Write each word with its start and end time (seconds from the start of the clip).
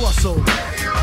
crossover. 0.00 0.99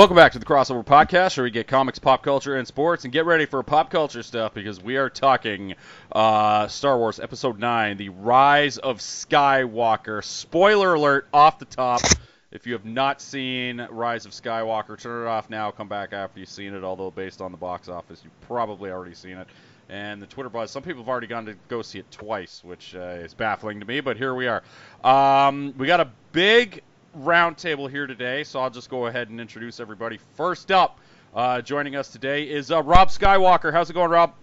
Welcome 0.00 0.16
back 0.16 0.32
to 0.32 0.38
the 0.38 0.46
Crossover 0.46 0.82
Podcast, 0.82 1.36
where 1.36 1.44
we 1.44 1.50
get 1.50 1.66
comics, 1.68 1.98
pop 1.98 2.22
culture, 2.22 2.56
and 2.56 2.66
sports, 2.66 3.04
and 3.04 3.12
get 3.12 3.26
ready 3.26 3.44
for 3.44 3.62
pop 3.62 3.90
culture 3.90 4.22
stuff 4.22 4.54
because 4.54 4.82
we 4.82 4.96
are 4.96 5.10
talking 5.10 5.74
uh, 6.10 6.68
Star 6.68 6.96
Wars 6.96 7.20
Episode 7.20 7.58
9, 7.58 7.98
The 7.98 8.08
Rise 8.08 8.78
of 8.78 9.00
Skywalker. 9.00 10.24
Spoiler 10.24 10.94
alert 10.94 11.28
off 11.34 11.58
the 11.58 11.66
top. 11.66 12.00
If 12.50 12.66
you 12.66 12.72
have 12.72 12.86
not 12.86 13.20
seen 13.20 13.86
Rise 13.90 14.24
of 14.24 14.32
Skywalker, 14.32 14.98
turn 14.98 15.26
it 15.26 15.28
off 15.28 15.50
now. 15.50 15.70
Come 15.70 15.88
back 15.88 16.14
after 16.14 16.40
you've 16.40 16.48
seen 16.48 16.72
it, 16.72 16.82
although 16.82 17.10
based 17.10 17.42
on 17.42 17.52
the 17.52 17.58
box 17.58 17.90
office, 17.90 18.22
you've 18.24 18.40
probably 18.48 18.90
already 18.90 19.14
seen 19.14 19.36
it. 19.36 19.48
And 19.90 20.22
the 20.22 20.26
Twitter 20.26 20.48
buzz, 20.48 20.70
some 20.70 20.82
people 20.82 21.02
have 21.02 21.10
already 21.10 21.26
gone 21.26 21.44
to 21.44 21.56
go 21.68 21.82
see 21.82 21.98
it 21.98 22.10
twice, 22.10 22.64
which 22.64 22.94
uh, 22.94 23.18
is 23.18 23.34
baffling 23.34 23.80
to 23.80 23.86
me, 23.86 24.00
but 24.00 24.16
here 24.16 24.34
we 24.34 24.48
are. 24.48 24.62
Um, 25.04 25.74
we 25.76 25.86
got 25.86 26.00
a 26.00 26.08
big 26.32 26.80
roundtable 27.18 27.90
here 27.90 28.06
today, 28.06 28.44
so 28.44 28.60
I'll 28.60 28.70
just 28.70 28.90
go 28.90 29.06
ahead 29.06 29.28
and 29.28 29.40
introduce 29.40 29.80
everybody. 29.80 30.18
First 30.36 30.70
up, 30.70 30.98
uh, 31.34 31.60
joining 31.60 31.96
us 31.96 32.08
today 32.08 32.44
is 32.44 32.70
uh, 32.70 32.82
Rob 32.82 33.08
Skywalker. 33.08 33.72
How's 33.72 33.90
it 33.90 33.94
going, 33.94 34.10
Rob? 34.10 34.34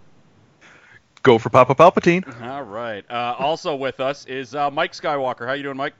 Go 1.23 1.37
for 1.37 1.49
Papa 1.49 1.75
Palpatine. 1.75 2.41
All 2.41 2.63
right. 2.63 3.03
Uh, 3.09 3.35
also 3.37 3.75
with 3.75 3.99
us 3.99 4.25
is 4.25 4.55
uh, 4.55 4.71
Mike 4.71 4.93
Skywalker. 4.93 5.45
How 5.45 5.53
you 5.53 5.63
doing, 5.63 5.77
Mike? 5.77 5.93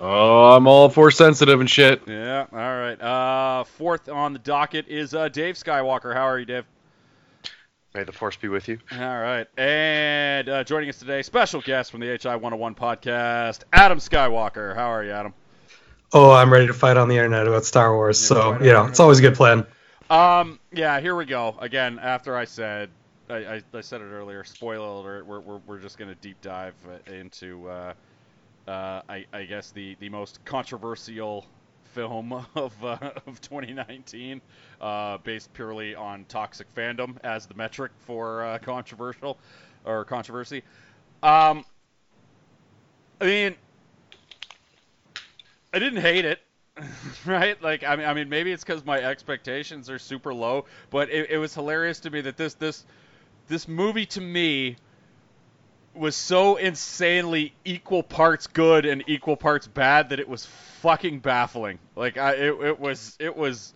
Oh, 0.00 0.52
I'm 0.52 0.66
all 0.66 0.88
force 0.88 1.16
sensitive 1.16 1.60
and 1.60 1.68
shit. 1.68 2.02
Yeah. 2.06 2.46
All 2.52 2.58
right. 2.58 3.00
Uh, 3.00 3.64
fourth 3.64 4.08
on 4.08 4.32
the 4.32 4.38
docket 4.38 4.88
is 4.88 5.14
uh, 5.14 5.28
Dave 5.28 5.56
Skywalker. 5.56 6.14
How 6.14 6.24
are 6.24 6.38
you, 6.38 6.46
Dave? 6.46 6.64
May 7.94 8.04
the 8.04 8.12
force 8.12 8.36
be 8.36 8.48
with 8.48 8.68
you. 8.68 8.78
All 8.92 8.98
right. 8.98 9.46
And 9.58 10.48
uh, 10.48 10.64
joining 10.64 10.88
us 10.88 10.98
today, 10.98 11.22
special 11.22 11.60
guest 11.60 11.90
from 11.90 12.00
the 12.00 12.06
HI 12.06 12.36
101 12.36 12.74
podcast, 12.76 13.64
Adam 13.72 13.98
Skywalker. 13.98 14.74
How 14.74 14.90
are 14.92 15.04
you, 15.04 15.10
Adam? 15.10 15.34
Oh, 16.12 16.32
I'm 16.32 16.52
ready 16.52 16.66
to 16.66 16.74
fight 16.74 16.96
on 16.96 17.08
the 17.08 17.16
internet 17.16 17.46
about 17.46 17.64
Star 17.64 17.94
Wars. 17.94 18.20
You're 18.20 18.28
So 18.28 18.52
fighting 18.52 18.66
you 18.66 18.72
know, 18.72 18.86
it's 18.86 19.00
always 19.00 19.18
a 19.20 19.22
good 19.22 19.36
plan. 19.36 19.66
Um, 20.08 20.58
yeah, 20.72 21.00
here 21.00 21.14
we 21.14 21.24
go. 21.24 21.54
Again, 21.60 22.00
after 22.00 22.36
I 22.36 22.44
said, 22.44 22.90
I, 23.28 23.34
I, 23.34 23.62
I 23.72 23.80
said 23.80 24.00
it 24.00 24.06
earlier, 24.06 24.42
spoiler 24.42 24.88
alert, 24.88 25.24
we're, 25.26 25.38
we're, 25.38 25.60
we're 25.66 25.78
just 25.78 25.98
going 25.98 26.08
to 26.08 26.16
deep 26.16 26.40
dive 26.42 26.74
uh, 26.88 27.12
into, 27.12 27.68
uh, 27.68 27.94
uh, 28.66 29.02
I, 29.08 29.24
I 29.32 29.44
guess, 29.44 29.70
the, 29.70 29.96
the 30.00 30.08
most 30.08 30.44
controversial 30.44 31.46
film 31.94 32.32
of, 32.56 32.84
uh, 32.84 32.98
of 33.26 33.40
2019, 33.40 34.40
uh, 34.80 35.18
based 35.18 35.52
purely 35.52 35.94
on 35.94 36.24
toxic 36.28 36.72
fandom 36.74 37.16
as 37.22 37.46
the 37.46 37.54
metric 37.54 37.92
for 38.00 38.44
uh, 38.44 38.58
controversial 38.58 39.38
or 39.84 40.04
controversy. 40.04 40.64
Um, 41.22 41.64
I 43.20 43.26
mean, 43.26 43.54
I 45.72 45.78
didn't 45.78 46.00
hate 46.00 46.24
it, 46.24 46.40
right? 47.26 47.60
Like, 47.62 47.84
I 47.84 47.96
mean, 47.96 48.06
I 48.06 48.14
mean, 48.14 48.28
maybe 48.28 48.52
it's 48.52 48.64
because 48.64 48.84
my 48.84 49.00
expectations 49.00 49.88
are 49.88 49.98
super 49.98 50.34
low, 50.34 50.66
but 50.90 51.10
it, 51.10 51.30
it 51.30 51.38
was 51.38 51.54
hilarious 51.54 52.00
to 52.00 52.10
me 52.10 52.20
that 52.22 52.36
this 52.36 52.54
this 52.54 52.84
this 53.48 53.68
movie 53.68 54.06
to 54.06 54.20
me 54.20 54.76
was 55.94 56.14
so 56.14 56.56
insanely 56.56 57.52
equal 57.64 58.02
parts 58.02 58.46
good 58.46 58.86
and 58.86 59.02
equal 59.06 59.36
parts 59.36 59.66
bad 59.66 60.10
that 60.10 60.20
it 60.20 60.28
was 60.28 60.46
fucking 60.80 61.20
baffling. 61.20 61.78
Like, 61.96 62.16
I 62.16 62.32
it, 62.34 62.60
it 62.62 62.80
was 62.80 63.16
it 63.20 63.36
was 63.36 63.72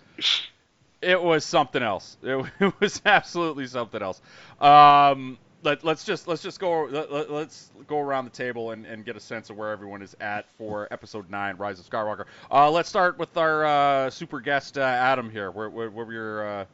it 1.03 1.23
was 1.23 1.45
something 1.45 1.83
else. 1.83 2.17
It, 2.23 2.45
it 2.61 2.81
was 2.81 3.01
absolutely 3.05 3.67
something 3.67 4.03
else. 4.03 4.21
Um, 4.61 5.39
let, 5.65 5.83
let's 5.83 6.05
just 6.05 6.29
let's 6.29 6.43
just 6.43 6.61
go 6.61 6.85
let, 6.85 7.11
let, 7.11 7.31
us 7.31 7.71
go 7.87 7.99
around 7.99 8.27
the 8.27 8.31
table 8.31 8.71
and, 8.71 8.87
and 8.87 9.05
get 9.05 9.17
a 9.17 9.21
sense 9.21 9.51
of 9.51 9.57
where 9.57 9.71
everyone 9.71 10.03
is 10.03 10.15
at 10.21 10.49
for 10.59 10.87
episode 10.91 11.31
nine, 11.31 11.57
Rise 11.57 11.81
of 11.81 11.89
Skywalker. 11.89 12.27
Uh, 12.51 12.71
let's 12.71 12.89
start 12.89 13.19
with 13.19 13.37
our 13.37 13.65
uh, 13.65 14.11
super 14.11 14.41
guest 14.41 14.79
uh, 14.79 14.83
Adam 14.83 15.31
here. 15.31 15.51
Where 15.51 15.71
where, 15.71 15.91
where 15.91 16.13
your 16.13 16.49
uh, 16.49 16.65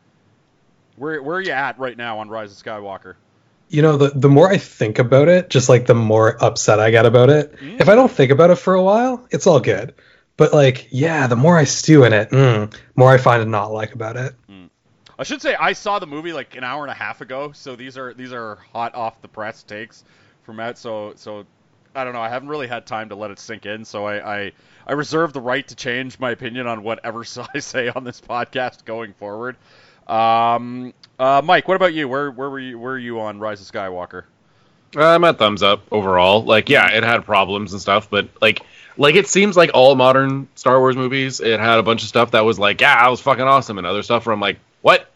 where 0.96 1.22
where 1.22 1.36
are 1.36 1.40
you 1.40 1.52
at 1.52 1.78
right 1.78 1.96
now 1.96 2.18
on 2.18 2.28
Rise 2.28 2.52
of 2.52 2.62
Skywalker? 2.62 3.14
You 3.68 3.82
know, 3.82 3.96
the 3.96 4.10
the 4.10 4.28
more 4.28 4.50
I 4.50 4.58
think 4.58 4.98
about 4.98 5.28
it, 5.28 5.48
just 5.48 5.68
like 5.68 5.86
the 5.86 5.94
more 5.94 6.42
upset 6.42 6.80
I 6.80 6.90
get 6.90 7.06
about 7.06 7.30
it. 7.30 7.56
Mm. 7.56 7.80
If 7.80 7.88
I 7.88 7.94
don't 7.94 8.10
think 8.10 8.32
about 8.32 8.50
it 8.50 8.56
for 8.56 8.74
a 8.74 8.82
while, 8.82 9.26
it's 9.30 9.46
all 9.46 9.60
good. 9.60 9.94
But 10.36 10.52
like, 10.52 10.88
yeah, 10.90 11.26
the 11.26 11.36
more 11.36 11.56
I 11.56 11.64
stew 11.64 12.04
in 12.04 12.12
it, 12.12 12.30
mm, 12.30 12.74
more 12.96 13.12
I 13.12 13.18
find 13.18 13.42
to 13.42 13.48
not 13.48 13.72
like 13.72 13.92
about 13.92 14.16
it. 14.16 14.34
I 15.20 15.22
should 15.22 15.42
say 15.42 15.54
I 15.54 15.74
saw 15.74 15.98
the 15.98 16.06
movie 16.06 16.32
like 16.32 16.56
an 16.56 16.64
hour 16.64 16.82
and 16.82 16.90
a 16.90 16.94
half 16.94 17.20
ago, 17.20 17.52
so 17.52 17.76
these 17.76 17.98
are 17.98 18.14
these 18.14 18.32
are 18.32 18.56
hot 18.72 18.94
off 18.94 19.20
the 19.20 19.28
press 19.28 19.62
takes 19.62 20.02
from 20.44 20.56
Matt. 20.56 20.78
So 20.78 21.12
so 21.16 21.44
I 21.94 22.04
don't 22.04 22.14
know. 22.14 22.22
I 22.22 22.30
haven't 22.30 22.48
really 22.48 22.66
had 22.66 22.86
time 22.86 23.10
to 23.10 23.14
let 23.14 23.30
it 23.30 23.38
sink 23.38 23.66
in, 23.66 23.84
so 23.84 24.06
I 24.06 24.36
I, 24.36 24.52
I 24.86 24.92
reserve 24.94 25.34
the 25.34 25.40
right 25.42 25.68
to 25.68 25.76
change 25.76 26.18
my 26.18 26.30
opinion 26.30 26.66
on 26.66 26.82
whatever 26.82 27.22
I 27.54 27.58
say 27.58 27.88
on 27.88 28.02
this 28.02 28.18
podcast 28.18 28.86
going 28.86 29.12
forward. 29.12 29.56
Um, 30.06 30.94
uh, 31.18 31.42
Mike, 31.44 31.68
what 31.68 31.74
about 31.74 31.92
you? 31.92 32.08
Where 32.08 32.30
where 32.30 32.48
were 32.48 32.58
you 32.58 32.78
where 32.78 32.94
are 32.94 32.98
you 32.98 33.20
on 33.20 33.38
Rise 33.38 33.60
of 33.60 33.70
Skywalker? 33.70 34.24
I'm 34.96 35.22
at 35.24 35.36
thumbs 35.36 35.62
up 35.62 35.82
overall. 35.92 36.42
Like, 36.42 36.70
yeah, 36.70 36.90
it 36.92 37.04
had 37.04 37.26
problems 37.26 37.74
and 37.74 37.82
stuff, 37.82 38.08
but 38.08 38.28
like, 38.40 38.62
like 38.96 39.16
it 39.16 39.28
seems 39.28 39.54
like 39.54 39.70
all 39.74 39.94
modern 39.94 40.48
Star 40.54 40.80
Wars 40.80 40.96
movies, 40.96 41.40
it 41.40 41.60
had 41.60 41.78
a 41.78 41.82
bunch 41.82 42.02
of 42.02 42.08
stuff 42.08 42.30
that 42.30 42.46
was 42.46 42.58
like, 42.58 42.80
yeah, 42.80 43.02
that 43.02 43.08
was 43.10 43.20
fucking 43.20 43.44
awesome, 43.44 43.76
and 43.76 43.86
other 43.86 44.02
stuff 44.02 44.24
where 44.24 44.32
I'm 44.32 44.40
like, 44.40 44.58
what? 44.82 45.09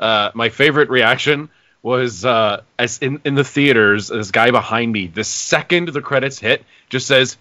Uh, 0.00 0.30
my 0.34 0.48
favorite 0.48 0.88
reaction 0.88 1.50
was 1.82 2.24
uh, 2.24 2.62
as 2.78 2.98
in 2.98 3.20
in 3.24 3.34
the 3.34 3.44
theaters, 3.44 4.08
this 4.08 4.30
guy 4.30 4.50
behind 4.50 4.90
me, 4.90 5.06
the 5.06 5.24
second 5.24 5.88
the 5.88 6.00
credits 6.00 6.38
hit, 6.38 6.64
just 6.88 7.06
says, 7.06 7.36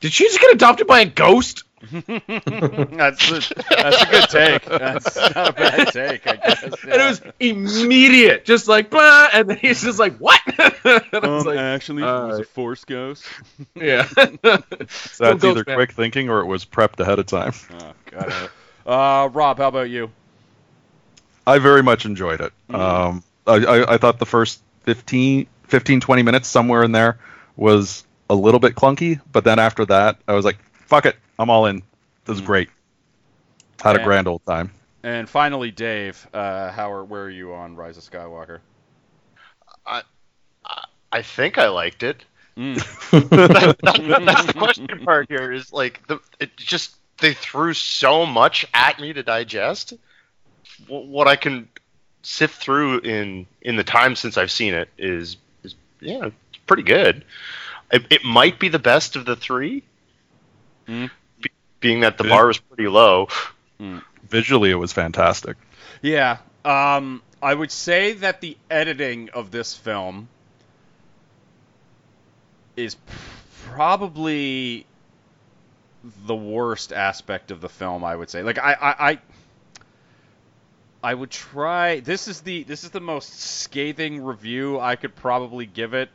"Did 0.00 0.12
she 0.12 0.24
just 0.24 0.40
get 0.40 0.52
adopted 0.52 0.86
by 0.86 1.00
a 1.00 1.06
ghost?" 1.06 1.64
that's 1.92 3.30
a, 3.30 3.54
that's 3.70 4.02
a 4.02 4.06
good 4.10 4.28
take. 4.28 4.64
That's 4.66 5.16
not 5.16 5.48
a 5.48 5.52
bad 5.52 5.88
take, 5.92 6.26
I 6.26 6.36
guess. 6.36 6.62
And 6.82 6.92
it 6.92 7.08
was 7.08 7.22
immediate, 7.40 8.44
just 8.44 8.68
like 8.68 8.90
blah, 8.90 9.28
and 9.32 9.48
then 9.48 9.56
he's 9.56 9.82
just 9.82 9.98
like, 9.98 10.18
"What?" 10.18 10.40
and 10.84 11.24
I 11.24 11.28
was 11.28 11.46
like, 11.46 11.58
actually, 11.58 12.02
it 12.02 12.06
was 12.06 12.40
a 12.40 12.44
Force 12.44 12.84
ghost. 12.84 13.24
"Yeah." 13.74 14.04
So 14.04 14.34
that's 14.42 15.18
Ghost 15.18 15.44
either 15.44 15.64
man. 15.66 15.76
quick 15.76 15.92
thinking 15.92 16.28
or 16.28 16.40
it 16.40 16.46
was 16.46 16.66
prepped 16.66 17.00
ahead 17.00 17.18
of 17.18 17.26
time. 17.26 17.52
Oh, 17.72 17.92
got 18.10 18.28
it. 18.28 18.50
Uh, 18.84 19.28
Rob, 19.32 19.58
how 19.58 19.68
about 19.68 19.88
you? 19.88 20.10
I 21.50 21.58
very 21.58 21.82
much 21.82 22.06
enjoyed 22.06 22.40
it. 22.40 22.52
Mhm. 22.68 22.78
Um, 22.78 23.24
I, 23.46 23.54
I, 23.54 23.94
I 23.94 23.98
thought 23.98 24.18
the 24.18 24.26
first 24.26 24.62
15, 24.82 25.46
15, 25.64 26.00
20 26.00 26.22
minutes 26.22 26.48
somewhere 26.48 26.82
in 26.82 26.92
there 26.92 27.18
was 27.56 28.04
a 28.28 28.34
little 28.34 28.60
bit 28.60 28.74
clunky, 28.74 29.20
but 29.32 29.44
then 29.44 29.58
after 29.58 29.84
that, 29.86 30.18
I 30.28 30.34
was 30.34 30.44
like, 30.44 30.58
fuck 30.86 31.06
it, 31.06 31.16
I'm 31.38 31.50
all 31.50 31.66
in. 31.66 31.82
This 32.24 32.36
is 32.36 32.42
Mhm. 32.42 32.46
great. 32.46 32.70
Had 33.82 33.96
Yeah. 33.96 34.02
a 34.02 34.04
grand 34.04 34.28
old 34.28 34.44
time. 34.46 34.72
And 35.02 35.28
finally, 35.28 35.70
Dave, 35.70 36.26
uh, 36.32 36.70
how 36.70 36.92
are, 36.92 37.04
where 37.04 37.24
are 37.24 37.30
you 37.30 37.54
on 37.54 37.74
Rise 37.74 37.96
of 37.96 38.04
Skywalker? 38.04 38.60
I 41.12 41.22
think 41.22 41.58
I 41.58 41.68
liked 41.68 42.02
it. 42.02 42.24
Mm. 42.56 42.76
that, 43.30 43.78
that, 43.82 44.24
that's 44.24 44.46
the 44.46 44.52
question 44.52 44.86
part 45.04 45.26
here. 45.28 45.50
Is 45.52 45.72
like 45.72 46.06
the 46.06 46.20
it 46.38 46.56
just 46.56 46.94
they 47.18 47.32
threw 47.34 47.74
so 47.74 48.26
much 48.26 48.66
at 48.72 49.00
me 49.00 49.12
to 49.12 49.22
digest. 49.22 49.94
Wh- 50.90 51.08
What 51.08 51.28
I 51.28 51.36
can 51.36 51.68
sift 52.22 52.60
through 52.60 52.98
in 52.98 53.46
in 53.62 53.76
the 53.76 53.84
time 53.84 54.14
since 54.16 54.36
I've 54.36 54.50
seen 54.50 54.74
it 54.74 54.90
is 54.98 55.36
is 55.62 55.74
yeah, 56.00 56.26
it's 56.26 56.58
pretty 56.66 56.82
good. 56.82 57.24
It, 57.92 58.04
it 58.10 58.24
might 58.24 58.58
be 58.60 58.68
the 58.68 58.78
best 58.78 59.16
of 59.16 59.24
the 59.24 59.36
three, 59.36 59.82
Mm. 60.86 61.10
be, 61.42 61.50
being 61.80 62.00
that 62.00 62.18
the 62.18 62.24
bar 62.24 62.46
was 62.46 62.58
pretty 62.58 62.88
low. 62.88 63.28
Visually, 64.28 64.70
it 64.70 64.74
was 64.74 64.92
fantastic. 64.92 65.56
Yeah, 66.02 66.38
um, 66.64 67.22
I 67.42 67.54
would 67.54 67.70
say 67.72 68.12
that 68.14 68.40
the 68.40 68.56
editing 68.70 69.30
of 69.30 69.50
this 69.50 69.74
film 69.74 70.28
is 72.76 72.96
probably 73.66 74.86
the 76.26 76.34
worst 76.34 76.92
aspect 76.92 77.50
of 77.50 77.60
the 77.60 77.68
film. 77.68 78.04
I 78.04 78.14
would 78.16 78.30
say, 78.30 78.42
like 78.42 78.58
I, 78.58 78.72
I, 78.74 79.10
I, 79.10 79.18
I 81.02 81.14
would 81.14 81.30
try. 81.30 82.00
This 82.00 82.28
is 82.28 82.42
the 82.42 82.62
this 82.64 82.84
is 82.84 82.90
the 82.90 83.00
most 83.00 83.40
scathing 83.40 84.22
review 84.22 84.78
I 84.78 84.96
could 84.96 85.16
probably 85.16 85.66
give 85.66 85.94
it. 85.94 86.10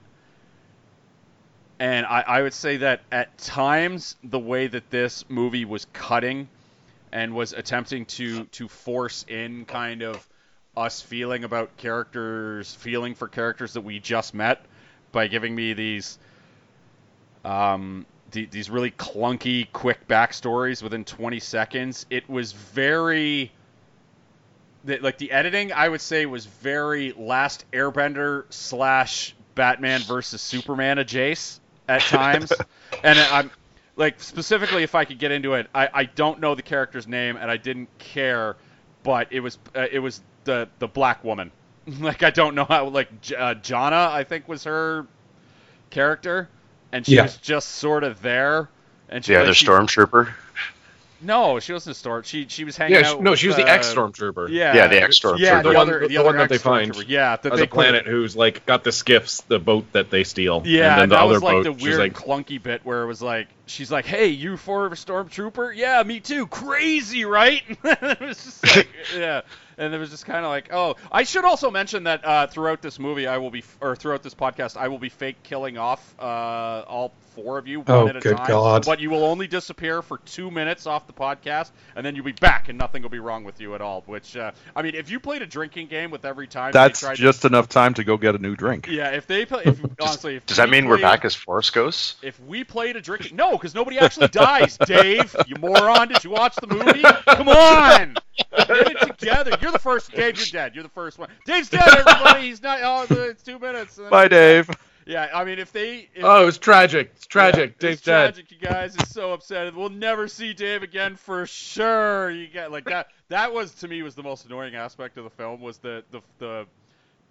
And 1.79 2.05
I, 2.05 2.21
I 2.21 2.41
would 2.41 2.53
say 2.53 2.77
that 2.77 3.01
at 3.11 3.37
times 3.37 4.15
the 4.23 4.39
way 4.39 4.67
that 4.67 4.89
this 4.91 5.25
movie 5.27 5.65
was 5.65 5.85
cutting 5.91 6.47
and 7.11 7.33
was 7.33 7.53
attempting 7.53 8.05
to 8.05 8.45
to 8.45 8.67
force 8.67 9.25
in 9.27 9.65
kind 9.65 10.03
of 10.03 10.27
us 10.77 11.01
feeling 11.01 11.43
about 11.43 11.75
characters, 11.77 12.75
feeling 12.75 13.15
for 13.15 13.27
characters 13.27 13.73
that 13.73 13.81
we 13.81 13.99
just 13.99 14.33
met, 14.33 14.65
by 15.11 15.27
giving 15.27 15.55
me 15.55 15.73
these 15.73 16.19
um, 17.43 18.05
the, 18.31 18.45
these 18.45 18.69
really 18.69 18.91
clunky, 18.91 19.71
quick 19.71 20.07
backstories 20.07 20.83
within 20.83 21.05
20 21.05 21.39
seconds. 21.39 22.05
It 22.09 22.29
was 22.29 22.51
very 22.51 23.51
the, 24.85 24.99
like 24.99 25.17
the 25.17 25.31
editing. 25.31 25.73
I 25.73 25.89
would 25.89 26.01
say 26.01 26.25
was 26.25 26.45
very 26.45 27.11
Last 27.17 27.65
Airbender 27.71 28.45
slash 28.51 29.35
Batman 29.55 30.01
versus 30.01 30.41
Superman 30.41 30.97
adjacent 30.99 31.61
at 31.87 32.01
times, 32.03 32.51
and 33.03 33.19
I'm 33.19 33.51
like 33.95 34.21
specifically 34.21 34.83
if 34.83 34.95
I 34.95 35.05
could 35.05 35.19
get 35.19 35.31
into 35.31 35.53
it, 35.55 35.67
I, 35.73 35.89
I 35.93 36.03
don't 36.05 36.39
know 36.39 36.55
the 36.55 36.61
character's 36.61 37.07
name 37.07 37.37
and 37.37 37.49
I 37.51 37.57
didn't 37.57 37.89
care, 37.97 38.55
but 39.03 39.27
it 39.31 39.39
was 39.39 39.57
uh, 39.75 39.85
it 39.91 39.99
was 39.99 40.21
the 40.43 40.67
the 40.79 40.87
black 40.87 41.23
woman. 41.23 41.51
like 41.99 42.23
I 42.23 42.29
don't 42.31 42.55
know 42.55 42.65
how 42.65 42.87
like 42.89 43.21
J- 43.21 43.35
uh, 43.35 43.53
Jannah 43.55 44.09
I 44.11 44.23
think 44.23 44.47
was 44.47 44.63
her 44.65 45.05
character, 45.89 46.49
and 46.91 47.05
she 47.05 47.15
Yeah. 47.15 47.23
was 47.23 47.37
just 47.37 47.69
sort 47.69 48.03
of 48.03 48.21
there. 48.21 48.69
And 49.07 49.23
she, 49.23 49.33
The 49.33 49.39
like, 49.39 49.43
other 49.45 49.53
she- 49.53 49.67
stormtrooper. 49.67 50.33
No, 51.21 51.59
she 51.59 51.73
wasn't 51.73 51.95
a 51.95 51.99
storm. 51.99 52.23
She 52.23 52.47
she 52.47 52.63
was 52.65 52.75
hanging 52.77 52.95
Yeah, 52.95 53.03
she, 53.03 53.13
out. 53.15 53.21
no, 53.21 53.31
with, 53.31 53.39
she 53.39 53.47
was 53.47 53.55
the 53.55 53.63
uh, 53.63 53.73
ex 53.73 53.93
stormtrooper. 53.93 54.49
Yeah, 54.49 54.75
Yeah, 54.75 54.87
the 54.87 55.01
ex-stormtrooper. 55.01 55.39
Yeah, 55.39 55.61
the, 55.61 55.69
The 55.69 55.75
one- 55.75 55.87
other 55.89 55.99
the 56.01 56.07
the 56.07 56.17
other 56.17 56.25
one 56.25 56.37
that 56.37 56.49
they 56.49 56.57
find. 56.57 56.95
Yeah, 57.07 57.37
that 57.37 57.53
they 57.53 57.61
the 57.61 57.67
planet 57.67 58.05
who's 58.05 58.35
like 58.35 58.65
got 58.65 58.83
the 58.83 58.91
skiffs, 58.91 59.41
the 59.41 59.59
boat 59.59 59.85
that 59.93 60.09
they 60.09 60.23
steal. 60.23 60.61
Yeah, 60.65 60.91
and 60.93 61.01
then 61.01 61.09
the 61.09 61.15
that 61.15 61.23
other 61.23 61.33
was 61.35 61.43
like 61.43 61.53
boat, 61.53 61.63
the 61.63 61.71
weird 61.71 61.99
like, 61.99 62.13
clunky 62.13 62.61
bit 62.61 62.81
where 62.83 63.03
it 63.03 63.07
was 63.07 63.21
like, 63.21 63.47
she's 63.65 63.91
like, 63.91 64.05
"Hey, 64.05 64.27
you 64.27 64.57
for 64.57 64.87
a 64.87 64.91
stormtrooper? 64.91 65.75
Yeah, 65.75 66.03
me 66.03 66.19
too. 66.19 66.47
Crazy, 66.47 67.25
right?" 67.25 67.63
it 67.83 68.19
was 68.19 68.43
just 68.43 68.75
like, 68.75 68.89
yeah, 69.17 69.41
and 69.77 69.93
it 69.93 69.97
was 69.97 70.09
just 70.09 70.25
kind 70.25 70.45
of 70.45 70.49
like, 70.49 70.73
oh, 70.73 70.95
I 71.11 71.23
should 71.23 71.45
also 71.45 71.71
mention 71.71 72.03
that 72.03 72.25
uh, 72.25 72.47
throughout 72.47 72.81
this 72.81 72.99
movie, 72.99 73.25
I 73.27 73.37
will 73.37 73.51
be, 73.51 73.63
or 73.81 73.95
throughout 73.95 74.21
this 74.21 74.35
podcast, 74.35 74.75
I 74.77 74.89
will 74.89 74.99
be 74.99 75.09
fake 75.09 75.41
killing 75.43 75.77
off 75.77 76.13
uh, 76.19 76.23
all 76.87 77.13
four 77.35 77.57
of 77.57 77.67
you 77.67 77.79
one 77.81 77.85
Oh, 77.89 78.07
at 78.07 78.15
a 78.15 78.19
good 78.19 78.37
time. 78.37 78.47
God. 78.47 78.85
But 78.85 78.99
you 78.99 79.09
will 79.09 79.23
only 79.25 79.47
disappear 79.47 80.01
for 80.01 80.17
two 80.19 80.49
minutes 80.49 80.87
off 80.87 81.05
the 81.07 81.13
podcast, 81.13 81.71
and 81.95 82.05
then 82.05 82.15
you'll 82.15 82.25
be 82.25 82.31
back, 82.31 82.69
and 82.69 82.77
nothing 82.77 83.01
will 83.03 83.09
be 83.09 83.19
wrong 83.19 83.43
with 83.43 83.59
you 83.61 83.75
at 83.75 83.81
all. 83.81 84.03
Which, 84.05 84.35
uh, 84.37 84.51
I 84.75 84.81
mean, 84.81 84.95
if 84.95 85.09
you 85.09 85.19
played 85.19 85.41
a 85.41 85.45
drinking 85.45 85.87
game 85.87 86.11
with 86.11 86.25
every 86.25 86.47
time 86.47 86.71
they 86.71 86.79
That's 86.79 86.99
tried 87.01 87.17
to- 87.17 87.21
just 87.21 87.45
enough 87.45 87.67
time 87.69 87.93
to 87.95 88.03
go 88.03 88.17
get 88.17 88.35
a 88.35 88.39
new 88.39 88.55
drink. 88.55 88.87
yeah, 88.87 89.09
if 89.11 89.27
they 89.27 89.45
play, 89.45 89.63
if, 89.65 89.79
honestly, 90.01 90.35
if 90.37 90.45
Does 90.45 90.57
that 90.57 90.67
we 90.67 90.71
mean 90.71 90.85
we're 90.87 90.95
played- 90.97 91.01
back 91.03 91.25
as 91.25 91.35
Force 91.35 91.69
Ghosts? 91.69 92.15
if 92.21 92.39
we 92.41 92.63
played 92.63 92.95
a 92.95 93.01
drinking 93.01 93.35
no 93.35 93.51
because 93.51 93.75
nobody 93.75 93.97
actually 93.99 94.27
dies 94.29 94.77
dave 94.85 95.35
you 95.47 95.55
moron 95.59 96.07
did 96.07 96.23
you 96.23 96.29
watch 96.29 96.55
the 96.55 96.67
movie 96.67 97.01
come 97.25 97.47
on 97.49 98.15
get 98.57 98.69
it 98.69 99.19
together 99.19 99.57
you're 99.61 99.71
the 99.71 99.79
first 99.79 100.11
dave 100.11 100.37
you're 100.37 100.45
dead 100.47 100.73
you're 100.75 100.83
the 100.83 100.89
first 100.89 101.17
one 101.19 101.29
dave's 101.45 101.69
dead 101.69 101.87
everybody 101.87 102.47
he's 102.47 102.61
not 102.61 102.79
oh 102.83 103.05
it's 103.09 103.43
two 103.43 103.59
minutes 103.59 103.99
Bye, 104.09 104.27
Dave. 104.27 104.69
Yeah 105.05 105.29
i 105.33 105.43
mean 105.43 105.59
if 105.59 105.71
they 105.71 106.09
if, 106.13 106.23
"Oh, 106.23 106.47
it's 106.47 106.57
tragic. 106.57 107.11
It's 107.15 107.27
tragic. 107.27 107.71
yeah, 107.71 107.75
Dave's 107.79 107.97
it's 107.97 108.05
dead." 108.05 108.33
tragic 108.33 108.51
you 108.51 108.57
guys 108.57 108.95
is 108.95 109.09
so 109.09 109.33
upset 109.33 109.73
we'll 109.75 109.89
never 109.89 110.27
see 110.27 110.53
dave 110.53 110.83
again 110.83 111.15
for 111.15 111.45
sure 111.45 112.31
you 112.31 112.47
get 112.47 112.71
like 112.71 112.85
that 112.85 113.07
that 113.29 113.53
was 113.53 113.73
to 113.75 113.87
me 113.87 114.01
was 114.01 114.15
the 114.15 114.23
most 114.23 114.45
annoying 114.45 114.75
aspect 114.75 115.17
of 115.17 115.23
the 115.23 115.29
film 115.29 115.61
was 115.61 115.77
the 115.79 116.03
the 116.11 116.21
the, 116.39 116.65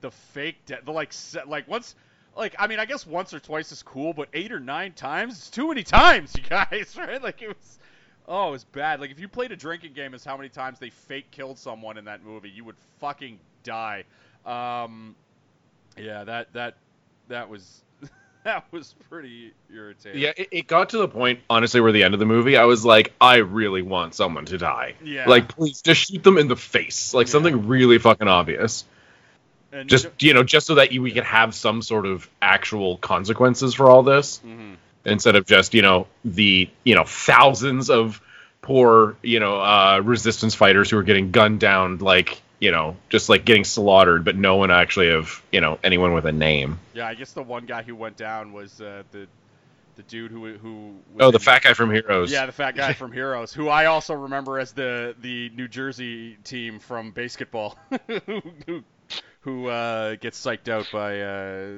the 0.00 0.10
fake 0.10 0.56
death. 0.66 0.84
the 0.84 0.92
like 0.92 1.12
se- 1.12 1.44
like 1.46 1.68
once 1.68 1.94
like 2.36 2.54
I 2.58 2.66
mean 2.66 2.78
I 2.78 2.84
guess 2.84 3.06
once 3.06 3.32
or 3.32 3.40
twice 3.40 3.72
is 3.72 3.82
cool, 3.82 4.12
but 4.12 4.28
eight 4.32 4.52
or 4.52 4.60
nine 4.60 4.92
times 4.92 5.38
it's 5.38 5.50
too 5.50 5.68
many 5.68 5.82
times, 5.82 6.34
you 6.36 6.42
guys, 6.42 6.94
right? 6.98 7.22
Like 7.22 7.42
it 7.42 7.48
was 7.48 7.78
oh, 8.26 8.48
it 8.48 8.52
was 8.52 8.64
bad. 8.64 9.00
Like 9.00 9.10
if 9.10 9.20
you 9.20 9.28
played 9.28 9.52
a 9.52 9.56
drinking 9.56 9.92
game 9.92 10.14
as 10.14 10.24
how 10.24 10.36
many 10.36 10.48
times 10.48 10.78
they 10.78 10.90
fake 10.90 11.30
killed 11.30 11.58
someone 11.58 11.96
in 11.98 12.04
that 12.06 12.24
movie, 12.24 12.50
you 12.50 12.64
would 12.64 12.76
fucking 13.00 13.38
die. 13.62 14.04
Um 14.44 15.14
yeah, 15.96 16.24
that 16.24 16.52
that 16.54 16.76
that 17.28 17.48
was 17.48 17.82
that 18.44 18.64
was 18.70 18.94
pretty 19.08 19.52
irritating. 19.72 20.20
Yeah, 20.20 20.32
it, 20.36 20.48
it 20.52 20.66
got 20.66 20.90
to 20.90 20.98
the 20.98 21.08
point, 21.08 21.40
honestly, 21.48 21.80
where 21.80 21.92
the 21.92 22.02
end 22.04 22.14
of 22.14 22.20
the 22.20 22.26
movie, 22.26 22.56
I 22.56 22.64
was 22.64 22.84
like, 22.84 23.12
I 23.20 23.36
really 23.36 23.82
want 23.82 24.14
someone 24.14 24.44
to 24.46 24.58
die. 24.58 24.94
Yeah. 25.02 25.28
Like, 25.28 25.48
please, 25.48 25.80
just 25.82 26.00
shoot 26.10 26.22
them 26.22 26.36
in 26.38 26.48
the 26.48 26.56
face, 26.56 27.14
like 27.14 27.26
Yeah. 27.26 27.32
something 27.32 27.66
really 27.68 27.98
fucking 27.98 28.28
obvious. 28.28 28.84
and 29.72 29.88
Just 29.88 30.08
you 30.20 30.34
know, 30.34 30.42
just 30.42 30.66
so 30.66 30.74
that 30.76 30.92
you, 30.92 31.02
we 31.02 31.12
could 31.12 31.24
have 31.24 31.54
some 31.54 31.80
sort 31.82 32.06
of 32.06 32.28
actual 32.42 32.98
consequences 32.98 33.74
for 33.74 33.88
all 33.90 34.02
this, 34.02 34.40
Mhm. 34.46 34.76
instead 35.04 35.36
of 35.36 35.46
just 35.46 35.74
you 35.74 35.82
know 35.82 36.06
the 36.24 36.68
you 36.84 36.94
know 36.94 37.04
thousands 37.04 37.90
of 37.90 38.20
poor 38.62 39.16
you 39.22 39.40
know 39.40 39.60
uh, 39.60 40.00
resistance 40.04 40.54
fighters 40.54 40.88
who 40.90 40.96
are 40.98 41.02
getting 41.02 41.30
gunned 41.32 41.60
down, 41.60 41.98
like 41.98 42.40
you 42.60 42.70
know, 42.70 42.96
just 43.08 43.28
like 43.28 43.44
getting 43.44 43.64
slaughtered, 43.64 44.24
but 44.24 44.36
no 44.36 44.56
one 44.56 44.70
actually 44.70 45.10
of 45.10 45.42
you 45.52 45.60
know 45.60 45.78
anyone 45.84 46.14
with 46.14 46.26
a 46.26 46.32
name. 46.32 46.78
Yeah, 46.94 47.06
I 47.06 47.14
guess 47.14 47.32
the 47.32 47.42
one 47.42 47.66
guy 47.66 47.82
who 47.82 47.94
went 47.96 48.16
down 48.16 48.52
was 48.52 48.80
uh, 48.80 49.02
the 49.10 49.26
the 49.96 50.02
dude 50.04 50.30
who 50.32 50.54
who 50.54 50.86
was 51.12 51.20
Oh, 51.20 51.30
the 51.30 51.36
in- 51.38 51.42
fat 51.42 51.62
guy 51.62 51.74
from 51.74 51.90
Heroes. 51.90 52.32
Yeah, 52.32 52.46
the 52.46 52.52
fat 52.52 52.74
guy 52.76 52.92
from 52.94 53.12
Heroes, 53.12 53.52
who 53.52 53.68
I 53.68 53.86
also 53.86 54.14
remember 54.14 54.58
as 54.58 54.72
the 54.72 55.14
the 55.20 55.50
New 55.50 55.68
Jersey 55.68 56.36
team 56.44 56.78
from 56.78 57.10
basketball, 57.12 57.76
who 58.26 58.42
who, 58.66 58.84
who 59.42 59.66
uh, 59.68 60.16
gets 60.16 60.42
psyched 60.44 60.68
out 60.68 60.88
by 60.92 61.20
uh, 61.20 61.68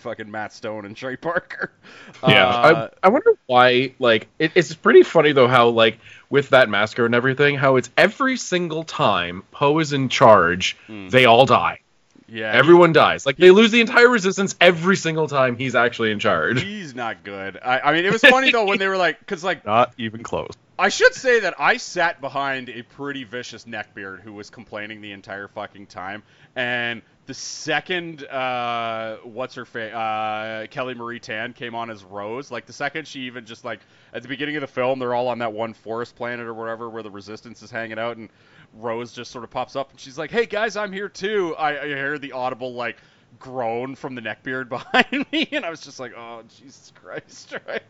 fucking 0.00 0.30
Matt 0.30 0.52
Stone 0.52 0.84
and 0.86 0.96
Trey 0.96 1.16
Parker. 1.16 1.72
Yeah, 2.26 2.46
Uh, 2.48 2.88
I, 3.02 3.06
I 3.06 3.08
wonder 3.10 3.32
why. 3.46 3.94
Like, 3.98 4.28
it, 4.38 4.52
it's 4.54 4.74
pretty 4.74 5.02
funny 5.02 5.32
though 5.32 5.48
how 5.48 5.68
like 5.68 5.98
with 6.28 6.50
that 6.50 6.68
massacre 6.68 7.06
and 7.06 7.14
everything, 7.14 7.56
how 7.56 7.76
it's 7.76 7.88
every 7.96 8.36
single 8.36 8.84
time 8.84 9.42
Poe 9.52 9.78
is 9.78 9.92
in 9.92 10.08
charge, 10.08 10.76
Mm. 10.88 11.10
they 11.10 11.24
all 11.24 11.46
die. 11.46 11.80
yeah, 12.28 12.52
Everyone 12.52 12.92
dies. 12.92 13.24
Like 13.26 13.36
they 13.36 13.50
lose 13.50 13.70
the 13.70 13.80
entire 13.80 14.08
resistance 14.08 14.54
every 14.60 14.96
single 14.96 15.28
time 15.28 15.56
he's 15.56 15.74
actually 15.74 16.10
in 16.10 16.18
charge. 16.18 16.62
he's 16.62 16.94
not 16.94 17.22
good. 17.24 17.58
I, 17.64 17.80
I 17.80 17.92
mean, 17.94 18.04
it 18.04 18.12
was 18.12 18.20
funny 18.22 18.50
though 18.50 18.66
when 18.66 18.78
they 18.78 18.88
were 18.88 18.98
like, 18.98 19.18
because 19.20 19.42
like 19.44 19.64
Not 19.64 19.94
even 19.98 20.22
close. 20.22 20.50
I 20.78 20.88
should 20.88 21.14
say 21.14 21.40
that 21.40 21.54
I 21.58 21.76
sat 21.76 22.20
behind 22.20 22.68
a 22.70 22.82
pretty 22.82 23.24
vicious 23.24 23.64
neckbeard 23.64 24.20
who 24.20 24.32
was 24.32 24.48
complaining 24.50 25.00
the 25.00 25.12
entire 25.12 25.48
fucking 25.48 25.86
time. 25.86 26.22
And 26.56 27.02
the 27.30 27.34
second, 27.34 28.24
uh, 28.24 29.18
what's 29.22 29.54
her 29.54 29.64
face, 29.64 29.94
uh, 29.94 30.66
Kelly 30.68 30.94
Marie 30.94 31.20
Tran 31.20 31.54
came 31.54 31.76
on 31.76 31.88
as 31.88 32.02
Rose. 32.02 32.50
Like 32.50 32.66
the 32.66 32.72
second 32.72 33.06
she 33.06 33.20
even 33.20 33.46
just 33.46 33.64
like 33.64 33.78
at 34.12 34.22
the 34.22 34.28
beginning 34.28 34.56
of 34.56 34.62
the 34.62 34.66
film, 34.66 34.98
they're 34.98 35.14
all 35.14 35.28
on 35.28 35.38
that 35.38 35.52
one 35.52 35.72
forest 35.72 36.16
planet 36.16 36.48
or 36.48 36.54
whatever 36.54 36.90
where 36.90 37.04
the 37.04 37.10
Resistance 37.12 37.62
is 37.62 37.70
hanging 37.70 38.00
out, 38.00 38.16
and 38.16 38.30
Rose 38.74 39.12
just 39.12 39.30
sort 39.30 39.44
of 39.44 39.50
pops 39.50 39.76
up 39.76 39.92
and 39.92 40.00
she's 40.00 40.18
like, 40.18 40.32
"Hey 40.32 40.44
guys, 40.44 40.76
I'm 40.76 40.92
here 40.92 41.08
too." 41.08 41.54
I, 41.54 41.80
I 41.80 41.86
hear 41.86 42.18
the 42.18 42.32
audible 42.32 42.74
like 42.74 42.96
groan 43.38 43.94
from 43.94 44.16
the 44.16 44.22
neckbeard 44.22 44.68
behind 44.68 45.24
me, 45.30 45.46
and 45.52 45.64
I 45.64 45.70
was 45.70 45.82
just 45.82 46.00
like, 46.00 46.12
"Oh 46.16 46.42
Jesus 46.48 46.92
Christ!" 47.00 47.54
Right? 47.68 47.84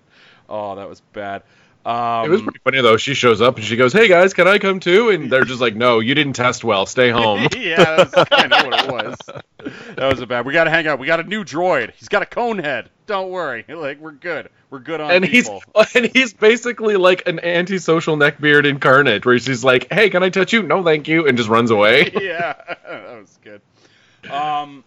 Oh, 0.51 0.75
that 0.77 0.87
was 0.87 1.01
bad. 1.01 1.45
Um, 1.85 2.27
It 2.27 2.29
was 2.31 2.43
pretty 2.43 2.59
funny 2.63 2.81
though. 2.83 2.97
She 2.99 3.15
shows 3.15 3.41
up 3.41 3.57
and 3.57 3.65
she 3.65 3.77
goes, 3.77 3.93
"Hey 3.93 4.07
guys, 4.07 4.35
can 4.35 4.47
I 4.47 4.59
come 4.59 4.81
too?" 4.81 5.09
And 5.11 5.31
they're 5.33 5.45
just 5.45 5.61
like, 5.63 5.75
"No, 5.75 6.01
you 6.01 6.15
didn't 6.15 6.35
test 6.35 6.63
well. 6.63 6.85
Stay 6.85 7.09
home." 7.21 7.49
yeah, 7.57 8.05
that's 8.05 8.29
kind 8.29 8.53
of 8.53 8.67
what 8.67 8.85
it 8.85 8.91
was. 8.93 9.17
That 9.97 10.11
was 10.13 10.21
a 10.21 10.27
bad. 10.27 10.45
We 10.45 10.53
got 10.53 10.65
to 10.65 10.71
hang 10.71 10.87
out. 10.87 10.99
We 10.99 11.07
got 11.07 11.21
a 11.21 11.25
new 11.25 11.43
droid. 11.45 11.93
He's 11.95 12.09
got 12.09 12.21
a 12.23 12.27
cone 12.27 12.59
head. 12.59 12.91
Don't 13.07 13.31
worry. 13.31 13.65
Like 13.69 13.99
we're 13.99 14.13
good. 14.13 14.51
We're 14.69 14.79
good 14.81 15.01
on 15.01 15.11
and 15.11 15.25
he's 15.25 15.49
and 15.95 16.07
he's 16.15 16.33
basically 16.35 16.97
like 16.97 17.27
an 17.27 17.41
antisocial 17.41 18.17
neckbeard 18.17 18.67
incarnate, 18.67 19.25
where 19.25 19.39
she's 19.39 19.65
like, 19.65 19.91
"Hey, 19.93 20.11
can 20.11 20.23
I 20.23 20.29
touch 20.29 20.53
you? 20.53 20.63
No, 20.63 20.85
thank 20.85 21.09
you," 21.09 21.27
and 21.27 21.37
just 21.39 21.49
runs 21.49 21.71
away. 21.71 22.11
yeah, 22.15 22.55
that 22.87 23.19
was 23.21 23.39
good. 23.43 23.63
Um, 24.31 24.85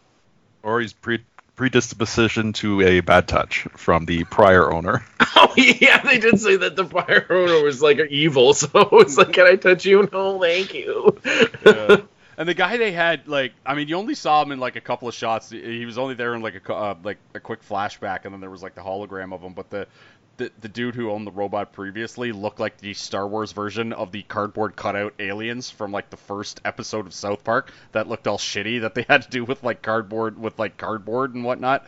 Or 0.61 0.79
he's 0.79 0.93
pre- 0.93 1.25
predisposition 1.55 2.53
to 2.53 2.81
a 2.81 2.99
bad 3.01 3.27
touch 3.27 3.67
from 3.75 4.05
the 4.05 4.23
prior 4.25 4.71
owner. 4.71 5.05
oh 5.35 5.53
yeah, 5.57 6.01
they 6.01 6.19
did 6.19 6.39
say 6.39 6.57
that 6.57 6.75
the 6.75 6.85
prior 6.85 7.25
owner 7.29 7.63
was 7.63 7.81
like 7.81 7.99
evil, 8.09 8.53
so 8.53 8.69
it's 8.93 9.17
like, 9.17 9.33
"Can 9.33 9.47
I 9.47 9.55
touch 9.55 9.85
you? 9.85 10.03
No, 10.11 10.39
thank 10.39 10.73
you." 10.73 11.17
yeah. 11.65 11.97
And 12.35 12.49
the 12.49 12.55
guy 12.55 12.77
they 12.77 12.91
had, 12.91 13.27
like, 13.27 13.53
I 13.63 13.75
mean, 13.75 13.87
you 13.87 13.95
only 13.95 14.15
saw 14.15 14.41
him 14.41 14.51
in 14.51 14.59
like 14.59 14.75
a 14.75 14.81
couple 14.81 15.07
of 15.07 15.13
shots. 15.13 15.51
He 15.51 15.85
was 15.85 15.99
only 15.99 16.15
there 16.15 16.33
in 16.33 16.41
like 16.41 16.67
a 16.67 16.73
uh, 16.73 16.95
like 17.03 17.19
a 17.35 17.39
quick 17.39 17.63
flashback, 17.63 18.25
and 18.25 18.33
then 18.33 18.41
there 18.41 18.49
was 18.49 18.63
like 18.63 18.73
the 18.73 18.81
hologram 18.81 19.33
of 19.33 19.41
him. 19.41 19.53
But 19.53 19.69
the, 19.69 19.87
the 20.37 20.51
the 20.61 20.67
dude 20.67 20.95
who 20.95 21.11
owned 21.11 21.27
the 21.27 21.31
robot 21.31 21.73
previously 21.73 22.31
looked 22.31 22.59
like 22.59 22.77
the 22.77 22.93
Star 22.93 23.27
Wars 23.27 23.51
version 23.51 23.93
of 23.93 24.11
the 24.11 24.23
cardboard 24.23 24.75
cutout 24.75 25.13
aliens 25.19 25.69
from 25.69 25.91
like 25.91 26.09
the 26.09 26.17
first 26.17 26.61
episode 26.65 27.05
of 27.05 27.13
South 27.13 27.43
Park 27.43 27.71
that 27.91 28.07
looked 28.07 28.27
all 28.27 28.37
shitty 28.37 28.81
that 28.81 28.95
they 28.95 29.05
had 29.07 29.23
to 29.23 29.29
do 29.29 29.45
with 29.45 29.63
like 29.63 29.81
cardboard 29.81 30.39
with 30.39 30.57
like 30.57 30.77
cardboard 30.77 31.35
and 31.35 31.43
whatnot. 31.43 31.85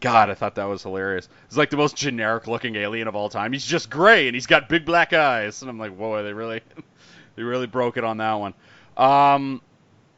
God, 0.00 0.28
I 0.28 0.34
thought 0.34 0.56
that 0.56 0.64
was 0.64 0.82
hilarious. 0.82 1.28
It's 1.46 1.56
like 1.56 1.70
the 1.70 1.76
most 1.76 1.96
generic 1.96 2.46
looking 2.46 2.76
alien 2.76 3.08
of 3.08 3.14
all 3.14 3.30
time. 3.30 3.52
He's 3.52 3.64
just 3.64 3.88
gray 3.88 4.26
and 4.26 4.34
he's 4.34 4.46
got 4.46 4.68
big 4.68 4.84
black 4.84 5.12
eyes, 5.12 5.62
and 5.62 5.70
I'm 5.70 5.78
like, 5.78 5.94
whoa, 5.96 6.22
they 6.22 6.32
really, 6.32 6.60
they 7.36 7.42
really 7.42 7.66
broke 7.66 7.96
it 7.96 8.04
on 8.04 8.18
that 8.18 8.34
one. 8.34 8.54
Um, 8.96 9.62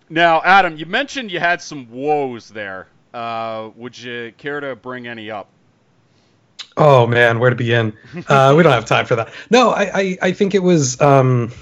now, 0.08 0.42
Adam, 0.42 0.76
you 0.76 0.86
mentioned 0.86 1.30
you 1.30 1.40
had 1.40 1.60
some 1.60 1.90
woes 1.90 2.48
there. 2.48 2.88
Uh, 3.14 3.70
would 3.76 3.96
you 3.96 4.32
care 4.36 4.60
to 4.60 4.74
bring 4.76 5.06
any 5.06 5.30
up? 5.30 5.48
Oh 6.76 7.06
man, 7.06 7.38
where 7.38 7.50
to 7.50 7.56
begin? 7.56 7.94
Uh, 8.28 8.54
we 8.56 8.62
don't 8.62 8.72
have 8.72 8.86
time 8.86 9.06
for 9.06 9.16
that. 9.16 9.30
No, 9.50 9.70
I, 9.70 9.90
I, 9.94 10.18
I 10.22 10.32
think 10.32 10.54
it 10.54 10.62
was 10.62 11.00
um, 11.00 11.52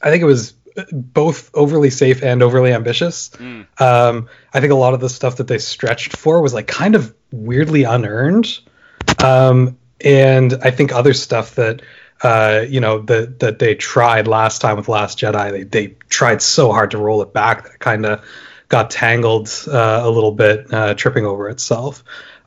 I 0.00 0.10
think 0.10 0.22
it 0.22 0.26
was 0.26 0.54
both 0.90 1.50
overly 1.54 1.90
safe 1.90 2.22
and 2.22 2.42
overly 2.42 2.72
ambitious. 2.72 3.30
Mm. 3.30 3.66
Um, 3.80 4.28
I 4.52 4.60
think 4.60 4.72
a 4.72 4.76
lot 4.76 4.94
of 4.94 5.00
the 5.00 5.08
stuff 5.08 5.36
that 5.36 5.46
they 5.46 5.58
stretched 5.58 6.16
for 6.16 6.40
was 6.40 6.54
like 6.54 6.66
kind 6.66 6.94
of 6.94 7.14
weirdly 7.30 7.84
unearned. 7.84 8.58
Um, 9.22 9.78
and 10.00 10.54
I 10.62 10.70
think 10.70 10.92
other 10.92 11.14
stuff 11.14 11.54
that 11.56 11.82
uh, 12.22 12.64
you 12.68 12.80
know 12.80 13.00
that 13.02 13.40
that 13.40 13.58
they 13.58 13.74
tried 13.74 14.26
last 14.26 14.60
time 14.60 14.76
with 14.76 14.88
Last 14.88 15.18
Jedi, 15.18 15.50
they 15.50 15.62
they 15.64 15.96
tried 16.08 16.42
so 16.42 16.72
hard 16.72 16.92
to 16.92 16.98
roll 16.98 17.22
it 17.22 17.32
back 17.32 17.64
that 17.64 17.74
it 17.74 17.78
kind 17.78 18.06
of 18.06 18.24
got 18.68 18.90
tangled 18.90 19.50
uh, 19.68 20.00
a 20.02 20.08
little 20.08 20.32
bit, 20.32 20.72
uh, 20.72 20.94
tripping 20.94 21.26
over 21.26 21.48
itself. 21.50 22.02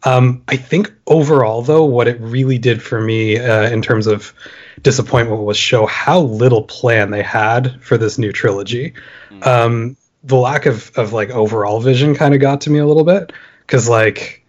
Um, 0.05 0.43
I 0.47 0.55
think 0.55 0.93
overall, 1.07 1.61
though, 1.63 1.85
what 1.85 2.07
it 2.07 2.21
really 2.21 2.57
did 2.59 2.81
for 2.81 3.01
me 3.01 3.37
uh, 3.39 3.69
in 3.69 3.81
terms 3.81 4.07
of 4.07 4.33
disappointment 4.81 5.41
was 5.41 5.57
show 5.57 5.85
how 5.85 6.19
little 6.21 6.63
plan 6.63 7.09
they 7.11 7.23
had 7.23 7.81
for 7.83 7.97
this 7.97 8.17
new 8.17 8.31
trilogy. 8.31 8.93
Um, 9.41 9.97
the 10.23 10.35
lack 10.35 10.65
of, 10.65 10.91
of 10.95 11.13
like 11.13 11.29
overall 11.31 11.79
vision 11.79 12.15
kind 12.15 12.33
of 12.33 12.39
got 12.39 12.61
to 12.61 12.69
me 12.69 12.79
a 12.79 12.85
little 12.85 13.03
bit 13.03 13.31
because 13.61 13.87
like 13.89 14.43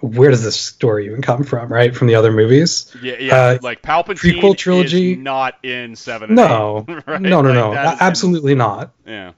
where 0.00 0.30
does 0.30 0.42
this 0.42 0.60
story 0.60 1.06
even 1.06 1.22
come 1.22 1.44
from 1.44 1.72
right 1.72 1.96
from 1.96 2.08
the 2.08 2.14
other 2.14 2.30
movies 2.30 2.94
Yeah, 3.02 3.16
yeah. 3.18 3.34
Uh, 3.36 3.58
like 3.62 3.80
Palpatine 3.80 4.16
prequel 4.16 4.56
trilogy- 4.56 5.12
is 5.12 5.18
not 5.18 5.54
in 5.64 5.96
seven. 5.96 6.30
And 6.30 6.36
no 6.36 6.84
eight, 6.86 7.02
right? 7.06 7.20
no 7.22 7.40
no 7.40 7.48
Like, 7.48 7.54
no 7.54 7.72
is 7.72 7.92
in- 7.92 8.06
absolutely 8.06 8.54
not 8.54 8.92
yeah. 9.06 9.32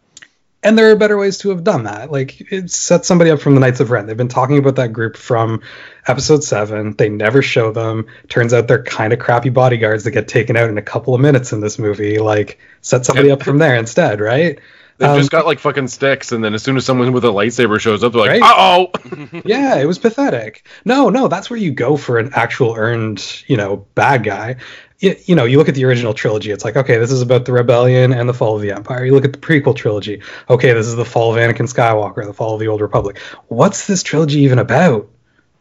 And 0.66 0.76
there 0.76 0.90
are 0.90 0.96
better 0.96 1.16
ways 1.16 1.38
to 1.38 1.50
have 1.50 1.62
done 1.62 1.84
that. 1.84 2.10
Like 2.10 2.52
it 2.52 2.70
sets 2.70 3.06
somebody 3.06 3.30
up 3.30 3.40
from 3.40 3.54
the 3.54 3.60
Knights 3.60 3.80
of 3.80 3.90
Ren. 3.90 4.06
They've 4.06 4.16
been 4.16 4.28
talking 4.28 4.58
about 4.58 4.76
that 4.76 4.92
group 4.92 5.16
from 5.16 5.62
episode 6.06 6.42
seven. 6.42 6.94
They 6.96 7.08
never 7.08 7.40
show 7.40 7.70
them. 7.72 8.06
Turns 8.28 8.52
out 8.52 8.66
they're 8.66 8.82
kind 8.82 9.12
of 9.12 9.18
crappy 9.20 9.50
bodyguards 9.50 10.04
that 10.04 10.10
get 10.10 10.26
taken 10.28 10.56
out 10.56 10.68
in 10.68 10.76
a 10.76 10.82
couple 10.82 11.14
of 11.14 11.20
minutes 11.20 11.52
in 11.52 11.60
this 11.60 11.78
movie. 11.78 12.18
Like 12.18 12.58
set 12.80 13.06
somebody 13.06 13.30
up 13.30 13.42
from 13.42 13.58
there 13.58 13.76
instead, 13.76 14.20
right? 14.20 14.58
They've 14.98 15.10
Um, 15.10 15.18
just 15.18 15.30
got 15.30 15.44
like 15.44 15.58
fucking 15.58 15.88
sticks, 15.88 16.32
and 16.32 16.42
then 16.42 16.54
as 16.54 16.62
soon 16.62 16.78
as 16.78 16.86
someone 16.86 17.12
with 17.12 17.24
a 17.24 17.28
lightsaber 17.28 17.78
shows 17.78 18.02
up, 18.02 18.12
they're 18.14 18.22
like, 18.22 18.40
Right. 18.40 18.42
"Uh 18.42 18.54
oh!" 18.56 18.90
yeah, 19.44 19.76
it 19.76 19.84
was 19.84 19.98
pathetic. 19.98 20.66
No, 20.86 21.10
no, 21.10 21.28
that's 21.28 21.50
where 21.50 21.58
you 21.58 21.70
go 21.70 21.98
for 21.98 22.18
an 22.18 22.30
actual 22.32 22.74
earned, 22.74 23.22
you 23.46 23.58
know, 23.58 23.84
bad 23.94 24.24
guy. 24.24 24.56
You, 24.98 25.14
you 25.26 25.34
know, 25.34 25.44
you 25.44 25.58
look 25.58 25.68
at 25.68 25.74
the 25.74 25.84
original 25.84 26.14
trilogy, 26.14 26.50
it's 26.50 26.64
like, 26.64 26.76
okay, 26.76 26.96
this 26.96 27.10
is 27.10 27.20
about 27.20 27.44
the 27.44 27.52
rebellion 27.52 28.12
and 28.12 28.28
the 28.28 28.34
fall 28.34 28.56
of 28.56 28.62
the 28.62 28.72
empire. 28.72 29.04
You 29.04 29.12
look 29.12 29.26
at 29.26 29.32
the 29.32 29.38
prequel 29.38 29.76
trilogy, 29.76 30.22
okay, 30.48 30.72
this 30.72 30.86
is 30.86 30.96
the 30.96 31.04
fall 31.04 31.34
of 31.34 31.38
Anakin 31.38 31.72
Skywalker, 31.72 32.24
the 32.24 32.32
fall 32.32 32.54
of 32.54 32.60
the 32.60 32.68
old 32.68 32.80
republic. 32.80 33.18
What's 33.48 33.86
this 33.86 34.02
trilogy 34.02 34.40
even 34.40 34.58
about? 34.58 35.10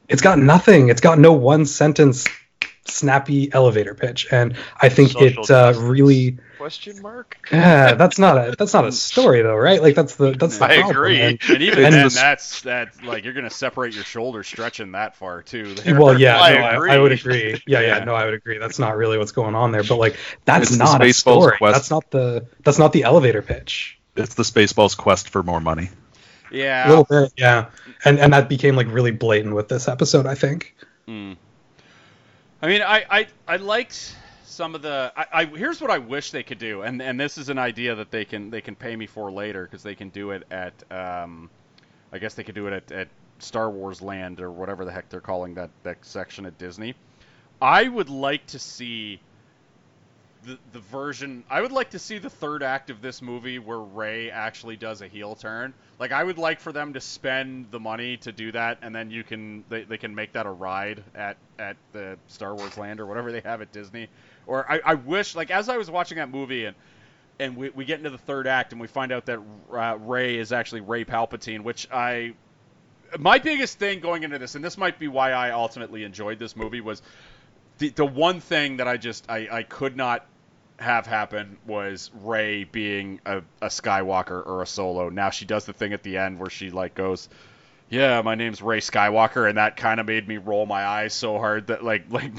It's 0.08 0.22
got 0.22 0.40
nothing. 0.40 0.90
It's 0.90 1.02
got 1.02 1.20
no 1.20 1.34
one 1.34 1.66
sentence 1.66 2.26
snappy 2.86 3.52
elevator 3.52 3.96
pitch, 3.96 4.28
and 4.32 4.56
I 4.80 4.90
think 4.90 5.12
Social 5.12 5.44
it 5.44 5.52
uh, 5.52 5.74
really. 5.78 6.38
Question 6.66 7.00
mark? 7.04 7.38
Yeah, 7.52 7.94
that's 7.94 8.18
not 8.18 8.38
a 8.40 8.56
that's 8.58 8.74
not 8.74 8.86
a 8.86 8.92
story 9.12 9.44
though, 9.44 9.56
right? 9.56 9.80
Like 9.80 9.94
that's 9.94 10.16
the 10.16 10.32
that's 10.32 10.58
the 10.58 10.66
I 10.66 10.78
problem, 10.78 10.96
agree. 10.98 11.18
man. 11.20 11.38
And 11.48 11.62
even 11.62 11.86
And 11.86 11.94
then, 11.94 12.04
this- 12.06 12.16
that's 12.16 12.62
that 12.62 13.04
like 13.04 13.24
you're 13.24 13.34
gonna 13.34 13.52
separate 13.52 13.94
your 13.94 14.04
shoulder 14.04 14.42
stretching 14.42 14.94
that 14.94 15.16
far 15.16 15.44
too. 15.44 15.76
Well, 15.86 16.20
yeah, 16.20 16.42
I 16.42 16.54
no, 16.56 16.62
I. 16.86 16.96
I 16.96 16.98
would 16.98 17.12
agree. 17.12 17.62
Yeah, 17.68 17.82
yeah, 17.82 17.82
Yeah. 18.00 18.04
no, 18.06 18.16
I 18.16 18.26
would 18.26 18.34
agree. 18.34 18.58
That's 18.58 18.80
not 18.80 18.98
really 18.98 19.20
what's 19.20 19.32
going 19.32 19.54
on 19.54 19.72
there. 19.74 19.84
But 19.84 19.98
like, 19.98 20.18
that's 20.46 20.72
It's 20.72 20.80
not 20.80 21.04
a 21.04 21.14
story. 21.14 21.56
quest. 21.60 21.76
That's 21.76 21.92
not 21.92 22.10
the 22.10 22.48
that's 22.64 22.80
not 22.80 22.94
the 22.94 23.04
elevator 23.04 23.44
pitch. 23.44 24.00
It's 24.16 24.34
the 24.34 24.42
Spaceballs 24.42 24.98
quest 24.98 25.30
for 25.30 25.44
more 25.44 25.62
money. 25.62 25.90
yeah. 26.52 26.88
A 26.88 26.90
little 26.90 27.04
bit, 27.04 27.32
yeah. 27.38 27.68
And 28.04 28.18
and 28.18 28.34
that 28.34 28.50
became 28.50 28.76
like 28.76 28.88
really 28.92 29.12
blatant 29.12 29.54
with 29.54 29.68
this 29.70 29.88
episode. 29.88 30.26
I 30.26 30.34
think. 30.34 30.76
Mm. 31.08 31.38
I 32.64 32.68
mean, 32.68 32.82
I, 32.82 33.06
I, 33.08 33.28
I 33.48 33.58
liked 33.58 34.16
some 34.56 34.74
of 34.74 34.82
the. 34.82 35.12
I, 35.16 35.26
I 35.32 35.46
here's 35.46 35.82
what 35.82 35.92
I 35.92 35.98
wish 35.98 36.32
they 36.32 36.44
could 36.44 36.58
do, 36.58 36.82
and 36.82 37.02
and 37.02 37.20
this 37.20 37.38
is 37.38 37.50
an 37.50 37.60
idea 37.60 37.96
that 37.96 38.12
they 38.12 38.26
can 38.26 38.50
they 38.50 38.62
can 38.62 38.76
pay 38.76 38.96
me 38.96 39.06
for 39.06 39.32
later 39.32 39.64
because 39.64 39.84
they 39.84 39.96
can 39.96 40.10
do 40.10 40.32
it 40.32 40.44
at. 40.50 40.74
Um, 40.92 41.50
I 42.12 42.18
guess 42.18 42.36
they 42.36 42.44
could 42.44 42.56
do 42.56 42.68
it 42.68 42.74
at, 42.74 42.92
at 42.92 43.08
Star 43.40 43.70
Wars 43.70 44.02
Land 44.02 44.40
or 44.40 44.50
whatever 44.50 44.86
the 44.86 44.92
heck 44.92 45.10
they're 45.10 45.20
calling 45.20 45.56
that 45.56 45.70
that 45.84 45.98
section 46.06 46.46
at 46.46 46.58
Disney. 46.58 46.96
I 47.62 47.88
would 47.88 48.10
like 48.10 48.46
to 48.48 48.60
see 48.60 49.20
the 50.46 50.58
the 50.72 50.80
version. 50.80 51.44
I 51.50 51.62
would 51.62 51.72
like 51.72 51.92
to 51.92 52.00
see 52.00 52.18
the 52.18 52.30
third 52.30 52.64
act 52.64 52.90
of 52.90 53.02
this 53.02 53.22
movie 53.22 53.60
where 53.60 53.80
Rey 53.80 54.32
actually 54.32 54.78
does 54.78 55.02
a 55.02 55.08
heel 55.08 55.36
turn. 55.36 55.74
Like 56.00 56.12
I 56.12 56.24
would 56.24 56.38
like 56.38 56.60
for 56.60 56.72
them 56.72 56.94
to 56.94 57.02
spend 57.02 57.72
the 57.72 57.80
money 57.80 58.18
to 58.18 58.32
do 58.32 58.52
that, 58.52 58.80
and 58.82 58.96
then 58.96 59.12
you 59.12 59.24
can 59.24 59.66
they, 59.70 59.84
they 59.84 59.98
can 59.98 60.16
make 60.16 60.34
that 60.34 60.46
a 60.46 60.52
ride 60.52 61.04
at 61.14 61.38
at 61.60 61.78
the 61.92 62.18
Star 62.28 62.56
Wars 62.56 62.78
Land 62.78 63.00
or 63.00 63.06
whatever 63.06 63.32
they 63.32 63.42
have 63.42 63.62
at 63.62 63.72
Disney. 63.72 64.08
Or 64.48 64.70
I, 64.72 64.82
I 64.86 64.94
wish 64.96 65.36
like 65.36 65.52
as 65.52 65.70
I 65.70 65.78
was 65.78 65.90
watching 65.90 66.18
that 66.18 66.30
movie 66.30 66.66
and 66.66 66.76
and 67.40 67.58
we, 67.58 67.70
we 67.70 67.86
get 67.86 67.98
into 67.98 68.10
the 68.10 68.18
third 68.18 68.48
act 68.48 68.72
and 68.72 68.80
we 68.80 68.88
find 68.88 69.12
out 69.12 69.26
that 69.26 69.40
uh, 69.74 69.98
Rey 70.00 70.38
is 70.38 70.54
actually 70.54 70.82
Rey 70.82 71.04
Palpatine, 71.04 71.62
which 71.62 71.88
I 71.92 72.34
my 73.20 73.40
biggest 73.40 73.80
thing 73.80 74.00
going 74.00 74.24
into 74.24 74.40
this, 74.40 74.56
and 74.56 74.64
this 74.64 74.78
might 74.78 75.00
be 75.00 75.08
why 75.08 75.32
I 75.32 75.52
ultimately 75.52 76.04
enjoyed 76.04 76.40
this 76.40 76.56
movie, 76.56 76.82
was 76.82 77.02
the 77.78 77.90
the 77.90 78.06
one 78.06 78.40
thing 78.40 78.78
that 78.78 78.88
I 78.88 78.98
just 78.98 79.30
I, 79.30 79.48
I 79.52 79.64
could 79.64 79.96
not 79.96 80.26
have 80.78 81.06
happen 81.06 81.58
was 81.66 82.12
Rey 82.22 82.66
being 82.66 83.22
a, 83.26 83.38
a 83.62 83.68
Skywalker 83.68 84.46
or 84.46 84.62
a 84.62 84.68
Solo. 84.68 85.10
Now 85.10 85.30
she 85.30 85.46
does 85.46 85.66
the 85.66 85.74
thing 85.74 85.94
at 85.94 86.04
the 86.04 86.18
end 86.18 86.40
where 86.40 86.50
she 86.50 86.70
like 86.70 86.96
goes, 86.96 87.30
"Yeah, 87.90 88.22
my 88.24 88.36
name's 88.36 88.62
Rey 88.62 88.80
Skywalker," 88.80 89.48
and 89.48 89.58
that 89.58 89.78
kind 89.78 90.00
of 90.00 90.06
made 90.08 90.28
me 90.28 90.38
roll 90.38 90.66
my 90.66 90.84
eyes 90.86 91.14
so 91.14 91.38
hard 91.38 91.68
that 91.68 91.84
like 91.84 92.06
like 92.10 92.32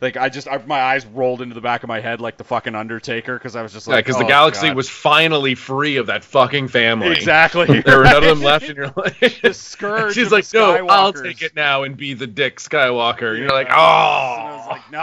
like 0.00 0.16
I 0.16 0.28
just 0.28 0.46
I, 0.46 0.58
my 0.66 0.80
eyes 0.80 1.06
rolled 1.06 1.40
into 1.42 1.54
the 1.54 1.60
back 1.60 1.82
of 1.82 1.88
my 1.88 2.00
head 2.00 2.20
like 2.20 2.36
the 2.36 2.44
fucking 2.44 2.74
Undertaker 2.74 3.34
because 3.34 3.56
I 3.56 3.62
was 3.62 3.72
just 3.72 3.86
Yeah, 3.86 3.94
like, 3.94 4.04
because 4.04 4.18
the 4.18 4.24
"Oh, 4.24 4.28
galaxy 4.28 4.66
God." 4.68 4.76
was 4.76 4.88
finally 4.90 5.54
free 5.54 5.96
of 5.96 6.06
that 6.06 6.22
fucking 6.24 6.68
family. 6.68 7.12
exactly 7.12 7.80
There 7.84 7.98
were 7.98 8.04
none 8.04 8.16
of 8.22 8.28
them 8.28 8.42
left, 8.42 8.68
and 8.68 8.76
you're 8.76 8.92
like, 8.96 9.40
The 9.40 9.54
scourge 9.54 10.14
she's 10.14 10.30
like, 10.30 10.46
the 10.48 10.58
no, 10.58 10.86
I'll 10.88 11.12
take 11.12 11.42
it 11.42 11.54
now 11.56 11.82
and 11.84 11.96
be 11.96 12.14
the 12.14 12.26
Dick 12.26 12.58
Skywalker. 12.58 13.30
And 13.30 13.38
you're 13.38 13.48
like, 13.48 13.68
oh. 13.70 13.72
And 13.72 14.48
I 14.48 14.56
was 14.56 14.66
like, 14.68 14.90
no, 14.90 15.00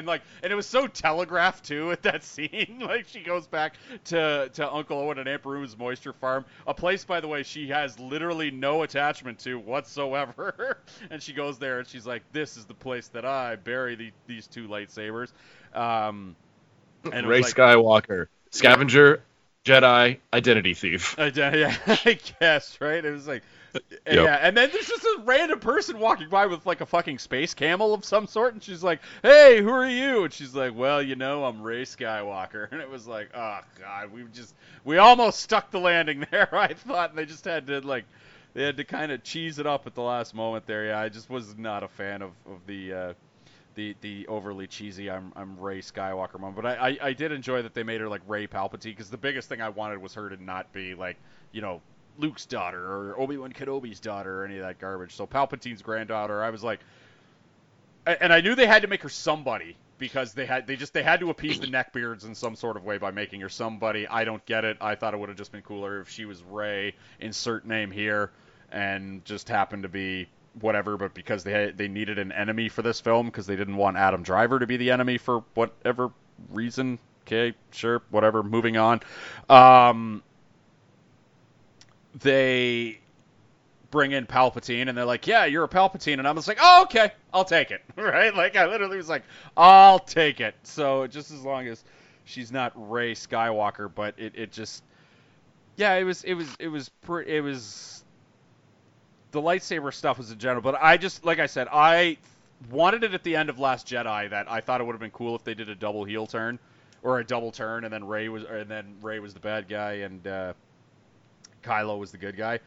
and 0.00 0.06
like, 0.08 0.22
and 0.42 0.52
it 0.52 0.56
was 0.56 0.66
so 0.66 0.86
telegraphed 0.86 1.64
too 1.64 1.92
at 1.92 2.02
that 2.02 2.24
scene. 2.24 2.80
like, 2.80 3.06
she 3.06 3.20
goes 3.20 3.46
back 3.46 3.74
to 4.06 4.50
to 4.54 4.72
Uncle 4.72 4.98
Owen 4.98 5.18
and 5.18 5.28
Aunt 5.28 5.42
Beru's 5.42 5.78
moisture 5.78 6.12
farm, 6.12 6.44
a 6.66 6.74
place, 6.74 7.04
by 7.04 7.20
the 7.20 7.28
way, 7.28 7.42
she 7.42 7.68
has 7.68 7.98
literally 7.98 8.50
no 8.50 8.82
attachment 8.82 9.38
to 9.40 9.58
whatsoever. 9.58 10.78
and 11.10 11.22
she 11.22 11.32
goes 11.32 11.58
there 11.58 11.78
and 11.78 11.86
she's 11.88 12.06
like, 12.06 12.22
this 12.32 12.56
is 12.56 12.64
the 12.64 12.74
place 12.74 13.08
that 13.08 13.24
I 13.24 13.56
bury 13.56 13.94
the, 13.94 14.10
these 14.26 14.46
two 14.46 14.66
lightsabers. 14.68 15.30
Um, 15.74 16.34
and 17.12 17.26
Rey 17.26 17.42
like- 17.42 17.54
Skywalker, 17.54 18.26
scavenger, 18.50 19.22
Jedi, 19.64 20.18
identity 20.32 20.74
thief. 20.74 21.18
I, 21.18 21.26
yeah, 21.34 21.76
I 21.86 22.18
guess, 22.40 22.80
right? 22.80 23.04
It 23.04 23.10
was 23.10 23.28
like, 23.28 23.42
yeah, 24.06 24.38
and 24.40 24.56
then 24.56 24.70
there's 24.72 24.86
just 24.86 25.04
a 25.04 25.22
random 25.24 25.60
person 25.60 25.98
walking 25.98 26.28
by 26.28 26.46
with 26.46 26.66
like 26.66 26.80
a 26.80 26.86
fucking 26.86 27.18
space 27.18 27.54
camel 27.54 27.94
of 27.94 28.04
some 28.04 28.26
sort, 28.26 28.54
and 28.54 28.62
she's 28.62 28.82
like, 28.82 29.00
"Hey, 29.22 29.60
who 29.62 29.70
are 29.70 29.88
you?" 29.88 30.24
And 30.24 30.32
she's 30.32 30.54
like, 30.54 30.74
"Well, 30.74 31.02
you 31.02 31.16
know, 31.16 31.44
I'm 31.44 31.62
Rey 31.62 31.82
Skywalker." 31.82 32.68
And 32.72 32.80
it 32.80 32.88
was 32.88 33.06
like, 33.06 33.30
oh 33.34 33.60
god, 33.78 34.12
we 34.12 34.24
just 34.32 34.54
we 34.84 34.98
almost 34.98 35.40
stuck 35.40 35.70
the 35.70 35.80
landing 35.80 36.26
there. 36.30 36.48
I 36.54 36.74
thought 36.74 37.10
and 37.10 37.18
they 37.18 37.26
just 37.26 37.44
had 37.44 37.66
to 37.68 37.80
like 37.80 38.04
they 38.54 38.64
had 38.64 38.76
to 38.76 38.84
kind 38.84 39.12
of 39.12 39.22
cheese 39.22 39.58
it 39.58 39.66
up 39.66 39.86
at 39.86 39.94
the 39.94 40.02
last 40.02 40.34
moment 40.34 40.66
there. 40.66 40.86
Yeah, 40.86 41.00
I 41.00 41.08
just 41.08 41.30
was 41.30 41.56
not 41.56 41.82
a 41.82 41.88
fan 41.88 42.22
of 42.22 42.30
of 42.46 42.66
the. 42.66 42.92
Uh, 42.92 43.12
the, 43.76 43.94
the 44.00 44.26
overly 44.26 44.66
cheesy 44.66 45.08
I'm, 45.08 45.32
I'm 45.36 45.58
Rey 45.58 45.80
Skywalker 45.80 46.40
mom, 46.40 46.54
but 46.54 46.66
I, 46.66 46.74
I, 46.74 46.98
I 47.00 47.12
did 47.12 47.30
enjoy 47.30 47.62
that 47.62 47.72
they 47.72 47.84
made 47.84 48.00
her 48.00 48.08
like 48.08 48.20
Rey 48.26 48.48
Palpatine 48.48 48.82
because 48.82 49.10
the 49.10 49.16
biggest 49.16 49.48
thing 49.48 49.62
I 49.62 49.68
wanted 49.68 50.02
was 50.02 50.12
her 50.14 50.28
to 50.28 50.42
not 50.42 50.72
be 50.72 50.96
like 50.96 51.16
you 51.52 51.62
know 51.62 51.80
Luke's 52.20 52.46
daughter 52.46 52.80
or 52.80 53.18
Obi 53.18 53.36
Wan 53.36 53.52
Kenobi's 53.52 54.00
daughter 54.00 54.42
or 54.42 54.44
any 54.44 54.56
of 54.56 54.62
that 54.62 54.78
garbage. 54.78 55.14
So 55.14 55.26
Palpatine's 55.26 55.82
granddaughter, 55.82 56.42
I 56.42 56.50
was 56.50 56.62
like, 56.62 56.80
and 58.06 58.32
I 58.32 58.40
knew 58.40 58.54
they 58.54 58.66
had 58.66 58.82
to 58.82 58.88
make 58.88 59.02
her 59.02 59.08
somebody 59.08 59.76
because 59.98 60.32
they 60.32 60.46
had 60.46 60.66
they 60.66 60.74
just 60.74 60.92
they 60.94 61.02
had 61.02 61.20
to 61.20 61.30
appease 61.30 61.60
the 61.60 61.66
neckbeards 61.66 62.24
in 62.24 62.34
some 62.34 62.56
sort 62.56 62.76
of 62.76 62.84
way 62.84 62.98
by 62.98 63.10
making 63.10 63.40
her 63.42 63.48
somebody. 63.48 64.08
I 64.08 64.24
don't 64.24 64.44
get 64.46 64.64
it. 64.64 64.78
I 64.80 64.94
thought 64.94 65.14
it 65.14 65.20
would 65.20 65.28
have 65.28 65.38
just 65.38 65.52
been 65.52 65.62
cooler 65.62 66.00
if 66.00 66.08
she 66.08 66.24
was 66.24 66.42
Rey, 66.42 66.94
insert 67.20 67.66
name 67.66 67.90
here, 67.90 68.30
and 68.72 69.24
just 69.24 69.48
happened 69.48 69.84
to 69.84 69.88
be 69.88 70.28
whatever. 70.60 70.96
But 70.96 71.14
because 71.14 71.44
they 71.44 71.52
had, 71.52 71.78
they 71.78 71.86
needed 71.88 72.18
an 72.18 72.32
enemy 72.32 72.68
for 72.68 72.82
this 72.82 73.00
film 73.00 73.26
because 73.26 73.46
they 73.46 73.56
didn't 73.56 73.76
want 73.76 73.96
Adam 73.96 74.22
Driver 74.22 74.58
to 74.58 74.66
be 74.66 74.76
the 74.78 74.90
enemy 74.90 75.18
for 75.18 75.44
whatever 75.54 76.10
reason. 76.50 76.98
Okay, 77.26 77.54
sure, 77.70 78.02
whatever. 78.10 78.42
Moving 78.42 78.76
on. 78.76 79.00
Um, 79.48 80.22
they 82.14 83.00
bring 83.90 84.12
in 84.12 84.26
Palpatine 84.26 84.88
and 84.88 84.96
they're 84.96 85.04
like, 85.04 85.26
"Yeah, 85.26 85.44
you're 85.44 85.64
a 85.64 85.68
Palpatine," 85.68 86.18
and 86.18 86.26
I'm 86.26 86.36
just 86.36 86.48
like, 86.48 86.58
"Oh, 86.60 86.82
okay, 86.84 87.12
I'll 87.32 87.44
take 87.44 87.70
it." 87.70 87.82
right? 87.96 88.34
Like 88.34 88.56
I 88.56 88.66
literally 88.66 88.96
was 88.96 89.08
like, 89.08 89.24
"I'll 89.56 89.98
take 89.98 90.40
it." 90.40 90.54
So 90.62 91.06
just 91.06 91.30
as 91.30 91.42
long 91.42 91.66
as 91.66 91.84
she's 92.24 92.52
not 92.52 92.72
Rey 92.90 93.14
Skywalker, 93.14 93.90
but 93.92 94.14
it, 94.18 94.34
it 94.36 94.52
just, 94.52 94.82
yeah, 95.76 95.94
it 95.94 96.04
was 96.04 96.24
it 96.24 96.34
was 96.34 96.48
it 96.58 96.68
was 96.68 96.88
pre- 96.88 97.26
it 97.26 97.40
was 97.40 98.04
the 99.32 99.40
lightsaber 99.40 99.92
stuff 99.92 100.18
was 100.18 100.30
in 100.30 100.38
general, 100.38 100.62
but 100.62 100.76
I 100.80 100.96
just 100.96 101.24
like 101.24 101.38
I 101.38 101.46
said, 101.46 101.68
I 101.70 102.16
wanted 102.70 103.04
it 103.04 103.14
at 103.14 103.22
the 103.22 103.36
end 103.36 103.48
of 103.48 103.58
Last 103.58 103.86
Jedi 103.86 104.30
that 104.30 104.50
I 104.50 104.60
thought 104.60 104.80
it 104.80 104.84
would 104.84 104.92
have 104.92 105.00
been 105.00 105.10
cool 105.10 105.34
if 105.34 105.44
they 105.44 105.54
did 105.54 105.68
a 105.68 105.74
double 105.74 106.04
heel 106.04 106.26
turn 106.26 106.58
or 107.02 107.18
a 107.18 107.24
double 107.24 107.50
turn, 107.50 107.84
and 107.84 107.92
then 107.92 108.06
Rey 108.06 108.28
was, 108.28 108.44
and 108.44 108.68
then 108.68 108.96
Rey 109.00 109.20
was 109.20 109.32
the 109.32 109.40
bad 109.40 109.68
guy, 109.68 109.92
and 109.92 110.26
uh, 110.26 110.52
Kylo 111.62 111.98
was 111.98 112.10
the 112.10 112.18
good 112.18 112.36
guy. 112.36 112.60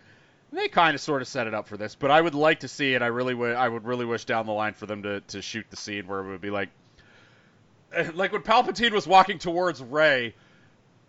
They 0.51 0.67
kind 0.67 0.93
of 0.93 1.01
sort 1.01 1.23
of 1.23 1.27
set 1.27 1.47
it 1.47 1.53
up 1.53 1.67
for 1.67 1.77
this, 1.77 1.95
but 1.95 2.11
I 2.11 2.21
would 2.21 2.35
like 2.35 2.59
to 2.59 2.67
see 2.67 2.93
it. 2.93 3.01
I 3.01 3.07
really 3.07 3.33
would. 3.33 3.55
I 3.55 3.67
would 3.67 3.85
really 3.85 4.05
wish 4.05 4.25
down 4.25 4.45
the 4.45 4.51
line 4.51 4.73
for 4.73 4.85
them 4.85 5.01
to, 5.03 5.21
to 5.21 5.41
shoot 5.41 5.65
the 5.71 5.77
scene 5.77 6.07
where 6.07 6.19
it 6.19 6.27
would 6.29 6.41
be 6.41 6.51
like, 6.51 6.69
like 8.13 8.31
when 8.31 8.43
Palpatine 8.43 8.91
was 8.91 9.07
walking 9.07 9.39
towards 9.39 9.81
Rey, 9.81 10.35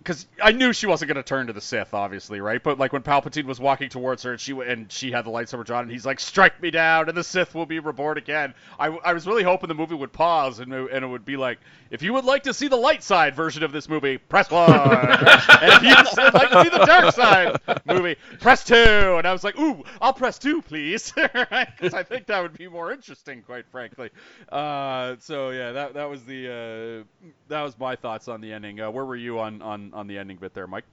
because 0.05 0.27
I 0.43 0.53
knew 0.53 0.75
she 0.75 0.87
wasn't 0.87 1.09
going 1.09 1.17
to 1.17 1.27
turn 1.27 1.47
to 1.47 1.55
the 1.55 1.63
Sith, 1.63 1.95
obviously, 1.95 2.39
right? 2.39 2.63
But 2.63 2.79
like 2.79 2.93
when 2.93 3.03
Palpatine 3.03 3.47
was 3.47 3.59
walking 3.59 3.89
towards 3.89 4.23
her 4.25 4.33
and 4.33 4.41
she 4.41 4.53
and 4.53 4.93
she 4.93 5.11
had 5.11 5.25
the 5.25 5.31
lightsaber 5.31 5.65
drawn, 5.65 5.85
and 5.85 5.91
he's 5.91 6.05
like, 6.05 6.21
"Strike 6.21 6.61
me 6.61 6.71
down, 6.71 7.09
and 7.09 7.17
the 7.17 7.25
Sith 7.25 7.55
will 7.55 7.65
be 7.65 7.79
reborn 7.79 8.19
again." 8.19 8.53
I, 8.79 8.89
I 8.89 9.15
was 9.15 9.27
really 9.27 9.43
hoping 9.43 9.69
the 9.69 9.75
movie 9.75 9.95
would 9.95 10.13
pause 10.13 10.59
and 10.59 10.73
it, 10.75 10.93
and 10.93 11.05
it 11.05 11.09
would 11.09 11.25
be 11.25 11.39
like, 11.39 11.59
"If 11.91 12.03
you 12.03 12.13
would 12.13 12.27
like 12.27 12.43
to 12.43 12.53
see 12.53 12.69
the 12.69 12.77
light 12.77 13.03
side 13.03 13.35
version 13.35 13.63
of 13.63 13.73
this 13.73 13.89
movie, 13.89 14.19
press 14.19 14.51
one, 14.51 14.71
and 14.73 15.73
if 15.73 15.83
you 15.83 15.95
would 15.97 16.35
like 16.35 16.51
to 16.51 16.63
see 16.65 16.69
the 16.69 16.85
dark 16.85 17.15
side 17.15 17.59
movie, 17.87 18.17
press 18.41 18.63
two. 18.63 18.75
And 18.75 19.27
I 19.27 19.33
was 19.33 19.43
like, 19.43 19.59
"Ooh, 19.59 19.85
I'll 20.03 20.13
press 20.13 20.39
two, 20.39 20.61
please," 20.61 21.13
because 21.17 21.95
I 21.95 22.03
think 22.03 22.27
that 22.27 22.43
would 22.43 22.59
be 22.59 22.69
more 22.69 22.93
interesting, 22.93 23.41
quite 23.41 23.67
frankly. 23.71 24.11
Uh, 24.53 25.17
so 25.21 25.49
yeah, 25.49 25.73
that 25.73 25.95
that 25.95 26.11
was 26.11 26.25
the 26.25 27.05
uh, 27.25 27.29
that 27.49 27.63
was 27.63 27.79
my 27.79 27.97
thoughts 27.97 28.29
on 28.29 28.43
the 28.43 28.53
ending. 28.53 28.81
Uh, 28.81 28.91
where 28.91 29.07
were 29.07 29.17
you 29.17 29.39
on 29.39 29.63
on 29.63 29.94
on 29.95 30.07
the 30.07 30.19
ending 30.19 30.37
bit 30.37 30.53
there, 30.53 30.67
Mike? 30.67 30.85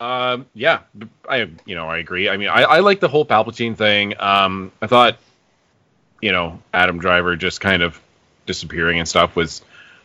Um, 0.00 0.46
yeah, 0.54 0.80
I 1.28 1.48
you 1.64 1.74
know 1.74 1.88
I 1.88 1.98
agree. 1.98 2.28
I 2.28 2.36
mean, 2.36 2.48
I, 2.48 2.62
I 2.62 2.78
like 2.80 3.00
the 3.00 3.08
whole 3.08 3.24
Palpatine 3.26 3.76
thing. 3.76 4.14
Um, 4.20 4.70
I 4.80 4.86
thought, 4.86 5.18
you 6.20 6.30
know, 6.30 6.60
Adam 6.72 6.98
Driver 6.98 7.34
just 7.36 7.60
kind 7.60 7.82
of 7.82 8.00
disappearing 8.46 8.98
and 8.98 9.08
stuff 9.08 9.34
was 9.36 9.62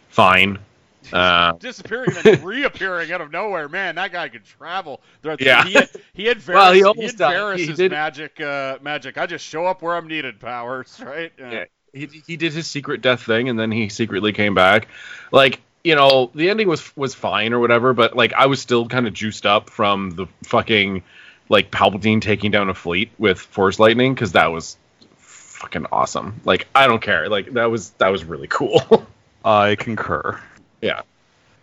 fine. 0.10 0.60
Uh, 1.12 1.51
Disappearing 1.60 2.12
and 2.24 2.42
reappearing 2.46 3.12
out 3.12 3.20
of 3.20 3.30
nowhere, 3.30 3.68
man. 3.68 3.96
That 3.96 4.13
guy 4.13 4.30
could 4.30 4.46
travel. 4.46 5.01
Yeah. 5.38 5.65
he 5.65 5.74
had, 5.74 5.89
he 6.13 6.25
had 6.25 6.38
Varys, 6.38 6.48
Well, 6.53 6.72
he 6.72 6.80
he 6.80 6.84
almost 6.86 7.20
had 7.20 7.34
died. 7.34 7.60
He 7.60 7.74
did- 7.74 7.92
magic. 7.92 8.39
Uh, 8.39 8.77
magic. 8.82 9.18
I 9.18 9.25
just 9.25 9.46
show 9.46 9.65
up 9.65 9.82
where 9.82 9.96
I'm 9.96 10.08
needed. 10.08 10.39
Powers, 10.39 11.01
right? 11.06 11.34
Yeah. 11.38 11.65
he, 11.92 12.06
he 12.25 12.38
did 12.38 12.53
his 12.53 12.68
secret 12.68 13.01
death 13.01 13.22
thing 13.22 13.50
and 13.50 13.60
then 13.60 13.70
he 13.70 13.89
secretly 13.89 14.32
came 14.32 14.56
back 14.56 14.88
like 15.34 15.60
you 15.84 15.96
know 15.96 16.32
the 16.34 16.50
ending 16.50 16.68
was 16.68 16.96
was 16.96 17.13
fine 17.13 17.54
or 17.54 17.60
whatever 17.60 17.94
but 17.94 18.16
like 18.16 18.34
i 18.34 18.46
was 18.46 18.62
still 18.62 18.88
kind 18.88 19.06
of 19.06 19.13
juiced 19.13 19.46
up 19.46 19.70
from 19.70 20.12
the 20.12 20.28
fucking 20.44 21.04
like 21.50 21.72
palpatine 21.72 22.22
taking 22.22 22.52
down 22.52 22.70
a 22.70 22.74
fleet 22.74 23.12
with 23.18 23.40
force 23.40 23.80
lightning 23.80 24.13
because 24.13 24.32
that 24.34 24.48
was 24.48 24.78
fucking 25.18 25.86
awesome. 25.92 26.42
Like 26.44 26.68
i 26.75 26.88
don't 26.88 27.02
care. 27.02 27.30
Like 27.30 27.54
that 27.54 27.72
was 27.72 27.92
that 27.92 28.10
was 28.10 28.24
really 28.24 28.48
cool. 28.48 29.06
I 29.46 29.75
concur. 29.75 30.40
yeah. 30.82 31.02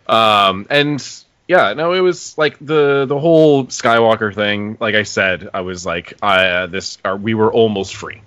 Um 0.07 0.67
and 0.69 1.03
yeah 1.47 1.73
no 1.73 1.93
it 1.93 1.99
was 1.99 2.37
like 2.37 2.57
the 2.59 3.05
the 3.05 3.19
whole 3.19 3.65
skywalker 3.65 4.33
thing 4.33 4.77
like 4.79 4.95
i 4.95 5.03
said 5.03 5.49
i 5.53 5.61
was 5.61 5.85
like 5.85 6.13
i 6.21 6.45
uh, 6.45 6.67
this 6.67 6.97
uh, 7.03 7.17
we 7.19 7.33
were 7.33 7.51
almost 7.51 7.95
free 7.95 8.21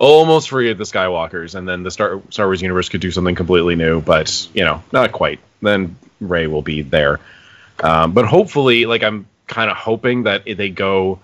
almost 0.00 0.48
free 0.48 0.70
of 0.70 0.78
the 0.78 0.84
skywalkers 0.84 1.54
and 1.54 1.68
then 1.68 1.82
the 1.82 1.90
star 1.90 2.22
star 2.30 2.46
wars 2.46 2.62
universe 2.62 2.88
could 2.88 3.02
do 3.02 3.10
something 3.10 3.34
completely 3.34 3.76
new 3.76 4.00
but 4.00 4.48
you 4.54 4.64
know 4.64 4.82
not 4.92 5.12
quite 5.12 5.38
then 5.60 5.94
rey 6.20 6.46
will 6.46 6.62
be 6.62 6.80
there 6.80 7.20
um, 7.84 8.12
but 8.12 8.24
hopefully 8.24 8.86
like 8.86 9.02
i'm 9.02 9.26
kind 9.46 9.70
of 9.70 9.76
hoping 9.76 10.22
that 10.22 10.44
they 10.44 10.70
go 10.70 11.20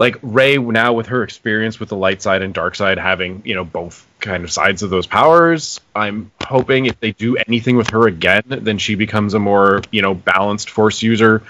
like 0.00 0.18
Rey 0.22 0.56
now 0.56 0.94
with 0.94 1.08
her 1.08 1.22
experience 1.22 1.78
with 1.78 1.90
the 1.90 1.96
light 1.96 2.22
side 2.22 2.40
and 2.40 2.54
dark 2.54 2.74
side 2.74 2.96
having, 2.96 3.42
you 3.44 3.54
know, 3.54 3.66
both 3.66 4.06
kind 4.18 4.44
of 4.44 4.50
sides 4.50 4.82
of 4.82 4.88
those 4.88 5.06
powers, 5.06 5.78
I'm 5.94 6.32
hoping 6.42 6.86
if 6.86 6.98
they 7.00 7.12
do 7.12 7.36
anything 7.36 7.76
with 7.76 7.90
her 7.90 8.06
again, 8.06 8.44
then 8.46 8.78
she 8.78 8.94
becomes 8.94 9.34
a 9.34 9.38
more, 9.38 9.82
you 9.90 10.00
know, 10.00 10.14
balanced 10.14 10.70
force 10.70 11.02
user 11.02 11.42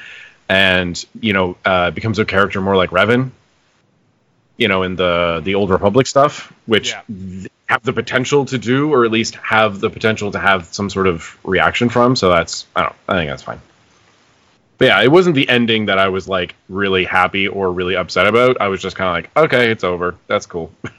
and, 0.48 1.02
you 1.20 1.32
know, 1.32 1.56
uh, 1.64 1.92
becomes 1.92 2.18
a 2.18 2.24
character 2.24 2.60
more 2.60 2.76
like 2.76 2.90
Revan. 2.90 3.30
You 4.60 4.68
know, 4.68 4.84
in 4.84 4.94
the 4.94 5.40
the 5.42 5.56
old 5.56 5.70
Republic 5.70 6.06
stuff, 6.06 6.52
which 6.66 6.90
Yeah. 6.90 7.02
th- 7.08 7.50
have 7.66 7.82
the 7.82 7.92
potential 7.92 8.44
to 8.46 8.58
do, 8.58 8.92
or 8.92 9.04
at 9.04 9.10
least 9.10 9.34
have 9.36 9.80
the 9.80 9.88
potential 9.90 10.30
to 10.32 10.38
have 10.38 10.66
some 10.66 10.90
sort 10.90 11.06
of 11.06 11.36
reaction 11.44 11.88
from. 11.88 12.14
So 12.14 12.28
that's 12.28 12.66
I 12.76 12.82
don't 12.82 12.94
I 13.08 13.14
think 13.14 13.30
that's 13.30 13.42
fine. 13.42 13.60
But 14.78 14.88
yeah, 14.88 15.02
it 15.02 15.10
wasn't 15.10 15.34
the 15.34 15.48
ending 15.48 15.86
that 15.86 15.98
I 15.98 16.08
was 16.08 16.28
like 16.28 16.54
really 16.68 17.04
happy 17.04 17.48
or 17.48 17.72
really 17.72 17.96
upset 17.96 18.26
about. 18.26 18.60
I 18.60 18.68
was 18.68 18.80
just 18.80 18.96
kind 18.96 19.08
of 19.08 19.14
like, 19.14 19.44
okay, 19.46 19.70
it's 19.70 19.84
over. 19.84 20.14
That's 20.26 20.46
cool. 20.46 20.70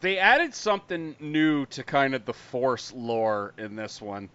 They 0.00 0.18
added 0.18 0.54
something 0.54 1.14
new 1.20 1.66
to 1.66 1.82
kind 1.84 2.14
of 2.14 2.24
the 2.24 2.32
Force 2.32 2.92
lore 2.94 3.52
in 3.58 3.76
this 3.76 4.00
one. 4.00 4.30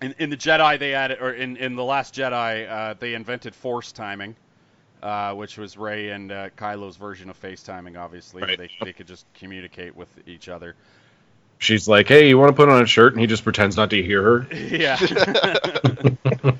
In, 0.00 0.14
in 0.18 0.30
the 0.30 0.36
Jedi, 0.36 0.78
they 0.78 0.94
added, 0.94 1.18
or 1.20 1.32
in, 1.32 1.56
in 1.56 1.74
the 1.74 1.82
Last 1.82 2.14
Jedi, 2.14 2.70
uh, 2.70 2.94
they 2.98 3.14
invented 3.14 3.54
Force 3.54 3.90
timing, 3.90 4.36
uh, 5.02 5.34
which 5.34 5.58
was 5.58 5.76
Rey 5.76 6.10
and 6.10 6.30
uh, 6.32 6.50
Kylo's 6.50 6.96
version 6.96 7.30
of 7.30 7.36
face 7.36 7.62
timing. 7.62 7.96
Obviously, 7.96 8.42
Right. 8.42 8.58
they 8.58 8.70
they 8.82 8.92
could 8.92 9.06
just 9.06 9.26
communicate 9.34 9.94
with 9.96 10.08
each 10.26 10.48
other. 10.48 10.74
She's 11.58 11.88
like, 11.88 12.06
hey, 12.08 12.28
you 12.28 12.38
want 12.38 12.50
to 12.50 12.56
put 12.56 12.68
on 12.68 12.82
a 12.82 12.86
shirt? 12.86 13.12
And 13.14 13.20
he 13.20 13.26
just 13.26 13.42
pretends 13.42 13.76
not 13.76 13.90
to 13.90 14.02
hear 14.02 14.22
her. 14.22 14.46
Yeah. 14.54 14.96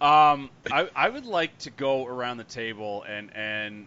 um, 0.00 0.50
I, 0.70 0.88
I 0.94 1.08
would 1.08 1.26
like 1.26 1.56
to 1.58 1.70
go 1.70 2.06
around 2.06 2.36
the 2.38 2.44
table 2.44 3.04
and 3.08 3.34
and 3.34 3.86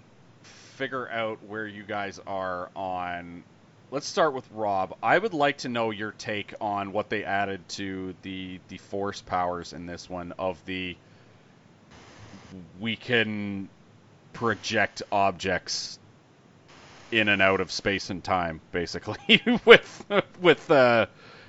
figure 0.76 1.10
out 1.10 1.44
where 1.48 1.68
you 1.68 1.84
guys 1.84 2.20
are 2.26 2.70
on. 2.76 3.44
Let's 3.90 4.06
start 4.08 4.34
with 4.34 4.48
Rob. 4.52 4.98
I 5.02 5.18
would 5.18 5.34
like 5.34 5.60
to 5.60 5.70
know 5.70 5.92
your 5.92 6.12
take 6.12 6.54
on 6.60 6.92
what 6.92 7.10
they 7.10 7.24
added 7.24 7.68
to 7.70 8.14
the 8.22 8.60
the 8.68 8.78
force 8.78 9.22
powers 9.22 9.72
in 9.74 9.86
this 9.86 10.10
one 10.10 10.34
of 10.38 10.64
the 10.66 10.98
we 12.80 12.96
can 12.96 13.70
project 14.34 15.02
objects 15.12 16.00
in 17.12 17.28
and 17.30 17.42
out 17.42 17.62
of 17.62 17.72
space 17.72 18.10
and 18.10 18.24
time 18.24 18.60
basically 18.72 19.42
with 19.66 20.06
with 20.42 20.70
uh 20.70 21.06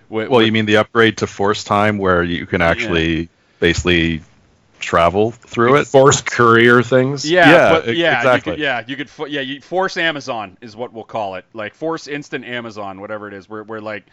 with, 0.09 0.29
Well, 0.29 0.39
with- 0.39 0.47
you 0.47 0.53
mean 0.53 0.67
the 0.67 0.79
upgrade 0.79 1.19
to 1.19 1.27
force 1.27 1.65
time 1.65 1.99
where 1.99 2.23
you 2.23 2.47
can 2.47 2.63
actually 2.63 3.29
basically 3.61 4.23
travel 4.79 5.33
through 5.33 5.77
it? 5.77 5.87
Force 5.87 6.23
courier 6.23 6.83
things. 6.83 7.29
Yeah, 7.29 7.51
Yeah, 7.51 7.81
but, 7.81 7.97
yeah, 7.97 8.17
exactly. 8.19 8.53
You 8.53 8.57
could, 8.57 8.63
yeah, 8.63 8.85
you 8.87 8.97
could, 8.97 9.31
yeah, 9.31 9.41
you, 9.41 9.61
force 9.61 9.97
Amazon 9.97 10.57
is 10.61 10.77
what 10.77 10.93
we'll 10.93 11.05
call 11.05 11.35
it, 11.35 11.45
like 11.53 11.75
force 11.75 12.07
instant 12.09 12.45
Amazon, 12.45 13.01
whatever 13.01 13.29
it 13.29 13.35
is. 13.35 13.49
We're, 13.49 13.65
we're 13.65 13.81
like, 13.81 14.07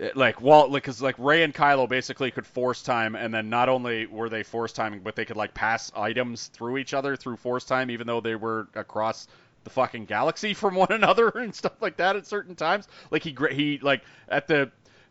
Uh, 0.00 0.08
like 0.14 0.40
Walt, 0.40 0.70
like, 0.70 0.84
cause 0.84 1.00
like 1.00 1.14
Rey 1.18 1.42
and 1.42 1.54
Kylo 1.54 1.88
basically 1.88 2.30
could 2.30 2.46
force 2.46 2.82
time, 2.82 3.14
and 3.14 3.32
then 3.32 3.48
not 3.48 3.68
only 3.68 4.06
were 4.06 4.28
they 4.28 4.42
force 4.42 4.72
timing, 4.72 5.00
but 5.00 5.14
they 5.14 5.24
could 5.24 5.36
like 5.36 5.54
pass 5.54 5.92
items 5.94 6.48
through 6.48 6.78
each 6.78 6.94
other 6.94 7.16
through 7.16 7.36
force 7.36 7.64
time, 7.64 7.90
even 7.90 8.06
though 8.06 8.20
they 8.20 8.34
were 8.34 8.68
across 8.74 9.28
the 9.62 9.70
fucking 9.70 10.04
galaxy 10.04 10.54
from 10.54 10.74
one 10.74 10.90
another 10.90 11.28
and 11.28 11.54
stuff 11.54 11.80
like 11.80 11.96
that 11.98 12.16
at 12.16 12.26
certain 12.26 12.54
times. 12.54 12.88
Like 13.10 13.22
he, 13.22 13.36
he, 13.52 13.78
like 13.78 14.02
at 14.28 14.48
the 14.48 14.70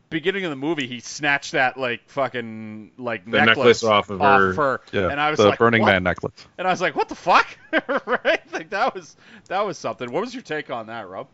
beginning 0.09 0.45
of 0.45 0.51
the 0.51 0.55
movie, 0.55 0.87
he 0.87 0.99
snatched 0.99 1.53
that 1.53 1.77
like 1.77 2.01
fucking 2.07 2.91
like 2.97 3.25
The 3.25 3.45
necklace 3.45 3.83
off 3.83 4.09
of 4.09 4.19
her. 4.19 4.81
Yeah, 4.91 5.09
and 5.09 5.19
I 5.19 5.29
was 5.29 5.37
the 5.37 5.49
like, 5.49 5.59
Burning 5.59 5.81
what? 5.81 5.91
Man 5.91 6.03
necklace. 6.03 6.33
And 6.57 6.67
I 6.67 6.71
was 6.71 6.81
like, 6.81 6.95
"What 6.95 7.09
the 7.09 7.15
fuck?" 7.15 7.47
right? 8.05 8.41
Like 8.51 8.69
that 8.69 8.93
was 8.93 9.17
that 9.47 9.65
was 9.65 9.77
something. 9.77 10.11
What 10.11 10.21
was 10.21 10.33
your 10.33 10.43
take 10.43 10.69
on 10.69 10.87
that, 10.87 11.09
Rob? 11.09 11.27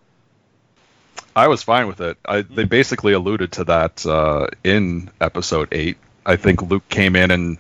I 1.40 1.48
was 1.48 1.64
fine 1.64 1.88
with 1.88 2.02
it. 2.02 2.18
I, 2.26 2.42
they 2.42 2.66
basically 2.66 3.14
alluded 3.14 3.54
to 3.54 3.64
that 3.66 4.06
uh, 4.06 4.48
in 4.64 5.10
episode 5.22 5.70
eight. 5.72 5.98
I 6.26 6.36
think 6.36 6.62
Luke 6.62 6.88
came 6.90 7.16
in 7.16 7.32
and 7.32 7.58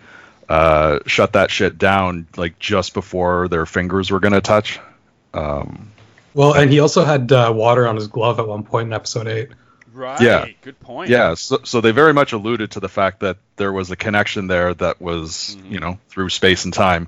uh, 0.47 0.99
shut 1.05 1.33
that 1.33 1.49
shit 1.51 1.77
down 1.77 2.27
like 2.35 2.59
just 2.59 2.93
before 2.93 3.47
their 3.47 3.65
fingers 3.65 4.11
were 4.11 4.19
gonna 4.19 4.41
touch. 4.41 4.79
Um, 5.33 5.91
Well, 6.33 6.53
and 6.53 6.71
he 6.71 6.79
also 6.79 7.03
had 7.05 7.31
uh, 7.31 7.51
water 7.55 7.87
on 7.87 7.95
his 7.95 8.07
glove 8.07 8.39
at 8.39 8.47
one 8.47 8.63
point 8.63 8.87
in 8.87 8.93
episode 8.93 9.27
eight. 9.27 9.49
Right. 9.93 10.21
Yeah. 10.21 10.45
Good 10.61 10.79
point. 10.79 11.09
yeah, 11.09 11.33
so, 11.33 11.59
so 11.63 11.81
they 11.81 11.91
very 11.91 12.13
much 12.13 12.31
alluded 12.33 12.71
to 12.71 12.79
the 12.79 12.89
fact 12.89 13.19
that 13.21 13.37
there 13.57 13.71
was 13.73 13.91
a 13.91 13.95
connection 13.95 14.47
there 14.47 14.73
that 14.75 15.01
was, 15.01 15.57
Mhm. 15.59 15.71
you 15.71 15.79
know, 15.79 15.99
through 16.09 16.29
space 16.29 16.63
and 16.65 16.73
time. 16.73 17.07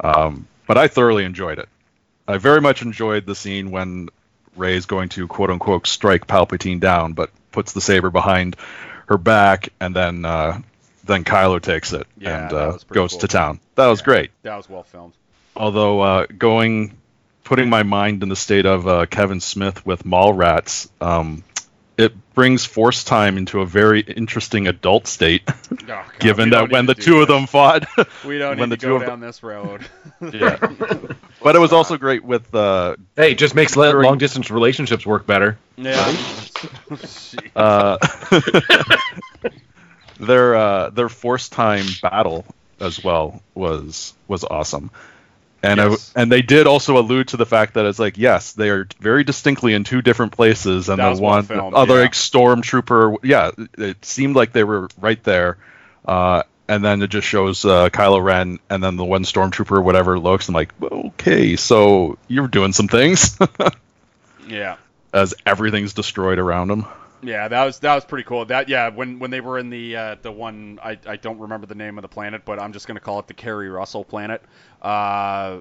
Um, 0.00 0.46
but 0.66 0.76
I 0.76 0.88
thoroughly 0.88 1.24
enjoyed 1.24 1.58
it. 1.58 1.68
I 2.26 2.36
very 2.38 2.60
much 2.60 2.82
enjoyed 2.82 3.24
the 3.24 3.34
scene 3.34 3.70
when 3.70 4.08
Rey's 4.58 4.86
going 4.86 5.08
to 5.10 5.26
quote 5.26 5.50
unquote 5.50 5.86
strike 5.86 6.26
Palpatine 6.26 6.80
down, 6.80 7.12
but 7.14 7.30
puts 7.52 7.72
the 7.72 7.80
saber 7.80 8.10
behind 8.10 8.56
her 9.06 9.18
back, 9.18 9.70
and 9.80 9.94
then 9.96 10.24
uh, 10.24 10.60
then 11.04 11.24
Kylo 11.24 11.60
takes 11.62 11.92
it 11.92 12.06
Yeah, 12.18 12.44
and 12.44 12.52
uh, 12.52 12.78
goes 12.90 13.12
cool. 13.12 13.20
to 13.20 13.28
town. 13.28 13.60
That 13.76 13.86
was 13.86 14.00
Yeah. 14.00 14.04
great. 14.04 14.30
That 14.42 14.56
was 14.56 14.68
well 14.68 14.82
filmed. 14.82 15.14
Although 15.56 16.00
uh, 16.00 16.26
going, 16.26 16.96
putting 17.44 17.70
my 17.70 17.82
mind 17.82 18.22
in 18.22 18.28
the 18.28 18.36
state 18.36 18.66
of 18.66 18.86
uh, 18.86 19.06
Kevin 19.06 19.40
Smith 19.40 19.84
with 19.86 20.04
Mallrats, 20.04 20.88
um, 21.00 21.42
it 21.98 22.14
brings 22.34 22.64
force 22.64 23.02
time 23.04 23.36
into 23.36 23.60
a 23.60 23.66
very 23.66 24.00
interesting 24.00 24.68
adult 24.68 25.06
state, 25.08 25.42
Oh, 25.48 25.76
God, 25.86 26.04
given 26.20 26.50
that 26.50 26.70
when 26.70 26.86
the 26.86 26.94
two 26.94 27.12
do 27.16 27.22
of 27.22 27.28
them 27.28 27.46
fought. 27.46 27.86
we 28.24 28.38
don't 28.38 28.58
when 28.58 28.70
need 28.70 28.78
the 28.78 28.80
to 28.80 28.86
two 28.86 28.88
go 28.90 28.94
of 28.96 29.00
them- 29.00 29.08
down 29.10 29.20
this 29.20 29.42
road. 29.42 29.84
yeah. 30.32 30.56
but 31.42 31.56
it 31.56 31.58
was 31.58 31.72
also 31.72 31.96
great 31.96 32.24
with 32.24 32.54
uh, 32.54 32.96
Hey, 33.16 33.34
just 33.34 33.54
makes 33.54 33.74
During- 33.74 34.06
long 34.06 34.18
distance 34.18 34.50
relationships 34.50 35.04
work 35.04 35.26
better. 35.26 35.58
yeah. 35.76 36.16
uh, 37.56 37.98
their 40.20 40.54
uh, 40.56 40.90
their 40.90 41.08
force 41.08 41.48
time 41.48 41.84
battle 42.02 42.44
as 42.80 43.02
well 43.02 43.42
was 43.54 44.14
was 44.26 44.44
awesome. 44.44 44.90
And 45.62 45.78
Yes. 45.78 46.12
I, 46.14 46.22
and 46.22 46.30
they 46.32 46.42
did 46.42 46.66
also 46.66 46.98
allude 46.98 47.28
to 47.28 47.36
the 47.36 47.46
fact 47.46 47.74
that 47.74 47.84
it's 47.84 47.98
like 47.98 48.16
yes, 48.16 48.52
they 48.52 48.70
are 48.70 48.86
very 49.00 49.24
distinctly 49.24 49.74
in 49.74 49.84
two 49.84 50.02
different 50.02 50.32
places, 50.32 50.88
and 50.88 50.98
That 50.98 51.16
the 51.16 51.22
one 51.22 51.46
other 51.74 51.96
yeah. 51.96 52.00
like, 52.02 52.12
stormtrooper, 52.12 53.16
yeah, 53.22 53.50
it 53.76 54.04
seemed 54.04 54.36
like 54.36 54.52
they 54.52 54.64
were 54.64 54.88
right 55.00 55.22
there. 55.24 55.58
Uh, 56.04 56.42
and 56.68 56.84
then 56.84 57.02
it 57.02 57.08
just 57.08 57.26
shows 57.26 57.64
uh, 57.64 57.88
Kylo 57.88 58.22
Ren, 58.22 58.58
and 58.68 58.82
then 58.82 58.96
the 58.96 59.04
one 59.04 59.24
stormtrooper, 59.24 59.82
whatever 59.82 60.18
looks. 60.18 60.48
I'm 60.48 60.54
like, 60.54 60.70
okay, 60.82 61.56
so 61.56 62.18
you're 62.28 62.46
doing 62.46 62.72
some 62.72 62.88
things 62.88 63.38
yeah. 64.46 64.76
as 65.12 65.34
everything's 65.46 65.94
destroyed 65.94 66.38
around 66.38 66.70
him. 66.70 66.86
Yeah, 67.20 67.48
that 67.48 67.64
was 67.64 67.80
that 67.80 67.94
was 67.94 68.04
pretty 68.04 68.24
cool. 68.24 68.44
That 68.44 68.68
yeah, 68.68 68.88
when 68.90 69.18
when 69.18 69.30
they 69.30 69.40
were 69.40 69.58
in 69.58 69.70
the 69.70 69.96
uh, 69.96 70.16
the 70.22 70.30
one 70.30 70.78
I, 70.82 70.96
I 71.04 71.16
don't 71.16 71.38
remember 71.38 71.66
the 71.66 71.74
name 71.74 71.98
of 71.98 72.02
the 72.02 72.08
planet, 72.08 72.42
but 72.44 72.60
I'm 72.62 72.72
just 72.72 72.86
gonna 72.86 73.00
call 73.00 73.18
it 73.18 73.26
the 73.26 73.34
Keri 73.34 73.68
Russell 73.68 74.04
planet. 74.04 74.42
Uh, 74.80 75.58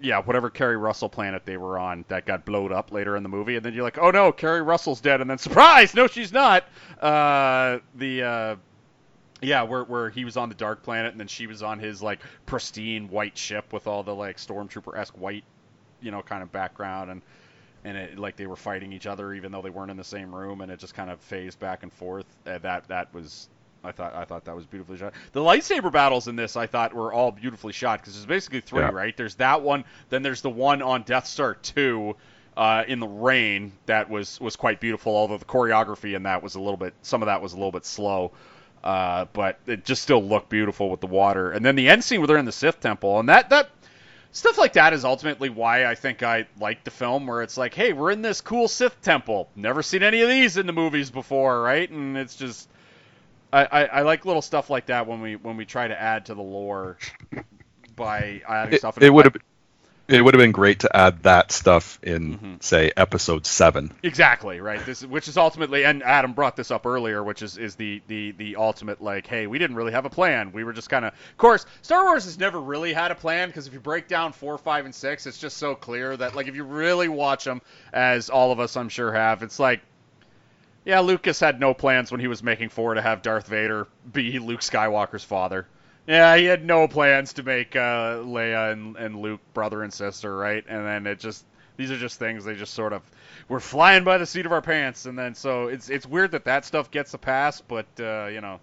yeah, 0.00 0.18
whatever 0.20 0.50
Keri 0.50 0.76
Russell 0.76 1.08
planet 1.08 1.46
they 1.46 1.56
were 1.56 1.78
on 1.78 2.04
that 2.08 2.26
got 2.26 2.44
blowed 2.44 2.72
up 2.72 2.90
later 2.90 3.16
in 3.16 3.22
the 3.22 3.28
movie, 3.28 3.54
and 3.54 3.64
then 3.64 3.72
you're 3.72 3.84
like, 3.84 3.98
oh 3.98 4.10
no, 4.10 4.32
Keri 4.32 4.62
Russell's 4.62 5.00
dead, 5.00 5.20
and 5.20 5.30
then 5.30 5.38
surprise, 5.40 5.94
no, 5.94 6.08
she's 6.08 6.32
not. 6.32 6.64
Uh, 7.00 7.78
the 7.94 8.22
uh, 8.22 8.56
yeah, 9.42 9.62
where 9.62 9.84
where 9.84 10.10
he 10.10 10.24
was 10.24 10.36
on 10.36 10.48
the 10.48 10.54
dark 10.56 10.82
planet, 10.82 11.12
and 11.12 11.20
then 11.20 11.28
she 11.28 11.46
was 11.46 11.62
on 11.62 11.78
his 11.78 12.02
like 12.02 12.20
pristine 12.46 13.08
white 13.08 13.38
ship 13.38 13.72
with 13.72 13.86
all 13.86 14.02
the 14.02 14.14
like 14.14 14.38
stormtrooper 14.38 14.96
esque 14.98 15.16
white, 15.18 15.44
you 16.00 16.10
know, 16.10 16.22
kind 16.22 16.42
of 16.42 16.50
background 16.50 17.10
and 17.12 17.22
and 17.84 17.96
it 17.96 18.18
like 18.18 18.36
they 18.36 18.46
were 18.46 18.56
fighting 18.56 18.92
each 18.92 19.06
other 19.06 19.34
even 19.34 19.52
though 19.52 19.62
they 19.62 19.70
weren't 19.70 19.90
in 19.90 19.96
the 19.96 20.04
same 20.04 20.34
room 20.34 20.60
and 20.62 20.72
it 20.72 20.78
just 20.78 20.94
kind 20.94 21.10
of 21.10 21.20
phased 21.20 21.58
back 21.58 21.82
and 21.82 21.92
forth 21.92 22.26
uh, 22.46 22.58
that 22.58 22.88
that 22.88 23.12
was 23.14 23.48
I 23.84 23.92
thought 23.92 24.14
I 24.14 24.24
thought 24.24 24.46
that 24.46 24.56
was 24.56 24.64
beautifully 24.64 24.96
shot. 24.96 25.12
The 25.32 25.40
lightsaber 25.40 25.92
battles 25.92 26.26
in 26.26 26.36
this 26.36 26.56
I 26.56 26.66
thought 26.66 26.94
were 26.94 27.12
all 27.12 27.30
beautifully 27.30 27.72
shot 27.74 28.00
because 28.00 28.14
there's 28.14 28.24
basically 28.26 28.62
three, 28.62 28.80
Yeah. 28.80 28.90
right? 28.90 29.14
There's 29.14 29.34
that 29.34 29.60
one, 29.60 29.84
then 30.08 30.22
there's 30.22 30.40
the 30.40 30.48
one 30.50 30.80
on 30.80 31.02
Death 31.02 31.26
Star 31.26 31.54
2 31.54 32.16
uh, 32.56 32.84
in 32.88 32.98
the 33.00 33.06
rain 33.06 33.72
that 33.84 34.08
was 34.08 34.40
was 34.40 34.56
quite 34.56 34.80
beautiful. 34.80 35.14
Although 35.14 35.36
the 35.36 35.44
choreography 35.44 36.16
in 36.16 36.22
that 36.22 36.42
was 36.42 36.54
a 36.54 36.60
little 36.60 36.78
bit, 36.78 36.94
some 37.02 37.20
of 37.20 37.26
that 37.26 37.42
was 37.42 37.52
a 37.52 37.56
little 37.56 37.72
bit 37.72 37.84
slow, 37.84 38.32
uh, 38.82 39.26
but 39.34 39.58
it 39.66 39.84
just 39.84 40.02
still 40.02 40.22
looked 40.22 40.48
beautiful 40.48 40.88
with 40.88 41.00
the 41.00 41.06
water. 41.06 41.50
And 41.50 41.62
then 41.62 41.74
the 41.76 41.88
end 41.90 42.04
scene 42.04 42.20
where 42.20 42.26
they're 42.26 42.38
in 42.38 42.44
the 42.46 42.52
Sith 42.52 42.80
temple, 42.80 43.18
and 43.20 43.28
that 43.28 43.50
that 43.50 43.68
stuff 44.34 44.58
like 44.58 44.74
that 44.74 44.92
is 44.92 45.04
ultimately 45.06 45.48
why 45.48 45.86
I 45.86 45.94
think 45.94 46.22
I 46.22 46.46
like 46.60 46.84
the 46.84 46.90
film, 46.90 47.26
where 47.26 47.42
it's 47.42 47.56
like, 47.56 47.72
hey, 47.72 47.94
we're 47.94 48.10
in 48.10 48.20
this 48.20 48.42
cool 48.42 48.68
Sith 48.68 49.00
temple. 49.00 49.48
Never 49.56 49.82
seen 49.82 50.02
any 50.02 50.20
of 50.20 50.28
these 50.28 50.58
in 50.58 50.66
the 50.66 50.72
movies 50.74 51.10
before, 51.10 51.62
right? 51.62 51.88
And 51.88 52.18
it's 52.18 52.36
just, 52.36 52.68
I, 53.52 53.64
I, 53.64 53.84
I 53.84 54.02
like 54.02 54.26
little 54.26 54.42
stuff 54.42 54.68
like 54.68 54.86
that 54.86 55.06
when 55.06 55.22
we 55.22 55.36
when 55.36 55.56
we 55.56 55.64
try 55.64 55.88
to 55.88 55.98
add 55.98 56.26
to 56.26 56.34
the 56.34 56.42
lore 56.42 56.98
by 57.96 58.42
adding 58.46 58.74
It, 58.74 58.78
stuff. 58.78 58.98
it 59.00 59.10
would 59.10 59.24
have 59.26 59.36
it 60.06 60.22
would 60.22 60.34
have 60.34 60.38
been 60.40 60.52
great 60.52 60.80
to 60.80 60.94
add 60.96 61.22
that 61.22 61.50
stuff 61.50 61.98
in 62.02 62.38
Mhm. 62.38 62.62
say 62.62 62.92
episode 62.96 63.46
seven. 63.46 63.90
Exactly 64.02 64.60
right. 64.60 64.84
This, 64.84 65.04
which 65.04 65.28
is 65.28 65.36
ultimately, 65.38 65.84
and 65.84 66.02
Adam 66.02 66.32
brought 66.34 66.56
this 66.56 66.70
up 66.70 66.84
earlier, 66.86 67.22
which 67.22 67.40
is 67.42 67.56
is 67.56 67.76
the 67.76 68.02
the 68.08 68.32
the 68.32 68.56
ultimate 68.56 69.00
like, 69.02 69.26
hey, 69.26 69.46
we 69.46 69.58
didn't 69.58 69.76
really 69.76 69.92
have 69.92 70.04
a 70.04 70.10
plan. 70.10 70.52
We 70.52 70.62
were 70.64 70.72
just 70.74 70.90
kind 70.90 71.04
of, 71.04 71.12
of 71.14 71.36
course, 71.38 71.64
Star 71.82 72.04
Wars 72.04 72.24
has 72.24 72.38
never 72.38 72.60
really 72.60 72.92
had 72.92 73.10
a 73.10 73.14
plan 73.14 73.48
because 73.48 73.66
if 73.66 73.72
you 73.72 73.80
break 73.80 74.06
down 74.08 74.32
four, 74.32 74.58
five, 74.58 74.84
and 74.84 74.94
six, 74.94 75.26
it's 75.26 75.38
just 75.38 75.56
so 75.56 75.74
clear 75.74 76.16
that 76.16 76.34
like 76.34 76.48
if 76.48 76.54
you 76.54 76.64
really 76.64 77.08
watch 77.08 77.44
them, 77.44 77.62
as 77.92 78.28
all 78.30 78.52
of 78.52 78.60
us 78.60 78.76
I'm 78.76 78.88
sure 78.88 79.12
have, 79.12 79.42
it's 79.42 79.58
like. 79.58 79.80
Yeah, 80.86 81.00
Lucas 81.00 81.40
had 81.40 81.60
no 81.60 81.72
plans 81.72 82.10
when 82.10 82.20
he 82.20 82.26
was 82.26 82.42
making 82.42 82.68
four 82.68 82.92
to 82.92 83.00
have 83.00 83.22
Darth 83.22 83.46
Vader 83.46 83.86
be 84.12 84.38
Luke 84.38 84.60
Skywalker's 84.60 85.24
father. 85.24 85.66
Yeah, 86.06 86.36
he 86.36 86.44
had 86.44 86.64
no 86.64 86.86
plans 86.86 87.32
to 87.34 87.42
make 87.42 87.74
uh, 87.76 88.18
Leia 88.18 88.72
and, 88.72 88.96
and 88.96 89.20
Luke 89.20 89.40
brother 89.54 89.82
and 89.82 89.92
sister, 89.92 90.36
right? 90.36 90.64
And 90.68 90.84
then 90.84 91.06
it 91.06 91.18
just 91.18 91.44
these 91.76 91.90
are 91.90 91.96
just 91.96 92.18
things 92.18 92.44
they 92.44 92.54
just 92.54 92.74
sort 92.74 92.92
of 92.92 93.02
we're 93.48 93.60
flying 93.60 94.04
by 94.04 94.18
the 94.18 94.26
seat 94.26 94.46
of 94.46 94.52
our 94.52 94.62
pants, 94.62 95.06
and 95.06 95.18
then 95.18 95.34
so 95.34 95.68
it's 95.68 95.88
it's 95.88 96.06
weird 96.06 96.32
that 96.32 96.44
that 96.44 96.64
stuff 96.64 96.90
gets 96.90 97.14
a 97.14 97.18
pass, 97.18 97.60
but 97.60 97.86
uh, 97.98 98.26
you 98.26 98.40
know, 98.40 98.60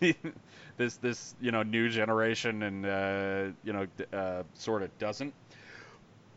this 0.76 0.96
this 0.96 1.34
you 1.40 1.52
know 1.52 1.62
new 1.62 1.88
generation 1.88 2.62
and 2.62 2.86
uh, 2.86 3.44
you 3.64 3.72
know 3.72 3.86
uh, 4.12 4.42
sort 4.54 4.82
of 4.82 4.98
doesn't. 4.98 5.32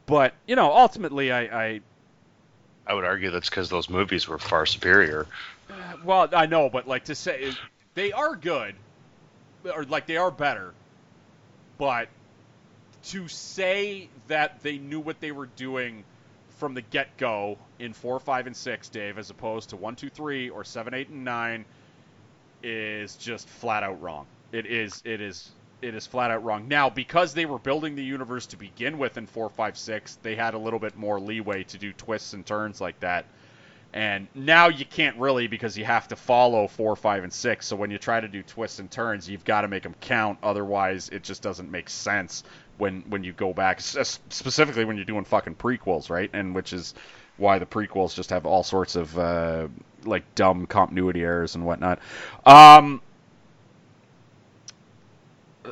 But 0.05 0.33
you 0.45 0.55
know, 0.55 0.71
ultimately, 0.71 1.31
I, 1.31 1.41
I 1.41 1.81
I 2.85 2.93
would 2.93 3.05
argue 3.05 3.31
that's 3.31 3.49
because 3.49 3.69
those 3.69 3.89
movies 3.89 4.27
were 4.27 4.37
far 4.37 4.65
superior. 4.65 5.25
well 6.03 6.29
I 6.33 6.45
know, 6.45 6.69
but 6.69 6.87
like 6.87 7.05
to 7.05 7.15
say 7.15 7.53
they 7.95 8.11
are 8.11 8.35
good, 8.35 8.75
or 9.73 9.83
like 9.85 10.07
they 10.07 10.17
are 10.17 10.31
better, 10.31 10.73
but 11.77 12.09
to 13.05 13.27
say 13.27 14.09
that 14.27 14.63
they 14.63 14.77
knew 14.77 14.99
what 14.99 15.19
they 15.19 15.31
were 15.31 15.45
doing 15.45 16.03
from 16.57 16.73
the 16.73 16.81
get 16.81 17.17
go 17.17 17.57
in 17.79 17.93
four, 17.93 18.19
five, 18.19 18.47
and 18.47 18.55
six, 18.55 18.89
Dave, 18.89 19.17
as 19.17 19.29
opposed 19.29 19.69
to 19.69 19.75
one, 19.75 19.95
two, 19.95 20.09
three, 20.09 20.49
or 20.49 20.63
seven, 20.63 20.93
eight, 20.93 21.09
and 21.09 21.23
nine, 21.23 21.65
is 22.63 23.15
just 23.15 23.47
flat 23.47 23.83
out 23.83 24.01
wrong. 24.01 24.25
It 24.51 24.65
is. 24.65 25.01
It 25.05 25.21
is. 25.21 25.51
It 25.81 25.93
is 25.93 26.07
flat 26.07 26.31
out 26.31 26.43
wrong. 26.43 26.67
Now, 26.67 26.89
because 26.89 27.33
they 27.33 27.45
were 27.45 27.59
building 27.59 27.95
the 27.95 28.03
universe 28.03 28.47
to 28.47 28.57
begin 28.57 28.97
with 28.97 29.17
in 29.17 29.27
four, 29.27 29.49
five, 29.49 29.77
six, 29.77 30.17
they 30.23 30.35
had 30.35 30.53
a 30.53 30.57
little 30.57 30.79
bit 30.79 30.95
more 30.95 31.19
leeway 31.19 31.63
to 31.65 31.77
do 31.77 31.93
twists 31.93 32.33
and 32.33 32.45
turns 32.45 32.81
like 32.81 32.99
that. 33.01 33.25
And 33.95 34.27
now 34.35 34.67
you 34.67 34.83
can't 34.83 35.15
really 35.17 35.47
because 35.47 35.77
you 35.77 35.85
have 35.85 36.09
to 36.09 36.17
follow 36.17 36.67
four, 36.67 36.97
five, 36.97 37.23
and 37.23 37.31
six. 37.31 37.65
So 37.65 37.77
when 37.77 37.91
you 37.91 37.97
try 37.97 38.19
to 38.19 38.27
do 38.27 38.43
twists 38.43 38.79
and 38.79 38.91
turns, 38.91 39.29
you've 39.29 39.45
got 39.45 39.61
to 39.61 39.69
make 39.69 39.83
them 39.83 39.95
count. 40.01 40.37
Otherwise, 40.43 41.07
it 41.09 41.23
just 41.23 41.41
doesn't 41.41 41.71
make 41.71 41.89
sense 41.89 42.43
when 42.77 43.03
when 43.07 43.23
you 43.23 43.31
go 43.31 43.53
back, 43.53 43.79
specifically 43.79 44.83
when 44.83 44.97
you're 44.97 45.05
doing 45.05 45.23
fucking 45.23 45.55
prequels, 45.55 46.09
right? 46.09 46.29
And 46.33 46.53
which 46.53 46.73
is 46.73 46.93
why 47.37 47.57
the 47.57 47.65
prequels 47.65 48.13
just 48.13 48.31
have 48.31 48.45
all 48.45 48.63
sorts 48.63 48.97
of 48.97 49.17
uh, 49.17 49.69
like 50.03 50.35
dumb 50.35 50.65
continuity 50.65 51.23
errors 51.23 51.55
and 51.55 51.65
whatnot. 51.65 51.99
Um, 52.45 53.01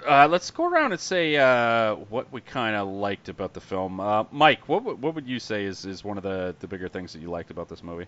uh, 0.07 0.27
let's 0.29 0.51
go 0.51 0.65
around 0.65 0.91
and 0.91 0.99
say 1.01 1.35
uh, 1.37 1.95
what 1.95 2.31
we 2.31 2.41
kind 2.41 2.75
of 2.75 2.87
liked 2.87 3.29
about 3.29 3.53
the 3.53 3.61
film. 3.61 3.99
Uh, 3.99 4.23
Mike, 4.31 4.67
what 4.67 4.83
would- 4.83 5.01
what 5.01 5.15
would 5.15 5.27
you 5.27 5.39
say 5.39 5.65
is, 5.65 5.85
is 5.85 6.03
one 6.03 6.17
of 6.17 6.23
the, 6.23 6.55
the 6.59 6.67
bigger 6.67 6.87
things 6.89 7.13
that 7.13 7.19
you 7.21 7.29
liked 7.29 7.51
about 7.51 7.69
this 7.69 7.83
movie? 7.83 8.05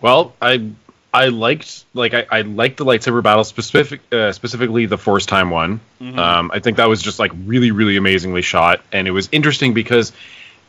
Well, 0.00 0.32
I 0.40 0.70
I 1.12 1.28
liked 1.28 1.84
like 1.94 2.12
I, 2.14 2.26
I 2.30 2.40
liked 2.40 2.78
the 2.78 2.84
lightsaber 2.84 3.22
battle 3.22 3.44
specific 3.44 4.00
uh, 4.12 4.32
specifically 4.32 4.86
the 4.86 4.98
force 4.98 5.26
time 5.26 5.50
one. 5.50 5.80
Mhm. 6.00 6.18
Um, 6.18 6.50
I 6.52 6.58
think 6.58 6.78
that 6.78 6.88
was 6.88 7.00
just 7.02 7.18
like 7.18 7.32
really 7.44 7.70
really 7.70 7.96
amazingly 7.96 8.42
shot, 8.42 8.80
and 8.92 9.06
it 9.06 9.12
was 9.12 9.28
interesting 9.30 9.74
because 9.74 10.12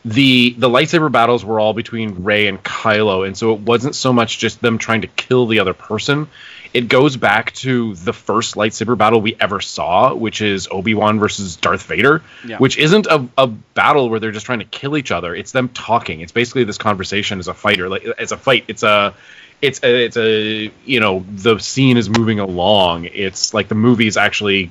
the 0.03 0.53
the 0.57 0.69
lightsaber 0.69 1.11
battles 1.11 1.43
were 1.43 1.59
all 1.59 1.73
between 1.73 2.23
Rey 2.23 2.45
and 2.47 2.61
Kylo, 2.61 3.25
and 3.25 3.35
so 3.35 3.53
it 3.53 3.61
wasn't 3.61 3.95
so 3.95 4.13
much 4.13 4.37
just 4.37 4.61
them 4.61 4.77
trying 4.77 5.01
to 5.01 5.07
kill 5.07 5.47
the 5.47 5.59
other 5.59 5.73
person. 5.73 6.27
It 6.75 6.89
goes 6.89 7.15
back 7.15 7.53
to 7.53 7.95
the 7.95 8.11
first 8.11 8.55
lightsaber 8.55 8.97
battle 8.97 9.21
we 9.21 9.35
ever 9.39 9.61
saw, 9.61 10.13
which 10.13 10.41
is 10.41 10.67
Obi 10.69 10.93
Wan 10.93 11.19
versus 11.19 11.55
Darth 11.55 11.83
Vader, 11.83 12.21
Yeah. 12.45 12.57
which 12.57 12.77
isn't 12.77 13.07
a, 13.07 13.27
a 13.37 13.47
battle 13.47 14.09
where 14.09 14.19
they're 14.19 14.31
just 14.33 14.45
trying 14.45 14.59
to 14.59 14.65
kill 14.65 14.97
each 14.97 15.09
other. 15.11 15.33
It's 15.33 15.53
them 15.53 15.69
talking. 15.69 16.19
It's 16.19 16.33
basically 16.33 16.65
this 16.65 16.77
conversation 16.77 17.39
as 17.39 17.47
a 17.47 17.53
fighter, 17.53 17.87
like 17.87 18.03
as 18.05 18.31
a 18.33 18.37
fight. 18.37 18.65
It's 18.67 18.83
a 18.83 19.13
it's 19.61 19.81
a, 19.83 20.05
it's 20.05 20.17
a 20.17 20.69
you 20.85 20.99
know 20.99 21.25
the 21.29 21.59
scene 21.59 21.95
is 21.95 22.09
moving 22.09 22.39
along. 22.39 23.05
It's 23.05 23.53
like 23.53 23.69
the 23.69 23.75
movie's 23.75 24.17
actually 24.17 24.69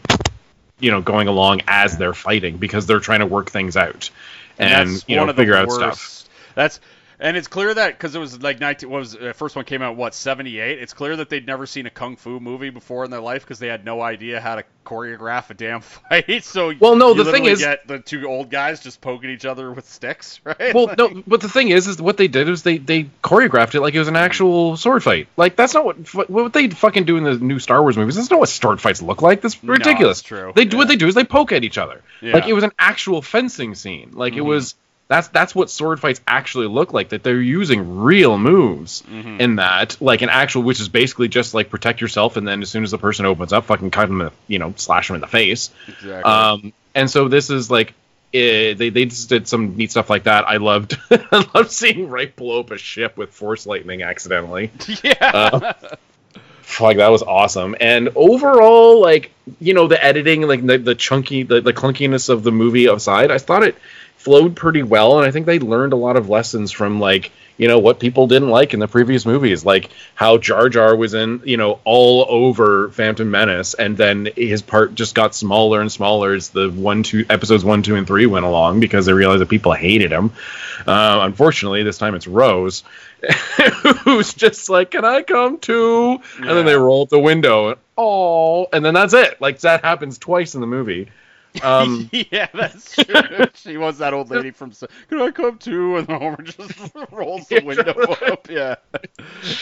you 0.81 0.91
know 0.91 1.01
going 1.01 1.29
along 1.29 1.63
as 1.67 1.97
they're 1.97 2.13
fighting 2.13 2.59
because 2.59 2.87
they're 2.87 3.01
trying 3.01 3.21
to 3.21 3.27
work 3.27 3.51
things 3.51 3.77
out 3.79 4.11
and, 4.59 4.91
that's 4.91 5.09
you 5.09 5.17
know 5.17 5.23
one 5.23 5.31
of 5.31 5.37
the 5.37 5.43
figure 5.43 5.55
out 5.55 5.69
worst. 5.69 5.79
stuff. 5.79 6.29
That's 6.55 6.81
and 7.25 7.37
it's 7.37 7.49
clear 7.49 7.75
that 7.75 7.95
because 7.95 8.15
it 8.15 8.19
was 8.21 8.41
like 8.43 8.61
19 8.61 8.89
what 8.89 8.99
was 9.01 9.17
uh, 9.17 9.33
first 9.35 9.57
one 9.57 9.65
came 9.65 9.83
out 9.83 9.97
what 9.97 10.15
78 10.15 10.79
it's 10.81 10.93
clear 10.93 11.17
that 11.17 11.29
they'd 11.31 11.47
never 11.47 11.67
seen 11.67 11.87
a 11.87 11.91
kung 11.91 12.17
fu 12.17 12.39
movie 12.39 12.71
before 12.71 13.05
in 13.05 13.11
their 13.11 13.21
life 13.21 13.43
because 13.43 13.59
they 13.59 13.67
had 13.69 13.85
no 13.85 14.01
idea 14.01 14.41
how 14.41 14.55
to 14.57 14.65
choreograph 14.85 15.49
a 15.51 15.55
damn 15.55 15.81
fight 15.81 16.45
so 16.45 16.73
Well, 16.79 16.95
no, 16.97 17.15
you 17.15 17.25
the 17.25 17.33
thing 17.33 17.47
is- 17.47 17.61
get 17.61 17.89
the 17.89 17.99
two 17.99 18.27
old 18.29 18.51
guys 18.51 18.81
just 18.81 19.01
poking 19.01 19.31
each 19.31 19.45
other 19.47 19.73
with 19.73 19.89
sticks 19.89 20.41
right 20.45 20.75
Well, 20.75 20.95
no, 20.97 21.23
but 21.27 21.41
the 21.41 21.49
thing 21.49 21.71
is, 21.71 21.89
is 21.89 22.01
what 22.01 22.17
they 22.19 22.29
did 22.29 22.49
is 22.49 22.63
they 22.63 22.79
they 22.79 23.05
choreographed 23.23 23.75
it 23.75 23.81
like 23.81 23.95
it 23.95 23.99
was 23.99 24.09
an 24.09 24.17
actual 24.17 24.77
sword 24.77 25.03
fight. 25.03 25.27
Like 25.37 25.57
that's 25.57 25.73
not 25.75 25.85
what 25.87 26.29
what 26.31 26.53
they 26.53 26.69
fucking 26.69 27.05
do 27.05 27.17
in 27.17 27.25
the 27.25 27.37
new 27.39 27.59
Star 27.59 27.81
Wars 27.81 27.97
movies. 27.97 28.17
That's 28.17 28.31
not 28.31 28.41
what 28.41 28.49
sword 28.51 28.81
fights 28.81 29.01
look 29.01 29.23
like. 29.23 29.41
That's 29.41 29.63
No, 29.63 29.73
ridiculous. 29.73 30.19
it's 30.21 30.29
true. 30.29 30.53
They 30.55 30.67
do 30.67 30.77
Yeah. 30.77 30.79
what 30.83 30.89
they 30.89 30.97
do 30.97 31.09
is 31.09 31.15
they 31.15 31.25
poke 31.25 31.53
at 31.53 31.65
each 31.65 31.79
other. 31.79 32.03
Yeah. 32.21 32.35
Like 32.35 32.47
it 32.47 32.53
was 32.53 32.65
an 32.65 32.73
actual 32.79 33.23
fencing 33.23 33.75
scene. 33.75 34.11
Like 34.13 34.35
it 34.35 34.43
Mhm. 34.43 34.47
was 34.47 34.75
that's 35.09 35.29
that's 35.29 35.55
what 35.55 35.71
sword 35.71 36.01
fights 36.01 36.21
actually 36.27 36.67
look 36.67 36.93
like. 36.93 37.11
That 37.11 37.23
they're 37.23 37.41
using 37.41 38.01
real 38.01 38.39
moves 38.39 39.03
Mhm. 39.03 39.41
in 39.41 39.57
that, 39.57 39.97
like 40.01 40.23
an 40.23 40.29
actual, 40.31 40.63
which 40.63 40.81
is 40.81 40.89
basically 40.89 41.29
just 41.29 41.53
like 41.55 41.71
protect 41.71 42.01
yourself, 42.01 42.37
and 42.37 42.47
then 42.49 42.63
as 42.63 42.71
soon 42.71 42.85
as 42.85 42.91
the 42.91 42.99
person 42.99 43.27
opens 43.27 43.53
up, 43.53 43.67
fucking 43.67 43.91
cut 43.91 44.09
them, 44.09 44.31
you 44.49 44.59
know, 44.59 44.73
slash 44.77 45.09
them 45.09 45.17
in 45.17 45.21
the 45.21 45.27
face. 45.27 45.71
Exactly. 45.89 46.23
Um, 46.23 46.73
and 46.95 47.11
so 47.11 47.29
this 47.29 47.51
is 47.51 47.71
like. 47.71 47.93
eh, 48.33 48.75
they 48.75 48.89
they 48.91 49.05
just 49.05 49.29
did 49.29 49.47
some 49.47 49.77
neat 49.77 49.91
stuff 49.93 50.11
like 50.11 50.25
that. 50.25 50.45
I 50.49 50.57
loved 50.57 50.99
I 51.11 51.47
loved 51.55 51.71
seeing 51.71 52.09
Wright 52.09 52.35
blow 52.35 52.61
up 52.61 52.71
a 52.73 52.79
ship 52.79 53.17
with 53.17 53.31
force 53.31 53.65
lightning 53.67 54.03
accidentally 54.03 54.73
yeah. 55.05 55.15
uh, 55.21 55.73
like 56.81 56.97
that 56.97 57.09
was 57.11 57.23
awesome 57.23 57.77
and 57.79 58.09
overall 58.17 59.01
like 59.01 59.31
you 59.61 59.75
know 59.75 59.87
the 59.87 60.03
editing 60.05 60.43
like 60.43 60.65
the, 60.67 60.79
the 60.79 60.95
chunky 60.97 61.45
the, 61.45 61.61
the 61.61 61.73
clunkiness 61.73 62.29
of 62.29 62.43
the 62.43 62.51
movie 62.51 62.87
aside 62.87 63.31
i 63.31 63.39
thought 63.39 63.63
it 63.63 63.77
flowed 64.25 64.57
pretty 64.57 64.83
well 64.83 65.19
and 65.19 65.27
i 65.27 65.31
think 65.31 65.45
they 65.45 65.59
learned 65.59 65.93
a 65.93 65.97
lot 65.97 66.17
of 66.17 66.31
lessons 66.31 66.73
from 66.73 66.99
like 66.99 67.31
you 67.57 67.69
know 67.69 67.79
what 67.79 68.01
people 68.01 68.27
didn't 68.27 68.49
like 68.49 68.75
in 68.75 68.81
the 68.81 68.89
previous 68.89 69.27
movies 69.27 69.65
like 69.65 69.91
how 70.15 70.39
jar 70.39 70.69
jar 70.69 70.97
was 70.97 71.15
in 71.15 71.43
you 71.45 71.59
know 71.59 71.79
all 71.85 72.25
over 72.29 72.89
phantom 72.91 73.31
menace 73.31 73.75
and 73.75 73.97
then 73.97 74.29
his 74.35 74.63
part 74.63 74.95
just 74.95 75.15
got 75.15 75.35
smaller 75.35 75.81
and 75.81 75.93
smaller 75.93 76.33
as 76.33 76.49
the 76.51 76.71
one 76.71 77.03
two 77.03 77.25
episodes 77.29 77.65
one 77.65 77.83
two 77.83 77.97
and 77.97 78.07
three 78.07 78.27
went 78.27 78.47
along 78.47 78.81
because 78.81 79.07
they 79.07 79.13
realized 79.13 79.41
that 79.41 79.49
people 79.49 79.73
hated 79.73 80.11
him. 80.11 80.33
Uh, 80.87 81.21
unfortunately 81.23 81.83
this 81.83 81.99
time 81.99 82.15
it's 82.15 82.27
rose 82.27 82.83
who's 84.05 84.35
just 84.35 84.69
like 84.69 84.91
can 84.91 85.05
i 85.05 85.23
come 85.23 85.59
too? 85.59 86.19
And 86.39 86.49
then 86.49 86.67
they 86.67 86.75
roll 86.75 87.03
up 87.03 87.09
the 87.11 87.21
window 87.21 87.71
and 87.71 87.79
oh 87.97 88.67
and 88.73 88.85
then 88.85 88.95
that's 88.95 89.15
it. 89.15 89.41
Like 89.41 89.61
that 89.61 89.85
happens 89.85 90.19
twice 90.19 90.55
in 90.55 90.61
the 90.61 90.67
movie 90.67 91.09
um 91.63 92.09
yeah, 92.13 92.49
that's 92.53 92.97
true. 92.97 93.45
she 93.55 93.77
was 93.77 93.99
that 93.99 94.13
old 94.15 94.31
lady 94.31 94.51
from. 94.51 94.71
S- 94.71 94.85
Can 95.09 95.21
I 95.21 95.31
come 95.31 95.59
too? 95.59 95.97
And 95.97 96.09
Homer 96.09 96.43
just 96.43 96.73
rolls 97.13 97.47
the 97.49 97.61
window 97.65 97.93
up. 98.33 98.49
Yeah. 98.51 98.77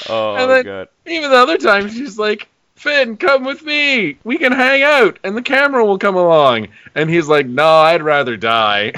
Oh 0.09 0.35
And 0.37 0.51
then- 0.51 0.65
god. 0.65 0.89
even 1.07 1.31
the 1.31 1.37
other 1.37 1.59
time 1.59 1.89
she's 1.91 2.19
like 2.19 2.49
finn 2.75 3.17
come 3.17 3.45
with 3.45 3.63
me 3.63 4.17
we 4.25 4.37
can 4.39 4.51
hang 4.51 4.83
out 4.83 5.17
and 5.23 5.37
the 5.37 5.43
camera 5.43 5.85
will 5.85 5.99
come 5.99 6.17
along 6.17 6.67
and 6.97 7.09
he's 7.09 7.29
like 7.29 7.47
no 7.47 7.65
i'd 7.83 8.03
rather 8.03 8.37
die 8.37 8.93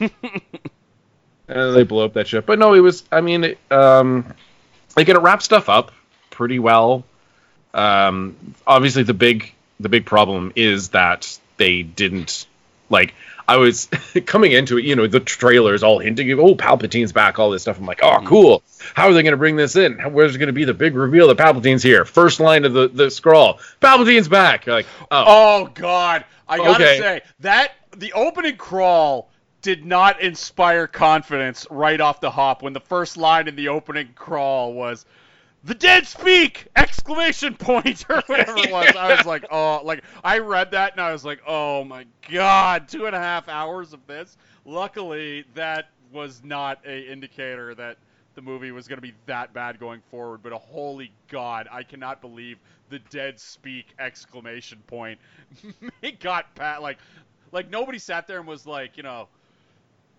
and 0.00 1.76
they 1.76 1.84
blow 1.84 2.04
up 2.04 2.14
that 2.14 2.26
ship 2.26 2.46
but 2.46 2.58
no 2.58 2.74
it 2.74 2.80
was 2.80 3.04
i 3.12 3.20
mean 3.20 3.44
it, 3.44 3.58
um 3.70 4.24
like 4.96 5.08
it 5.08 5.16
wrapped 5.18 5.42
stuff 5.44 5.68
up 5.68 5.92
pretty 6.30 6.58
well 6.58 7.04
um 7.74 8.36
obviously 8.66 9.02
the 9.04 9.14
big 9.14 9.52
the 9.78 9.88
big 9.88 10.04
problem 10.04 10.52
is 10.56 10.88
that 10.88 11.38
they 11.60 11.82
didn't 11.82 12.46
like 12.88 13.14
I 13.46 13.56
was 13.56 13.88
coming 14.26 14.52
into 14.52 14.78
it, 14.78 14.84
you 14.84 14.96
know, 14.96 15.06
the 15.06 15.20
trailers 15.20 15.82
all 15.82 15.98
hinting, 15.98 16.30
oh, 16.38 16.54
Palpatine's 16.54 17.12
back, 17.12 17.38
all 17.38 17.50
this 17.50 17.62
stuff. 17.62 17.78
I'm 17.78 17.86
like, 17.86 18.00
oh, 18.02 18.10
mm-hmm. 18.10 18.26
cool. 18.26 18.62
How 18.94 19.08
are 19.08 19.12
they 19.12 19.22
going 19.22 19.32
to 19.32 19.36
bring 19.38 19.56
this 19.56 19.74
in? 19.74 19.98
How- 19.98 20.08
Where's 20.08 20.36
going 20.36 20.46
to 20.46 20.52
be 20.52 20.64
the 20.64 20.74
big 20.74 20.94
reveal 20.94 21.28
that 21.28 21.36
Palpatine's 21.38 21.82
here? 21.82 22.04
First 22.04 22.38
line 22.38 22.64
of 22.64 22.72
the, 22.72 22.88
the 22.88 23.10
scroll, 23.10 23.58
Palpatine's 23.80 24.28
back. 24.28 24.66
You're 24.66 24.76
like, 24.76 24.86
oh, 25.10 25.24
Oh 25.26 25.70
god, 25.74 26.24
I 26.48 26.58
gotta 26.58 26.84
Okay. 26.84 26.98
say 26.98 27.22
that 27.40 27.72
the 27.96 28.12
opening 28.12 28.56
crawl 28.56 29.30
did 29.62 29.84
not 29.84 30.20
inspire 30.20 30.86
confidence 30.86 31.66
right 31.70 32.00
off 32.00 32.20
the 32.20 32.30
hop 32.30 32.62
when 32.62 32.72
the 32.72 32.80
first 32.80 33.16
line 33.16 33.48
in 33.48 33.56
the 33.56 33.68
opening 33.68 34.10
crawl 34.14 34.72
was 34.72 35.04
the 35.64 35.74
dead 35.74 36.06
speak! 36.06 36.66
Exclamation 36.76 37.54
point 37.54 38.04
or 38.08 38.22
whatever 38.26 38.56
it 38.58 38.70
was. 38.70 38.96
I 38.96 39.14
was 39.14 39.26
like 39.26 39.46
oh 39.50 39.80
like 39.84 40.02
i 40.24 40.38
read 40.38 40.70
that 40.72 40.92
and 40.92 41.00
i 41.00 41.12
was 41.12 41.24
like 41.24 41.40
oh 41.46 41.84
my 41.84 42.06
god 42.30 42.88
two 42.88 43.06
and 43.06 43.14
a 43.14 43.18
half 43.18 43.48
hours 43.48 43.92
of 43.92 44.06
this? 44.06 44.36
Luckily 44.64 45.44
that 45.54 45.90
was 46.12 46.42
not 46.44 46.84
a 46.86 47.10
indicator 47.10 47.74
that 47.74 47.98
the 48.34 48.42
movie 48.42 48.70
was 48.72 48.88
going 48.88 48.96
to 48.96 49.02
be 49.02 49.14
that 49.26 49.52
bad 49.52 49.78
going 49.78 50.00
forward 50.10 50.42
but 50.42 50.52
a 50.52 50.58
holy 50.58 51.12
god 51.28 51.68
i 51.70 51.82
cannot 51.82 52.20
believe 52.20 52.58
the 52.88 52.98
dead 53.10 53.38
speak 53.38 53.86
exclamation 53.98 54.78
point 54.86 55.18
it 56.02 56.20
got 56.20 56.54
pat 56.54 56.82
like 56.82 56.98
like 57.52 57.70
nobody 57.70 57.98
sat 57.98 58.26
there 58.26 58.38
and 58.38 58.46
was 58.46 58.66
like 58.66 58.96
you 58.96 59.02
know 59.02 59.28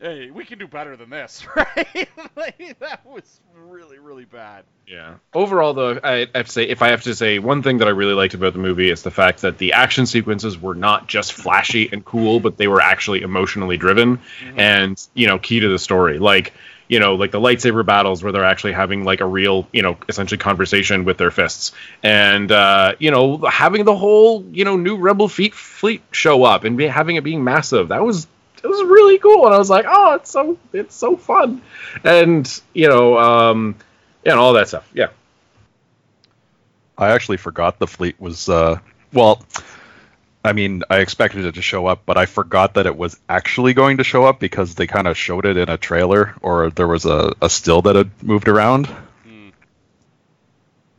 hey 0.01 0.31
we 0.31 0.43
can 0.43 0.59
do 0.59 0.67
better 0.67 0.97
than 0.97 1.09
this 1.09 1.45
right 1.55 2.09
like, 2.35 2.79
that 2.79 3.05
was 3.05 3.39
really 3.55 3.99
really 3.99 4.25
bad 4.25 4.65
Yeah. 4.87 5.15
Overall, 5.33 5.73
though, 5.73 5.99
I 6.03 6.27
have 6.35 6.47
to 6.47 6.51
say, 6.51 6.63
if 6.63 6.81
I 6.81 6.89
have 6.89 7.03
to 7.03 7.15
say 7.15 7.39
one 7.39 7.63
thing 7.63 7.77
that 7.77 7.87
I 7.87 7.91
really 7.91 8.13
liked 8.13 8.33
about 8.33 8.51
the 8.51 8.59
movie, 8.59 8.89
is 8.89 9.03
the 9.03 9.11
fact 9.11 9.41
that 9.43 9.57
the 9.57 9.73
action 9.73 10.05
sequences 10.05 10.59
were 10.59 10.75
not 10.75 11.07
just 11.07 11.31
flashy 11.31 11.89
and 11.91 12.03
cool, 12.03 12.41
but 12.41 12.57
they 12.57 12.67
were 12.67 12.81
actually 12.81 13.21
emotionally 13.21 13.77
driven 13.77 14.19
and 14.57 15.01
you 15.13 15.27
know 15.27 15.39
key 15.39 15.61
to 15.61 15.69
the 15.69 15.79
story. 15.79 16.19
Like 16.19 16.53
you 16.89 16.99
know, 16.99 17.15
like 17.15 17.31
the 17.31 17.39
lightsaber 17.39 17.85
battles 17.85 18.21
where 18.21 18.33
they're 18.33 18.43
actually 18.43 18.73
having 18.73 19.05
like 19.05 19.21
a 19.21 19.25
real, 19.25 19.65
you 19.71 19.81
know, 19.81 19.97
essentially 20.09 20.37
conversation 20.37 21.05
with 21.05 21.17
their 21.17 21.31
fists, 21.31 21.71
and 22.03 22.51
uh, 22.51 22.95
you 22.99 23.11
know, 23.11 23.37
having 23.37 23.85
the 23.85 23.95
whole, 23.95 24.43
you 24.51 24.65
know, 24.65 24.75
new 24.75 24.97
Rebel 24.97 25.29
fleet 25.29 25.53
fleet 25.53 26.01
show 26.11 26.43
up 26.43 26.65
and 26.65 26.75
be, 26.75 26.87
having 26.87 27.15
it 27.15 27.23
being 27.23 27.45
massive. 27.45 27.87
That 27.87 28.03
was 28.03 28.27
it 28.63 28.67
was 28.67 28.84
really 28.84 29.17
cool, 29.17 29.45
and 29.45 29.56
I 29.56 29.58
was 29.58 29.69
like, 29.69 29.86
oh, 29.88 30.15
it's 30.15 30.30
so 30.32 30.58
it's 30.74 30.95
so 30.95 31.17
fun, 31.17 31.62
and 32.04 32.62
you 32.74 32.88
know, 32.88 33.17
um, 33.17 33.76
yeah, 34.24 34.34
and 34.34 34.39
all 34.39 34.54
that 34.54 34.67
stuff. 34.67 34.89
Yeah. 34.93 35.08
I 36.97 37.10
actually 37.12 37.38
forgot 37.38 37.80
the 37.80 37.88
fleet 37.88 38.19
was 38.19 38.47
uh 38.47 38.78
well 39.12 39.43
I 40.43 40.54
mean 40.54 40.84
I 40.88 41.00
expected 41.00 41.45
it 41.45 41.56
to 41.56 41.62
show 41.62 41.88
up 41.88 42.04
but 42.06 42.15
I 42.15 42.28
forgot 42.28 42.76
that 42.76 42.86
it 42.86 42.95
was 42.95 43.19
actually 43.28 43.74
going 43.74 43.97
to 43.97 44.04
show 44.04 44.26
up 44.26 44.39
because 44.39 44.76
they 44.76 44.86
kind 44.86 45.08
of 45.08 45.17
showed 45.17 45.47
it 45.47 45.58
in 45.58 45.67
a 45.67 45.78
trailer 45.80 46.36
or 46.43 46.69
there 46.69 46.88
was 46.88 47.06
a, 47.06 47.34
a 47.41 47.50
still 47.50 47.82
that 47.84 47.95
had 47.95 48.12
moved 48.21 48.47
around. 48.47 48.86
Hmm. 48.86 49.50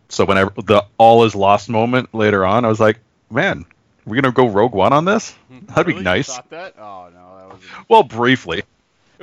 So 0.09 0.25
whenever 0.25 0.51
the 0.57 0.85
all 0.99 1.23
is 1.23 1.37
lost 1.37 1.69
moment 1.69 2.13
later 2.13 2.45
on 2.45 2.65
I 2.65 2.69
was 2.69 2.81
like, 2.81 2.99
man, 3.31 3.65
we're 4.05 4.21
going 4.21 4.25
to 4.25 4.33
go 4.33 4.49
Rogue 4.49 4.73
One 4.75 4.93
on 4.93 5.05
this? 5.05 5.33
That'd 5.69 5.87
be 5.87 5.93
Really? 5.93 5.99
You 5.99 6.05
nice. 6.05 6.27
thought 6.35 6.51
that? 6.51 6.75
Oh 6.79 7.11
no, 7.15 7.21
that 7.21 7.22
was. 7.22 7.22
Well, 7.89 8.03
briefly. 8.03 8.63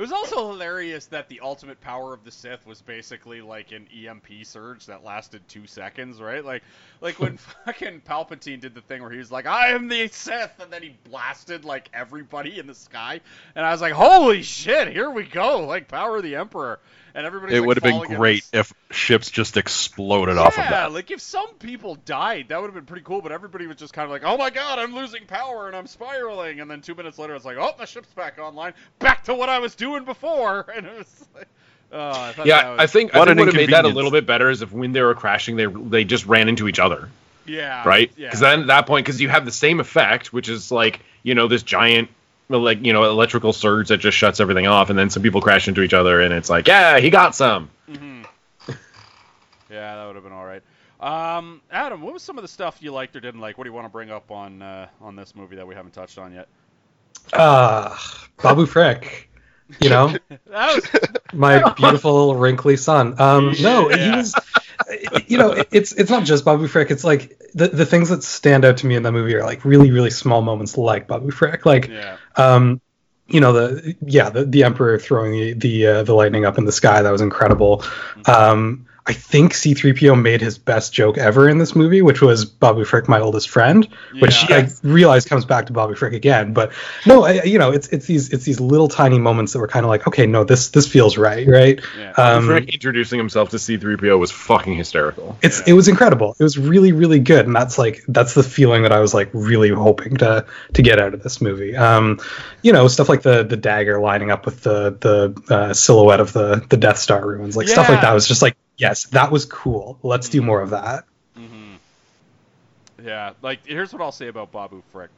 was 0.00 0.12
also 0.12 0.52
hilarious 0.52 1.04
that 1.08 1.28
the 1.28 1.40
ultimate 1.40 1.78
power 1.82 2.14
of 2.14 2.24
the 2.24 2.30
Sith 2.30 2.64
was 2.64 2.80
basically 2.80 3.42
like 3.42 3.72
an 3.72 3.86
EMP 3.94 4.28
surge 4.44 4.86
that 4.86 5.04
lasted 5.04 5.46
two 5.46 5.66
seconds, 5.66 6.22
right? 6.22 6.42
Like, 6.42 6.62
like 7.02 7.18
when 7.18 7.36
fucking 7.66 8.00
Palpatine 8.00 8.60
did 8.60 8.74
the 8.74 8.80
thing 8.80 9.02
where 9.02 9.10
he 9.10 9.18
was 9.18 9.30
like, 9.30 9.44
"I 9.44 9.72
am 9.72 9.88
the 9.88 10.08
Sith," 10.08 10.58
and 10.58 10.72
then 10.72 10.82
he 10.82 10.96
blasted 11.10 11.66
like 11.66 11.90
everybody 11.92 12.58
in 12.58 12.66
the 12.66 12.74
sky, 12.74 13.20
and 13.54 13.66
I 13.66 13.72
was 13.72 13.82
like, 13.82 13.92
"Holy 13.92 14.42
shit, 14.42 14.88
here 14.88 15.10
we 15.10 15.24
go!" 15.24 15.66
Like 15.66 15.86
Power 15.86 16.16
of 16.16 16.22
the 16.22 16.36
Emperor, 16.36 16.80
and 17.14 17.26
everybody. 17.26 17.54
It 17.54 17.60
would 17.60 17.76
have 17.76 17.84
been 17.84 18.16
great 18.16 18.44
if 18.52 18.72
ships 18.90 19.30
just 19.30 19.56
exploded 19.56 20.38
off 20.38 20.58
of 20.58 20.68
that. 20.68 20.70
Yeah, 20.70 20.86
like 20.86 21.10
if 21.10 21.20
some 21.20 21.48
people 21.58 21.96
died, 21.96 22.48
that 22.48 22.60
would 22.60 22.68
have 22.68 22.74
been 22.74 22.86
pretty 22.86 23.02
cool. 23.02 23.20
But 23.20 23.32
everybody 23.32 23.66
was 23.66 23.76
just 23.76 23.92
kind 23.92 24.04
of 24.04 24.10
like, 24.10 24.22
"Oh 24.24 24.36
my 24.36 24.50
god, 24.50 24.78
I'm 24.78 24.94
losing 24.94 25.26
power 25.26 25.66
and 25.66 25.76
I'm 25.76 25.86
spiraling." 25.86 26.60
And 26.60 26.70
then 26.70 26.80
two 26.80 26.94
minutes 26.94 27.18
later, 27.18 27.34
it's 27.34 27.44
like, 27.44 27.56
"Oh, 27.58 27.72
the 27.78 27.86
ship's 27.86 28.12
back 28.14 28.38
online, 28.38 28.74
back 29.00 29.24
to 29.24 29.34
what 29.34 29.48
I 29.48 29.58
was 29.58 29.74
doing 29.74 30.04
before." 30.04 30.66
And 30.74 30.86
it 30.86 30.96
was 30.96 31.28
like, 31.34 31.48
oh, 31.92 31.98
I 31.98 32.32
Yeah, 32.42 32.62
was, 32.70 32.84
I 32.84 32.86
think 32.86 33.14
I 33.14 33.20
think 33.20 33.38
an 33.38 33.38
would 33.38 33.48
have 33.48 33.56
made 33.56 33.70
that 33.70 33.84
a 33.84 33.88
little 33.88 34.10
bit 34.10 34.26
better 34.26 34.50
is 34.50 34.62
if 34.62 34.72
when 34.72 34.92
they 34.92 35.02
were 35.02 35.14
crashing, 35.14 35.56
they 35.56 35.66
they 35.66 36.04
just 36.04 36.26
ran 36.26 36.48
into 36.48 36.68
each 36.68 36.78
other, 36.78 37.12
yeah, 37.44 37.84
right? 37.84 38.10
Yeah, 38.16 38.28
Because 38.28 38.40
then 38.40 38.60
at 38.62 38.66
that 38.68 38.86
point, 38.86 39.06
because 39.06 39.20
you 39.20 39.28
have 39.28 39.44
the 39.44 39.52
same 39.52 39.80
effect, 39.80 40.32
which 40.32 40.48
is 40.48 40.70
like 40.70 41.00
you 41.22 41.34
know 41.34 41.48
this 41.48 41.62
giant 41.62 42.10
well, 42.10 42.19
like 42.58 42.84
you 42.84 42.92
know 42.92 43.04
electrical 43.04 43.52
surge 43.52 43.88
that 43.88 43.98
just 43.98 44.16
shuts 44.16 44.40
everything 44.40 44.66
off, 44.66 44.90
and 44.90 44.98
then 44.98 45.10
some 45.10 45.22
people 45.22 45.40
crash 45.40 45.68
into 45.68 45.82
each 45.82 45.94
other, 45.94 46.20
and 46.20 46.34
it's 46.34 46.50
like, 46.50 46.66
yeah, 46.68 46.98
he 46.98 47.10
got 47.10 47.34
some. 47.34 47.70
Mhm. 47.88 48.26
yeah, 49.70 49.96
that 49.96 50.06
would 50.06 50.16
have 50.16 50.24
been 50.24 50.32
all 50.32 50.44
right. 50.44 50.62
Um, 51.00 51.62
Adam, 51.70 52.02
what 52.02 52.12
was 52.12 52.22
some 52.22 52.36
of 52.36 52.42
the 52.42 52.48
stuff 52.48 52.76
you 52.80 52.92
liked 52.92 53.16
or 53.16 53.20
didn't 53.20 53.40
like? 53.40 53.56
What 53.56 53.64
do 53.64 53.70
you 53.70 53.74
want 53.74 53.86
to 53.86 53.90
bring 53.90 54.10
up 54.10 54.30
on 54.30 54.60
uh, 54.60 54.88
on 55.00 55.16
this 55.16 55.34
movie 55.34 55.56
that 55.56 55.66
we 55.66 55.74
haven't 55.74 55.92
touched 55.92 56.18
on 56.18 56.32
yet? 56.34 56.48
Uh, 57.32 57.96
Babu 58.42 58.66
Frick. 58.66 59.29
You 59.78 59.90
know, 59.90 60.14
That 60.50 60.74
was 60.74 60.88
my 61.32 61.72
beautiful 61.76 62.34
wrinkly 62.34 62.76
son. 62.76 63.20
Um, 63.20 63.54
no, 63.60 63.88
he 63.88 63.96
Yeah. 63.98 64.16
was. 64.16 64.34
You 65.28 65.38
know, 65.38 65.52
it's 65.70 65.92
it's 65.92 66.10
not 66.10 66.24
just 66.24 66.44
Babu 66.44 66.66
Frick. 66.66 66.90
It's 66.90 67.04
like 67.04 67.38
the 67.54 67.68
the 67.68 67.86
things 67.86 68.08
that 68.08 68.24
stand 68.24 68.64
out 68.64 68.78
to 68.78 68.86
me 68.86 68.96
in 68.96 69.04
that 69.04 69.12
movie 69.12 69.36
are 69.36 69.44
like 69.44 69.64
really 69.64 69.92
really 69.92 70.10
small 70.10 70.42
moments 70.42 70.76
like 70.76 71.06
Babu 71.06 71.30
Frick. 71.30 71.64
Like, 71.64 71.88
yeah, 71.88 72.16
um, 72.36 72.80
you 73.28 73.40
know 73.40 73.52
the 73.52 73.94
yeah 74.00 74.30
the, 74.30 74.44
the 74.44 74.64
Emperor 74.64 74.98
throwing 74.98 75.32
the 75.32 75.52
the, 75.52 75.86
uh, 75.86 76.02
the 76.02 76.14
lightning 76.14 76.44
up 76.44 76.58
in 76.58 76.64
the 76.64 76.72
sky 76.72 77.02
that 77.02 77.10
was 77.10 77.20
incredible. 77.20 77.84
Um, 78.24 78.86
I 79.06 79.12
think 79.12 79.54
C3PO 79.54 80.20
made 80.20 80.40
his 80.40 80.58
best 80.58 80.92
joke 80.92 81.16
ever 81.18 81.48
in 81.48 81.58
this 81.58 81.74
movie, 81.74 82.02
which 82.02 82.20
was 82.20 82.44
Babu 82.44 82.84
Frick, 82.84 83.08
my 83.08 83.18
oldest 83.18 83.48
friend, 83.48 83.88
which 84.20 84.48
Yeah. 84.48 84.56
I 84.56 84.68
realize 84.82 85.24
comes 85.24 85.44
back 85.44 85.66
to 85.66 85.72
Babu 85.72 85.94
Frick 85.94 86.12
again. 86.12 86.52
But 86.52 86.72
no, 87.06 87.24
I, 87.24 87.42
you 87.42 87.58
know, 87.58 87.70
it's 87.72 87.88
it's 87.88 88.06
these 88.06 88.30
it's 88.32 88.44
these 88.44 88.60
little 88.60 88.88
tiny 88.88 89.18
moments 89.18 89.52
that 89.52 89.58
were 89.58 89.68
kind 89.68 89.84
of 89.84 89.90
like, 89.90 90.06
okay, 90.06 90.26
no, 90.26 90.44
this 90.44 90.68
this 90.70 90.86
feels 90.86 91.16
right, 91.16 91.46
right? 91.48 91.80
Yeah. 91.98 92.12
Um, 92.12 92.46
Frick 92.46 92.72
introducing 92.72 93.18
himself 93.18 93.48
to 93.50 93.56
C3PO 93.56 94.18
was 94.18 94.30
fucking 94.30 94.74
hysterical. 94.76 95.36
it's 95.42 95.60
it 95.66 95.72
was 95.72 95.88
incredible. 95.88 96.36
It 96.38 96.42
was 96.42 96.58
really 96.58 96.92
really 96.92 97.18
good, 97.20 97.46
and 97.46 97.56
that's 97.56 97.78
like 97.78 98.02
that's 98.08 98.34
the 98.34 98.42
feeling 98.42 98.82
that 98.82 98.92
I 98.92 99.00
was 99.00 99.14
like 99.14 99.30
really 99.32 99.70
hoping 99.70 100.16
to 100.18 100.44
to 100.74 100.82
get 100.82 101.00
out 101.00 101.14
of 101.14 101.22
this 101.22 101.40
movie. 101.40 101.74
Um, 101.74 102.20
you 102.62 102.72
know, 102.72 102.86
stuff 102.88 103.08
like 103.08 103.22
the 103.22 103.42
the 103.44 103.56
dagger 103.56 103.98
lining 104.00 104.30
up 104.30 104.44
with 104.44 104.60
the 104.62 104.90
the 105.00 105.54
uh, 105.54 105.72
silhouette 105.74 106.20
of 106.20 106.32
the 106.32 106.64
the 106.68 106.76
Death 106.76 106.98
Star 106.98 107.26
ruins, 107.26 107.56
like 107.56 107.66
stuff 107.66 107.88
like 107.88 108.02
that 108.02 108.12
was 108.12 108.28
just 108.28 108.42
like 108.42 108.56
yes, 108.80 109.04
that 109.08 109.30
was 109.30 109.44
cool. 109.44 109.98
Let's 110.02 110.28
do 110.28 110.42
more 110.42 110.60
of 110.62 110.70
that. 110.70 111.04
hmm 111.36 111.76
Yeah, 113.04 113.32
like 113.42 113.66
here's 113.66 113.92
what 113.92 114.02
I'll 114.02 114.12
say 114.12 114.28
about 114.28 114.52
Babu 114.52 114.82
Frick. 114.92 115.10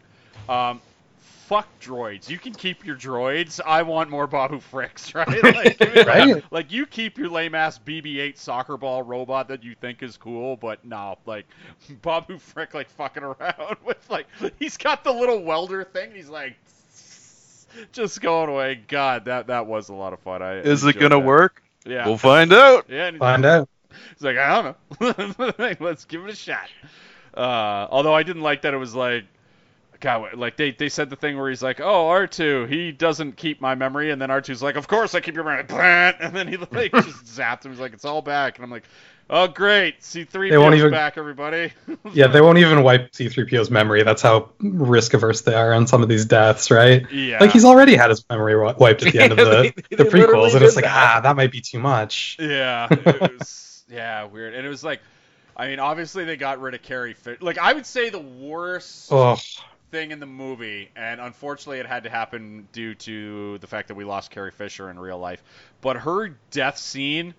Um, 0.49 0.81
fuck 1.19 1.69
droids. 1.81 2.29
You 2.29 2.39
can 2.39 2.55
keep 2.55 2.85
your 2.85 2.97
droids. 2.97 3.61
I 3.65 3.83
want 3.83 4.11
more 4.11 4.27
Babu 4.27 4.59
Fricks, 4.59 5.15
right? 5.27 5.43
Like, 5.55 5.79
give 5.79 5.95
me 5.95 6.03
that. 6.05 6.07
Right. 6.07 6.45
like 6.51 6.73
you 6.73 6.87
keep 6.87 7.19
your 7.19 7.29
lame 7.29 7.55
ass 7.55 7.79
BB-8 7.79 8.39
soccer 8.39 8.77
ball 8.77 9.03
robot 9.03 9.49
that 9.49 9.63
you 9.65 9.75
think 9.75 10.03
is 10.03 10.17
cool, 10.17 10.57
but 10.57 10.85
no, 10.85 11.19
like 11.27 11.47
Babu 12.03 12.39
Frick, 12.39 12.75
like 12.75 12.91
fucking 12.91 13.23
around 13.23 13.77
with 13.85 14.09
like 14.11 14.27
he's 14.59 14.77
got 14.77 15.05
the 15.05 15.13
little 15.13 15.43
welder 15.43 15.85
thing. 15.85 16.13
He's 16.15 16.29
like. 16.29 16.57
Just 17.93 18.21
going 18.21 18.51
away. 18.51 18.83
God, 18.87 19.25
that 19.25 19.47
that 19.47 19.67
was 19.67 19.89
a 19.89 19.95
lot 19.95 20.13
of 20.13 20.21
fun. 20.21 20.43
I 20.43 20.59
Is 20.59 20.85
it 20.85 20.99
gonna 20.99 21.19
that. 21.19 21.25
work? 21.27 21.62
Yeah. 21.85 22.07
We'll 22.07 22.19
find 22.19 22.53
out. 22.53 22.87
yeah. 22.89 23.07
and 23.07 23.19
Find 23.19 23.45
out. 23.45 23.69
He's 24.11 24.23
like, 24.23 24.39
I 24.39 24.63
don't 24.63 24.77
know. 25.01 25.75
Let's 25.81 26.05
give 26.05 26.25
it 26.25 26.31
a 26.31 26.37
shot. 26.37 26.69
Uh, 27.35 27.87
although 27.91 28.15
I 28.15 28.23
didn't 28.23 28.43
like 28.43 28.63
that 28.63 28.75
it 28.75 28.79
was 28.79 28.95
like, 28.95 29.25
God, 30.01 30.35
like 30.35 30.57
they, 30.57 30.73
they 30.73 30.89
said 30.89 31.11
the 31.11 31.17
thing 31.17 31.39
where 31.39 31.49
he's 31.49 31.63
like, 31.63 31.81
oh, 31.81 32.09
R2, 32.09 32.69
he 32.69 32.91
doesn't 32.91 33.37
keep 33.37 33.61
my 33.61 33.75
memory, 33.75 34.11
and 34.11 34.21
then 34.21 34.31
R2's 34.31 34.63
like, 34.63 34.75
of 34.77 34.89
course 34.89 35.15
I 35.15 35.21
keep 35.21 35.35
your 35.35 35.45
memory, 35.45 35.65
and 36.21 36.35
then 36.35 36.49
he 36.49 36.57
like 36.57 36.93
just 36.93 37.25
zapped 37.25 37.65
him. 37.65 37.73
He's 37.73 37.81
like, 37.81 37.93
it's 37.93 38.05
all 38.05 38.21
back, 38.21 38.57
and 38.57 38.65
I'm 38.65 38.71
like, 38.71 38.85
oh 39.31 39.47
great, 39.49 40.01
C3 40.01 40.51
They 40.51 40.59
won't 40.59 40.73
PO's 40.73 40.79
even- 40.81 40.91
back, 40.91 41.17
everybody. 41.19 41.73
Yeah, 42.13 42.27
they 42.27 42.41
won't 42.41 42.59
even 42.59 42.83
wipe 42.83 43.13
C3PO's 43.13 43.71
memory. 43.71 44.03
That's 44.03 44.21
how 44.23 44.51
risk 44.61 45.15
averse 45.15 45.41
they 45.43 45.55
are 45.55 45.73
on 45.73 45.87
some 45.87 46.03
of 46.03 46.09
these 46.09 46.25
deaths, 46.27 46.71
right? 46.71 47.11
yeah. 47.11 47.39
Like 47.41 47.51
he's 47.53 47.65
already 47.65 47.95
had 47.97 48.11
his 48.11 48.25
memory 48.29 48.53
wi- 48.55 48.75
wiped 48.79 49.05
at 49.07 49.13
the 49.13 49.21
end 49.21 49.33
of 49.33 49.39
the, 49.39 49.45
they- 49.45 49.97
the 49.97 50.05
they 50.05 50.05
literally 50.05 50.51
prequels, 50.51 50.55
and 50.55 50.65
it's 50.65 50.77
like, 50.77 50.85
that. 50.85 51.17
ah, 51.17 51.21
that 51.21 51.37
might 51.37 51.51
be 51.53 51.61
too 51.61 51.79
much. 51.79 52.37
Yeah, 52.39 52.89
it 52.91 53.39
was 53.39 53.85
yeah 53.89 54.25
weird, 54.25 54.55
and 54.55 54.67
it 54.67 54.69
was 54.69 54.85
like, 54.85 55.01
I 55.57 55.69
mean, 55.69 55.79
obviously 55.81 56.25
they 56.25 56.37
got 56.37 56.61
rid 56.61 56.75
of 56.75 56.83
Carrie 56.83 57.15
Fisher. 57.15 57.39
Like 57.41 57.59
I 57.59 57.73
would 57.73 57.87
say 57.87 58.11
the 58.11 58.21
worst. 58.21 59.09
Oh, 59.11 59.37
thing 59.91 60.11
in 60.11 60.21
the 60.21 60.27
movie, 60.27 60.89
and 60.97 61.21
unfortunately, 61.21 61.79
it 61.79 61.85
had 61.85 62.05
to 62.05 62.09
happen 62.09 62.67
due 62.73 62.95
to 62.95 63.59
the 63.59 63.67
fact 63.67 63.89
that 63.89 63.95
we 63.95 64.05
lost 64.05 64.31
Carrie 64.31 64.51
Fisher 64.51 64.89
in 64.89 64.99
real 64.99 65.19
life. 65.19 65.43
But 65.83 65.97
her 65.99 66.31
death 66.51 66.79
scene, 66.79 67.35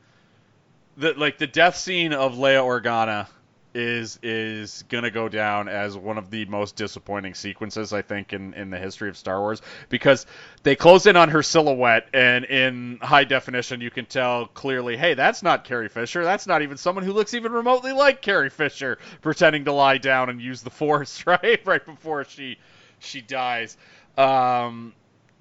the 0.97 1.13
like 1.13 1.37
the 1.37 1.47
death 1.47 1.75
scene 1.77 2.13
of 2.13 2.35
Leia 2.35 2.63
Organa, 2.63 3.27
is 3.73 4.19
is 4.21 4.83
gonna 4.89 5.09
go 5.09 5.27
down 5.27 5.67
as 5.67 5.97
one 5.97 6.17
of 6.17 6.29
the 6.29 6.45
most 6.45 6.75
disappointing 6.75 7.33
sequences 7.33 7.91
I 7.91 8.01
think 8.01 8.33
in 8.33 8.53
in 8.53 8.69
the 8.69 8.77
history 8.77 9.09
of 9.09 9.17
Star 9.17 9.39
Wars 9.39 9.61
because 9.89 10.25
they 10.61 10.75
close 10.75 11.05
in 11.07 11.15
on 11.15 11.29
her 11.29 11.41
silhouette, 11.41 12.07
and 12.13 12.45
in 12.45 12.99
high 13.01 13.23
definition, 13.23 13.81
you 13.81 13.89
can 13.89 14.05
tell 14.05 14.45
clearly, 14.47 14.95
hey, 14.95 15.15
that's 15.15 15.41
not 15.41 15.63
Carrie 15.63 15.89
Fisher. 15.89 16.23
That's 16.23 16.45
not 16.45 16.61
even 16.61 16.77
someone 16.77 17.03
who 17.03 17.13
looks 17.13 17.33
even 17.33 17.51
remotely 17.51 17.91
like 17.93 18.21
Carrie 18.21 18.49
Fisher, 18.49 18.99
pretending 19.21 19.65
to 19.65 19.71
lie 19.71 19.97
down 19.97 20.29
and 20.29 20.39
use 20.41 20.61
the 20.61 20.69
Force, 20.69 21.23
right, 21.27 21.61
right 21.65 21.85
before 21.85 22.25
she 22.25 22.57
she 22.99 23.21
dies. 23.21 23.77
Um, 24.17 24.93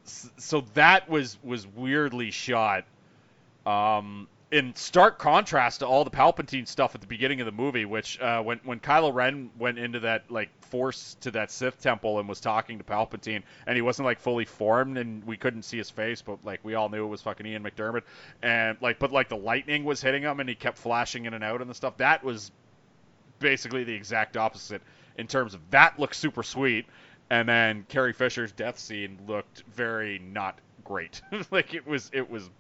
so 0.05 0.63
that 0.75 1.09
was 1.09 1.39
was 1.43 1.67
weirdly 1.67 2.31
shot. 2.31 2.85
Um, 3.67 4.27
in 4.53 4.75
stark 4.75 5.19
contrast 5.19 5.81
to 5.81 5.87
all 5.87 6.05
the 6.05 6.11
Palpatine 6.11 6.69
stuff 6.69 6.95
at 6.95 7.01
the 7.01 7.07
beginning 7.07 7.41
of 7.41 7.47
the 7.47 7.53
movie, 7.53 7.87
which 7.87 8.21
uh, 8.21 8.43
when 8.43 8.61
when 8.65 8.79
Kylo 8.79 9.13
Ren 9.13 9.51
went 9.59 9.79
into 9.79 10.01
that 10.01 10.31
like 10.31 10.51
force 10.67 11.17
to 11.23 11.31
that 11.31 11.51
Sith 11.51 11.81
temple 11.81 12.21
and 12.21 12.29
was 12.29 12.39
talking 12.39 12.77
to 12.77 12.85
Palpatine, 12.85 13.43
and 13.67 13.77
he 13.77 13.83
wasn't 13.83 14.05
like 14.05 14.21
fully 14.21 14.45
formed, 14.45 14.99
and 14.99 15.25
we 15.25 15.39
couldn't 15.39 15.63
see 15.63 15.79
his 15.79 15.89
face, 15.89 16.21
but 16.21 16.39
like 16.45 16.61
we 16.63 16.75
all 16.75 16.91
knew 16.91 17.05
it 17.05 17.09
was 17.09 17.23
fucking 17.23 17.47
Ian 17.47 17.65
McDiarmid, 17.65 18.03
and 18.43 18.77
like 18.83 18.99
but 18.99 19.11
like 19.11 19.31
the 19.31 19.37
lightning 19.37 19.85
was 19.85 20.03
hitting 20.03 20.23
him, 20.23 20.39
and 20.39 20.49
he 20.49 20.55
kept 20.55 20.77
flashing 20.77 21.25
in 21.25 21.33
and 21.33 21.43
out 21.43 21.63
and 21.63 21.71
the 21.71 21.75
stuff. 21.75 21.97
That 21.97 22.23
was 22.23 22.53
basically 23.39 23.85
the 23.85 23.95
exact 23.95 24.37
opposite 24.37 24.83
in 25.17 25.27
terms 25.27 25.55
of 25.55 25.63
that 25.71 25.99
looked 25.99 26.15
super 26.15 26.43
sweet, 26.43 26.85
and 27.31 27.49
then 27.49 27.87
Carrie 27.89 28.13
Fisher's 28.13 28.53
death 28.53 28.79
scene 28.79 29.19
looked 29.27 29.63
very 29.75 30.19
not 30.19 30.59
great. 30.85 31.23
like 31.51 31.73
it 31.73 31.87
was 31.87 32.11
it 32.13 32.31
was 32.31 32.51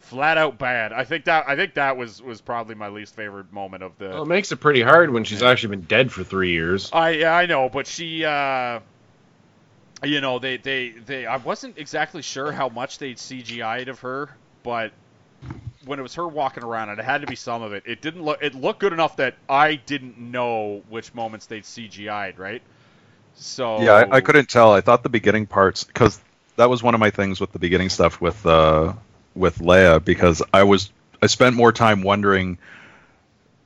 flat 0.00 0.38
out 0.38 0.58
bad. 0.58 0.92
I 0.92 1.04
think 1.04 1.24
that 1.24 1.48
I 1.48 1.56
think 1.56 1.74
that 1.74 1.96
was 1.96 2.22
was 2.22 2.40
probably 2.40 2.74
my 2.74 2.88
least 2.88 3.14
favorite 3.14 3.52
moment 3.52 3.82
of 3.82 3.96
the. 3.98 4.08
Well, 4.08 4.22
it 4.22 4.28
makes 4.28 4.52
it 4.52 4.56
pretty 4.56 4.82
hard 4.82 5.10
when 5.10 5.24
she's 5.24 5.42
actually 5.42 5.76
been 5.76 5.86
dead 5.86 6.12
for 6.12 6.24
three 6.24 6.50
years. 6.50 6.90
I 6.92 7.10
yeah, 7.10 7.34
I 7.34 7.46
know, 7.46 7.68
but 7.68 7.86
she 7.86 8.24
uh 8.24 8.80
you 10.02 10.20
know, 10.20 10.38
they 10.38 10.56
they 10.56 10.90
they 10.90 11.26
I 11.26 11.36
wasn't 11.36 11.78
exactly 11.78 12.22
sure 12.22 12.52
how 12.52 12.68
much 12.68 12.98
they'd 12.98 13.16
CGI'd 13.16 13.88
of 13.88 14.00
her, 14.00 14.30
but 14.62 14.92
when 15.84 15.98
it 15.98 16.02
was 16.02 16.14
her 16.14 16.26
walking 16.26 16.64
around 16.64 16.88
and 16.88 16.98
it 16.98 17.04
had 17.04 17.20
to 17.20 17.26
be 17.26 17.36
some 17.36 17.62
of 17.62 17.72
it. 17.72 17.84
It 17.86 18.00
didn't 18.00 18.22
look 18.22 18.42
it 18.42 18.54
looked 18.54 18.80
good 18.80 18.92
enough 18.92 19.16
that 19.16 19.34
I 19.48 19.76
didn't 19.76 20.18
know 20.18 20.82
which 20.88 21.14
moments 21.14 21.46
they'd 21.46 21.64
CGI'd, 21.64 22.38
right? 22.38 22.62
So 23.34 23.80
Yeah, 23.80 23.92
I, 23.92 24.16
I 24.16 24.20
couldn't 24.20 24.48
tell. 24.48 24.72
I 24.72 24.80
thought 24.80 25.02
the 25.02 25.08
beginning 25.08 25.46
parts 25.46 25.84
because 25.84 26.20
that 26.56 26.70
was 26.70 26.82
one 26.82 26.94
of 26.94 27.00
my 27.00 27.10
things 27.10 27.40
with 27.40 27.52
the 27.52 27.58
beginning 27.58 27.88
stuff 27.88 28.20
with 28.20 28.44
uh, 28.46 28.92
with 29.34 29.58
Leia 29.58 30.04
because 30.04 30.42
I 30.52 30.62
was 30.64 30.90
I 31.22 31.26
spent 31.26 31.56
more 31.56 31.72
time 31.72 32.02
wondering 32.02 32.58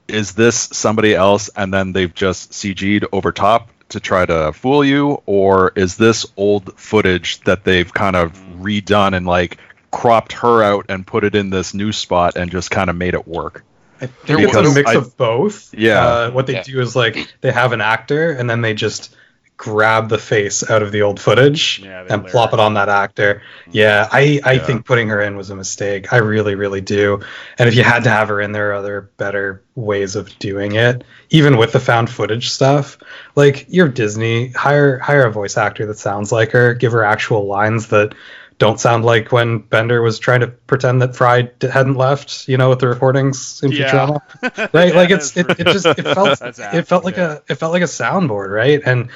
is 0.07 0.33
this 0.35 0.57
somebody 0.73 1.15
else 1.15 1.51
and 1.55 1.73
then 1.73 1.93
they've 1.93 2.15
just 2.15 2.53
CG'd 2.53 3.07
over 3.13 3.33
top 3.33 3.69
to 3.91 4.01
try 4.01 4.25
to 4.25 4.53
fool 4.53 4.85
you 4.85 5.23
or 5.27 5.73
is 5.77 5.97
this 5.97 6.27
old 6.37 6.79
footage 6.79 7.41
that 7.41 7.65
they've 7.65 7.93
kind 7.93 8.17
of 8.17 8.33
redone 8.59 9.15
and 9.17 9.27
like 9.27 9.59
cropped 9.91 10.33
her 10.33 10.63
out 10.63 10.87
and 10.89 11.07
put 11.07 11.25
it 11.25 11.35
in 11.35 11.51
this 11.51 11.75
new 11.75 11.93
spot 11.93 12.37
and 12.37 12.51
just 12.51 12.71
kind 12.71 12.91
of 12.91 12.97
made 12.97 13.15
it 13.15 13.27
work. 13.27 13.65
I 14.01 14.07
think 14.07 14.41
it's 14.41 14.55
a 14.55 14.63
mix 14.75 14.91
I- 14.91 14.95
of 14.95 15.17
both. 15.17 15.75
Yeah. 15.75 16.07
Uh, 16.07 16.31
what 16.31 16.47
they 16.47 16.55
Yeah. 16.55 16.63
do 16.63 16.81
is 16.81 16.95
like 16.95 17.33
they 17.41 17.51
have 17.51 17.73
an 17.73 17.81
actor 17.81 18.31
and 18.31 18.49
then 18.49 18.61
they 18.61 18.75
just 18.75 19.15
grab 19.59 20.09
the 20.09 20.17
face 20.19 20.71
out 20.71 20.83
of 20.83 20.93
the 20.93 21.03
old 21.03 21.21
footage 21.21 21.81
Yeah, 21.85 22.07
and 22.09 22.25
plop 22.27 22.53
it. 22.55 22.61
on 22.61 22.75
that 22.75 22.89
actor. 22.89 23.43
Yeah, 23.71 24.09
I, 24.11 24.41
I 24.45 24.53
Yeah. 24.53 24.59
think 24.67 24.87
putting 24.87 25.09
her 25.09 25.21
in 25.21 25.37
was 25.37 25.51
a 25.51 25.57
mistake. 25.57 26.13
I 26.13 26.19
really, 26.19 26.55
really 26.55 26.81
do. 26.81 27.21
And 27.59 27.69
if 27.69 27.75
you 27.75 27.83
had 27.83 28.05
to 28.05 28.11
have 28.11 28.29
her 28.29 28.41
in, 28.41 28.53
there 28.53 28.71
are 28.71 28.75
other 28.75 29.11
better 29.17 29.63
ways 29.75 30.15
of 30.17 30.39
doing 30.39 30.77
it. 30.77 31.03
Even 31.31 31.57
with 31.59 31.73
the 31.73 31.81
found 31.81 32.09
footage 32.09 32.49
stuff, 32.51 32.99
like 33.35 33.67
you're 33.69 33.89
Disney, 33.89 34.49
hire 34.53 34.99
hire 35.01 35.27
a 35.27 35.33
voice 35.33 35.57
actor 35.59 35.87
that 35.87 35.99
sounds 35.99 36.31
like 36.33 36.53
her. 36.53 36.73
Give 36.75 36.93
her 36.93 37.05
actual 37.05 37.47
lines 37.47 37.89
that 37.89 38.15
don't 38.59 38.81
sound 38.81 39.05
like 39.05 39.31
when 39.31 39.59
Bender 39.59 40.03
was 40.03 40.19
trying 40.19 40.41
to 40.41 40.49
pretend 40.49 41.01
that 41.03 41.15
Fry 41.15 41.43
d- 41.43 41.69
hadn't 41.69 41.95
left. 41.97 42.49
You 42.49 42.57
know, 42.57 42.71
with 42.71 42.79
the 42.81 42.89
recordings 42.89 43.61
in 43.63 43.71
Yeah. 43.73 43.91
Futurama 43.91 44.73
right 44.73 44.95
like 44.95 45.11
it's 45.11 45.37
it, 45.37 45.47
it 45.61 45.67
just 45.67 45.87
it 45.87 46.03
felt 46.03 46.41
it 46.59 46.83
felt 46.89 47.05
like 47.05 47.19
apt, 47.19 47.49
a 47.51 47.53
it 47.53 47.57
felt 47.57 47.73
like 47.73 47.83
a 47.83 47.87
soundboard 47.87 48.49
right 48.53 48.81
and 48.85 49.11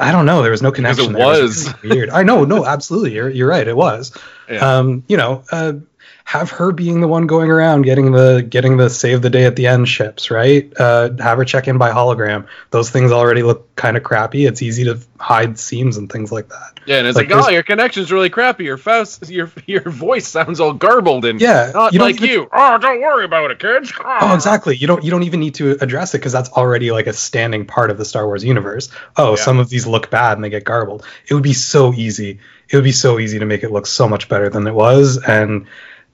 i 0.00 0.12
don't 0.12 0.26
know. 0.26 0.42
There 0.42 0.50
was 0.50 0.62
no 0.62 0.70
Because 0.70 0.96
connection 0.96 1.16
it 1.16 1.18
was. 1.18 1.74
weird. 1.82 2.10
I 2.10 2.22
know. 2.22 2.44
No 2.44 2.64
absolutely. 2.64 3.14
You're, 3.14 3.28
you're 3.30 3.48
right. 3.48 3.66
It 3.66 3.76
was. 3.76 4.16
Yeah. 4.48 4.78
um 4.78 5.04
you 5.08 5.16
know 5.16 5.44
uh 5.52 5.74
have 6.24 6.50
her 6.50 6.72
being 6.72 7.00
the 7.00 7.08
one 7.08 7.26
going 7.26 7.50
around 7.50 7.82
getting 7.82 8.12
the 8.12 8.46
getting 8.48 8.76
the 8.76 8.88
save 8.88 9.22
the 9.22 9.28
day 9.30 9.44
at 9.44 9.56
the 9.56 9.66
end 9.66 9.88
ships 9.88 10.30
right 10.30 10.72
uh 10.78 11.10
have 11.18 11.36
her 11.38 11.44
check 11.44 11.68
in 11.68 11.78
by 11.78 11.90
hologram 11.90 12.46
those 12.70 12.90
things 12.90 13.12
already 13.12 13.42
look 13.42 13.74
kind 13.76 13.96
of 13.96 14.02
crappy 14.02 14.46
it's 14.46 14.62
easy 14.62 14.84
to 14.84 14.98
hide 15.18 15.58
seams 15.58 15.96
and 15.96 16.10
things 16.10 16.30
like 16.32 16.48
that 16.48 16.80
Yeah, 16.86 16.98
and 16.98 17.06
it's 17.06 17.16
Like, 17.16 17.30
like, 17.30 17.44
oh, 17.46 17.48
your 17.50 17.62
connection's 17.62 18.10
really 18.10 18.28
crappy. 18.30 18.64
Your 18.64 18.76
Faust, 18.76 19.30
your 19.30 19.50
your 19.66 19.82
voice 19.88 20.26
sounds 20.26 20.58
all 20.58 20.72
garbled 20.72 21.24
and 21.24 21.40
Yeah, 21.40 21.70
not 21.72 21.92
you 21.92 22.00
like 22.00 22.16
even- 22.16 22.28
you. 22.28 22.48
Oh, 22.52 22.78
don't 22.78 23.00
worry 23.00 23.24
about 23.24 23.52
it, 23.52 23.60
kids. 23.60 23.92
Oh, 24.04 24.34
exactly. 24.34 24.74
You 24.76 24.88
don't 24.88 25.04
you 25.04 25.10
don't 25.12 25.22
even 25.22 25.38
need 25.38 25.54
to 25.56 25.72
address 25.80 26.14
it 26.14 26.18
because 26.18 26.32
that's 26.32 26.50
already 26.50 26.90
like 26.90 27.06
a 27.06 27.12
standing 27.12 27.66
part 27.66 27.90
of 27.90 27.98
the 27.98 28.04
Star 28.04 28.26
Wars 28.26 28.42
universe. 28.44 28.88
Oh, 29.16 29.30
Yeah. 29.30 29.36
some 29.44 29.58
of 29.60 29.68
these 29.68 29.86
look 29.86 30.10
bad 30.10 30.36
and 30.38 30.44
they 30.44 30.50
get 30.50 30.64
garbled. 30.64 31.04
It 31.28 31.34
would 31.34 31.44
be 31.44 31.52
so 31.52 31.92
easy. 31.94 32.40
It 32.68 32.74
would 32.76 32.84
be 32.84 32.90
so 32.92 33.20
easy 33.20 33.38
to 33.38 33.44
make 33.44 33.62
it 33.62 33.70
look 33.70 33.86
so 33.86 34.08
much 34.08 34.28
better 34.28 34.48
than 34.50 34.66
it 34.66 34.74
was, 34.74 35.18
and 35.22 35.66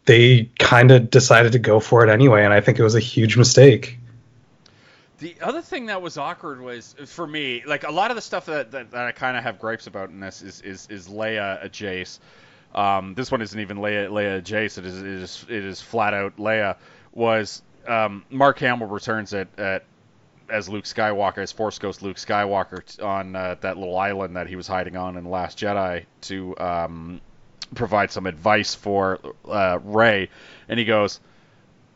they 0.08 0.50
kind 0.58 0.90
of 0.90 1.10
decided 1.10 1.52
to 1.52 1.58
go 1.58 1.78
for 1.78 2.02
it 2.02 2.10
anyway. 2.10 2.42
And 2.42 2.52
I 2.52 2.62
think 2.62 2.78
it 2.78 2.82
was 2.82 2.94
a 2.94 3.00
huge 3.00 3.36
mistake. 3.36 3.98
The 5.18 5.36
other 5.42 5.60
thing 5.60 5.86
that 5.86 6.00
was 6.00 6.16
awkward 6.16 6.60
was 6.62 6.94
for 7.06 7.26
me, 7.26 7.62
like 7.66 7.84
a 7.84 7.92
lot 7.92 8.10
of 8.10 8.14
the 8.14 8.22
stuff 8.22 8.46
that, 8.46 8.70
that, 8.70 8.90
that 8.92 9.06
I 9.06 9.12
kind 9.12 9.36
of 9.36 9.42
have 9.42 9.58
gripes 9.58 9.86
about 9.86 10.08
in 10.08 10.18
this 10.18 10.42
is 10.42 10.60
is, 10.62 10.86
is 10.90 11.08
Leia 11.08 11.62
a 11.62 11.68
Jace. 11.68 12.20
Um, 12.74 13.14
this 13.14 13.30
one 13.30 13.42
isn't 13.42 13.60
even 13.60 13.78
Leia 13.78 14.08
Leia 14.08 14.40
Jace. 14.40 14.78
It 14.78 14.86
is 14.86 14.98
it 14.98 15.06
is 15.06 15.46
it 15.48 15.64
is 15.64 15.82
flat 15.82 16.14
out 16.14 16.36
Leia. 16.36 16.76
Was 17.12 17.62
um, 17.86 18.24
Mark 18.30 18.58
Hamill 18.60 18.86
returns 18.86 19.34
at, 19.34 19.48
at 19.58 19.84
as 20.48 20.68
Luke 20.68 20.84
Skywalker, 20.84 21.38
as 21.38 21.52
Force 21.52 21.78
Ghost 21.78 22.00
Luke 22.00 22.16
Skywalker 22.16 23.04
on 23.04 23.36
uh, 23.36 23.56
that 23.60 23.76
little 23.76 23.98
island 23.98 24.36
that 24.36 24.46
he 24.46 24.56
was 24.56 24.66
hiding 24.66 24.96
on 24.96 25.18
in 25.18 25.28
Last 25.28 25.58
Jedi 25.58 26.06
to 26.22 26.56
um, 26.58 27.20
provide 27.74 28.10
some 28.10 28.26
advice 28.26 28.74
for 28.74 29.18
uh, 29.48 29.78
Rey, 29.82 30.30
and 30.68 30.78
he 30.78 30.84
goes, 30.84 31.20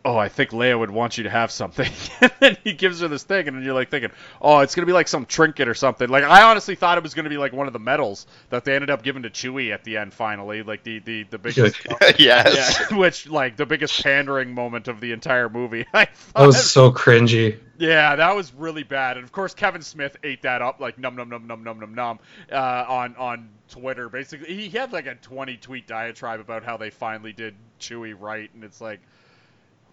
"Oh, 0.05 0.17
I 0.17 0.29
think 0.29 0.51
Leia 0.51 0.79
would 0.79 0.91
want 0.91 1.17
you 1.19 1.25
to 1.25 1.31
have 1.31 1.51
something." 1.51 1.91
and 2.21 2.33
then 2.41 2.57
he 2.65 2.73
gives 2.73 3.01
her 3.01 3.09
this 3.09 3.23
thing, 3.23 3.49
and 3.49 3.57
then 3.57 3.65
you're 3.65 3.75
like 3.75 3.91
thinking, 3.91 4.11
"Oh, 4.41 4.61
it's 4.61 4.75
gonna 4.75 4.87
be 4.87 4.93
like 4.93 5.09
some 5.09 5.27
trinket 5.27 5.69
or 5.69 5.75
something." 5.75 6.09
Like 6.09 6.25
I 6.25 6.43
honestly 6.43 6.75
thought 6.75 6.99
it 6.99 7.05
was 7.05 7.15
gonna 7.15 7.29
be 7.29 7.39
like 7.39 7.53
one 7.53 7.67
of 7.67 7.73
the 7.73 7.79
medals 7.79 8.27
that 8.51 8.65
they 8.65 8.75
ended 8.75 8.91
up 8.91 9.03
giving 9.03 9.23
to 9.23 9.31
Chewie 9.31 9.73
at 9.73 9.85
the 9.85 9.97
end. 9.97 10.13
Finally, 10.13 10.63
like 10.63 10.83
the 10.83 10.99
the 11.01 11.25
the 11.25 11.39
biggest. 11.39 11.87
yes. 12.19 12.87
Yeah, 12.91 12.97
which 12.99 13.29
like 13.29 13.57
the 13.57 13.67
biggest 13.67 14.03
pandering 14.03 14.55
moment 14.55 14.89
of 14.89 15.01
the 15.01 15.13
entire 15.13 15.49
movie. 15.49 15.87
I 15.95 16.09
That 16.35 16.47
was 16.47 16.71
so 16.71 16.91
cringy. 16.93 17.59
Yeah, 17.83 18.15
that 18.15 18.37
was 18.37 18.55
really 18.55 18.85
bad. 18.85 19.17
And 19.17 19.25
of 19.25 19.33
course, 19.33 19.55
Kevin 19.55 19.83
Smith 19.83 20.17
ate 20.23 20.43
that 20.43 20.63
up 20.63 20.79
like 20.79 20.99
num 20.99 21.17
num 21.17 21.29
num 21.29 21.49
num 21.49 21.65
num 21.65 21.81
num 21.81 21.95
num 21.97 22.19
uh, 22.53 22.85
on 22.89 23.17
on 23.17 23.49
Twitter. 23.69 24.09
Basically, 24.09 24.55
he 24.55 24.69
had 24.69 24.93
like 24.93 25.07
a 25.07 25.17
20 25.17 25.57
tweet 25.57 25.89
diatribe 25.89 26.39
about 26.39 26.63
how 26.63 26.77
they 26.77 26.91
finally 26.91 27.33
did 27.33 27.57
Chewie 27.81 28.15
right, 28.17 28.49
and 28.55 28.63
it's 28.63 28.81
like, 28.81 29.01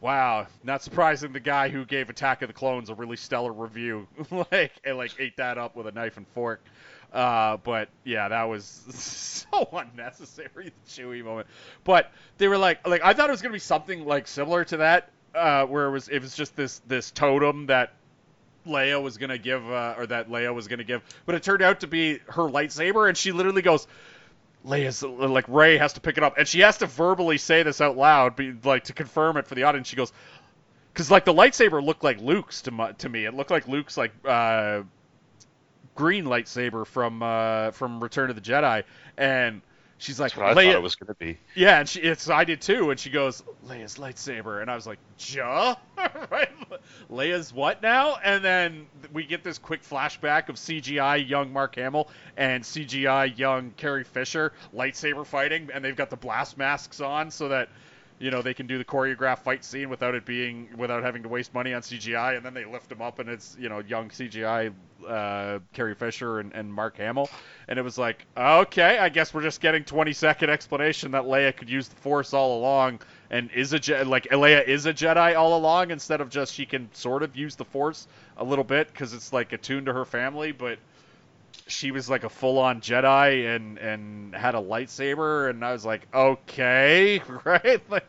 wow, 0.01 0.45
not 0.63 0.83
surprising. 0.83 1.33
The 1.33 1.39
guy 1.39 1.69
who 1.69 1.83
gave 1.83 2.11
Attack 2.11 2.43
of 2.43 2.47
the 2.47 2.53
Clones 2.53 2.91
a 2.91 2.93
really 2.93 3.17
stellar 3.17 3.51
review, 3.51 4.07
like 4.51 4.73
and 4.83 4.95
like 4.95 5.15
ate 5.17 5.37
that 5.37 5.57
up 5.57 5.75
with 5.75 5.87
a 5.87 5.91
knife 5.91 6.17
and 6.17 6.27
fork. 6.27 6.63
Uh, 7.11 7.57
but 7.57 7.89
yeah, 8.03 8.27
that 8.27 8.43
was 8.43 8.65
so 9.51 9.67
unnecessary, 9.73 10.71
the 10.85 10.91
Chewie 10.91 11.23
moment. 11.23 11.47
But 11.83 12.11
they 12.37 12.47
were 12.47 12.57
like, 12.59 12.87
like 12.87 13.01
I 13.03 13.13
thought 13.13 13.29
it 13.29 13.31
was 13.31 13.41
gonna 13.41 13.53
be 13.53 13.57
something 13.57 14.05
like 14.05 14.27
similar 14.27 14.63
to 14.65 14.77
that, 14.77 15.09
uh, 15.35 15.65
where 15.65 15.87
it 15.87 15.91
was 15.91 16.07
it 16.09 16.21
was 16.21 16.35
just 16.35 16.55
this 16.55 16.81
this 16.87 17.11
totem 17.11 17.67
that 17.67 17.93
Leia 18.65 19.01
was 19.01 19.17
gonna 19.17 19.37
give, 19.37 19.69
uh, 19.69 19.95
or 19.97 20.07
that 20.07 20.29
Leia 20.29 20.53
was 20.53 20.67
gonna 20.67 20.83
give, 20.83 21.01
but 21.25 21.35
it 21.35 21.43
turned 21.43 21.61
out 21.61 21.81
to 21.81 21.87
be 21.87 22.19
her 22.27 22.43
lightsaber, 22.43 23.07
and 23.07 23.17
she 23.17 23.31
literally 23.31 23.61
goes, 23.61 23.87
Leia's 24.65 25.03
like 25.03 25.45
Rey 25.47 25.77
has 25.77 25.93
to 25.93 26.01
pick 26.01 26.17
it 26.17 26.23
up, 26.23 26.37
and 26.37 26.47
she 26.47 26.61
has 26.61 26.77
to 26.79 26.85
verbally 26.85 27.37
say 27.37 27.63
this 27.63 27.81
out 27.81 27.97
loud, 27.97 28.35
be, 28.35 28.53
like 28.63 28.85
to 28.85 28.93
confirm 28.93 29.37
it 29.37 29.47
for 29.47 29.55
the 29.55 29.63
audience. 29.63 29.87
She 29.87 29.95
goes, 29.95 30.11
because 30.93 31.09
like 31.09 31.25
the 31.25 31.33
lightsaber 31.33 31.83
looked 31.83 32.03
like 32.03 32.19
Luke's 32.19 32.63
to 32.63 32.71
my, 32.71 32.91
to 32.93 33.09
me. 33.09 33.25
It 33.25 33.33
looked 33.33 33.51
like 33.51 33.67
Luke's 33.67 33.95
like 33.97 34.11
uh, 34.25 34.83
green 35.95 36.25
lightsaber 36.25 36.85
from 36.85 37.23
uh, 37.23 37.71
from 37.71 38.01
Return 38.01 38.29
of 38.29 38.35
the 38.35 38.41
Jedi, 38.41 38.83
and 39.17 39.61
she's 39.99 40.19
like, 40.19 40.33
That's 40.33 40.35
what 40.35 40.47
I 40.47 40.53
Leia, 40.55 40.73
thought 40.73 40.75
it 40.75 40.81
was 40.81 40.95
going 40.95 41.07
to 41.07 41.13
be. 41.15 41.37
yeah, 41.55 41.79
and 41.79 41.87
she, 41.87 41.99
it's 42.01 42.29
I 42.29 42.43
did 42.43 42.61
too, 42.61 42.89
and 42.89 42.99
she 42.99 43.11
goes 43.11 43.43
Leia's 43.67 43.97
lightsaber, 43.97 44.61
and 44.61 44.71
I 44.71 44.75
was 44.75 44.87
like, 44.87 44.99
"Juh, 45.17 45.75
right? 46.31 46.49
Leia's 47.11 47.53
what 47.53 47.81
now?" 47.83 48.17
And 48.23 48.43
then 48.43 48.87
we 49.13 49.25
get 49.25 49.43
this 49.43 49.57
quick 49.59 49.83
flashback 49.83 50.49
of 50.49 50.55
CGI 50.55 51.27
young 51.29 51.53
Mark 51.53 51.75
Hamill 51.75 52.09
and 52.37 52.63
CGI 52.63 53.37
young 53.37 53.71
Carrie 53.77 54.03
Fisher 54.03 54.53
lightsaber 54.75 55.25
fighting, 55.25 55.69
and 55.73 55.85
they've 55.85 55.95
got 55.95 56.09
the 56.09 56.17
blast 56.17 56.57
masks 56.57 56.99
on 57.01 57.29
so 57.29 57.49
that 57.49 57.69
you 58.19 58.31
know 58.31 58.41
they 58.41 58.53
can 58.53 58.67
do 58.67 58.77
the 58.77 58.85
choreographed 58.85 59.39
fight 59.39 59.63
scene 59.63 59.89
without 59.89 60.13
it 60.13 60.25
being 60.25 60.69
without 60.77 61.03
having 61.03 61.23
to 61.23 61.29
waste 61.29 61.53
money 61.53 61.73
on 61.73 61.81
CGI, 61.81 62.35
and 62.35 62.45
then 62.45 62.53
they 62.53 62.65
lift 62.65 62.89
them 62.89 63.01
up, 63.01 63.19
and 63.19 63.29
it's 63.29 63.55
you 63.59 63.69
know 63.69 63.79
young 63.79 64.09
CGI 64.09 64.73
uh, 65.07 65.59
Carrie 65.73 65.95
Fisher 65.95 66.39
and, 66.39 66.53
and 66.53 66.71
Mark 66.71 66.97
Hamill, 66.97 67.29
and 67.67 67.79
it 67.79 67.81
was 67.81 67.97
like, 67.97 68.25
okay, 68.37 68.99
I 68.99 69.09
guess 69.09 69.33
we're 69.33 69.41
just 69.41 69.61
getting 69.61 69.83
20 69.83 70.11
second 70.13 70.49
explanation 70.49 71.11
that 71.11 71.23
Leia 71.23 71.55
could 71.55 71.69
use 71.69 71.87
the 71.87 71.95
Force 71.95 72.33
all 72.33 72.59
along, 72.59 72.99
and 73.29 73.49
is 73.51 73.73
a 73.73 73.79
Je- 73.79 74.03
like 74.03 74.25
Leia 74.25 74.67
is 74.67 74.85
a 74.85 74.93
Jedi 74.93 75.37
all 75.37 75.57
along 75.57 75.91
instead 75.91 76.19
of 76.21 76.29
just 76.29 76.53
she 76.53 76.65
can 76.65 76.89
sort 76.93 77.23
of 77.23 77.35
use 77.35 77.55
the 77.55 77.65
Force 77.65 78.07
a 78.37 78.43
little 78.43 78.65
bit 78.65 78.87
because 78.87 79.13
it's 79.13 79.31
like 79.31 79.53
attuned 79.53 79.85
to 79.85 79.93
her 79.93 80.05
family, 80.05 80.51
but 80.51 80.77
she 81.67 81.91
was 81.91 82.09
like 82.09 82.23
a 82.23 82.29
full 82.29 82.57
on 82.59 82.81
Jedi 82.81 83.55
and 83.55 83.77
and 83.77 84.35
had 84.35 84.55
a 84.55 84.59
lightsaber, 84.61 85.49
and 85.49 85.63
I 85.63 85.71
was 85.71 85.85
like, 85.85 86.07
okay, 86.13 87.21
right, 87.45 87.81
like. 87.89 88.05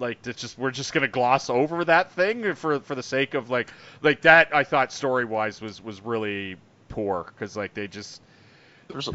Like 0.00 0.26
it's 0.26 0.40
just 0.40 0.58
we're 0.58 0.72
just 0.72 0.92
gonna 0.92 1.06
gloss 1.06 1.48
over 1.48 1.84
that 1.84 2.10
thing 2.12 2.54
for 2.56 2.80
for 2.80 2.96
the 2.96 3.02
sake 3.02 3.34
of 3.34 3.48
like 3.48 3.70
like 4.02 4.22
that 4.22 4.54
I 4.54 4.64
thought 4.64 4.92
story 4.92 5.24
wise 5.24 5.60
was 5.60 5.80
was 5.80 6.02
really 6.02 6.56
poor 6.88 7.24
because 7.24 7.56
like 7.56 7.74
they 7.74 7.86
just 7.86 8.20
There's 8.88 9.06
a, 9.06 9.12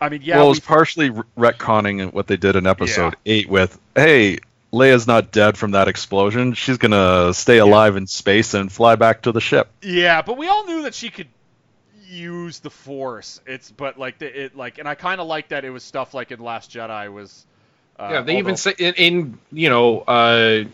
I 0.00 0.08
mean 0.08 0.22
yeah 0.24 0.36
well, 0.36 0.46
it 0.46 0.48
we- 0.48 0.50
was 0.50 0.60
partially 0.60 1.10
re- 1.10 1.22
retconning 1.38 2.12
what 2.12 2.26
they 2.26 2.36
did 2.36 2.56
in 2.56 2.66
episode 2.66 3.14
eight 3.24 3.48
with, 3.48 3.78
hey, 3.94 4.40
Leia's 4.72 5.06
not 5.06 5.30
dead 5.30 5.56
from 5.56 5.72
that 5.72 5.86
explosion. 5.86 6.54
She's 6.54 6.78
gonna 6.78 7.32
stay 7.32 7.58
alive 7.58 7.94
in 7.96 8.08
space 8.08 8.54
and 8.54 8.70
fly 8.70 8.96
back 8.96 9.22
to 9.22 9.32
the 9.32 9.40
ship. 9.40 9.68
Yeah, 9.80 10.22
but 10.22 10.36
we 10.36 10.48
all 10.48 10.64
knew 10.66 10.82
that 10.82 10.94
she 10.94 11.10
could 11.10 11.28
use 12.10 12.58
the 12.60 12.70
Force. 12.70 13.40
It's 13.46 13.70
but 13.70 13.98
like 13.98 14.18
the, 14.18 14.44
it 14.44 14.56
like, 14.56 14.78
and 14.78 14.88
I 14.88 14.94
kind 14.94 15.20
of 15.20 15.26
like 15.26 15.48
that 15.48 15.64
it 15.64 15.70
was 15.70 15.82
stuff 15.82 16.14
like 16.14 16.30
in 16.32 16.40
Last 16.40 16.70
Jedi 16.70 17.12
was. 17.12 17.46
Uh, 17.98 18.08
yeah, 18.12 18.20
they 18.22 18.38
even 18.38 18.56
say 18.56 18.74
in, 18.78 18.94
in 18.94 19.38
you 19.52 19.68
know, 19.68 20.00
uh, 20.00 20.64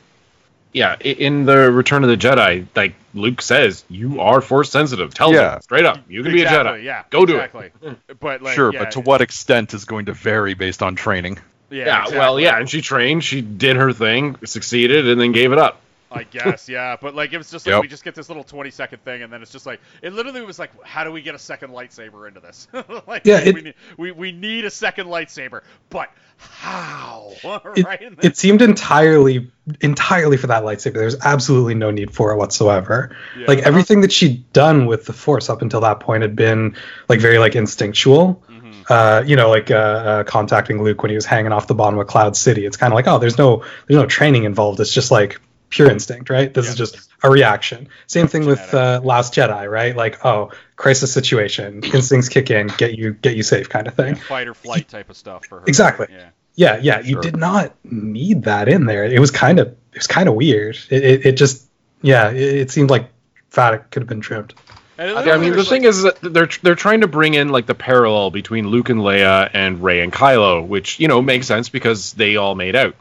yeah, 0.72 0.96
in 1.00 1.46
the 1.46 1.72
Return 1.72 2.04
of 2.04 2.10
the 2.10 2.16
Jedi, 2.16 2.66
like 2.76 2.94
Luke 3.14 3.40
says, 3.40 3.84
you 3.88 4.20
are 4.20 4.40
force 4.40 4.70
sensitive. 4.70 5.14
Tell 5.14 5.32
Yeah. 5.32 5.52
them 5.52 5.62
straight 5.62 5.84
up, 5.86 6.00
you 6.08 6.22
can 6.22 6.32
be 6.32 6.42
a 6.42 6.46
Jedi. 6.46 6.84
Yeah, 6.84 7.04
Go 7.10 7.24
do 7.26 7.38
it. 7.38 7.52
But 8.20 8.42
like, 8.42 8.54
sure, 8.54 8.72
yeah, 8.72 8.80
but 8.80 8.90
to 8.92 9.00
what 9.00 9.22
extent 9.22 9.74
is 9.74 9.84
going 9.86 10.06
to 10.06 10.12
vary 10.12 10.54
based 10.54 10.82
on 10.82 10.94
training? 10.94 11.38
Yeah, 11.70 12.06
Yeah, 12.08 12.18
well, 12.18 12.38
yeah, 12.38 12.58
and 12.58 12.68
she 12.68 12.80
trained, 12.80 13.24
she 13.24 13.40
did 13.40 13.76
her 13.76 13.92
thing, 13.92 14.36
succeeded, 14.44 15.08
and 15.08 15.20
then 15.20 15.32
gave 15.32 15.52
it 15.52 15.58
up. 15.58 15.80
I 16.16 16.24
guess, 16.24 16.68
yeah. 16.68 16.96
But 17.00 17.14
like, 17.14 17.32
it 17.32 17.38
was 17.38 17.50
just 17.50 17.66
like 17.66 17.72
Yep. 17.74 17.82
we 17.82 17.88
just 17.88 18.04
get 18.04 18.14
this 18.14 18.28
little 18.28 18.44
twenty 18.44 18.70
second 18.70 19.02
thing, 19.04 19.22
and 19.22 19.32
then 19.32 19.42
it's 19.42 19.52
just 19.52 19.66
like 19.66 19.80
it 20.02 20.12
literally 20.12 20.42
was 20.42 20.58
like, 20.58 20.70
how 20.84 21.04
do 21.04 21.12
we 21.12 21.22
get 21.22 21.34
a 21.34 21.38
second 21.38 21.70
lightsaber 21.70 22.26
into 22.28 22.40
this? 22.40 22.68
like, 23.06 23.22
Yeah, 23.24 23.42
we, 23.42 23.48
it- 23.50 23.54
we, 23.54 23.60
need, 23.62 23.74
we 23.96 24.12
we 24.12 24.32
need 24.32 24.64
a 24.64 24.70
second 24.70 25.06
lightsaber, 25.08 25.62
but 25.90 26.10
how? 26.38 27.32
It, 27.76 27.84
right? 27.84 28.00
And 28.00 28.16
then- 28.16 28.26
it 28.30 28.36
seemed 28.36 28.62
entirely 28.62 29.50
entirely 29.80 30.36
for 30.36 30.46
that 30.48 30.62
lightsaber. 30.62 30.94
There's 30.94 31.16
absolutely 31.20 31.74
no 31.74 31.90
need 31.90 32.12
for 32.14 32.32
it 32.32 32.36
whatsoever. 32.36 33.16
Yeah. 33.38 33.46
Like 33.48 33.58
everything 33.60 34.02
that 34.02 34.12
she'd 34.12 34.52
done 34.52 34.86
with 34.86 35.06
the 35.06 35.12
Force 35.12 35.50
up 35.50 35.60
until 35.62 35.80
that 35.80 36.00
point 36.00 36.22
had 36.22 36.36
been 36.36 36.76
like 37.08 37.20
very 37.20 37.38
like 37.38 37.56
instinctual. 37.56 38.42
Mhm. 38.48 38.62
Uh, 38.88 39.24
you 39.26 39.34
know, 39.34 39.50
like 39.50 39.70
uh, 39.70 39.74
uh, 39.74 40.24
contacting 40.24 40.82
Luke 40.82 41.02
when 41.02 41.10
he 41.10 41.16
was 41.16 41.24
hanging 41.26 41.50
off 41.52 41.66
the 41.66 41.74
bottom 41.74 41.98
of 41.98 42.06
Cloud 42.06 42.36
City. 42.36 42.64
It's 42.64 42.76
kind 42.76 42.92
of 42.92 42.94
like, 42.94 43.08
oh, 43.08 43.18
there's 43.18 43.36
no 43.38 43.64
there's 43.86 44.00
no 44.00 44.06
training 44.06 44.44
involved. 44.44 44.78
It's 44.80 44.92
just 44.94 45.10
like 45.10 45.40
pure 45.70 45.90
instinct, 45.90 46.30
right? 46.30 46.52
This 46.52 46.68
is 46.68 46.74
just 46.76 47.08
a 47.22 47.30
reaction. 47.30 47.88
Same 48.06 48.28
thing 48.28 48.46
with 48.46 48.58
Genetic. 48.58 48.74
uh, 48.74 49.00
Last 49.06 49.34
Jedi, 49.34 49.70
right? 49.70 49.96
Like, 49.96 50.24
oh, 50.24 50.50
crisis 50.76 51.12
situation, 51.12 51.82
instincts 51.82 52.28
kick 52.28 52.50
in, 52.50 52.68
get 52.78 52.96
you 52.98 53.12
get 53.14 53.36
you 53.36 53.42
safe, 53.42 53.68
kind 53.68 53.86
of 53.86 53.94
thing. 53.94 54.14
fight 54.14 54.48
or 54.48 54.54
flight 54.54 54.88
type 54.88 55.10
of 55.10 55.16
stuff 55.16 55.46
for 55.46 55.60
her. 55.60 55.64
Exactly. 55.66 56.06
Yeah. 56.10 56.28
Yeah, 56.58 56.78
yeah, 56.80 57.00
you 57.00 57.12
Sure. 57.16 57.20
did 57.20 57.36
not 57.36 57.74
need 57.84 58.44
that 58.44 58.68
in 58.68 58.86
there. 58.86 59.04
It 59.04 59.18
was 59.20 59.30
kind 59.30 59.58
of 59.58 59.68
it 59.68 59.98
was 59.98 60.06
kind 60.06 60.26
of 60.28 60.34
weird. 60.34 60.78
It, 60.88 61.04
it, 61.04 61.26
it 61.26 61.32
just 61.36 61.66
yeah, 62.00 62.30
it, 62.30 62.36
it 62.40 62.70
seemed 62.70 62.88
like 62.88 63.10
fat 63.50 63.90
could 63.90 64.02
have 64.02 64.08
been 64.08 64.22
trimmed. 64.22 64.54
And 64.96 65.10
Yeah, 65.26 65.34
I 65.34 65.36
mean, 65.36 65.50
the 65.50 65.58
was 65.58 65.68
thing 65.68 65.84
is 65.84 66.04
that 66.04 66.18
they're 66.22 66.48
they're 66.62 66.74
trying 66.74 67.02
to 67.02 67.08
bring 67.08 67.34
in 67.34 67.50
like 67.50 67.66
the 67.66 67.74
parallel 67.74 68.30
between 68.30 68.68
Luke 68.68 68.88
and 68.88 69.00
Leia 69.00 69.50
and 69.52 69.82
Rey 69.82 70.00
and 70.02 70.10
Kylo, 70.10 70.66
which 70.66 70.98
you 70.98 71.08
know 71.08 71.20
makes 71.20 71.46
sense 71.46 71.68
because 71.68 72.14
they 72.14 72.36
all 72.36 72.54
made 72.54 72.74
out. 72.74 72.94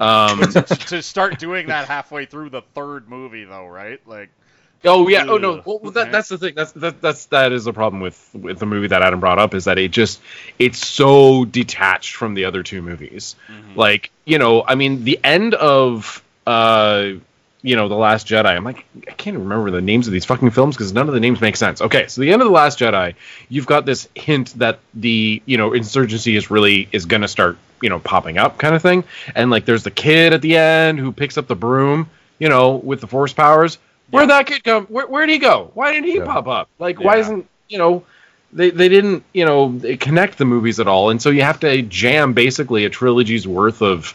Um, 0.00 0.40
to 0.40 1.02
start 1.02 1.38
doing 1.38 1.66
that 1.68 1.86
halfway 1.86 2.24
through 2.24 2.50
the 2.50 2.62
third 2.74 3.08
movie, 3.08 3.44
though, 3.44 3.66
right? 3.66 4.00
Like, 4.06 4.30
Oh 4.84 5.08
yeah. 5.08 5.26
Oh 5.28 5.36
no. 5.36 5.62
Well, 5.64 5.92
that, 5.92 6.10
that's 6.10 6.28
the 6.28 6.38
thing. 6.38 6.54
That's 6.54 6.72
that, 6.72 7.02
that's 7.02 7.26
that 7.26 7.52
is 7.52 7.64
the 7.64 7.72
problem 7.72 8.00
with 8.00 8.30
with 8.32 8.58
the 8.58 8.66
movie 8.66 8.86
that 8.88 9.02
Adam 9.02 9.20
brought 9.20 9.38
up 9.38 9.54
is 9.54 9.64
that 9.64 9.78
it 9.78 9.90
just 9.90 10.20
it's 10.58 10.86
so 10.86 11.44
detached 11.44 12.16
from 12.16 12.32
the 12.34 12.46
other 12.46 12.62
two 12.62 12.80
movies. 12.80 13.36
Mhm. 13.48 13.76
Like 13.76 14.10
you 14.24 14.38
know, 14.38 14.64
I 14.66 14.76
mean, 14.76 15.04
the 15.04 15.20
end 15.22 15.52
of 15.54 16.22
uh, 16.46 17.12
you 17.62 17.76
know, 17.76 17.88
the 17.88 17.94
Last 17.94 18.26
Jedi. 18.26 18.46
I'm 18.46 18.64
like, 18.64 18.86
I 19.06 19.12
can't 19.12 19.34
even 19.34 19.48
remember 19.48 19.70
the 19.70 19.82
names 19.82 20.06
of 20.06 20.14
these 20.14 20.24
fucking 20.24 20.50
films 20.50 20.76
because 20.76 20.94
none 20.94 21.08
of 21.08 21.14
the 21.14 21.20
names 21.20 21.42
make 21.42 21.56
sense. 21.56 21.82
Okay, 21.82 22.06
so 22.06 22.22
the 22.22 22.32
end 22.32 22.40
of 22.40 22.48
the 22.48 22.54
Last 22.54 22.78
Jedi, 22.78 23.14
you've 23.50 23.66
got 23.66 23.84
this 23.84 24.08
hint 24.14 24.58
that 24.60 24.78
the 24.94 25.42
you 25.44 25.58
know 25.58 25.74
insurgency 25.74 26.36
is 26.36 26.50
really 26.50 26.88
is 26.90 27.04
gonna 27.04 27.28
start 27.28 27.58
you 27.82 27.88
know 27.88 27.98
popping 27.98 28.38
up 28.38 28.58
kind 28.58 28.74
of 28.74 28.82
thing, 28.82 29.04
and 29.34 29.50
like 29.50 29.64
there's 29.64 29.82
the 29.84 29.90
kid 29.90 30.32
at 30.32 30.42
the 30.42 30.56
end 30.56 30.98
who 30.98 31.12
picks 31.12 31.36
up 31.38 31.46
the 31.46 31.56
broom, 31.56 32.08
you 32.38 32.48
know, 32.48 32.76
with 32.76 33.00
the 33.00 33.06
force 33.06 33.32
powers. 33.32 33.78
Where'd 34.10 34.30
that 34.30 34.46
kid 34.46 34.64
come? 34.64 34.86
Where, 34.86 35.06
where'd 35.06 35.28
he 35.30 35.38
go? 35.38 35.70
Why 35.74 35.92
didn't 35.92 36.08
he 36.08 36.16
Yeah. 36.18 36.24
pop 36.24 36.48
up? 36.48 36.68
Like, 36.78 37.00
why 37.00 37.16
isn't 37.18 37.46
you 37.68 37.78
know? 37.78 38.04
They, 38.52 38.70
they 38.70 38.88
didn't 38.88 39.22
you 39.32 39.44
know 39.44 39.80
connect 40.00 40.38
the 40.38 40.44
movies 40.44 40.80
at 40.80 40.88
all, 40.88 41.10
and 41.10 41.22
so 41.22 41.30
you 41.30 41.42
have 41.42 41.60
to 41.60 41.82
jam 41.82 42.32
basically 42.32 42.84
a 42.84 42.90
trilogy's 42.90 43.46
worth 43.46 43.80
of 43.80 44.12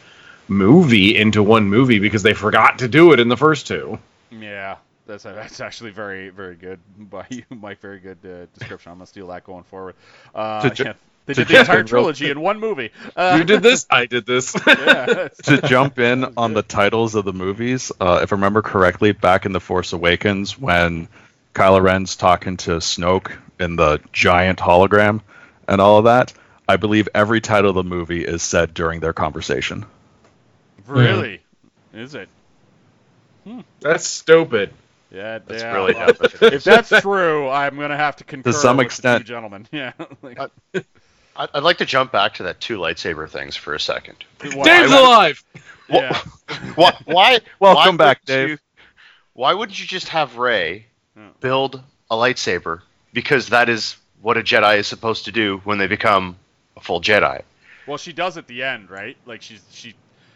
movie 0.49 1.15
into 1.15 1.41
one 1.41 1.69
movie 1.69 1.99
because 1.99 2.21
they 2.23 2.33
forgot 2.33 2.79
to 2.79 2.87
do 2.89 3.13
it 3.13 3.19
in 3.21 3.29
the 3.29 3.37
first 3.37 3.65
two. 3.65 3.97
yeah, 4.31 4.75
that's 5.07 5.23
that's 5.23 5.61
actually 5.61 5.91
very 5.91 6.29
very 6.29 6.55
good 6.55 6.79
by 6.99 7.25
you, 7.29 7.43
Mike. 7.49 7.79
Very 7.79 7.99
good 7.99 8.17
uh, 8.25 8.45
description. 8.59 8.91
I'm 8.91 8.97
gonna 8.97 9.07
steal 9.07 9.27
that 9.27 9.45
going 9.45 9.63
forward. 9.63 9.95
Uh, 10.35 10.69
yeah. 10.77 10.93
They 11.25 11.33
did 11.33 11.47
the 11.47 11.59
entire 11.59 11.79
in 11.79 11.85
trilogy 11.87 12.29
in 12.29 12.39
one 12.39 12.59
movie. 12.59 12.91
Uh, 13.15 13.35
You 13.39 13.43
did 13.43 13.63
this, 13.63 13.85
I 13.89 14.05
did 14.05 14.25
this. 14.25 14.55
yeah. 14.67 15.29
to 15.43 15.61
jump 15.67 15.97
in 15.99 16.33
on 16.37 16.53
the 16.53 16.61
titles 16.61 17.15
of 17.15 17.25
the 17.25 17.33
movies, 17.33 17.91
uh, 17.99 18.19
if 18.21 18.31
I 18.31 18.35
remember 18.35 18.61
correctly, 18.61 19.11
back 19.11 19.45
in 19.45 19.51
The 19.51 19.59
Force 19.59 19.93
Awakens, 19.93 20.57
when 20.59 21.07
Kylo 21.53 21.81
Ren's 21.81 22.15
talking 22.15 22.57
to 22.57 22.71
Snoke 22.77 23.31
in 23.59 23.75
the 23.75 24.01
giant 24.13 24.59
hologram 24.59 25.21
and 25.67 25.81
all 25.81 25.97
of 25.97 26.05
that, 26.05 26.33
I 26.67 26.77
believe 26.77 27.07
every 27.15 27.41
title 27.41 27.69
of 27.69 27.75
the 27.75 27.83
movie 27.83 28.23
is 28.25 28.43
said 28.43 28.73
during 28.73 28.99
their 28.99 29.13
conversation. 29.13 29.85
Really? 30.87 31.41
Is 31.93 32.13
it? 32.15 32.29
That's 33.79 34.05
stupid. 34.05 34.71
Yeah, 35.11 35.39
That's 35.45 35.61
yeah. 35.63 35.73
really 35.73 35.93
well. 35.95 36.09
If 36.41 36.63
that's 36.63 36.89
true, 37.01 37.47
I'm 37.47 37.77
gonna 37.77 37.95
have 37.95 38.17
to 38.17 38.23
concur 38.23 38.51
to 38.51 38.57
some 38.57 38.77
with 38.77 38.87
extent. 38.87 39.19
the 39.19 39.23
two 39.23 39.33
gentlemen. 39.33 39.67
Yeah. 39.71 39.93
like, 40.21 40.39
Uh, 40.39 40.47
I- 40.73 40.83
I'd 41.37 41.63
like 41.63 41.77
to 41.79 41.85
jump 41.85 42.11
back 42.11 42.35
to 42.35 42.43
that 42.43 42.59
two 42.61 42.77
lightsaber 42.77 43.29
things 43.29 43.55
for 43.55 43.73
a 43.73 43.79
second. 43.79 44.17
why- 44.41 44.63
Dave's 44.63 44.91
I- 44.91 44.99
alive. 44.99 45.43
Yeah. 45.89 46.17
Why? 46.75 46.93
Why? 47.05 47.39
Welcome 47.59 47.97
why 47.97 48.05
back, 48.05 48.21
wouldn't 48.21 48.25
Dave. 48.25 48.49
you- 48.49 48.57
why 49.33 49.53
wouldn't 49.53 49.79
you 49.79 49.85
just 49.85 50.07
have 50.09 50.37
Rey 50.37 50.85
build 51.41 51.81
a 52.09 52.15
lightsaber? 52.15 52.81
Because 53.13 53.49
that 53.49 53.69
is 53.69 53.95
what 54.21 54.37
a 54.37 54.41
Jedi 54.41 54.77
is 54.77 54.87
supposed 54.87 55.25
to 55.25 55.31
do 55.31 55.57
when 55.63 55.77
they 55.77 55.87
become 55.87 56.37
a 56.77 56.81
full 56.81 57.01
Jedi. 57.01 57.41
Well, 57.85 57.97
she 57.97 58.13
does 58.13 58.37
at 58.37 58.47
the 58.47 58.63
end, 58.63 58.89
right? 58.89 59.15
Like 59.25 59.41
she's 59.41 59.61
she 59.71 59.93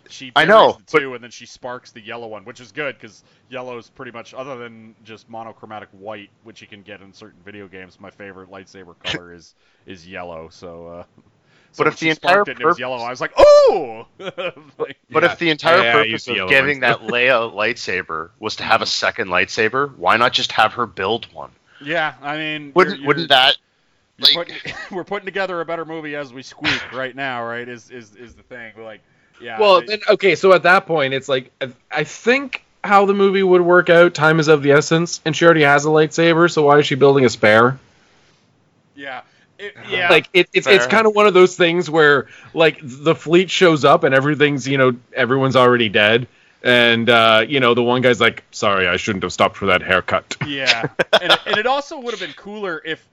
she 0.09 0.31
I 0.35 0.45
know, 0.45 0.73
buries 0.73 0.77
the 0.77 0.83
but- 0.91 0.99
two, 0.99 1.13
and 1.15 1.23
then 1.23 1.31
she 1.31 1.45
sparks 1.45 1.91
the 1.91 2.01
yellow 2.01 2.27
one, 2.27 2.43
which 2.45 2.59
is 2.59 2.71
good 2.71 2.95
because 2.95 3.23
yellow 3.49 3.77
is 3.77 3.89
pretty 3.89 4.11
much 4.11 4.33
other 4.33 4.57
than 4.57 4.95
just 5.03 5.29
monochromatic 5.29 5.89
white, 5.91 6.29
which 6.43 6.61
you 6.61 6.67
can 6.67 6.81
get 6.81 7.01
in 7.01 7.13
certain 7.13 7.39
video 7.45 7.67
games. 7.67 7.99
My 7.99 8.09
favorite 8.09 8.49
lightsaber 8.51 8.95
color 9.03 9.33
is 9.33 9.55
is 9.85 10.07
yellow. 10.07 10.49
So. 10.49 10.87
uh 10.87 11.03
so 11.71 11.83
But 11.83 11.85
when 11.85 11.93
if 11.93 11.99
the 11.99 12.05
she 12.07 12.09
entire 12.09 12.31
sparked 12.33 12.49
it 12.49 12.51
and 12.53 12.61
it 12.61 12.65
was 12.65 12.79
yellow, 12.79 12.95
I 12.97 13.11
was 13.11 13.21
like, 13.21 13.31
"Oh!" 13.37 14.07
Like, 14.17 14.97
But 15.11 15.21
Yeah. 15.23 15.31
if 15.33 15.37
the 15.39 15.49
entire 15.51 15.83
Yeah, 15.83 15.93
purpose 15.93 16.25
the 16.25 16.31
of 16.31 16.37
yellow 16.37 16.49
getting 16.49 16.81
ones. 16.81 16.99
that 16.99 16.99
Leia 17.13 17.53
lightsaber 17.53 18.31
was 18.39 18.55
to 18.55 18.63
have 18.63 18.81
a 18.81 18.87
second 18.87 19.27
lightsaber, 19.27 19.95
why 19.95 20.17
not 20.17 20.33
just 20.33 20.51
have 20.53 20.73
her 20.73 20.87
build 20.87 21.31
one? 21.31 21.51
yeah, 21.79 22.15
I 22.23 22.37
mean, 22.37 22.71
Wouldn't 22.73 22.97
you're- 22.97 23.07
wouldn't 23.07 23.29
you're- 23.29 23.35
that 23.39 23.57
you're 24.17 24.43
like 24.43 24.47
putting- 24.63 24.73
we're 24.97 25.03
putting 25.03 25.25
together 25.25 25.61
a 25.61 25.65
better 25.65 25.85
movie 25.85 26.15
as 26.15 26.33
we 26.33 26.41
squeak 26.41 26.91
right 26.91 27.15
now, 27.15 27.45
right? 27.45 27.69
Is 27.69 27.91
is 27.91 28.15
is 28.15 28.33
the 28.33 28.41
thing? 28.43 28.73
We're 28.75 28.83
like, 28.83 29.01
yeah. 29.41 29.59
Well, 29.59 29.81
they- 29.81 29.87
then 29.87 29.99
okay. 30.09 30.35
So 30.35 30.53
at 30.53 30.63
that 30.63 30.85
point, 30.85 31.13
it's 31.13 31.29
like 31.29 31.51
I- 31.61 31.71
I 31.91 32.03
think 32.03 32.63
how 32.83 33.05
the 33.05 33.13
movie 33.13 33.43
would 33.43 33.61
work 33.61 33.89
out. 33.89 34.13
Time 34.13 34.39
is 34.39 34.47
of 34.47 34.63
the 34.63 34.71
essence, 34.71 35.21
and 35.25 35.35
she 35.35 35.45
already 35.45 35.63
has 35.63 35.85
a 35.85 35.89
lightsaber. 35.89 36.49
So 36.51 36.63
why 36.63 36.79
is 36.79 36.85
she 36.87 36.95
building 36.95 37.25
a 37.25 37.29
spare? 37.29 37.77
yeah, 38.95 39.21
it, 39.57 39.75
yeah. 39.89 40.09
Like 40.09 40.29
it, 40.33 40.49
it's 40.53 40.67
it's 40.67 40.85
kind 40.91 41.07
of 41.07 41.15
one 41.15 41.27
of 41.27 41.33
those 41.33 41.55
things 41.55 41.89
where 41.89 42.27
like 42.53 42.79
the 42.81 43.15
fleet 43.15 43.49
shows 43.49 43.85
up 43.85 44.03
and 44.03 44.13
everything's 44.15 44.67
you 44.67 44.77
know 44.77 44.95
everyone's 45.13 45.55
already 45.55 45.89
dead, 45.89 46.27
and 46.63 47.09
uh, 47.09 47.45
you 47.47 47.59
know 47.59 47.73
the 47.73 47.83
one 47.83 48.01
guy's 48.01 48.19
like, 48.21 48.43
"Sorry, 48.51 48.87
I 48.87 48.97
shouldn't 48.97 49.23
have 49.23 49.33
stopped 49.33 49.57
for 49.57 49.67
that 49.67 49.81
haircut." 49.81 50.35
Yeah, 50.47 50.87
and, 51.21 51.37
and 51.45 51.57
it 51.57 51.65
also 51.65 51.99
would 51.99 52.11
have 52.11 52.19
been 52.21 52.33
cooler 52.33 52.81
if, 52.83 53.05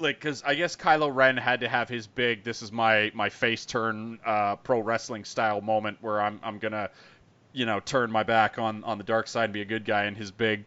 like, 0.00 0.16
because 0.20 0.42
I 0.42 0.54
guess 0.54 0.76
Kylo 0.76 1.14
Ren 1.14 1.36
had 1.36 1.60
to 1.60 1.68
have 1.68 1.88
his 1.88 2.06
big 2.06 2.44
"this 2.44 2.62
is 2.62 2.72
my 2.72 3.10
my 3.14 3.28
face 3.28 3.64
turn" 3.64 4.18
uh, 4.24 4.56
pro 4.56 4.80
wrestling 4.80 5.24
style 5.24 5.60
moment 5.60 5.98
where 6.00 6.20
I'm 6.20 6.40
I'm 6.42 6.58
gonna, 6.58 6.90
you 7.52 7.66
know, 7.66 7.80
turn 7.80 8.10
my 8.10 8.22
back 8.22 8.58
on 8.58 8.84
on 8.84 8.98
the 8.98 9.04
dark 9.04 9.28
side 9.28 9.44
and 9.44 9.52
be 9.52 9.62
a 9.62 9.66
good 9.66 9.84
guy, 9.84 10.04
and 10.04 10.16
his 10.16 10.30
big 10.30 10.64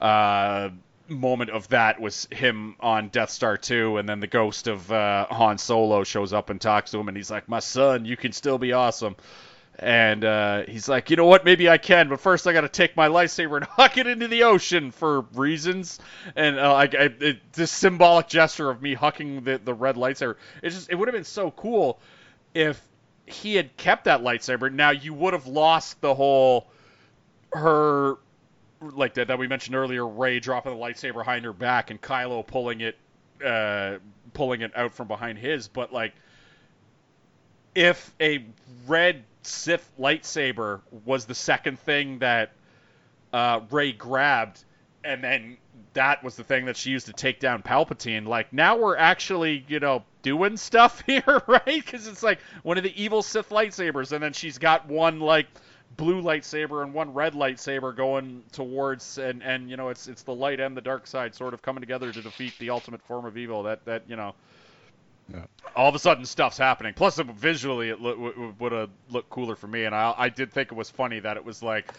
uh, 0.00 0.70
moment 1.08 1.50
of 1.50 1.68
that 1.68 2.00
was 2.00 2.28
him 2.30 2.76
on 2.80 3.08
Death 3.08 3.30
Star 3.30 3.56
2, 3.56 3.98
and 3.98 4.08
then 4.08 4.20
the 4.20 4.26
ghost 4.26 4.66
of 4.66 4.90
uh, 4.90 5.26
Han 5.30 5.58
Solo 5.58 6.04
shows 6.04 6.32
up 6.32 6.50
and 6.50 6.60
talks 6.60 6.90
to 6.90 6.98
him, 6.98 7.08
and 7.08 7.16
he's 7.16 7.30
like, 7.30 7.48
"My 7.48 7.60
son, 7.60 8.04
you 8.04 8.16
can 8.16 8.32
still 8.32 8.58
be 8.58 8.72
awesome." 8.72 9.16
And 9.78 10.24
uh, 10.24 10.62
he's 10.66 10.88
like, 10.88 11.10
you 11.10 11.16
know 11.16 11.26
what? 11.26 11.44
Maybe 11.44 11.68
I 11.68 11.76
can, 11.76 12.08
but 12.08 12.20
first 12.20 12.46
I 12.46 12.54
got 12.54 12.62
to 12.62 12.68
take 12.68 12.96
my 12.96 13.08
lightsaber 13.08 13.56
and 13.56 13.64
huck 13.70 13.98
it 13.98 14.06
into 14.06 14.26
the 14.26 14.44
ocean 14.44 14.90
for 14.90 15.22
reasons. 15.34 15.98
And 16.34 16.58
uh, 16.58 16.72
I, 16.72 16.82
I, 16.84 17.10
it, 17.20 17.52
this 17.52 17.70
symbolic 17.70 18.28
gesture 18.28 18.70
of 18.70 18.80
me 18.80 18.96
hucking 18.96 19.44
the, 19.44 19.58
the 19.58 19.74
red 19.74 19.96
lightsaber, 19.96 20.36
it 20.62 20.70
just 20.70 20.90
it 20.90 20.94
would 20.94 21.08
have 21.08 21.14
been 21.14 21.24
so 21.24 21.50
cool 21.50 22.00
if 22.54 22.80
he 23.26 23.54
had 23.54 23.76
kept 23.76 24.04
that 24.04 24.22
lightsaber. 24.22 24.72
Now 24.72 24.90
you 24.90 25.12
would 25.12 25.34
have 25.34 25.46
lost 25.46 26.00
the 26.00 26.14
whole 26.14 26.68
her 27.52 28.14
like 28.80 29.14
that 29.14 29.28
that 29.28 29.38
we 29.38 29.46
mentioned 29.46 29.76
earlier. 29.76 30.06
Rey 30.06 30.40
dropping 30.40 30.72
the 30.72 30.78
lightsaber 30.78 31.14
behind 31.14 31.44
her 31.44 31.52
back 31.52 31.90
and 31.90 32.00
Kylo 32.00 32.46
pulling 32.46 32.80
it, 32.80 32.96
uh, 33.44 33.96
pulling 34.32 34.62
it 34.62 34.72
out 34.74 34.92
from 34.92 35.08
behind 35.08 35.38
his. 35.38 35.68
But 35.68 35.92
like 35.92 36.14
if 37.76 38.12
a 38.20 38.44
red 38.86 39.22
Sith 39.42 39.88
lightsaber 40.00 40.80
was 41.04 41.26
the 41.26 41.34
second 41.34 41.78
thing 41.78 42.18
that 42.18 42.50
uh, 43.32 43.60
Rey 43.70 43.92
grabbed, 43.92 44.64
and 45.04 45.22
then 45.22 45.58
that 45.92 46.24
was 46.24 46.34
the 46.34 46.42
thing 46.42 46.64
that 46.64 46.76
she 46.76 46.90
used 46.90 47.06
to 47.06 47.12
take 47.12 47.38
down 47.38 47.62
Palpatine. 47.62 48.26
Like 48.26 48.52
now 48.52 48.78
we're 48.78 48.96
actually, 48.96 49.64
you 49.68 49.78
know, 49.78 50.02
doing 50.22 50.56
stuff 50.56 51.02
here, 51.06 51.42
right? 51.46 51.64
Because 51.66 52.08
it's 52.08 52.22
like 52.22 52.40
one 52.62 52.78
of 52.78 52.82
the 52.82 53.00
evil 53.00 53.22
Sith 53.22 53.50
lightsabers, 53.50 54.10
and 54.10 54.22
then 54.22 54.32
she's 54.32 54.58
got 54.58 54.88
one 54.88 55.20
like 55.20 55.46
blue 55.96 56.22
lightsaber 56.22 56.82
and 56.82 56.92
one 56.92 57.14
red 57.14 57.34
lightsaber 57.34 57.94
going 57.94 58.42
towards, 58.52 59.18
and 59.18 59.42
and 59.42 59.70
you 59.70 59.76
know, 59.76 59.90
it's 59.90 60.08
it's 60.08 60.22
the 60.22 60.34
light 60.34 60.60
and 60.60 60.76
the 60.76 60.80
dark 60.80 61.06
side 61.06 61.34
sort 61.34 61.52
of 61.52 61.62
coming 61.62 61.82
together 61.82 62.10
to 62.10 62.22
defeat 62.22 62.58
the 62.58 62.70
ultimate 62.70 63.02
form 63.02 63.26
of 63.26 63.36
evil. 63.36 63.62
That 63.64 63.84
that 63.84 64.04
you 64.08 64.16
know 64.16 64.34
all 65.74 65.88
of 65.88 65.94
a 65.94 65.98
sudden 65.98 66.24
stuff's 66.24 66.56
happening. 66.58 66.94
Plus, 66.94 67.18
visually, 67.18 67.90
it 67.90 68.00
lo- 68.00 68.14
w- 68.14 68.54
would 68.58 68.72
have 68.72 68.90
looked 69.10 69.28
cooler 69.30 69.56
for 69.56 69.66
me, 69.66 69.84
and 69.84 69.94
I, 69.94 70.14
I 70.16 70.28
did 70.28 70.52
think 70.52 70.72
it 70.72 70.74
was 70.74 70.88
funny 70.90 71.20
that 71.20 71.36
it 71.36 71.44
was 71.44 71.62
like 71.62 71.92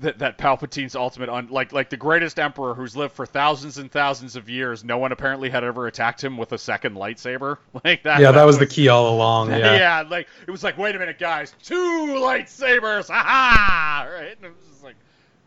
that, 0.00 0.18
that 0.18 0.38
Palpatine's 0.38 0.96
ultimate, 0.96 1.28
un- 1.28 1.48
like 1.50 1.72
like 1.72 1.88
the 1.88 1.96
greatest 1.96 2.38
emperor 2.38 2.74
who's 2.74 2.96
lived 2.96 3.14
for 3.14 3.24
thousands 3.26 3.78
and 3.78 3.90
thousands 3.90 4.34
of 4.36 4.50
years. 4.50 4.82
No 4.84 4.98
one 4.98 5.12
apparently 5.12 5.48
had 5.48 5.62
ever 5.64 5.86
attacked 5.86 6.22
him 6.22 6.36
with 6.36 6.52
a 6.52 6.58
second 6.58 6.96
lightsaber. 6.96 7.58
Like 7.84 8.02
that. 8.02 8.20
yeah, 8.20 8.32
that 8.32 8.44
was 8.44 8.58
the 8.58 8.66
key 8.66 8.88
all 8.88 9.14
along. 9.14 9.50
Yeah. 9.52 9.76
Yeah. 9.76 10.04
like 10.08 10.26
it 10.46 10.50
was 10.50 10.64
like, 10.64 10.76
wait 10.76 10.96
a 10.96 10.98
minute, 10.98 11.18
guys, 11.18 11.54
two 11.62 11.74
lightsabers, 12.18 13.08
ha 13.08 14.06
Right? 14.12 14.36
And 14.36 14.44
it 14.46 14.52
was 14.56 14.68
just 14.68 14.82
like, 14.84 14.96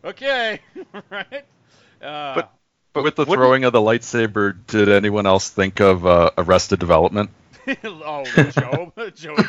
okay, 0.04 0.60
right? 1.10 1.44
Uh, 2.02 2.34
But- 2.36 2.52
But 2.92 3.04
With 3.04 3.16
the 3.16 3.22
wouldn't- 3.22 3.36
throwing 3.38 3.64
of 3.64 3.72
the 3.72 3.80
lightsaber, 3.80 4.56
did 4.66 4.88
anyone 4.88 5.26
else 5.26 5.50
think 5.50 5.80
of 5.80 6.04
uh, 6.06 6.30
Arrested 6.38 6.78
Development? 6.80 7.30
oh, 7.84 8.24
Job, 8.24 8.94
Job, 9.14 9.14
Job. 9.14 9.46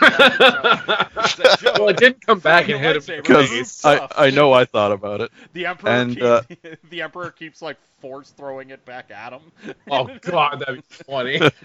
well, 1.79 1.87
it 1.87 1.95
didn't 1.97 2.19
come 2.25 2.39
back 2.39 2.65
Throwing 2.65 2.83
and 2.85 2.95
hit 2.97 3.07
him. 3.09 3.21
Because 3.21 3.85
I. 3.85 4.07
I 4.17 4.29
know 4.29 4.51
I 4.51 4.65
thought 4.65 4.91
about 4.91 5.21
it. 5.21 5.31
The 5.53 5.67
emperor, 5.67 5.89
And, 5.89 6.15
keep- 6.15 6.23
uh, 6.23 6.41
the 6.89 7.01
emperor 7.01 7.31
keeps 7.31 7.61
like 7.61 7.77
force 8.01 8.29
throwing 8.31 8.71
it 8.71 8.83
back 8.83 9.09
at 9.09 9.31
him. 9.31 9.41
Oh 9.89 10.09
god, 10.21 10.59
that'd 10.59 10.75
be 10.75 10.81
funny. 11.05 11.35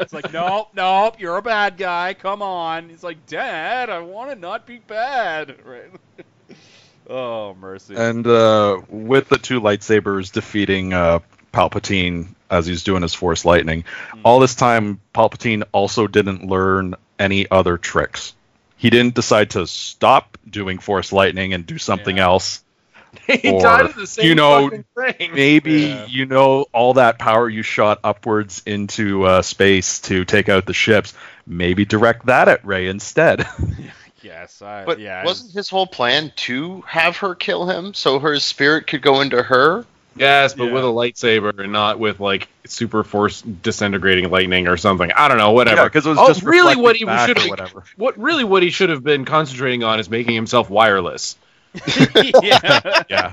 it's 0.00 0.12
like, 0.14 0.32
nope, 0.32 0.68
nope, 0.74 1.20
you're 1.20 1.36
a 1.36 1.42
bad 1.42 1.76
guy. 1.76 2.14
Come 2.14 2.40
on. 2.40 2.88
He's 2.88 3.02
like, 3.02 3.26
Dad, 3.26 3.90
I 3.90 3.98
want 4.00 4.30
to 4.30 4.36
not 4.36 4.66
be 4.66 4.78
bad. 4.78 5.56
Right? 5.64 5.90
Oh 7.08 7.54
mercy. 7.54 7.94
And 7.96 8.26
uh, 8.26 8.80
with 8.88 9.28
the 9.28 9.38
two 9.38 9.60
lightsabers 9.60 10.32
defeating 10.32 10.92
uh, 10.92 11.20
Palpatine 11.52 12.28
as 12.50 12.66
he's 12.66 12.84
doing 12.84 13.02
his 13.02 13.14
Force 13.14 13.44
Lightning, 13.44 13.84
all 14.24 14.38
this 14.40 14.54
time 14.54 15.00
Palpatine 15.14 15.64
also 15.72 16.06
didn't 16.06 16.46
learn 16.46 16.94
any 17.18 17.50
other 17.50 17.76
tricks. 17.78 18.34
He 18.76 18.90
didn't 18.90 19.14
decide 19.14 19.50
to 19.50 19.66
stop 19.66 20.38
doing 20.48 20.78
Force 20.78 21.12
Lightning 21.12 21.54
and 21.54 21.66
do 21.66 21.78
something 21.78 22.16
Yeah. 22.16 22.24
else. 22.24 22.62
he 23.26 23.50
Or, 23.52 23.60
died 23.60 23.94
the 23.94 24.06
same 24.06 24.26
you 24.26 24.34
know, 24.34 24.70
thing. 24.70 25.34
Maybe 25.34 25.72
Yeah. 25.82 26.06
you 26.06 26.26
know 26.26 26.66
all 26.72 26.94
that 26.94 27.18
power 27.18 27.48
you 27.48 27.62
shot 27.62 28.00
upwards 28.02 28.62
into 28.64 29.24
uh, 29.24 29.42
space 29.42 30.00
to 30.02 30.24
take 30.24 30.48
out 30.48 30.64
the 30.66 30.72
ships. 30.72 31.12
Maybe 31.46 31.84
direct 31.84 32.26
that 32.26 32.48
at 32.48 32.64
Rey 32.64 32.88
instead. 32.88 33.46
yes, 34.22 34.62
I, 34.62 34.84
But 34.84 35.00
yeah. 35.00 35.24
wasn't 35.24 35.52
his 35.52 35.68
whole 35.68 35.86
plan 35.86 36.32
to 36.36 36.82
have 36.82 37.16
her 37.18 37.34
kill 37.34 37.66
him 37.66 37.94
so 37.94 38.18
her 38.18 38.38
spirit 38.38 38.86
could 38.86 39.02
go 39.02 39.20
into 39.20 39.42
her? 39.42 39.84
Yes, 40.16 40.54
but 40.54 40.64
Yeah. 40.64 40.72
with 40.72 40.84
a 40.84 40.88
lightsaber 40.88 41.58
and 41.58 41.72
not 41.72 41.98
with 41.98 42.20
like 42.20 42.48
super 42.66 43.02
force 43.02 43.40
disintegrating 43.42 44.30
lightning 44.30 44.68
or 44.68 44.76
something. 44.76 45.10
I 45.10 45.28
don't 45.28 45.38
know, 45.38 45.52
whatever. 45.52 45.84
because 45.84 46.06
it 46.06 46.10
was 46.10 46.18
oh, 46.18 46.26
just 46.28 46.42
really 46.42 46.76
what 46.76 46.96
he 46.96 47.06
should 47.06 47.38
have 47.38 47.48
whatever. 47.48 47.84
what 47.96 48.18
really 48.18 48.44
what 48.44 48.62
he 48.62 48.70
should 48.70 48.90
have 48.90 49.02
been 49.02 49.24
concentrating 49.24 49.84
on 49.84 50.00
is 50.00 50.10
making 50.10 50.34
himself 50.34 50.68
wireless. 50.68 51.36
yeah. 52.42 53.02
Yeah. 53.08 53.32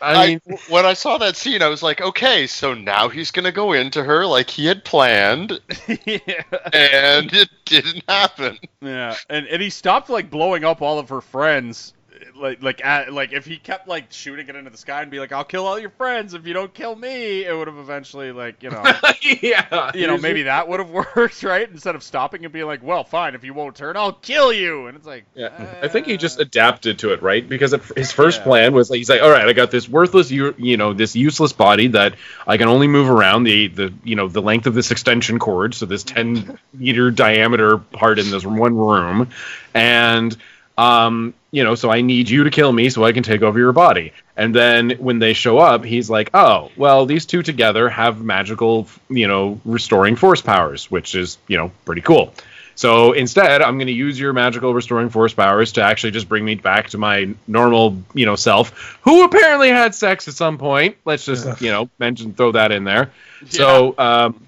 I 0.00 0.26
mean, 0.26 0.40
I- 0.50 0.58
when 0.68 0.84
I 0.86 0.94
saw 0.94 1.18
that 1.18 1.36
scene, 1.36 1.62
I 1.62 1.68
was 1.68 1.82
like, 1.82 2.00
okay, 2.00 2.46
so 2.46 2.74
now 2.74 3.08
he's 3.08 3.30
gonna 3.30 3.52
go 3.52 3.72
into 3.72 4.02
her 4.02 4.26
like 4.26 4.50
he 4.50 4.66
had 4.66 4.84
planned, 4.84 5.52
yeah. 6.04 6.42
and 6.72 7.32
it 7.32 7.48
didn't 7.64 8.04
happen. 8.08 8.58
Yeah, 8.80 9.16
and 9.28 9.46
and 9.46 9.62
he 9.62 9.70
stopped 9.70 10.10
like 10.10 10.30
blowing 10.30 10.64
up 10.64 10.82
all 10.82 10.98
of 10.98 11.08
her 11.08 11.20
friends 11.20 11.94
like 12.36 12.62
like 12.62 12.84
at, 12.84 13.12
like 13.12 13.32
if 13.32 13.44
he 13.46 13.58
kept 13.58 13.88
like 13.88 14.12
shooting 14.12 14.48
it 14.48 14.56
into 14.56 14.70
the 14.70 14.76
sky 14.76 15.02
and 15.02 15.10
be 15.10 15.20
like, 15.20 15.32
"I'll 15.32 15.44
kill 15.44 15.66
all 15.66 15.78
your 15.78 15.90
friends 15.90 16.34
if 16.34 16.46
you 16.46 16.54
don't 16.54 16.72
kill 16.72 16.94
me," 16.94 17.44
it 17.44 17.56
would 17.56 17.68
have 17.68 17.78
eventually 17.78 18.32
like 18.32 18.62
you 18.62 18.70
know 18.70 18.96
yeah. 19.42 19.92
you 19.92 20.06
know 20.06 20.18
maybe 20.18 20.44
that 20.44 20.68
would 20.68 20.80
have 20.80 20.90
worked 21.16 21.42
right 21.42 21.68
instead 21.68 21.94
of 21.94 22.02
stopping 22.02 22.44
and 22.44 22.52
being 22.52 22.66
like, 22.66 22.82
"Well, 22.82 23.04
fine, 23.04 23.34
if 23.34 23.44
you 23.44 23.54
won't 23.54 23.76
turn, 23.76 23.96
I'll 23.96 24.12
kill 24.12 24.52
you," 24.52 24.86
and 24.86 24.96
it's 24.96 25.06
like 25.06 25.26
Yeah, 25.34 25.48
I 25.80 25.88
think 25.88 26.06
he 26.06 26.18
just 26.18 26.38
uh, 26.38 26.42
adapted 26.42 26.98
to 27.00 27.12
it, 27.14 27.22
right? 27.22 27.48
Because 27.48 27.74
his 27.96 28.12
first 28.12 28.42
Yeah. 28.42 28.42
plan 28.42 28.74
was 28.74 28.90
like 28.90 28.98
he's 28.98 29.08
like, 29.08 29.22
all 29.22 29.30
right, 29.30 29.48
I 29.48 29.52
got 29.54 29.70
this 29.70 29.88
worthless, 29.88 30.30
you 30.30 30.54
you 30.58 30.76
know, 30.76 30.92
this 30.92 31.16
useless 31.16 31.52
body 31.52 31.88
that 31.88 32.16
I 32.46 32.58
can 32.58 32.68
only 32.68 32.86
move 32.86 33.08
around 33.08 33.44
the 33.44 33.68
the 33.68 33.94
you 34.04 34.14
know 34.16 34.28
the 34.28 34.42
length 34.42 34.66
of 34.66 34.74
this 34.74 34.90
extension 34.90 35.38
cord, 35.38 35.74
so 35.74 35.86
this 35.86 36.04
ten 36.04 36.58
meter 36.74 37.10
diameter 37.10 37.78
part 37.78 38.18
in 38.18 38.30
this 38.30 38.44
one 38.44 38.76
room, 38.76 39.30
and 39.74 40.36
um 40.76 41.34
you 41.52 41.62
know, 41.62 41.74
so 41.74 41.90
I 41.90 42.00
need 42.00 42.30
you 42.30 42.44
to 42.44 42.50
kill 42.50 42.72
me 42.72 42.88
so 42.88 43.04
I 43.04 43.12
can 43.12 43.22
take 43.22 43.42
over 43.42 43.58
your 43.58 43.72
body. 43.72 44.14
And 44.36 44.54
then 44.54 44.92
when 44.92 45.18
they 45.18 45.34
show 45.34 45.58
up, 45.58 45.84
he's 45.84 46.08
like, 46.08 46.30
oh, 46.34 46.72
well, 46.76 47.04
these 47.04 47.26
two 47.26 47.42
together 47.42 47.90
have 47.90 48.22
magical, 48.22 48.88
you 49.10 49.28
know, 49.28 49.60
restoring 49.64 50.16
force 50.16 50.40
powers, 50.40 50.90
which 50.90 51.14
is 51.14 51.38
you 51.46 51.58
know 51.58 51.70
pretty 51.84 52.00
cool. 52.00 52.34
So 52.74 53.12
instead, 53.12 53.60
I'm 53.60 53.76
going 53.76 53.88
to 53.88 53.92
use 53.92 54.18
your 54.18 54.32
magical 54.32 54.72
restoring 54.72 55.10
force 55.10 55.34
powers 55.34 55.72
to 55.72 55.82
actually 55.82 56.12
just 56.12 56.26
bring 56.26 56.42
me 56.42 56.54
back 56.54 56.88
to 56.90 56.98
my 56.98 57.34
normal, 57.46 57.98
you 58.14 58.24
know, 58.24 58.34
self, 58.34 58.98
who 59.02 59.24
apparently 59.24 59.68
had 59.68 59.94
sex 59.94 60.26
at 60.26 60.34
some 60.34 60.56
point. 60.56 60.96
Let's 61.04 61.26
just, 61.26 61.60
you 61.60 61.70
know, 61.70 61.90
mention 61.98 62.32
throw 62.32 62.52
that 62.52 62.72
in 62.72 62.84
there. 62.84 63.12
So, 63.50 63.94
um, 63.98 64.46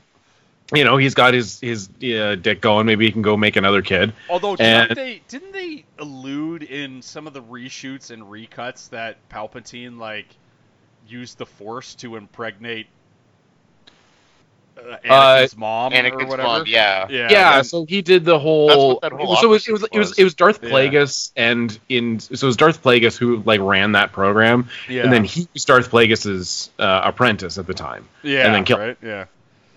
you 0.73 0.85
know, 0.85 0.97
he's 0.97 1.15
got 1.15 1.35
his 1.35 1.61
his 1.61 1.89
uh, 2.03 2.37
dick 2.37 2.61
going. 2.61 2.87
Maybe 2.87 3.05
he 3.07 3.13
can 3.13 3.23
go 3.23 3.37
make 3.37 3.57
another 3.57 3.83
kid. 3.83 4.13
Although 4.31 4.57
didn't 4.57 4.91
And- 4.91 4.97
they 4.97 5.23
didn't 5.29 5.53
they 5.53 5.85
allude 5.99 6.63
in 6.63 7.03
some 7.03 7.27
of 7.27 7.33
the 7.35 7.43
reshoots 7.43 8.11
and 8.11 8.23
recuts 8.23 8.89
that 8.91 9.17
Palpatine 9.29 9.99
like 9.99 10.27
used 11.07 11.37
the 11.39 11.47
Force 11.47 11.95
to 11.97 12.17
impregnate 12.17 12.87
uh, 14.77 14.97
Anakin's 15.05 15.57
mom 15.57 15.93
or 15.93 16.27
whatever? 16.27 16.43
mom, 16.43 16.65
yeah. 16.67 17.07
yeah, 17.09 17.29
Yeah, 17.31 17.59
and- 17.59 17.67
so 17.67 17.85
he 17.85 18.03
did 18.03 18.25
the 18.25 18.39
whole. 18.39 18.67
That's 18.69 18.79
what 18.79 19.01
that 19.03 19.13
whole 19.13 19.37
so 19.37 19.47
it 19.47 19.51
was, 19.51 19.69
it 19.69 19.73
was 19.73 19.83
opposite 19.83 19.95
it 19.95 19.99
was 19.99 20.09
was. 20.11 20.19
it 20.19 20.25
was 20.25 20.35
Darth 20.35 20.61
Yeah. 20.63 20.71
Plagueis 20.71 21.33
and 21.37 21.79
in 21.89 22.21
so 22.21 22.33
it 22.33 22.43
was 22.43 22.57
Darth 22.57 22.83
Plagueis 22.83 23.17
who 23.17 23.43
like 23.45 23.61
ran 23.61 23.93
that 23.93 24.13
program, 24.13 24.69
yeah, 24.89 25.03
and 25.05 25.13
then 25.13 25.25
he 25.25 25.47
was 25.53 25.65
Darth 25.65 25.91
Plagueis's 25.91 26.71
uh, 26.79 27.03
apprentice 27.05 27.59
at 27.59 27.67
the 27.67 27.75
time. 27.75 28.09
yeah, 28.23 28.47
and 28.47 28.55
then 28.55 28.65
killed. 28.65 28.81
right, 28.81 28.97
yeah. 29.03 29.25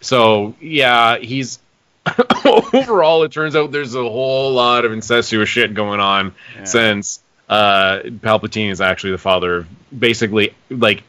So 0.01 0.55
yeah, 0.61 1.17
he's 1.17 1.59
overall. 2.73 3.23
It 3.23 3.31
turns 3.31 3.55
out 3.55 3.71
there's 3.71 3.95
a 3.95 4.01
whole 4.01 4.53
lot 4.53 4.85
of 4.85 4.91
incestuous 4.91 5.49
shit 5.49 5.73
going 5.73 5.99
on 5.99 6.33
Yeah. 6.55 6.63
since 6.63 7.19
uh, 7.49 7.99
Palpatine 8.03 8.71
is 8.71 8.81
actually 8.81 9.11
the 9.11 9.17
father 9.17 9.57
of 9.57 9.67
basically 9.99 10.53
like 10.69 11.03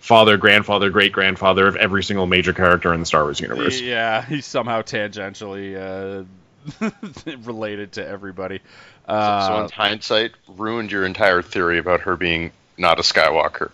father, 0.00 0.36
grandfather, 0.36 0.90
great 0.90 1.12
grandfather 1.12 1.66
of 1.66 1.76
every 1.76 2.02
single 2.04 2.26
major 2.26 2.52
character 2.52 2.92
in 2.94 3.00
the 3.00 3.06
Star 3.06 3.22
Wars 3.24 3.40
universe. 3.40 3.80
Yeah, 3.80 4.24
he's 4.24 4.46
somehow 4.46 4.82
tangentially 4.82 5.76
uh, 5.76 6.90
related 7.44 7.92
to 7.92 8.06
everybody. 8.06 8.58
So, 9.06 9.12
Uh, 9.14 9.46
so 9.46 9.64
in 9.64 9.70
hindsight, 9.70 10.32
ruined 10.56 10.90
your 10.92 11.04
entire 11.04 11.42
theory 11.42 11.78
about 11.78 12.00
her 12.02 12.16
being 12.16 12.52
not 12.78 12.98
a 12.98 13.02
Skywalker. 13.02 13.70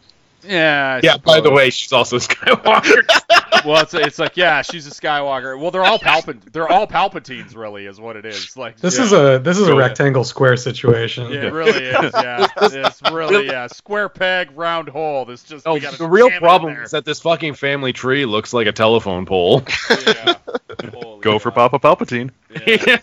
yeah, 0.42 0.98
I 1.02 1.06
Yeah. 1.06 1.16
By 1.18 1.40
the 1.40 1.50
way, 1.50 1.70
she's 1.70 1.92
also 1.92 2.18
Skywalker. 2.18 3.02
Well, 3.64 3.82
it's, 3.82 3.94
it's 3.94 4.18
like 4.18 4.36
yeah, 4.36 4.62
she's 4.62 4.86
a 4.86 4.90
Skywalker. 4.90 5.58
Well, 5.58 5.70
they're 5.70 5.84
all 5.84 5.98
Palpat, 5.98 6.52
they're 6.52 6.68
all 6.68 6.86
Palpatines, 6.86 7.56
really, 7.56 7.86
is 7.86 8.00
what 8.00 8.16
it 8.16 8.24
is. 8.24 8.56
Like 8.56 8.78
This 8.78 8.98
yeah. 8.98 9.04
is 9.04 9.12
a 9.12 9.38
this 9.38 9.58
is 9.58 9.68
a 9.68 9.74
rectangle 9.74 10.24
square 10.24 10.56
situation. 10.56 11.30
Yeah, 11.30 11.46
it 11.46 11.52
really 11.52 11.84
is. 11.84 12.12
Yeah, 12.14 12.46
it's 12.62 13.02
really 13.10 13.46
yeah. 13.46 13.66
Square 13.66 14.10
peg, 14.10 14.50
round 14.56 14.88
hole. 14.88 15.24
This 15.24 15.42
just 15.42 15.66
oh, 15.66 15.78
the 15.78 16.08
real 16.08 16.28
jam 16.28 16.34
it 16.34 16.36
in 16.36 16.40
problem 16.40 16.76
is 16.76 16.90
that 16.92 17.04
this 17.04 17.20
fucking 17.20 17.54
family 17.54 17.92
tree 17.92 18.26
looks 18.26 18.52
like 18.52 18.66
a 18.66 18.72
telephone 18.72 19.26
pole. 19.26 19.62
Yeah. 20.06 20.34
Holy 20.94 21.20
Go 21.20 21.38
for. 21.38 21.50
Papa 21.50 21.78
Palpatine. 21.78 22.30
Yeah. 22.50 22.98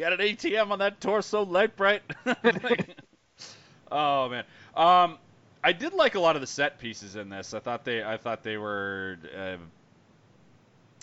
You 0.00 0.04
had 0.04 0.14
an 0.14 0.20
ATM 0.20 0.70
on 0.70 0.78
that 0.78 0.98
torso 0.98 1.44
light 1.44 1.76
bright. 1.76 2.00
oh 3.92 4.30
man. 4.30 4.44
Um, 4.74 5.18
I 5.62 5.72
did 5.72 5.92
like 5.92 6.14
a 6.14 6.20
lot 6.20 6.36
of 6.36 6.40
the 6.40 6.46
set 6.46 6.78
pieces 6.78 7.16
in 7.16 7.28
this. 7.28 7.54
I 7.54 7.60
thought 7.60 7.84
they, 7.84 8.02
I 8.02 8.16
thought 8.16 8.42
they 8.42 8.56
were, 8.56 9.18
uh, 9.36 9.56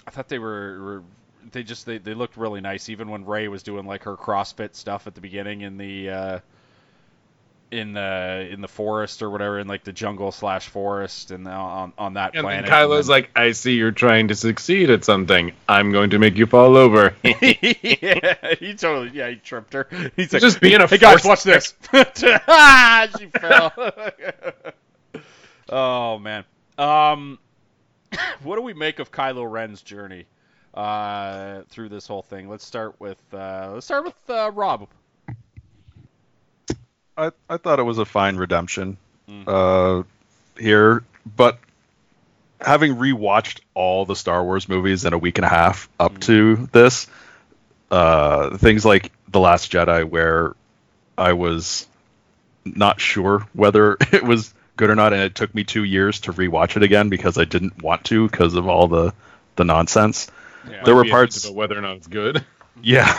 I 0.06 0.12
thought 0.12 0.28
they 0.28 0.40
were, 0.40 0.80
were 0.82 1.04
they 1.52 1.64
just 1.64 1.86
they, 1.86 1.98
they 1.98 2.14
looked 2.14 2.38
really 2.38 2.62
nice. 2.62 2.90
Even 2.90 3.10
when 3.10 3.26
Rey 3.26 3.48
was 3.48 3.64
doing 3.64 3.86
like 3.86 4.04
her 4.04 4.18
CrossFit 4.18 4.76
stuff 4.76 5.08
at 5.08 5.16
the 5.16 5.22
beginning 5.22 5.62
in 5.62 5.78
the. 5.78 6.10
Uh, 6.10 6.40
in 7.72 7.94
the 7.94 8.48
in 8.52 8.62
the 8.62 8.68
forest 8.68 9.22
or 9.22 9.30
whatever, 9.30 9.60
in 9.60 9.68
like 9.68 9.84
the 9.84 9.92
jungle 9.92 10.32
slash 10.32 10.68
forest, 10.68 11.32
and 11.32 11.48
on 11.48 11.94
on 11.98 12.14
that 12.14 12.36
And 12.36 12.48
then 12.48 12.64
planet. 12.64 12.70
Kylo's 12.70 13.10
like, 13.10 13.30
I 13.36 13.52
see 13.52 13.74
you're 13.74 13.92
trying 13.92 14.30
to 14.30 14.36
succeed 14.36 14.90
at 14.90 15.04
something. 15.04 15.54
I'm 15.68 15.92
going 15.92 16.12
to 16.12 16.20
make 16.20 16.38
you 16.38 16.46
fall 16.46 16.78
over. 16.78 17.16
yeah, 17.24 18.56
he 18.60 18.74
totally 18.76 19.12
yeah 19.14 19.30
he 19.30 19.36
tripped 19.36 19.74
her. 19.74 19.88
He's 20.16 20.32
like, 20.34 20.42
just 20.42 20.62
being 20.62 20.82
a 20.82 20.88
hey 20.88 20.98
guys, 20.98 21.24
watch 21.24 21.44
this. 21.44 21.74
ah, 21.94 23.08
she 23.18 23.26
fell. 23.28 23.74
oh 25.70 26.20
man. 26.20 26.46
Um, 26.78 27.40
what 28.44 28.56
do 28.56 28.62
we 28.62 28.74
make 28.74 29.00
of 29.00 29.12
Kylo 29.12 29.50
Ren's 29.50 29.82
journey 29.82 30.26
uh, 30.74 31.62
through 31.70 31.90
this 31.90 32.08
whole 32.08 32.22
thing? 32.22 32.50
Let's 32.50 32.66
start 32.66 32.96
with 33.00 33.22
uh, 33.34 33.72
let's 33.74 33.86
start 33.86 34.06
with 34.06 34.30
uh, 34.30 34.52
Rob. 34.54 34.88
I, 37.18 37.32
I 37.50 37.58
thought 37.58 37.80
it 37.80 37.84
was 37.84 37.98
a 37.98 38.06
fine 38.06 38.36
redemption 38.38 38.98
Mm. 39.30 39.44
uh, 39.46 40.04
here, 40.58 41.04
but 41.36 41.60
having 42.62 42.96
rewatched 42.96 43.60
all 43.74 44.06
the 44.06 44.16
Star 44.16 44.42
Wars 44.42 44.70
movies 44.70 45.04
in 45.04 45.12
a 45.12 45.18
week 45.18 45.38
and 45.38 45.44
a 45.44 45.50
half 45.50 45.90
up 46.00 46.14
Mm. 46.14 46.22
to 46.22 46.70
this, 46.72 47.08
uh, 47.92 48.56
things 48.58 48.86
like 48.86 49.12
The 49.28 49.42
Last 49.42 49.70
Jedi, 49.70 50.08
where 50.10 50.56
I 51.18 51.34
was 51.34 51.88
not 52.64 53.02
sure 53.02 53.46
whether 53.52 53.98
it 54.14 54.24
was 54.24 54.54
good 54.78 54.90
or 54.90 54.96
not, 54.96 55.12
and 55.12 55.22
it 55.24 55.36
took 55.36 55.54
me 55.54 55.66
two 55.66 55.84
years 55.84 56.22
to 56.22 56.32
rewatch 56.32 56.78
it 56.78 56.84
again 56.84 57.10
because 57.10 57.38
I 57.38 57.44
didn't 57.44 57.84
want 57.84 58.06
to 58.06 58.30
because 58.30 58.54
of 58.54 58.68
all 58.70 58.88
the 58.88 59.14
the 59.58 59.66
nonsense. 59.66 60.30
Yeah. 60.70 60.84
There 60.86 60.96
were 60.96 61.04
parts- 61.06 61.44
about 61.44 61.56
whether 61.56 61.78
or 61.78 61.82
not 61.82 61.98
it's 61.98 62.08
good. 62.08 62.46
Yeah. 62.82 63.12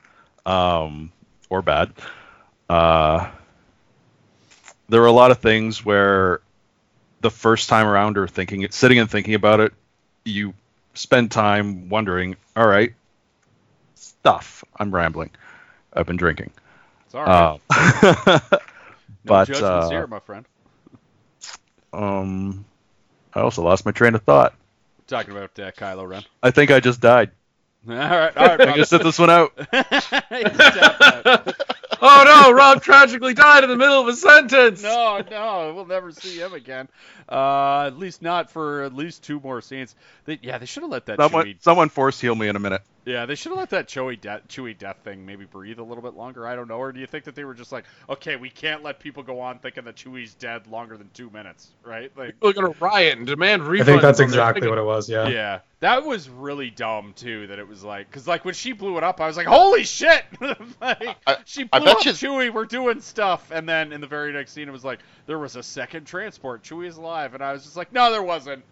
um, 0.46 1.10
or 1.48 1.62
bad. 1.62 1.92
Uh, 2.68 3.30
there 4.88 5.00
were 5.00 5.06
a 5.06 5.12
lot 5.12 5.30
of 5.30 5.38
things 5.38 5.84
where 5.84 6.40
the 7.20 7.30
first 7.30 7.68
time 7.68 7.86
around 7.86 8.16
or 8.16 8.28
thinking 8.28 8.66
sitting 8.70 8.98
and 8.98 9.10
thinking 9.10 9.34
about 9.34 9.60
it, 9.60 9.72
you 10.24 10.54
spend 10.94 11.30
time 11.30 11.88
wondering, 11.88 12.36
all 12.56 12.66
right, 12.66 12.94
stuff. 13.94 14.64
I'm 14.76 14.94
rambling. 14.94 15.30
I've 15.92 16.06
been 16.06 16.16
drinking. 16.16 16.50
sorry. 17.08 17.28
Uh, 17.28 17.58
no 17.70 18.40
but, 19.24 19.62
uh, 19.62 19.90
here, 19.90 20.06
my 20.06 20.20
friend. 20.20 20.46
um, 21.92 22.64
I 23.34 23.40
also 23.40 23.62
lost 23.62 23.84
my 23.84 23.92
train 23.92 24.14
of 24.14 24.22
thought. 24.22 24.54
talking 25.06 25.32
about 25.32 25.58
uh, 25.58 25.70
Kylo 25.72 26.08
Ren. 26.08 26.24
I 26.42 26.50
think 26.50 26.70
I 26.70 26.80
just 26.80 27.00
died. 27.00 27.30
All 27.88 27.94
right, 27.94 28.36
all 28.36 28.46
right. 28.46 28.60
I'm 28.60 28.68
gonna 28.68 28.84
sit 28.84 29.02
this 29.02 29.18
one 29.18 29.30
out. 29.30 29.52
He's 32.00 32.08
tapped 32.08 32.28
out. 32.28 32.46
oh 32.46 32.50
no, 32.50 32.56
Rob 32.56 32.82
tragically 32.82 33.34
died 33.34 33.64
in 33.64 33.70
the 33.70 33.76
middle 33.76 34.00
of 34.00 34.08
a 34.08 34.14
sentence. 34.14 34.82
no, 34.82 35.22
no, 35.30 35.72
we'll 35.74 35.86
never 35.86 36.12
see 36.12 36.38
him 36.38 36.52
again. 36.52 36.88
Uh, 37.28 37.84
at 37.86 37.98
least 37.98 38.22
not 38.22 38.50
for 38.50 38.82
at 38.82 38.94
least 38.94 39.22
two 39.24 39.40
more 39.40 39.60
scenes. 39.60 39.94
They, 40.24 40.38
yeah, 40.42 40.58
they 40.58 40.66
should 40.66 40.82
have 40.82 40.90
let 40.90 41.06
that 41.06 41.18
Someone, 41.18 41.46
Chewie. 41.46 41.62
someone 41.62 41.88
force 41.88 42.20
heal 42.20 42.34
me 42.34 42.48
in 42.48 42.56
a 42.56 42.60
minute. 42.60 42.82
Yeah, 43.08 43.24
they 43.24 43.36
should 43.36 43.52
have 43.52 43.58
let 43.58 43.70
that 43.70 43.88
Chewie 43.88 44.20
death, 44.20 44.42
Chewie 44.48 44.76
death 44.76 44.98
thing 45.02 45.24
maybe 45.24 45.46
breathe 45.46 45.78
a 45.78 45.82
little 45.82 46.02
bit 46.02 46.12
longer. 46.12 46.46
I 46.46 46.54
don't 46.54 46.68
know. 46.68 46.76
Or 46.76 46.92
do 46.92 47.00
you 47.00 47.06
think 47.06 47.24
that 47.24 47.34
they 47.34 47.44
were 47.44 47.54
just 47.54 47.72
like, 47.72 47.84
okay, 48.10 48.36
we 48.36 48.50
can't 48.50 48.82
let 48.82 49.00
people 49.00 49.22
go 49.22 49.40
on 49.40 49.60
thinking 49.60 49.84
that 49.84 49.96
Chewie's 49.96 50.34
dead 50.34 50.66
longer 50.66 50.98
than 50.98 51.08
two 51.14 51.30
minutes, 51.30 51.68
right? 51.82 52.12
Like, 52.18 52.34
We're 52.42 52.52
gonna 52.52 52.74
riot 52.80 53.16
and 53.16 53.26
demand 53.26 53.62
refunds. 53.62 53.80
I 53.80 53.84
think 53.84 54.02
that's 54.02 54.20
exactly 54.20 54.68
what 54.68 54.76
it 54.76 54.84
was. 54.84 55.08
Yeah. 55.08 55.28
yeah, 55.28 55.60
that 55.80 56.04
was 56.04 56.28
really 56.28 56.68
dumb 56.68 57.14
too. 57.16 57.46
That 57.46 57.58
it 57.58 57.66
was 57.66 57.82
like, 57.82 58.10
because 58.10 58.28
like 58.28 58.44
when 58.44 58.52
she 58.52 58.72
blew 58.72 58.98
it 58.98 59.04
up, 59.04 59.22
I 59.22 59.26
was 59.26 59.38
like, 59.38 59.46
holy 59.46 59.84
shit! 59.84 60.24
like, 60.80 61.16
I- 61.26 61.38
she 61.46 61.66
I 61.72 61.78
blew 61.78 61.86
bet 61.86 61.96
up 61.96 62.04
you- 62.04 62.12
Chewie. 62.12 62.52
We're 62.52 62.66
doing 62.66 63.00
stuff, 63.00 63.50
and 63.50 63.66
then 63.66 63.92
in 63.94 64.02
the 64.02 64.06
very 64.06 64.34
next 64.34 64.52
scene, 64.52 64.68
it 64.68 64.72
was 64.72 64.84
like 64.84 64.98
there 65.26 65.38
was 65.38 65.56
a 65.56 65.62
second 65.62 66.04
transport. 66.04 66.62
Chewie 66.62 66.86
is 66.88 66.98
alive, 66.98 67.32
and 67.32 67.42
I 67.42 67.52
was 67.54 67.64
just 67.64 67.76
like, 67.76 67.90
no, 67.90 68.10
there 68.12 68.22
wasn't. 68.22 68.62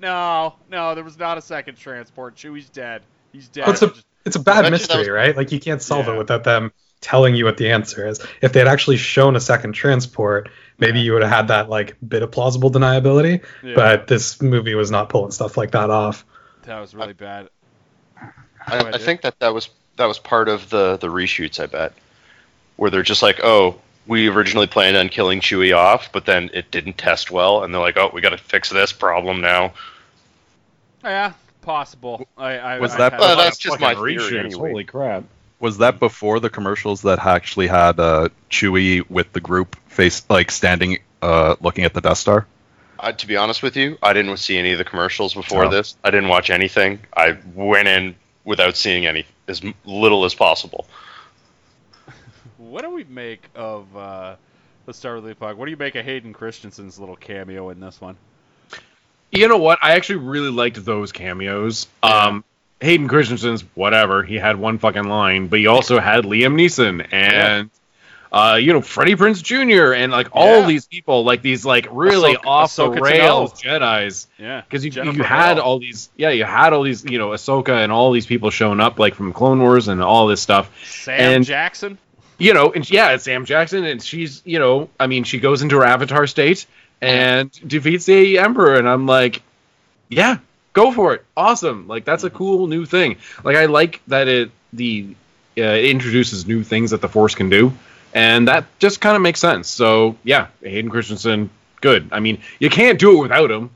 No, 0.00 0.54
no, 0.70 0.94
there 0.94 1.04
was 1.04 1.18
not 1.18 1.38
a 1.38 1.40
second 1.42 1.76
transport. 1.76 2.36
Chewie's 2.36 2.68
dead. 2.68 3.00
He's 3.36 3.48
dead. 3.48 3.66
Well, 3.66 3.72
it's 3.72 3.82
a 3.82 3.92
it's 4.24 4.36
a 4.36 4.40
I 4.40 4.42
bad 4.42 4.54
bet 4.54 4.56
you 4.56 4.62
that 4.64 4.70
mystery, 4.72 4.98
was- 5.00 5.08
right? 5.10 5.36
Like 5.36 5.52
you 5.52 5.60
can't 5.60 5.82
solve 5.82 6.06
Yeah. 6.06 6.14
it 6.14 6.18
without 6.18 6.44
them 6.44 6.72
telling 7.02 7.34
you 7.34 7.44
what 7.44 7.58
the 7.58 7.70
answer 7.70 8.06
is. 8.08 8.24
If 8.40 8.52
they 8.54 8.60
had 8.60 8.68
actually 8.68 8.96
shown 8.96 9.36
a 9.36 9.40
second 9.40 9.72
transport, 9.74 10.48
maybe 10.78 11.00
you 11.00 11.12
would 11.12 11.20
have 11.22 11.30
had 11.30 11.48
that 11.48 11.68
like 11.68 11.96
bit 12.06 12.22
of 12.22 12.30
plausible 12.32 12.70
deniability. 12.70 13.44
yeah, 13.62 13.74
But 13.74 14.06
this 14.06 14.40
movie 14.40 14.74
was 14.74 14.90
not 14.90 15.10
pulling 15.10 15.30
stuff 15.32 15.56
like 15.58 15.72
that 15.72 15.90
off. 15.90 16.24
that 16.62 16.80
was 16.80 16.94
really 16.94 17.12
bad. 17.12 17.50
Go 18.18 18.26
I, 18.66 18.78
I 18.94 18.98
think 18.98 19.20
that 19.20 19.38
that 19.40 19.52
was 19.54 19.68
that 19.96 20.06
was 20.06 20.18
part 20.18 20.48
of 20.48 20.70
the 20.70 20.96
the 20.96 21.08
reshoots. 21.08 21.60
I 21.60 21.66
bet. 21.66 21.92
where 22.76 22.90
they're 22.90 23.02
just 23.02 23.22
like, 23.22 23.40
oh, 23.44 23.78
we 24.06 24.28
originally 24.28 24.66
planned 24.66 24.96
on 24.96 25.08
killing 25.08 25.40
Chewie 25.40 25.76
off, 25.76 26.10
but 26.12 26.24
then 26.26 26.48
it 26.54 26.70
didn't 26.70 26.96
test 26.98 27.30
well, 27.30 27.62
and 27.62 27.72
they're 27.74 27.80
like, 27.80 27.96
oh, 27.98 28.10
we 28.12 28.20
got 28.20 28.30
to 28.30 28.38
fix 28.38 28.68
this 28.70 28.92
problem 28.92 29.40
now. 29.40 29.72
Yeah, 31.04 31.32
possible. 31.66 32.26
I, 32.38 32.52
I 32.56 32.78
Was 32.78 32.94
I 32.94 32.98
that- 32.98 33.12
had- 33.12 33.20
Well, 33.20 33.36
that's 33.36 33.58
just 33.58 33.78
my 33.80 33.94
theory 33.94 34.16
reshoots, 34.16 34.44
anyway. 34.44 34.70
Holy 34.70 34.84
crap! 34.84 35.24
Was 35.60 35.78
that 35.78 35.98
before 35.98 36.40
the 36.40 36.48
commercials 36.50 37.02
that 37.02 37.18
actually 37.24 37.66
had 37.66 38.00
uh, 38.00 38.28
Chewie 38.50 39.08
with 39.10 39.32
the 39.34 39.40
group 39.40 39.76
face 39.88 40.24
like 40.30 40.50
standing, 40.50 40.98
uh, 41.20 41.56
looking 41.60 41.84
at 41.84 41.92
the 41.92 42.00
Death 42.00 42.18
Star? 42.18 42.46
Uh, 42.98 43.12
to 43.12 43.26
be 43.26 43.36
honest 43.36 43.62
with 43.62 43.76
you, 43.76 43.98
I 44.02 44.12
didn't 44.14 44.36
see 44.38 44.56
any 44.56 44.72
of 44.72 44.78
the 44.78 44.84
commercials 44.84 45.34
before 45.34 45.64
Oh. 45.66 45.68
this. 45.70 45.96
I 46.02 46.10
didn't 46.10 46.28
watch 46.30 46.48
anything. 46.50 47.00
I 47.14 47.36
went 47.54 47.88
in 47.88 48.14
without 48.44 48.76
seeing 48.76 49.04
any, 49.06 49.26
as 49.48 49.62
little 49.84 50.24
as 50.24 50.34
possible. 50.34 50.86
What 52.58 52.82
do 52.82 52.90
we 52.90 53.04
make 53.04 53.42
of? 53.54 53.94
Uh, 53.96 54.36
let's 54.86 54.98
start 54.98 55.22
with 55.22 55.38
Leapog. 55.38 55.56
What 55.56 55.66
do 55.66 55.70
you 55.70 55.76
make 55.76 55.94
of 55.94 56.04
Hayden 56.04 56.32
Christensen's 56.32 56.98
little 56.98 57.16
cameo 57.16 57.70
in 57.70 57.80
this 57.80 58.00
one? 58.00 58.16
You 59.32 59.48
know 59.48 59.58
what? 59.58 59.78
I 59.82 59.92
actually 59.92 60.16
really 60.16 60.50
liked 60.50 60.82
those 60.84 61.12
cameos. 61.12 61.86
Um, 62.02 62.44
Hayden 62.80 63.08
Christensen's 63.08 63.62
whatever. 63.74 64.22
He 64.22 64.36
had 64.36 64.56
one 64.56 64.78
fucking 64.78 65.04
line, 65.04 65.48
but 65.48 65.58
he 65.58 65.66
also 65.66 65.98
had 65.98 66.24
Liam 66.24 66.54
Neeson 66.54 67.06
and 67.12 67.70
uh, 68.32 68.58
you 68.60 68.72
know 68.72 68.80
Freddie 68.82 69.14
Prinze 69.16 69.42
Jr. 69.42 69.94
and 69.94 70.12
like 70.12 70.28
all 70.32 70.60
Yeah. 70.60 70.66
these 70.66 70.86
people, 70.86 71.24
like 71.24 71.42
these 71.42 71.64
like 71.64 71.86
really 71.90 72.34
Ahsoka- 72.36 72.46
off 72.46 72.76
the 72.76 72.90
rails 73.00 73.52
Tano. 73.54 73.80
Jedi's. 73.80 74.26
Yeah, 74.38 74.60
Because 74.62 74.84
you, 74.84 74.90
Jennifer 74.90 75.16
you 75.18 75.22
had 75.24 75.54
Hale. 75.54 75.64
all 75.64 75.78
these, 75.78 76.10
yeah, 76.16 76.30
you 76.30 76.44
had 76.44 76.72
all 76.72 76.82
these, 76.82 77.04
you 77.04 77.18
know, 77.18 77.30
Ahsoka 77.30 77.82
and 77.82 77.90
all 77.90 78.12
these 78.12 78.26
people 78.26 78.50
showing 78.50 78.80
up, 78.80 78.98
like 78.98 79.14
from 79.14 79.32
Clone 79.32 79.60
Wars 79.60 79.88
and 79.88 80.02
all 80.02 80.26
this 80.26 80.40
stuff. 80.42 80.70
Sam 80.86 81.18
and- 81.36 81.44
Jackson. 81.44 81.98
you 82.38 82.52
know, 82.52 82.70
and 82.72 82.88
yeah, 82.90 83.12
it's 83.12 83.24
Sam 83.24 83.46
Jackson, 83.46 83.84
and 83.84 84.02
she's, 84.02 84.42
you 84.44 84.58
know, 84.58 84.90
I 85.00 85.06
mean, 85.06 85.24
she 85.24 85.40
goes 85.40 85.62
into 85.62 85.76
her 85.76 85.84
avatar 85.84 86.26
state 86.26 86.66
and 87.00 87.50
defeats 87.66 88.06
the 88.06 88.38
Emperor, 88.38 88.76
and 88.76 88.88
I'm 88.88 89.06
like, 89.06 89.42
yeah, 90.08 90.38
go 90.72 90.92
for 90.92 91.14
it, 91.14 91.24
awesome, 91.36 91.88
like 91.88 92.04
that's 92.04 92.24
a 92.24 92.30
cool 92.30 92.66
new 92.66 92.86
thing. 92.86 93.16
Like 93.44 93.56
I 93.56 93.66
like 93.66 94.02
that 94.08 94.28
it 94.28 94.50
the 94.72 95.14
uh, 95.58 95.62
it 95.62 95.86
introduces 95.86 96.46
new 96.46 96.62
things 96.62 96.90
that 96.90 97.00
the 97.00 97.08
Force 97.08 97.34
can 97.34 97.48
do, 97.48 97.72
and 98.14 98.48
that 98.48 98.66
just 98.78 99.00
kind 99.00 99.16
of 99.16 99.22
makes 99.22 99.40
sense. 99.40 99.68
So 99.68 100.16
yeah, 100.24 100.48
Hayden 100.62 100.90
Christensen, 100.90 101.50
good. 101.80 102.08
I 102.12 102.20
mean, 102.20 102.40
you 102.58 102.70
can't 102.70 102.98
do 102.98 103.18
it 103.18 103.22
without 103.22 103.50
him. 103.50 103.70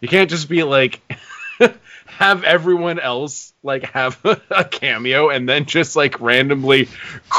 You 0.00 0.08
can't 0.08 0.30
just 0.30 0.48
be 0.48 0.62
like. 0.62 1.00
have 2.06 2.44
everyone 2.44 2.98
else 2.98 3.54
like 3.62 3.84
have 3.84 4.18
a 4.50 4.64
cameo 4.64 5.30
and 5.30 5.48
then 5.48 5.64
just 5.64 5.96
like 5.96 6.20
randomly 6.20 6.86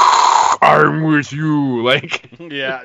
I'm 0.62 1.02
with 1.02 1.32
you. 1.32 1.82
Like, 1.82 2.30
yeah. 2.38 2.84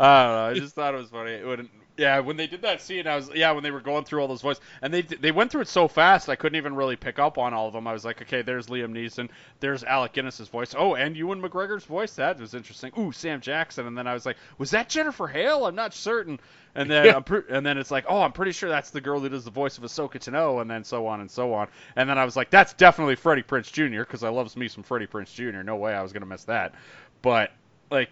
I 0.00 0.24
don't 0.24 0.34
know. 0.34 0.44
I 0.50 0.54
just 0.54 0.74
thought 0.74 0.94
it 0.94 0.98
was 0.98 1.10
funny. 1.10 1.32
It 1.32 1.46
wouldn't, 1.46 1.70
yeah, 1.96 2.18
when 2.18 2.36
they 2.36 2.48
did 2.48 2.62
that 2.62 2.82
scene, 2.82 3.06
I 3.06 3.14
was 3.14 3.30
yeah, 3.34 3.52
when 3.52 3.62
they 3.62 3.70
were 3.70 3.80
going 3.80 4.04
through 4.04 4.20
all 4.20 4.26
those 4.26 4.42
voices, 4.42 4.60
and 4.82 4.92
they 4.92 5.02
they 5.02 5.30
went 5.30 5.52
through 5.52 5.60
it 5.60 5.68
so 5.68 5.86
fast, 5.86 6.28
I 6.28 6.34
couldn't 6.34 6.56
even 6.56 6.74
really 6.74 6.96
pick 6.96 7.20
up 7.20 7.38
on 7.38 7.54
all 7.54 7.68
of 7.68 7.72
them. 7.72 7.86
I 7.86 7.92
was 7.92 8.04
like, 8.04 8.20
okay, 8.22 8.42
there's 8.42 8.66
Liam 8.66 8.90
Neeson, 8.92 9.28
there's 9.60 9.84
Alec 9.84 10.12
Guinness's 10.12 10.48
voice. 10.48 10.74
Oh, 10.76 10.94
and 10.96 11.16
Ewan 11.16 11.40
McGregor's 11.40 11.84
voice. 11.84 12.14
That 12.14 12.40
was 12.40 12.54
interesting. 12.54 12.90
Ooh, 12.98 13.12
Sam 13.12 13.40
Jackson. 13.40 13.86
And 13.86 13.96
then 13.96 14.08
I 14.08 14.14
was 14.14 14.26
like, 14.26 14.36
was 14.58 14.72
that 14.72 14.88
Jennifer 14.88 15.28
Hale? 15.28 15.66
I'm 15.66 15.76
not 15.76 15.94
certain. 15.94 16.40
And 16.74 16.90
then 16.90 17.04
Yeah. 17.04 17.14
I'm 17.14 17.22
pre- 17.22 17.42
and 17.48 17.64
then 17.64 17.78
it's 17.78 17.92
like, 17.92 18.06
oh, 18.08 18.22
I'm 18.22 18.32
pretty 18.32 18.50
sure 18.50 18.68
that's 18.68 18.90
the 18.90 19.00
girl 19.00 19.20
who 19.20 19.28
does 19.28 19.44
the 19.44 19.52
voice 19.52 19.78
of 19.78 19.84
Ahsoka 19.84 20.14
Tano, 20.18 20.60
and 20.60 20.68
then 20.68 20.82
so 20.82 21.06
on 21.06 21.20
and 21.20 21.30
so 21.30 21.54
on. 21.54 21.68
And 21.94 22.10
then 22.10 22.18
I 22.18 22.24
was 22.24 22.34
like, 22.34 22.50
that's 22.50 22.72
definitely 22.72 23.14
Freddie 23.14 23.44
Prinze 23.44 23.70
Jr. 23.70 24.00
because 24.00 24.24
I 24.24 24.30
loves 24.30 24.56
me 24.56 24.66
some 24.66 24.82
Freddie 24.82 25.06
Prinze 25.06 25.32
Jr. 25.32 25.62
No 25.62 25.76
way 25.76 25.94
I 25.94 26.02
was 26.02 26.12
gonna 26.12 26.26
miss 26.26 26.42
that. 26.44 26.74
But 27.22 27.52
like 27.92 28.10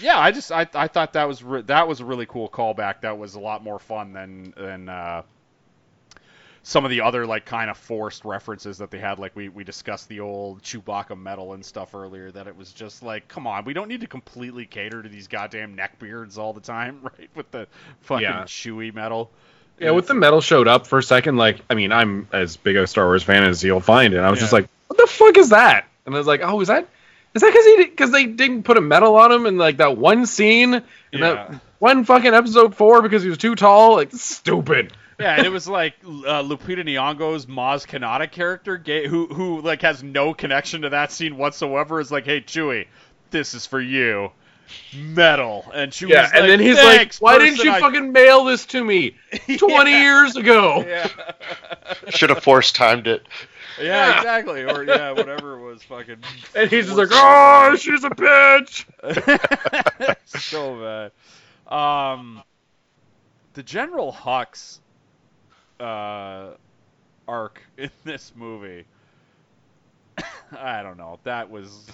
yeah, 0.00 0.18
I 0.18 0.30
just 0.30 0.50
I, 0.52 0.66
I 0.74 0.88
thought 0.88 1.12
that 1.14 1.26
was 1.28 1.42
re- 1.42 1.62
that 1.62 1.86
was 1.88 2.00
a 2.00 2.04
really 2.04 2.26
cool 2.26 2.48
callback. 2.48 3.02
That 3.02 3.18
was 3.18 3.34
a 3.34 3.40
lot 3.40 3.62
more 3.62 3.78
fun 3.78 4.12
than 4.12 4.52
than 4.56 4.88
uh, 4.88 5.22
some 6.62 6.84
of 6.84 6.90
the 6.90 7.00
other 7.00 7.26
like 7.26 7.46
kind 7.46 7.70
of 7.70 7.76
forced 7.78 8.24
references 8.24 8.78
that 8.78 8.90
they 8.90 8.98
had. 8.98 9.18
Like 9.18 9.34
we 9.34 9.48
we 9.48 9.64
discussed 9.64 10.08
the 10.08 10.20
old 10.20 10.62
Chewbacca 10.62 11.18
medal 11.20 11.54
and 11.54 11.64
stuff 11.64 11.94
earlier. 11.94 12.30
That 12.30 12.46
it 12.46 12.56
was 12.56 12.72
just 12.72 13.02
like, 13.02 13.28
come 13.28 13.46
on, 13.46 13.64
we 13.64 13.72
don't 13.72 13.88
need 13.88 14.02
to 14.02 14.06
completely 14.06 14.66
cater 14.66 15.02
to 15.02 15.08
these 15.08 15.26
goddamn 15.28 15.76
neckbeards 15.76 16.36
all 16.38 16.52
the 16.52 16.60
time, 16.60 17.00
right? 17.18 17.30
With 17.34 17.50
the 17.50 17.66
fucking 18.02 18.22
Yeah. 18.24 18.42
Chewy 18.44 18.94
medal. 18.94 19.30
yeah, 19.78 19.92
with 19.92 20.06
the 20.06 20.14
metal 20.14 20.40
showed 20.42 20.68
up 20.68 20.86
for 20.86 20.98
a 20.98 21.02
second. 21.02 21.36
Like, 21.38 21.60
I 21.70 21.74
mean, 21.74 21.92
I'm 21.92 22.28
as 22.32 22.56
big 22.56 22.76
a 22.76 22.86
Star 22.86 23.06
Wars 23.06 23.22
fan 23.22 23.42
as 23.44 23.64
you'll 23.64 23.80
find, 23.80 24.12
and 24.14 24.24
I 24.24 24.30
was 24.30 24.38
just 24.40 24.52
like, 24.52 24.68
what 24.88 24.98
the 24.98 25.06
fuck 25.06 25.38
is 25.38 25.48
that? 25.50 25.86
And 26.04 26.14
I 26.14 26.18
was 26.18 26.26
like, 26.26 26.40
oh, 26.42 26.60
is 26.60 26.68
that 26.68 26.86
is 27.34 27.42
that 27.42 27.50
because 27.52 27.64
he 27.64 27.76
because 27.84 28.10
they 28.10 28.26
didn't 28.26 28.62
put 28.64 28.76
a 28.76 28.80
medal 28.80 29.16
on 29.16 29.30
him 29.32 29.46
in 29.46 29.56
like 29.58 29.76
that 29.78 29.96
one 29.96 30.26
scene 30.26 30.74
in 30.74 30.82
Yeah. 31.12 31.18
that 31.50 31.60
one 31.78 32.04
fucking 32.04 32.34
episode 32.34 32.74
four 32.74 33.02
because 33.02 33.22
he 33.22 33.28
was 33.28 33.38
too 33.38 33.54
tall? 33.54 33.94
Like, 33.96 34.12
stupid. 34.12 34.92
Yeah, 35.18 35.36
and 35.36 35.46
it 35.46 35.50
was 35.50 35.68
like 35.68 35.94
uh, 36.02 36.42
Lupita 36.42 36.82
Nyong'o's 36.82 37.44
Maz 37.46 37.86
Kanata 37.86 38.30
character, 38.30 38.78
gay, 38.78 39.06
who 39.06 39.26
who 39.26 39.60
like 39.60 39.82
has 39.82 40.02
no 40.02 40.32
connection 40.32 40.82
to 40.82 40.88
that 40.90 41.12
scene 41.12 41.36
whatsoever. 41.36 42.00
Is 42.00 42.10
like, 42.10 42.24
hey 42.24 42.40
Chewie, 42.40 42.86
this 43.30 43.52
is 43.52 43.66
for 43.66 43.80
you, 43.80 44.30
metal, 44.96 45.70
and 45.74 45.92
Chewie's 45.92 46.10
Yeah, 46.10 46.22
like, 46.22 46.34
and 46.34 46.48
then 46.48 46.58
he's 46.60 46.76
like, 46.82 47.14
why 47.16 47.36
didn't 47.38 47.58
you 47.62 47.70
I-" 47.70 47.80
fucking 47.80 48.12
mail 48.12 48.44
this 48.44 48.64
to 48.66 48.82
me 48.82 49.14
20 49.58 49.90
years 49.90 50.36
ago? 50.36 50.84
Yeah, 50.88 51.08
Should 52.08 52.30
have 52.30 52.42
force 52.42 52.72
timed 52.72 53.06
it. 53.06 53.22
yeah, 53.84 54.08
Yeah. 54.10 54.16
exactly, 54.18 54.62
or 54.64 54.82
yeah, 54.84 55.12
whatever 55.12 55.58
it 55.58 55.62
was, 55.62 55.82
fucking. 55.82 56.18
And 56.54 56.70
he's 56.70 56.86
just 56.86 56.96
like, 56.98 57.08
oh, 57.12 57.76
she's 57.78 58.04
a 58.04 58.10
bitch. 58.10 58.84
so 60.40 61.10
bad. 61.68 61.72
Um, 61.74 62.42
the 63.54 63.62
General 63.62 64.12
Hux 64.12 64.78
uh, 65.78 66.50
arc 67.28 67.62
in 67.78 67.90
this 68.04 68.32
movie. 68.34 68.84
I 70.58 70.82
don't 70.82 70.96
know. 70.98 71.18
That 71.24 71.50
was 71.50 71.90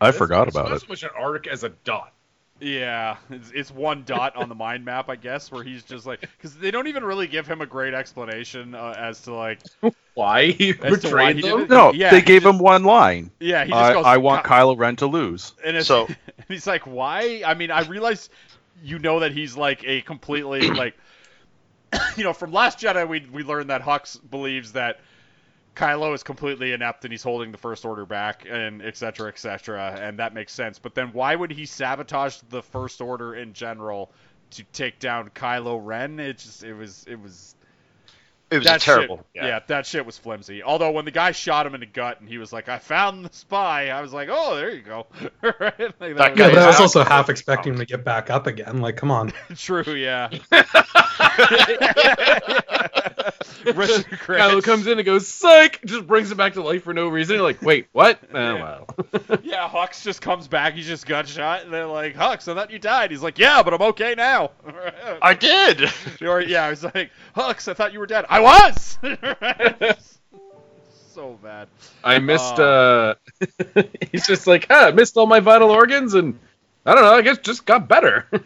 I 0.00 0.12
forgot 0.12 0.48
It's 0.48 0.56
about 0.56 0.68
not 0.68 0.76
it. 0.76 0.80
so 0.82 0.86
much 0.88 1.02
an 1.02 1.10
arc 1.18 1.46
as 1.46 1.64
a 1.64 1.70
dot. 1.70 2.12
Yeah. 2.60 3.16
It's, 3.30 3.50
it's 3.54 3.70
one 3.70 4.04
dot 4.04 4.36
on 4.36 4.48
the 4.48 4.54
mind 4.54 4.84
map, 4.84 5.08
I 5.08 5.16
guess, 5.16 5.50
where 5.52 5.62
he's 5.62 5.82
just 5.82 6.06
like 6.06 6.20
because 6.20 6.56
they 6.56 6.70
don't 6.70 6.86
even 6.86 7.04
really 7.04 7.26
give 7.26 7.46
him 7.46 7.60
a 7.60 7.66
great 7.66 7.94
explanation 7.94 8.74
uh, 8.74 8.94
as 8.96 9.20
to 9.22 9.34
like 9.34 9.60
Why 10.14 10.46
he 10.52 10.70
As 10.70 10.76
to 10.78 10.82
why 10.84 11.32
betrayed 11.32 11.36
he 11.36 11.42
them? 11.42 11.66
No, 11.68 11.92
Yeah, 11.92 12.10
they 12.10 12.22
gave 12.22 12.42
just- 12.42 12.54
him 12.54 12.58
one 12.58 12.84
line. 12.84 13.30
yeah 13.40 13.64
he 13.64 13.70
just 13.70 13.82
I, 13.82 13.92
goes 13.92 14.04
I 14.06 14.16
want 14.16 14.44
"Ky- 14.44 14.50
Kylo 14.50 14.78
Ren 14.78 14.96
to 14.96 15.06
lose. 15.06 15.52
And 15.64 15.76
it's, 15.76 15.88
So- 15.88 16.06
and 16.06 16.16
he's 16.48 16.66
like, 16.66 16.86
why? 16.86 17.42
I 17.46 17.54
mean, 17.54 17.70
I 17.70 17.82
realize 17.82 18.30
you 18.82 18.98
know 18.98 19.20
that 19.20 19.32
he's 19.32 19.56
like 19.56 19.84
a 19.84 20.00
completely 20.02 20.70
like, 20.70 20.96
you 22.16 22.24
know, 22.24 22.32
from 22.32 22.52
Last 22.52 22.78
Jedi 22.78 23.06
we 23.08 23.26
we 23.32 23.42
learned 23.42 23.70
that 23.70 23.82
Hux 23.82 24.18
believes 24.30 24.72
that 24.72 25.00
Kylo 25.76 26.14
is 26.14 26.22
completely 26.22 26.72
inept 26.72 27.04
and 27.04 27.12
he's 27.12 27.22
holding 27.22 27.52
the 27.52 27.58
First 27.58 27.84
Order 27.84 28.06
back 28.06 28.46
and 28.50 28.80
et 28.82 28.96
cetera, 28.96 29.28
et 29.28 29.38
cetera, 29.38 29.98
and 30.00 30.18
that 30.18 30.32
makes 30.32 30.52
sense. 30.52 30.78
But 30.78 30.94
then 30.94 31.12
why 31.12 31.36
would 31.36 31.50
he 31.50 31.66
sabotage 31.66 32.38
the 32.48 32.62
First 32.62 33.02
Order 33.02 33.34
in 33.34 33.52
general 33.52 34.10
to 34.52 34.64
take 34.72 34.98
down 34.98 35.28
Kylo 35.30 35.78
Ren? 35.82 36.18
It 36.18 36.38
just 36.38 36.64
it 36.64 36.72
was 36.72 37.04
it 37.06 37.20
was 37.20 37.55
It 38.48 38.58
was 38.58 38.66
that 38.66 38.80
terrible. 38.80 39.16
Shit, 39.34 39.44
yeah. 39.44 39.58
that 39.66 39.86
shit 39.86 40.06
was 40.06 40.16
flimsy. 40.18 40.62
Although 40.62 40.92
when 40.92 41.04
the 41.04 41.10
guy 41.10 41.32
shot 41.32 41.66
him 41.66 41.74
in 41.74 41.80
the 41.80 41.86
gut 41.86 42.20
and 42.20 42.28
he 42.28 42.38
was 42.38 42.52
like, 42.52 42.68
"I 42.68 42.78
found 42.78 43.24
the 43.24 43.30
spy," 43.32 43.88
I 43.90 44.00
was 44.02 44.12
like, 44.12 44.28
"Oh, 44.30 44.54
there 44.54 44.70
you 44.70 44.82
go." 44.82 45.06
right? 45.42 45.78
Like, 45.78 45.98
That 45.98 46.00
was- 46.00 46.16
Yeah, 46.18 46.30
guy 46.34 46.48
but 46.54 46.58
I 46.58 46.66
was 46.68 46.80
also 46.80 47.02
half 47.02 47.28
expecting 47.28 47.72
him 47.72 47.80
to 47.80 47.86
get 47.86 48.04
back 48.04 48.30
up 48.30 48.46
again. 48.46 48.80
Like, 48.80 48.96
come 48.96 49.10
on. 49.10 49.32
True, 49.56 49.82
yeah. 49.94 50.28
Richard 53.64 54.04
Kylo 54.06 54.26
Grant. 54.26 54.64
comes 54.64 54.86
in 54.86 54.98
and 54.98 55.04
goes, 55.04 55.26
psych! 55.26 55.80
Just 55.84 56.06
brings 56.06 56.30
him 56.30 56.36
back 56.36 56.52
to 56.54 56.62
life 56.62 56.84
for 56.84 56.94
no 56.94 57.08
reason. 57.08 57.34
You're 57.36 57.42
like, 57.42 57.60
wait, 57.62 57.88
what? 57.92 58.20
Oh, 58.32 58.38
Yeah. 58.38 58.62
well. 58.62 58.86
Yeah, 59.42 59.68
Hux 59.68 60.02
just 60.04 60.20
comes 60.22 60.46
back. 60.46 60.74
He's 60.74 60.86
just 60.86 61.06
got 61.06 61.26
shot, 61.26 61.62
and 61.62 61.72
they're 61.72 61.86
like, 61.86 62.14
"Hux, 62.14 62.46
I 62.50 62.54
thought 62.54 62.70
you 62.70 62.78
died." 62.78 63.10
He's 63.10 63.22
like, 63.22 63.38
"Yeah, 63.38 63.62
but 63.62 63.72
I'm 63.74 63.80
okay 63.82 64.14
now." 64.14 64.50
I 65.22 65.34
did. 65.34 65.90
or 66.22 66.40
yeah, 66.40 66.64
I 66.64 66.70
was 66.70 66.84
like, 66.84 67.10
"Hux, 67.34 67.66
I 67.68 67.74
thought 67.74 67.92
you 67.92 67.98
were 68.00 68.06
dead." 68.06 68.26
I 68.28 68.35
was. 68.40 68.98
so 71.14 71.38
bad. 71.42 71.68
I 72.04 72.18
missed, 72.18 72.58
Oh. 72.58 73.14
uh, 73.74 73.82
he's 74.12 74.26
just 74.26 74.46
like, 74.46 74.66
ah, 74.70 74.86
I 74.88 74.90
missed 74.92 75.16
all 75.16 75.26
my 75.26 75.40
vital 75.40 75.70
organs 75.70 76.14
and 76.14 76.38
I 76.84 76.94
don't 76.94 77.04
know, 77.04 77.14
I 77.14 77.22
guess 77.22 77.38
just 77.38 77.64
got 77.66 77.88
better. 77.88 78.26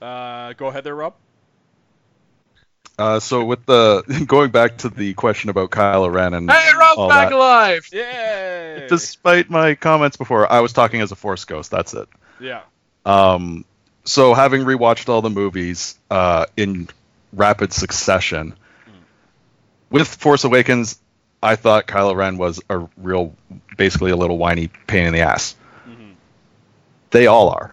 Uh, 0.00 0.52
go 0.52 0.66
ahead 0.66 0.84
there, 0.84 0.94
Rob. 0.94 1.14
Uh, 2.98 3.18
so 3.18 3.44
with 3.46 3.64
the 3.64 4.02
going 4.26 4.50
back 4.50 4.76
to 4.78 4.90
the 4.90 5.14
question 5.14 5.48
about 5.48 5.70
Kylo 5.70 6.12
Ren 6.12 6.34
and 6.34 6.50
hey, 6.50 6.70
Rob's 6.78 6.98
all 6.98 7.08
back 7.08 7.30
that, 7.30 7.34
alive! 7.34 7.88
Yay! 7.92 8.86
despite 8.90 9.48
my 9.48 9.74
comments 9.74 10.18
before, 10.18 10.52
I 10.52 10.60
was 10.60 10.74
talking 10.74 11.00
as 11.00 11.12
a 11.12 11.16
Force 11.16 11.46
ghost. 11.46 11.70
That's 11.70 11.94
it. 11.94 12.08
yeah. 12.38 12.60
Um, 13.06 13.64
so 14.04 14.34
having 14.34 14.62
rewatched 14.64 15.08
all 15.08 15.22
the 15.22 15.30
movies 15.30 15.98
uh, 16.10 16.44
in 16.58 16.88
rapid 17.36 17.72
succession, 17.72 18.54
with 19.90 20.08
Force 20.08 20.44
Awakens, 20.44 20.98
I 21.42 21.56
thought 21.56 21.86
Kylo 21.86 22.16
Ren 22.16 22.38
was 22.38 22.60
a 22.68 22.88
real, 22.96 23.34
basically 23.76 24.10
a 24.10 24.16
little 24.16 24.38
whiny 24.38 24.68
pain 24.86 25.06
in 25.06 25.12
the 25.12 25.20
ass. 25.20 25.54
Mhm. 25.88 26.14
They 27.10 27.26
all 27.26 27.50
are. 27.50 27.72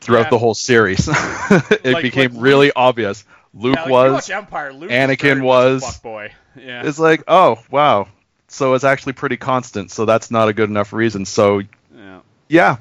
Throughout 0.00 0.24
Yeah. 0.24 0.30
the 0.30 0.38
whole 0.38 0.54
series, 0.54 1.08
it 1.50 1.84
Like- 1.84 2.02
became 2.02 2.34
like 2.34 2.42
really 2.42 2.72
obvious. 2.74 3.24
Luke 3.54 3.76
Yeah, 3.76 3.82
like, 3.82 3.90
was. 3.90 4.30
Empire. 4.30 4.72
Luke 4.72 4.90
Anakin 4.90 5.42
was- 5.42 5.98
boy. 6.00 6.32
Yeah. 6.56 6.82
It's 6.84 6.98
like, 6.98 7.24
oh 7.26 7.58
wow, 7.70 8.08
so 8.48 8.74
it's 8.74 8.84
actually 8.84 9.14
pretty 9.14 9.36
constant. 9.36 9.90
So 9.90 10.04
that's 10.04 10.30
not 10.30 10.48
a 10.48 10.52
good 10.52 10.68
enough 10.68 10.92
reason. 10.92 11.24
So 11.24 11.60
yeah. 11.96 12.18
yeah, 12.48 12.76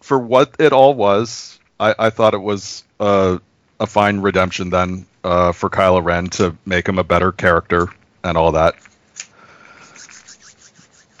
for 0.00 0.18
what 0.18 0.54
it 0.58 0.72
all 0.72 0.94
was, 0.94 1.58
I, 1.80 1.94
I 1.98 2.10
thought 2.10 2.34
it 2.34 2.42
was 2.42 2.84
uh, 3.00 3.38
a 3.80 3.86
fine 3.86 4.20
redemption 4.20 4.70
then 4.70 5.06
uh, 5.24 5.52
for 5.52 5.70
Kylo 5.70 6.02
Ren 6.04 6.26
to 6.30 6.56
make 6.66 6.88
him 6.88 6.98
a 6.98 7.04
better 7.04 7.32
character 7.32 7.88
and 8.24 8.36
all 8.36 8.52
that. 8.52 8.74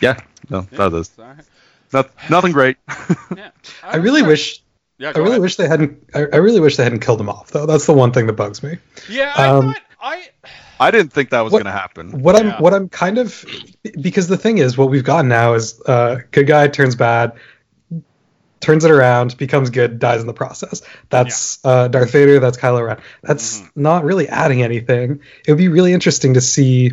Yeah, 0.00 0.20
no, 0.48 0.62
that 0.72 0.92
is 0.92 1.08
Sorry. 1.08 1.36
not, 1.92 2.10
nothing 2.30 2.52
great. 2.52 2.76
Yeah. 3.36 3.50
I 3.82 3.96
really 3.96 4.22
was 4.22 4.28
wish. 4.30 4.62
Yeah, 4.98 5.12
I 5.14 5.18
really 5.18 5.30
ahead. 5.30 5.42
wish 5.42 5.56
they 5.56 5.68
hadn't. 5.68 6.08
I, 6.14 6.20
I 6.32 6.36
really 6.36 6.60
wish 6.60 6.76
they 6.76 6.82
hadn't 6.82 7.00
killed 7.00 7.20
him 7.20 7.28
off, 7.28 7.50
though. 7.50 7.66
That's 7.66 7.86
the 7.86 7.92
one 7.92 8.12
thing 8.12 8.26
that 8.26 8.32
bugs 8.32 8.62
me. 8.62 8.78
Yeah, 9.08 9.32
I 9.36 9.46
um, 9.48 9.66
thought 9.72 9.82
I. 10.00 10.28
I 10.80 10.92
didn't 10.92 11.12
think 11.12 11.30
that 11.30 11.40
was 11.40 11.50
going 11.50 11.64
to 11.64 11.72
happen. 11.72 12.22
What 12.22 12.36
Yeah. 12.36 12.54
I'm 12.54 12.62
what 12.62 12.72
I'm 12.72 12.88
kind 12.88 13.18
of 13.18 13.44
because 14.00 14.28
the 14.28 14.36
thing 14.36 14.58
is 14.58 14.78
what 14.78 14.90
we've 14.90 15.02
got 15.02 15.24
now 15.24 15.54
is 15.54 15.80
uh 15.86 16.20
good 16.30 16.46
guy 16.46 16.68
turns 16.68 16.94
bad 16.94 17.32
turns 18.60 18.84
it 18.84 18.90
around 18.90 19.36
becomes 19.36 19.70
good 19.70 19.98
dies 19.98 20.20
in 20.20 20.26
the 20.26 20.32
process. 20.34 20.82
That's 21.10 21.64
uh 21.64 21.88
Darth 21.88 22.10
Vader 22.12 22.40
that's 22.40 22.56
Kylo 22.58 22.86
Ren. 22.86 23.00
That's 23.22 23.60
Mm-hmm. 23.60 23.82
not 23.82 24.04
really 24.04 24.28
adding 24.28 24.62
anything. 24.62 25.20
It 25.46 25.52
would 25.52 25.58
be 25.58 25.68
really 25.68 25.92
interesting 25.92 26.34
to 26.34 26.40
see 26.40 26.92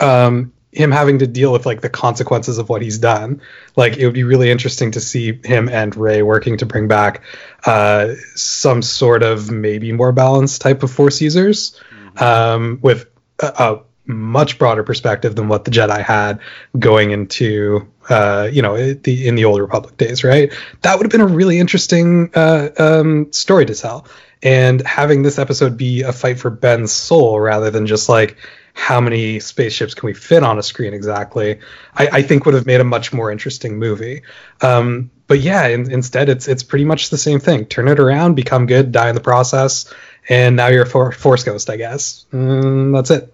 um 0.00 0.52
him 0.72 0.90
having 0.90 1.18
to 1.18 1.26
deal 1.26 1.52
with 1.52 1.66
like 1.66 1.82
the 1.82 1.90
consequences 1.90 2.56
of 2.56 2.68
what 2.70 2.80
he's 2.80 2.96
done. 2.98 3.42
Like 3.76 3.98
it 3.98 4.06
would 4.06 4.14
be 4.14 4.24
really 4.24 4.50
interesting 4.50 4.92
to 4.92 5.00
see 5.00 5.38
him 5.44 5.68
and 5.68 5.94
Rey 5.94 6.22
working 6.22 6.56
to 6.58 6.66
bring 6.66 6.88
back 6.88 7.22
uh 7.64 8.14
some 8.34 8.80
sort 8.82 9.22
of 9.22 9.50
maybe 9.50 9.92
more 9.92 10.12
balanced 10.12 10.62
type 10.62 10.82
of 10.82 10.90
force 10.90 11.20
users 11.20 11.78
um, 12.16 12.78
with 12.82 13.06
a, 13.38 13.46
a 13.46 13.82
much 14.06 14.58
broader 14.58 14.82
perspective 14.82 15.36
than 15.36 15.48
what 15.48 15.64
the 15.64 15.70
Jedi 15.70 16.02
had 16.02 16.40
going 16.78 17.12
into 17.12 17.88
uh, 18.08 18.48
you 18.52 18.62
know 18.62 18.94
the 18.94 19.26
in 19.28 19.34
the 19.34 19.44
old 19.44 19.60
Republic 19.60 19.96
days, 19.96 20.24
right? 20.24 20.52
That 20.82 20.96
would 20.96 21.04
have 21.04 21.12
been 21.12 21.20
a 21.20 21.26
really 21.34 21.58
interesting 21.58 22.30
uh, 22.34 22.70
um, 22.78 23.32
story 23.32 23.66
to 23.66 23.74
tell. 23.74 24.06
And 24.42 24.84
having 24.84 25.22
this 25.22 25.38
episode 25.38 25.76
be 25.76 26.02
a 26.02 26.12
fight 26.12 26.40
for 26.40 26.50
Ben's 26.50 26.90
soul 26.90 27.38
rather 27.38 27.70
than 27.70 27.86
just 27.86 28.08
like 28.08 28.36
how 28.74 29.00
many 29.00 29.38
spaceships 29.38 29.94
can 29.94 30.06
we 30.06 30.14
fit 30.14 30.42
on 30.42 30.58
a 30.58 30.62
screen 30.62 30.94
exactly, 30.94 31.60
I, 31.94 32.08
I 32.08 32.22
think 32.22 32.44
would 32.44 32.54
have 32.54 32.66
made 32.66 32.80
a 32.80 32.84
much 32.84 33.12
more 33.12 33.30
interesting 33.30 33.78
movie. 33.78 34.22
Um, 34.60 35.10
but 35.26 35.40
yeah, 35.40 35.66
in, 35.68 35.90
instead 35.92 36.28
it's 36.28 36.48
it's 36.48 36.62
pretty 36.62 36.84
much 36.84 37.10
the 37.10 37.18
same 37.18 37.38
thing. 37.38 37.66
Turn 37.66 37.88
it 37.88 38.00
around, 38.00 38.34
become 38.34 38.66
good, 38.66 38.90
die 38.90 39.10
in 39.10 39.14
the 39.14 39.20
process, 39.20 39.92
and 40.28 40.56
now 40.56 40.68
you're 40.68 40.82
a 40.82 40.86
for- 40.86 41.12
Force 41.12 41.44
Ghost, 41.44 41.70
I 41.70 41.76
guess. 41.76 42.26
Mm, 42.32 42.92
that's 42.92 43.10
it. 43.10 43.32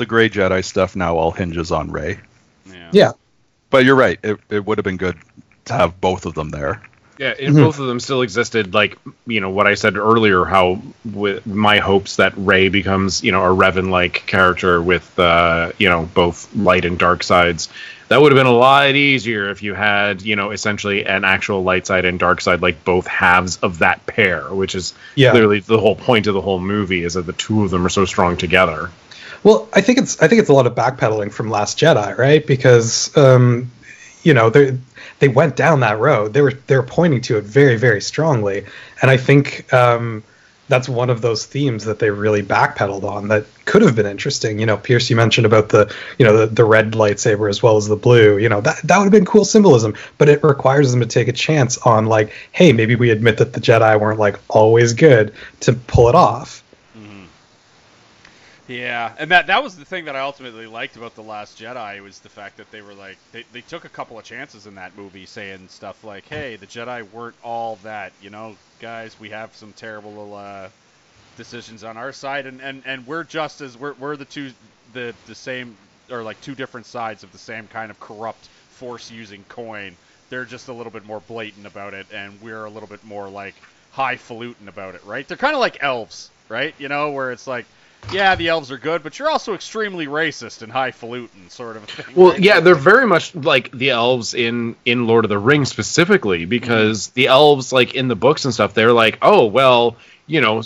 The 0.00 0.06
Gray 0.06 0.30
Jedi 0.30 0.64
stuff 0.64 0.96
now 0.96 1.16
all 1.18 1.30
hinges 1.30 1.70
on 1.70 1.90
Rey. 1.92 2.18
Yeah. 2.66 2.88
Yeah. 2.90 3.12
But 3.68 3.84
you're 3.84 3.94
right. 3.96 4.18
It, 4.22 4.40
it 4.48 4.64
would 4.64 4.78
have 4.78 4.84
been 4.84 4.96
good 4.96 5.18
to 5.66 5.74
have 5.74 6.00
both 6.00 6.24
of 6.24 6.32
them 6.32 6.48
there. 6.48 6.80
Yeah, 7.18 7.34
and 7.38 7.54
Mhm. 7.54 7.64
both 7.64 7.78
of 7.78 7.86
them 7.86 8.00
still 8.00 8.22
existed. 8.22 8.72
Like 8.72 8.96
you 9.26 9.42
know 9.42 9.50
what 9.50 9.66
I 9.66 9.74
said 9.74 9.98
earlier, 9.98 10.46
how 10.46 10.80
with 11.04 11.46
my 11.46 11.80
hopes 11.80 12.16
that 12.16 12.32
Rey 12.34 12.70
becomes 12.70 13.22
you 13.22 13.30
know 13.30 13.42
a 13.44 13.54
Revan-like 13.54 14.24
character 14.26 14.80
with 14.80 15.18
uh, 15.18 15.72
you 15.78 15.90
know 15.90 16.08
both 16.14 16.48
light 16.56 16.86
and 16.86 16.98
dark 16.98 17.22
sides. 17.22 17.68
That 18.08 18.22
would 18.22 18.32
have 18.32 18.38
been 18.38 18.46
a 18.46 18.52
lot 18.56 18.88
easier 18.94 19.50
if 19.50 19.62
you 19.62 19.74
had 19.74 20.22
you 20.22 20.34
know 20.34 20.50
essentially 20.50 21.04
an 21.04 21.24
actual 21.26 21.62
light 21.62 21.86
side 21.86 22.06
and 22.06 22.18
dark 22.18 22.40
side, 22.40 22.62
like 22.62 22.84
both 22.86 23.06
halves 23.06 23.58
of 23.58 23.80
that 23.80 24.06
pair, 24.06 24.44
which 24.48 24.74
is 24.74 24.94
Yeah. 25.14 25.32
clearly 25.32 25.60
the 25.60 25.78
whole 25.78 25.96
point 25.96 26.26
of 26.26 26.32
the 26.32 26.40
whole 26.40 26.58
movie 26.58 27.04
is 27.04 27.12
that 27.14 27.26
the 27.26 27.34
two 27.34 27.64
of 27.64 27.70
them 27.70 27.84
are 27.84 27.90
so 27.90 28.06
strong 28.06 28.38
together. 28.38 28.90
Well, 29.42 29.68
I 29.72 29.80
think 29.80 29.98
it's 29.98 30.20
I 30.20 30.28
think 30.28 30.40
it's 30.40 30.50
a 30.50 30.54
lot 30.54 30.66
of 30.66 30.74
backpedaling 30.74 31.32
from 31.32 31.50
Last 31.50 31.78
Jedi, 31.78 32.16
right? 32.18 32.46
Because 32.46 33.16
um, 33.16 33.70
you 34.22 34.34
know 34.34 34.50
they 34.50 34.78
they 35.18 35.28
went 35.28 35.56
down 35.56 35.80
that 35.80 35.98
road. 35.98 36.32
They 36.32 36.42
were 36.42 36.52
they 36.66 36.76
were 36.76 36.82
pointing 36.82 37.20
to 37.22 37.38
it 37.38 37.44
very 37.44 37.76
very 37.76 38.02
strongly, 38.02 38.66
and 39.00 39.10
I 39.10 39.16
think 39.16 39.72
um, 39.72 40.22
that's 40.68 40.88
one 40.88 41.10
of 41.10 41.22
those 41.22 41.46
themes 41.46 41.84
that 41.84 41.98
they 41.98 42.10
really 42.10 42.42
backpedaled 42.42 43.04
on 43.04 43.28
that 43.28 43.44
could 43.64 43.82
have 43.82 43.96
been 43.96 44.06
interesting. 44.06 44.58
You 44.58 44.66
know, 44.66 44.76
Pierce, 44.76 45.08
you 45.08 45.16
mentioned 45.16 45.46
about 45.46 45.70
the 45.70 45.92
you 46.18 46.26
know 46.26 46.36
the, 46.36 46.46
the 46.46 46.64
red 46.64 46.92
lightsaber 46.92 47.48
as 47.48 47.62
well 47.62 47.78
as 47.78 47.88
the 47.88 47.96
blue. 47.96 48.36
You 48.36 48.48
know 48.50 48.60
that 48.60 48.82
that 48.82 48.98
would 48.98 49.04
have 49.04 49.12
been 49.12 49.24
cool 49.24 49.46
symbolism, 49.46 49.94
but 50.18 50.28
it 50.28 50.44
requires 50.44 50.90
them 50.90 51.00
to 51.00 51.06
take 51.06 51.28
a 51.28 51.32
chance 51.32 51.78
on 51.78 52.06
like, 52.06 52.32
hey, 52.52 52.72
maybe 52.72 52.94
we 52.94 53.08
admit 53.08 53.38
that 53.38 53.54
the 53.54 53.60
Jedi 53.60 53.98
weren't 53.98 54.18
like 54.18 54.38
always 54.48 54.92
good 54.92 55.32
to 55.60 55.72
pull 55.72 56.10
it 56.10 56.14
off. 56.14 56.62
Yeah, 58.70 59.14
and 59.18 59.32
that 59.32 59.48
that 59.48 59.64
was 59.64 59.76
the 59.76 59.84
thing 59.84 60.04
that 60.04 60.14
I 60.14 60.20
ultimately 60.20 60.66
liked 60.68 60.96
about 60.96 61.16
the 61.16 61.24
Last 61.24 61.58
Jedi 61.58 62.00
was 62.02 62.20
the 62.20 62.28
fact 62.28 62.56
that 62.58 62.70
they 62.70 62.82
were 62.82 62.94
like 62.94 63.18
they, 63.32 63.44
they 63.52 63.62
took 63.62 63.84
a 63.84 63.88
couple 63.88 64.16
of 64.16 64.24
chances 64.24 64.66
in 64.66 64.76
that 64.76 64.96
movie, 64.96 65.26
saying 65.26 65.68
stuff 65.68 66.04
like, 66.04 66.26
"Hey, 66.28 66.54
the 66.54 66.68
Jedi 66.68 67.02
weren't 67.10 67.34
all 67.42 67.76
that, 67.82 68.12
you 68.20 68.30
know, 68.30 68.56
guys. 68.78 69.18
We 69.18 69.30
have 69.30 69.56
some 69.56 69.72
terrible 69.72 70.34
uh, 70.34 70.68
decisions 71.36 71.84
on 71.84 71.96
our 71.96 72.12
side, 72.12 72.46
and, 72.46 72.60
and, 72.62 72.82
and 72.86 73.06
we're 73.06 73.24
just 73.24 73.60
as 73.60 73.76
we're, 73.76 73.94
we're 73.94 74.16
the 74.16 74.24
two 74.24 74.52
the 74.92 75.16
the 75.26 75.34
same 75.34 75.76
or 76.10 76.22
like 76.22 76.40
two 76.40 76.54
different 76.54 76.86
sides 76.86 77.24
of 77.24 77.32
the 77.32 77.38
same 77.38 77.66
kind 77.68 77.90
of 77.90 77.98
corrupt 78.00 78.50
force 78.68 79.10
using 79.10 79.44
coin. 79.46 79.96
They're 80.28 80.44
just 80.44 80.68
a 80.68 80.72
little 80.72 80.92
bit 80.92 81.04
more 81.04 81.20
blatant 81.20 81.66
about 81.66 81.94
it, 81.94 82.06
and 82.12 82.40
we're 82.40 82.64
a 82.64 82.70
little 82.70 82.88
bit 82.88 83.02
more 83.04 83.28
like 83.28 83.62
highfalutin 83.90 84.68
about 84.68 84.94
it, 84.94 85.04
right? 85.04 85.26
They're 85.26 85.36
kind 85.36 85.54
of 85.54 85.60
like 85.60 85.78
elves, 85.82 86.30
right? 86.48 86.74
You 86.78 86.88
know, 86.88 87.10
where 87.12 87.32
it's 87.32 87.46
like, 87.48 87.66
yeah, 88.12 88.34
the 88.34 88.48
elves 88.48 88.70
are 88.70 88.78
good, 88.78 89.02
but 89.02 89.18
you're 89.18 89.30
also 89.30 89.54
extremely 89.54 90.06
racist 90.06 90.62
and 90.62 90.72
highfalutin, 90.72 91.48
sort 91.50 91.76
of 91.76 91.84
thing. 91.84 92.14
Well, 92.14 92.32
right? 92.32 92.40
yeah, 92.40 92.60
they're 92.60 92.74
very 92.74 93.06
much 93.06 93.34
like 93.34 93.70
the 93.70 93.90
elves 93.90 94.34
in 94.34 94.76
in 94.84 95.06
Lord 95.06 95.24
of 95.24 95.28
the 95.28 95.38
Rings 95.38 95.68
specifically 95.68 96.44
because 96.44 97.08
the 97.08 97.28
elves 97.28 97.72
like 97.72 97.94
in 97.94 98.08
the 98.08 98.16
books 98.16 98.44
and 98.44 98.52
stuff 98.54 98.74
they're 98.74 98.92
like, 98.92 99.18
"Oh, 99.22 99.46
well, 99.46 99.96
you 100.26 100.40
know, 100.40 100.62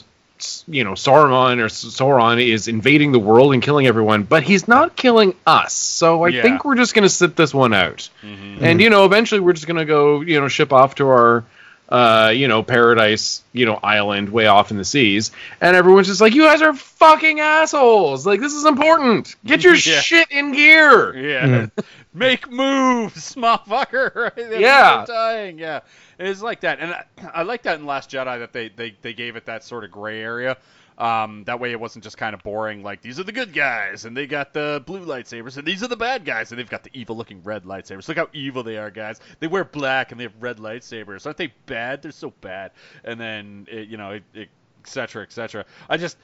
you 0.67 0.85
know, 0.85 0.93
Sauron 0.93 1.59
or 1.61 1.67
Sauron 1.67 2.45
is 2.45 2.69
invading 2.69 3.13
the 3.13 3.19
world 3.19 3.53
and 3.55 3.63
killing 3.63 3.87
everyone, 3.87 4.25
but 4.25 4.43
he's 4.43 4.67
not 4.67 4.97
killing 4.97 5.35
us. 5.47 5.73
So 5.73 6.25
I 6.25 6.29
Yeah. 6.29 6.43
think 6.43 6.65
we're 6.65 6.75
just 6.77 6.93
going 6.95 7.05
to 7.05 7.09
sit 7.09 7.37
this 7.37 7.55
one 7.55 7.73
out. 7.73 8.09
Mhm. 8.23 8.61
And 8.61 8.81
you 8.81 8.91
know, 8.91 9.05
eventually 9.05 9.41
we're 9.41 9.53
just 9.53 9.67
going 9.67 9.77
to 9.79 9.85
go, 9.85 10.21
you 10.23 10.41
know, 10.41 10.49
ship 10.49 10.73
off 10.73 10.97
to 10.97 11.07
our 11.09 11.45
uh, 11.89 12.33
you 12.35 12.49
know, 12.49 12.63
paradise, 12.63 13.43
you 13.53 13.67
know, 13.67 13.79
island 13.83 14.29
way 14.31 14.47
off 14.47 14.71
in 14.71 14.77
the 14.79 14.85
seas, 14.85 15.31
and 15.61 15.77
everyone's 15.77 16.07
just 16.07 16.21
like, 16.21 16.35
"You 16.35 16.43
guys 16.45 16.63
are 16.63 16.75
fucking 16.75 17.41
assholes! 17.41 18.27
Like, 18.27 18.41
this 18.41 18.55
is 18.55 18.65
important. 18.65 19.37
Get 19.45 19.63
your 19.65 19.75
Yeah. 19.75 20.01
shit 20.01 20.31
in 20.31 20.53
gear." 20.53 21.17
Yeah. 21.17 21.67
Make 22.15 22.49
moves, 22.51 23.35
motherfucker. 23.37 24.15
Right? 24.15 24.37
They're 24.37 24.61
Yeah. 24.61 25.05
dying. 25.07 25.59
Yeah. 25.59 25.81
It's 26.19 26.41
like 26.43 26.61
that. 26.61 26.79
And 26.79 26.93
I, 26.95 27.05
I 27.35 27.43
like 27.43 27.63
that 27.65 27.81
in 27.81 27.87
Last 27.87 28.09
Jedi 28.11 28.39
that 28.39 28.53
they, 28.53 28.69
they, 28.69 28.97
they 29.03 29.13
gave 29.15 29.35
it 29.35 29.47
that 29.47 29.65
sort 29.65 29.83
of 29.83 29.91
gray 29.91 30.21
area. 30.23 30.57
Um, 30.97 31.43
that 31.45 31.59
way 31.59 31.73
it 31.73 31.81
wasn't 31.81 32.05
just 32.05 32.17
kind 32.17 32.35
of 32.35 32.43
boring, 32.45 32.85
like, 32.85 33.03
these 33.03 33.19
are 33.19 33.25
the 33.25 33.33
good 33.33 33.53
guys, 33.53 34.05
and 34.05 34.17
they 34.17 34.27
got 34.27 34.53
the 34.53 34.81
blue 34.87 35.05
lightsabers, 35.05 35.57
and 35.57 35.67
these 35.67 35.83
are 35.83 35.89
the 35.89 35.97
bad 35.97 36.25
guys, 36.25 36.53
and 36.53 36.59
they've 36.59 36.71
got 36.71 36.85
the 36.85 36.91
evil 36.93 37.17
looking 37.17 37.43
red 37.43 37.65
lightsabers. 37.65 38.07
Look 38.07 38.17
how 38.17 38.29
evil 38.33 38.63
they 38.63 38.77
are, 38.77 38.91
guys. 38.93 39.21
They 39.41 39.49
wear 39.49 39.65
black, 39.65 40.13
and 40.13 40.21
they 40.21 40.25
have 40.25 40.35
red 40.39 40.59
lightsabers. 40.59 41.27
Aren't 41.27 41.39
they 41.39 41.53
bad? 41.67 42.03
They're 42.03 42.13
so 42.13 42.33
bad. 42.41 42.71
And 43.03 43.21
then, 43.21 43.67
it, 43.69 43.89
you 43.89 43.97
know, 43.97 44.13
etc. 44.13 44.23
it, 44.35 44.49
et 44.83 44.89
cetera, 44.89 45.23
et 45.25 45.33
cetera. 45.33 45.65
I 45.89 45.97
just, 45.97 46.17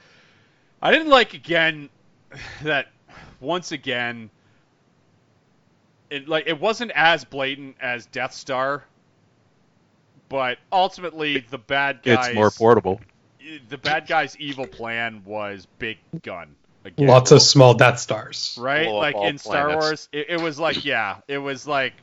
I 0.81 0.91
didn't 0.91 1.09
like, 1.09 1.33
again, 1.33 1.89
that 2.63 2.87
once 3.41 3.73
again, 3.73 4.29
it 6.09 6.27
like 6.27 6.47
it 6.47 6.59
wasn't 6.59 6.91
as 6.91 7.25
blatant 7.25 7.75
as 7.81 8.05
Death 8.05 8.33
Star, 8.33 8.83
but 10.29 10.59
ultimately 10.71 11.39
the 11.49 11.57
bad 11.57 12.03
guys 12.03 12.27
It's 12.27 12.35
more 12.35 12.51
portable. 12.51 13.01
The 13.69 13.77
bad 13.77 14.07
guy's 14.07 14.37
evil 14.37 14.67
plan 14.67 15.23
was 15.25 15.67
big 15.79 15.97
gun. 16.21 16.55
Again. 16.83 17.07
Lots 17.07 17.31
of 17.31 17.43
small 17.43 17.75
Death 17.75 17.99
Stars. 17.99 18.57
right? 18.59 18.85
Blow 18.87 18.97
Like 18.97 19.15
all 19.15 19.27
in 19.27 19.37
Star. 19.37 19.69
Wars, 19.73 20.09
it, 20.11 20.27
it 20.29 20.41
was 20.41 20.59
like 20.59 20.83
yeah, 20.83 21.17
it 21.27 21.37
was 21.37 21.67
like 21.67 21.93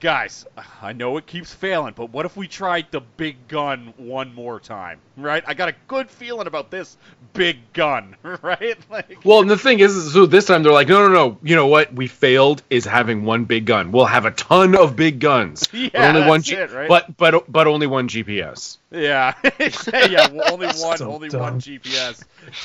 guys, 0.00 0.46
I 0.80 0.92
know 0.92 1.16
it 1.16 1.26
keeps 1.26 1.52
failing, 1.52 1.94
but 1.96 2.10
what 2.10 2.26
if 2.26 2.36
we 2.36 2.46
tried 2.46 2.86
the 2.90 3.00
big 3.00 3.48
gun 3.48 3.94
one 3.96 4.34
more 4.34 4.60
time? 4.60 5.00
Right? 5.16 5.42
I 5.46 5.54
got 5.54 5.70
a 5.70 5.74
good 5.88 6.10
feeling 6.10 6.46
about 6.46 6.70
this 6.70 6.96
big 7.32 7.56
gun, 7.72 8.16
right? 8.42 8.76
Like 8.90 9.18
Well, 9.24 9.40
and 9.40 9.48
the 9.50 9.56
thing 9.56 9.80
is, 9.80 9.96
is, 9.96 10.12
so 10.12 10.26
this 10.26 10.44
time 10.44 10.62
they're 10.62 10.72
like, 10.72 10.88
no, 10.88 11.08
no, 11.08 11.12
no. 11.14 11.38
You 11.42 11.56
know 11.56 11.68
what? 11.68 11.92
We 11.94 12.06
failed 12.06 12.62
is 12.68 12.84
having 12.84 13.24
one 13.24 13.44
big 13.46 13.64
gun. 13.64 13.92
We'll 13.92 14.04
have 14.04 14.26
a 14.26 14.30
ton 14.30 14.76
of 14.76 14.94
big 14.94 15.18
guns, 15.20 15.68
Yeah, 15.72 15.88
but 15.92 16.16
only 16.16 16.28
one. 16.28 16.40
that's 16.40 16.50
it, 16.50 16.70
right? 16.70 16.88
But 16.88 17.16
but 17.16 17.50
but 17.50 17.66
only 17.66 17.86
one 17.86 18.08
GPS. 18.08 18.76
Yeah, 18.90 19.34
yeah. 20.08 20.28
Well, 20.32 20.52
only 20.52 20.66
one, 20.66 20.98
So 20.98 21.10
only 21.10 21.28
dumb. 21.28 21.40
one 21.40 21.60
GPS 21.60 22.22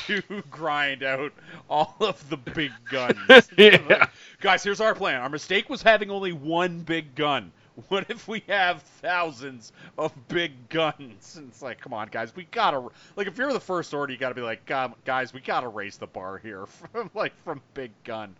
to 0.07 0.21
grind 0.51 1.03
out 1.03 1.31
all 1.69 1.95
of 2.01 2.29
the 2.29 2.37
big 2.37 2.71
guns. 2.89 3.17
Yeah. 3.57 4.07
guys, 4.41 4.63
here's 4.63 4.81
our 4.81 4.93
plan. 4.93 5.21
Our 5.21 5.29
mistake 5.29 5.69
was 5.69 5.81
having 5.81 6.11
only 6.11 6.31
one 6.33 6.81
big 6.81 7.15
gun. 7.15 7.51
What 7.87 8.09
if 8.09 8.27
we 8.27 8.43
have 8.47 8.81
thousands 8.81 9.71
of 9.97 10.13
big 10.27 10.51
guns? 10.69 11.35
And 11.37 11.47
it's 11.49 11.61
like, 11.61 11.79
come 11.79 11.93
on, 11.93 12.09
guys, 12.09 12.35
we 12.35 12.45
gotta 12.51 12.87
like 13.15 13.27
if 13.27 13.37
you're 13.37 13.53
the 13.53 13.59
first 13.59 13.93
order, 13.93 14.11
you 14.11 14.19
gotta 14.19 14.35
be 14.35 14.41
like, 14.41 14.65
guys, 15.05 15.33
we 15.33 15.39
gotta 15.39 15.67
raise 15.67 15.97
the 15.97 16.07
bar 16.07 16.37
here 16.37 16.65
from 16.91 17.09
like 17.13 17.33
from 17.43 17.61
big 17.73 17.91
gun. 18.03 18.35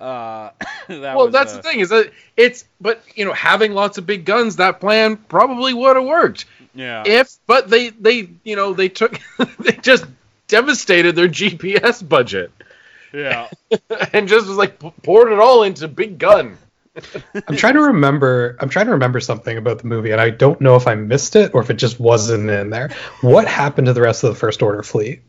Uh, 0.00 0.50
that 0.88 1.16
well, 1.16 1.26
was, 1.26 1.32
that's 1.32 1.52
uh, 1.54 1.56
the 1.56 1.62
thing 1.62 1.80
is 1.80 1.88
that 1.88 2.12
it's 2.36 2.64
but 2.80 3.02
you 3.14 3.24
know 3.24 3.32
having 3.32 3.72
lots 3.72 3.96
of 3.98 4.06
big 4.06 4.24
guns 4.24 4.56
that 4.56 4.80
plan 4.80 5.16
probably 5.16 5.72
would 5.72 5.96
have 5.96 6.04
worked 6.04 6.46
Yeah. 6.74 7.04
if 7.06 7.36
but 7.46 7.70
they 7.70 7.90
they 7.90 8.28
you 8.42 8.56
know 8.56 8.74
they 8.74 8.88
took 8.88 9.20
they 9.60 9.72
just 9.72 10.04
devastated 10.48 11.14
their 11.14 11.28
GPS 11.28 12.06
budget 12.06 12.50
yeah. 13.14 13.48
and 14.12 14.28
just 14.28 14.48
was 14.48 14.56
like 14.56 14.78
poured 15.02 15.32
it 15.32 15.38
all 15.38 15.62
into 15.62 15.86
big 15.88 16.18
gun. 16.18 16.58
I'm 17.48 17.56
trying 17.56 17.74
to 17.74 17.80
remember. 17.82 18.56
I'm 18.60 18.68
trying 18.68 18.86
to 18.86 18.92
remember 18.92 19.18
something 19.20 19.56
about 19.58 19.78
the 19.80 19.86
movie, 19.88 20.12
and 20.12 20.20
I 20.20 20.30
don't 20.30 20.60
know 20.60 20.76
if 20.76 20.86
I 20.86 20.94
missed 20.94 21.34
it 21.36 21.52
or 21.54 21.60
if 21.60 21.70
it 21.70 21.74
just 21.74 21.98
wasn't 21.98 22.48
in 22.48 22.70
there. 22.70 22.90
What 23.20 23.46
happened 23.48 23.86
to 23.88 23.92
the 23.92 24.00
rest 24.02 24.22
of 24.24 24.32
the 24.32 24.38
First 24.38 24.62
Order 24.62 24.82
fleet? 24.82 25.22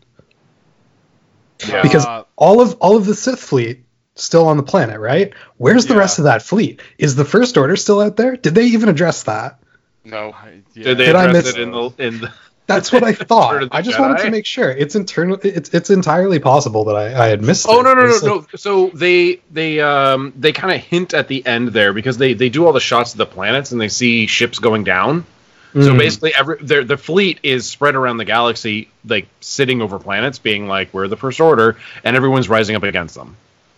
Yeah. 1.67 1.81
Because 1.81 2.05
all 2.35 2.61
of 2.61 2.75
all 2.81 2.97
of 2.97 3.05
the 3.05 3.15
Sith 3.15 3.39
fleet 3.39 3.83
still 4.15 4.47
on 4.47 4.57
the 4.57 4.63
planet, 4.63 4.99
right? 4.99 5.33
Where's 5.57 5.85
the 5.87 5.93
Yeah. 5.93 6.01
rest 6.01 6.19
of 6.19 6.25
that 6.25 6.41
fleet? 6.41 6.81
Is 6.97 7.15
the 7.15 7.25
First 7.25 7.57
Order 7.57 7.75
still 7.75 8.01
out 8.01 8.15
there? 8.17 8.35
Did 8.35 8.55
they 8.55 8.65
even 8.67 8.89
address 8.89 9.23
that? 9.23 9.59
No. 10.03 10.31
I- 10.33 10.61
yeah. 10.73 10.83
Did 10.83 10.97
they 10.99 11.05
Did 11.07 11.15
I 11.15 11.25
address 11.25 11.45
miss- 11.45 11.55
it 11.55 11.61
in 11.61 11.71
the 11.71 11.89
in 11.97 12.19
the 12.21 12.33
That's 12.67 12.91
what 12.91 13.03
I 13.03 13.13
thought. 13.31 13.67
I 13.71 13.81
just 13.81 13.99
wanted 13.99 14.19
to 14.23 14.31
make 14.31 14.45
sure. 14.45 14.69
It's 14.69 14.95
internal. 14.95 15.37
It's 15.43 15.69
it's 15.73 15.89
entirely 15.89 16.39
possible 16.39 16.85
that 16.85 16.95
I, 16.95 17.25
I 17.25 17.27
had 17.27 17.41
missed. 17.43 17.67
Oh 17.69 17.81
it. 17.81 17.83
no 17.83 17.93
no 17.93 18.01
no 18.05 18.07
It's 18.13 18.23
like- 18.23 18.31
no! 18.31 18.45
So 18.55 18.89
they 18.93 19.39
they 19.51 19.79
um 19.81 20.33
they 20.37 20.51
kind 20.51 20.73
of 20.73 20.81
hint 20.81 21.13
at 21.13 21.27
the 21.27 21.45
end 21.45 21.69
there 21.69 21.93
because 21.93 22.17
they 22.17 22.33
they 22.33 22.49
do 22.49 22.65
all 22.65 22.73
the 22.73 22.79
shots 22.79 23.11
of 23.13 23.17
the 23.19 23.25
planets 23.27 23.71
and 23.71 23.79
they 23.79 23.89
see 23.89 24.25
ships 24.27 24.59
going 24.59 24.83
down. 24.83 25.25
So 25.73 25.93
Mm. 25.93 25.97
basically, 25.97 26.33
every 26.33 26.57
their 26.61 26.83
the 26.85 26.95
fleet 26.97 27.39
is 27.43 27.67
spread 27.69 27.95
around 27.95 28.15
the 28.17 28.23
galaxy, 28.25 28.87
like 29.05 29.27
sitting 29.41 29.81
over 29.81 29.99
planets, 29.99 30.39
being 30.39 30.67
like 30.69 30.93
we're 30.93 31.09
the 31.09 31.17
First 31.17 31.41
Order, 31.41 31.75
and 32.03 32.15
everyone's 32.15 32.47
rising 32.47 32.77
up 32.77 32.83
against 32.83 33.13
them. 33.15 33.35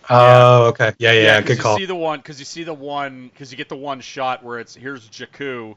Oh, 0.08 0.68
okay. 0.68 0.92
Yeah, 0.98 1.12
yeah, 1.12 1.20
Yeah, 1.22 1.40
'cause 1.40 1.48
good 1.48 1.56
you 1.56 1.62
call. 1.62 1.76
see 1.76 1.84
the 1.86 1.94
one 1.96 2.20
because 2.20 2.38
you 2.38 2.44
see 2.44 2.62
the 2.62 2.72
one 2.72 3.28
because 3.32 3.50
you 3.50 3.56
get 3.58 3.68
the 3.68 3.76
one 3.76 4.00
shot 4.00 4.42
where 4.44 4.60
it's 4.60 4.74
here's 4.76 5.06
Jakku, 5.08 5.74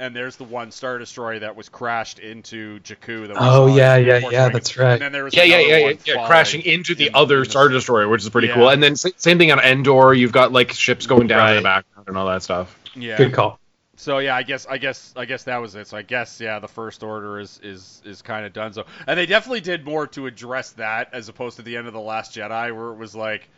and 0.00 0.16
there's 0.16 0.36
the 0.36 0.44
one 0.44 0.70
star 0.70 0.98
destroyer 0.98 1.38
that 1.40 1.54
was 1.56 1.68
crashed 1.68 2.18
into 2.18 2.80
Jakku. 2.80 3.28
That 3.28 3.30
we 3.30 3.36
Oh, 3.38 3.66
yeah, 3.66 3.96
yeah, 3.96 4.18
yeah, 4.18 4.26
Awakens. 4.46 4.52
that's 4.52 4.76
right. 4.76 4.92
And 4.94 5.02
then 5.02 5.12
there 5.12 5.24
was 5.24 5.34
Yeah, 5.34 5.44
yeah, 5.44 5.58
yeah, 5.58 5.76
yeah, 5.76 5.84
one 5.84 5.98
yeah. 6.04 6.14
falling 6.14 6.28
Crashing 6.28 6.62
into 6.62 6.94
the 6.94 7.06
in- 7.08 7.14
other 7.14 7.36
in 7.38 7.44
the- 7.44 7.50
Star 7.50 7.68
Destroyer, 7.68 8.08
which 8.08 8.22
is 8.22 8.28
pretty 8.30 8.48
Yeah. 8.48 8.54
cool. 8.54 8.68
And 8.70 8.82
then 8.82 8.96
same 8.96 9.38
thing 9.38 9.52
on 9.52 9.60
Endor. 9.60 10.14
You've 10.14 10.32
got 10.32 10.52
like 10.52 10.72
ships 10.72 11.06
going 11.06 11.26
down 11.28 11.50
in 11.50 11.56
the 11.56 11.62
background 11.62 12.08
and 12.08 12.16
all 12.16 12.26
that 12.26 12.42
stuff. 12.42 12.76
Yeah. 12.94 13.16
Good 13.16 13.32
call. 13.34 13.58
So 13.96 14.18
yeah, 14.18 14.34
I 14.34 14.42
guess 14.42 14.66
I 14.66 14.78
guess 14.78 15.12
I 15.14 15.26
guess 15.26 15.44
that 15.44 15.58
was 15.60 15.74
it. 15.74 15.86
So 15.86 15.96
I 15.98 16.02
guess 16.02 16.40
yeah, 16.40 16.58
the 16.58 16.68
first 16.68 17.02
order 17.02 17.38
is 17.38 17.60
is 17.62 18.00
is 18.06 18.22
kind 18.22 18.46
of 18.46 18.52
done. 18.54 18.72
So 18.72 18.86
and 19.06 19.18
they 19.18 19.26
definitely 19.26 19.60
did 19.60 19.84
more 19.84 20.06
to 20.08 20.26
address 20.26 20.70
that 20.72 21.10
as 21.12 21.28
opposed 21.28 21.56
to 21.56 21.62
the 21.62 21.76
end 21.76 21.86
of 21.86 21.92
the 21.92 22.00
Last 22.00 22.34
Jedi, 22.34 22.74
where 22.74 22.88
it 22.88 22.96
was 22.96 23.14
like. 23.14 23.48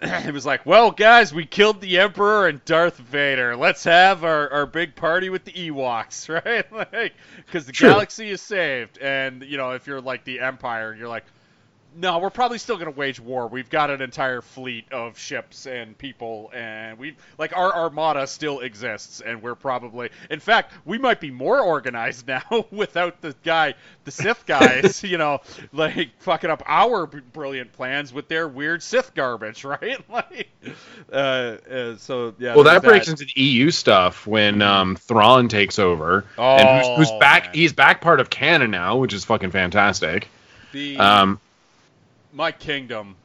It 0.30 0.32
was 0.32 0.46
like, 0.46 0.64
well, 0.64 0.90
guys, 0.90 1.34
we 1.34 1.44
killed 1.44 1.80
the 1.80 1.98
Emperor 1.98 2.48
and 2.48 2.64
Darth 2.64 2.96
Vader. 2.96 3.54
Let's 3.56 3.84
have 3.84 4.24
our, 4.24 4.50
our 4.50 4.66
big 4.66 4.94
party 4.96 5.28
with 5.28 5.44
the 5.44 5.52
Ewoks, 5.52 6.28
right? 6.44 6.70
like, 6.72 7.14
because 7.36 7.66
the 7.66 7.72
galaxy 7.72 8.30
is 8.30 8.40
saved, 8.40 8.98
and 8.98 9.42
you 9.42 9.58
know, 9.58 9.72
if 9.72 9.86
you're 9.86 10.00
like 10.00 10.24
the 10.24 10.40
Empire, 10.40 10.94
you're 10.94 11.08
like, 11.08 11.24
no, 11.96 12.18
we're 12.18 12.30
probably 12.30 12.58
still 12.58 12.76
going 12.76 12.92
to 12.92 12.98
wage 12.98 13.18
war. 13.20 13.46
We've 13.48 13.68
got 13.70 13.90
an 13.90 14.00
entire 14.00 14.40
fleet 14.42 14.92
of 14.92 15.18
ships 15.18 15.66
and 15.66 15.96
people, 15.96 16.50
and 16.54 16.98
we 16.98 17.16
like 17.38 17.56
our 17.56 17.74
armada 17.74 18.26
still 18.26 18.60
exists, 18.60 19.20
and 19.20 19.42
we're 19.42 19.54
probably, 19.54 20.10
in 20.30 20.40
fact, 20.40 20.72
we 20.84 20.98
might 20.98 21.20
be 21.20 21.30
more 21.30 21.60
organized 21.60 22.26
now 22.28 22.42
without 22.70 23.20
the 23.20 23.34
guy, 23.44 23.74
the 24.04 24.10
Sith 24.10 24.46
guys, 24.46 25.02
you 25.04 25.18
know, 25.18 25.40
like 25.72 26.10
fucking 26.20 26.50
up 26.50 26.62
our 26.66 27.06
brilliant 27.06 27.72
plans 27.72 28.12
with 28.12 28.28
their 28.28 28.46
weird 28.48 28.82
Sith 28.82 29.14
garbage, 29.14 29.64
right? 29.64 29.98
Like, 30.10 30.48
uh, 31.12 31.16
uh, 31.16 31.96
so 31.96 32.34
yeah. 32.38 32.54
Well, 32.54 32.64
that 32.64 32.82
breaks 32.82 33.08
into 33.08 33.24
the 33.24 33.40
EU 33.40 33.70
stuff 33.70 34.26
when 34.26 34.62
um, 34.62 34.96
Thrawn 34.96 35.48
takes 35.48 35.78
over, 35.78 36.24
and 36.38 36.84
who's, 36.86 36.96
who's 36.98 37.10
Oh, 37.10 37.18
back. 37.18 37.46
man. 37.46 37.54
He's 37.54 37.72
back 37.72 38.00
part 38.00 38.20
of 38.20 38.30
canon 38.30 38.70
now, 38.70 38.96
which 38.96 39.12
is 39.12 39.24
fucking 39.24 39.50
fantastic. 39.50 40.28
the 40.72 40.96
Um, 40.98 41.40
my 42.32 42.52
kingdom 42.52 43.16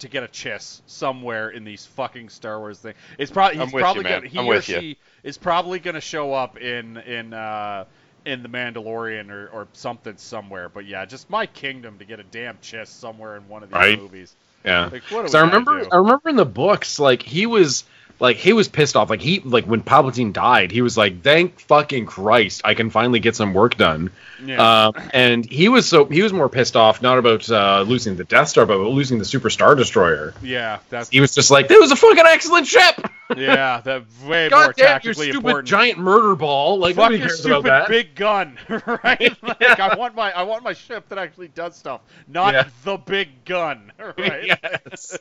to 0.00 0.08
get 0.08 0.22
a 0.22 0.28
chiss 0.28 0.80
somewhere 0.86 1.50
in 1.50 1.64
these 1.64 1.86
fucking 1.86 2.28
Star 2.28 2.58
Wars 2.58 2.78
things. 2.78 2.96
It's 3.18 3.30
probably 3.30 3.58
I'm 3.58 3.66
he's 3.66 3.74
with 3.74 3.94
you, 3.94 4.02
man. 4.02 4.18
gonna 4.20 4.28
he 4.28 4.38
I'm 4.38 4.46
or 4.46 4.48
with 4.48 4.68
you. 4.68 4.76
she 4.76 4.98
is 5.22 5.38
probably 5.38 5.78
gonna 5.78 6.00
show 6.00 6.32
up 6.34 6.58
in 6.58 6.96
in 6.98 7.32
uh 7.32 7.84
in 8.26 8.42
the 8.42 8.48
Mandalorian 8.48 9.30
or, 9.30 9.48
or 9.48 9.68
something 9.74 10.16
somewhere. 10.16 10.68
But 10.68 10.86
yeah, 10.86 11.04
just 11.04 11.28
my 11.30 11.46
kingdom 11.46 11.98
to 11.98 12.04
get 12.04 12.20
a 12.20 12.24
damn 12.24 12.56
chiss 12.58 12.88
somewhere 12.88 13.36
in 13.36 13.48
one 13.48 13.62
of 13.62 13.68
these 13.68 13.76
Right. 13.78 13.98
movies. 13.98 14.34
yeah. 14.64 14.90
Like 14.90 15.02
what? 15.10 15.30
So 15.30 15.38
I 15.38 15.42
remember, 15.42 15.86
I 15.92 15.96
remember 15.96 16.28
in 16.30 16.36
the 16.36 16.44
books, 16.46 16.98
like 16.98 17.22
he 17.22 17.46
was, 17.46 17.84
like 18.20 18.36
he 18.36 18.52
was 18.52 18.68
pissed 18.68 18.96
off. 18.96 19.10
Like 19.10 19.20
he, 19.20 19.40
like 19.40 19.64
when 19.64 19.82
Palpatine 19.82 20.32
died, 20.32 20.70
he 20.70 20.82
was 20.82 20.96
like, 20.96 21.22
"Thank 21.22 21.60
fucking 21.60 22.06
Christ, 22.06 22.62
I 22.64 22.74
can 22.74 22.90
finally 22.90 23.20
get 23.20 23.36
some 23.36 23.52
work 23.54 23.76
done." 23.76 24.10
yeah. 24.44 24.86
Um, 24.86 24.94
and 25.12 25.44
he 25.46 25.68
was 25.68 25.88
so 25.88 26.04
he 26.06 26.22
was 26.22 26.32
more 26.32 26.48
pissed 26.48 26.76
off 26.76 27.02
not 27.02 27.18
about 27.18 27.50
uh, 27.50 27.82
losing 27.86 28.16
the 28.16 28.24
Death 28.24 28.48
Star, 28.48 28.66
but 28.66 28.74
about 28.74 28.92
losing 28.92 29.18
the 29.18 29.24
Super 29.24 29.50
Star 29.50 29.74
Destroyer. 29.74 30.34
yeah, 30.42 30.78
that's 30.90 31.08
He 31.10 31.20
was 31.20 31.34
just 31.34 31.50
like, 31.50 31.68
"That 31.68 31.78
was 31.80 31.90
a 31.92 31.96
fucking 31.96 32.24
excellent 32.26 32.66
ship." 32.66 33.00
yeah, 33.36 33.80
that 33.80 34.04
way 34.26 34.48
more 34.48 34.50
God 34.50 34.74
damn, 34.76 34.84
your 34.84 34.88
tactically 34.88 35.26
stupid 35.30 35.36
important. 35.46 35.68
giant 35.68 35.98
murder 35.98 36.34
ball! 36.36 36.78
Like 36.78 36.94
Fuck 36.96 37.12
your 37.12 37.28
stupid 37.30 37.58
about 37.58 37.62
that. 37.64 37.88
big 37.88 38.14
gun, 38.14 38.58
right? 38.68 39.36
Like 39.42 39.80
I 39.80 39.96
want 39.96 40.14
my 40.14 40.30
I 40.32 40.42
want 40.42 40.62
my 40.62 40.72
ship 40.72 41.08
that 41.08 41.18
actually 41.18 41.48
does 41.48 41.76
stuff, 41.76 42.00
not 42.28 42.54
Yeah. 42.54 42.68
the 42.84 42.96
big 42.96 43.44
gun, 43.44 43.92
right? 43.98 44.46
Yes. 44.46 45.18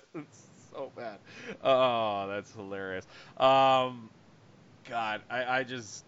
It's 0.73 0.77
so 0.77 0.91
bad. 0.95 1.19
Oh, 1.63 2.27
that's 2.27 2.53
hilarious. 2.53 3.05
Um, 3.37 4.09
God, 4.89 5.21
I, 5.29 5.59
I 5.59 5.63
just 5.63 6.03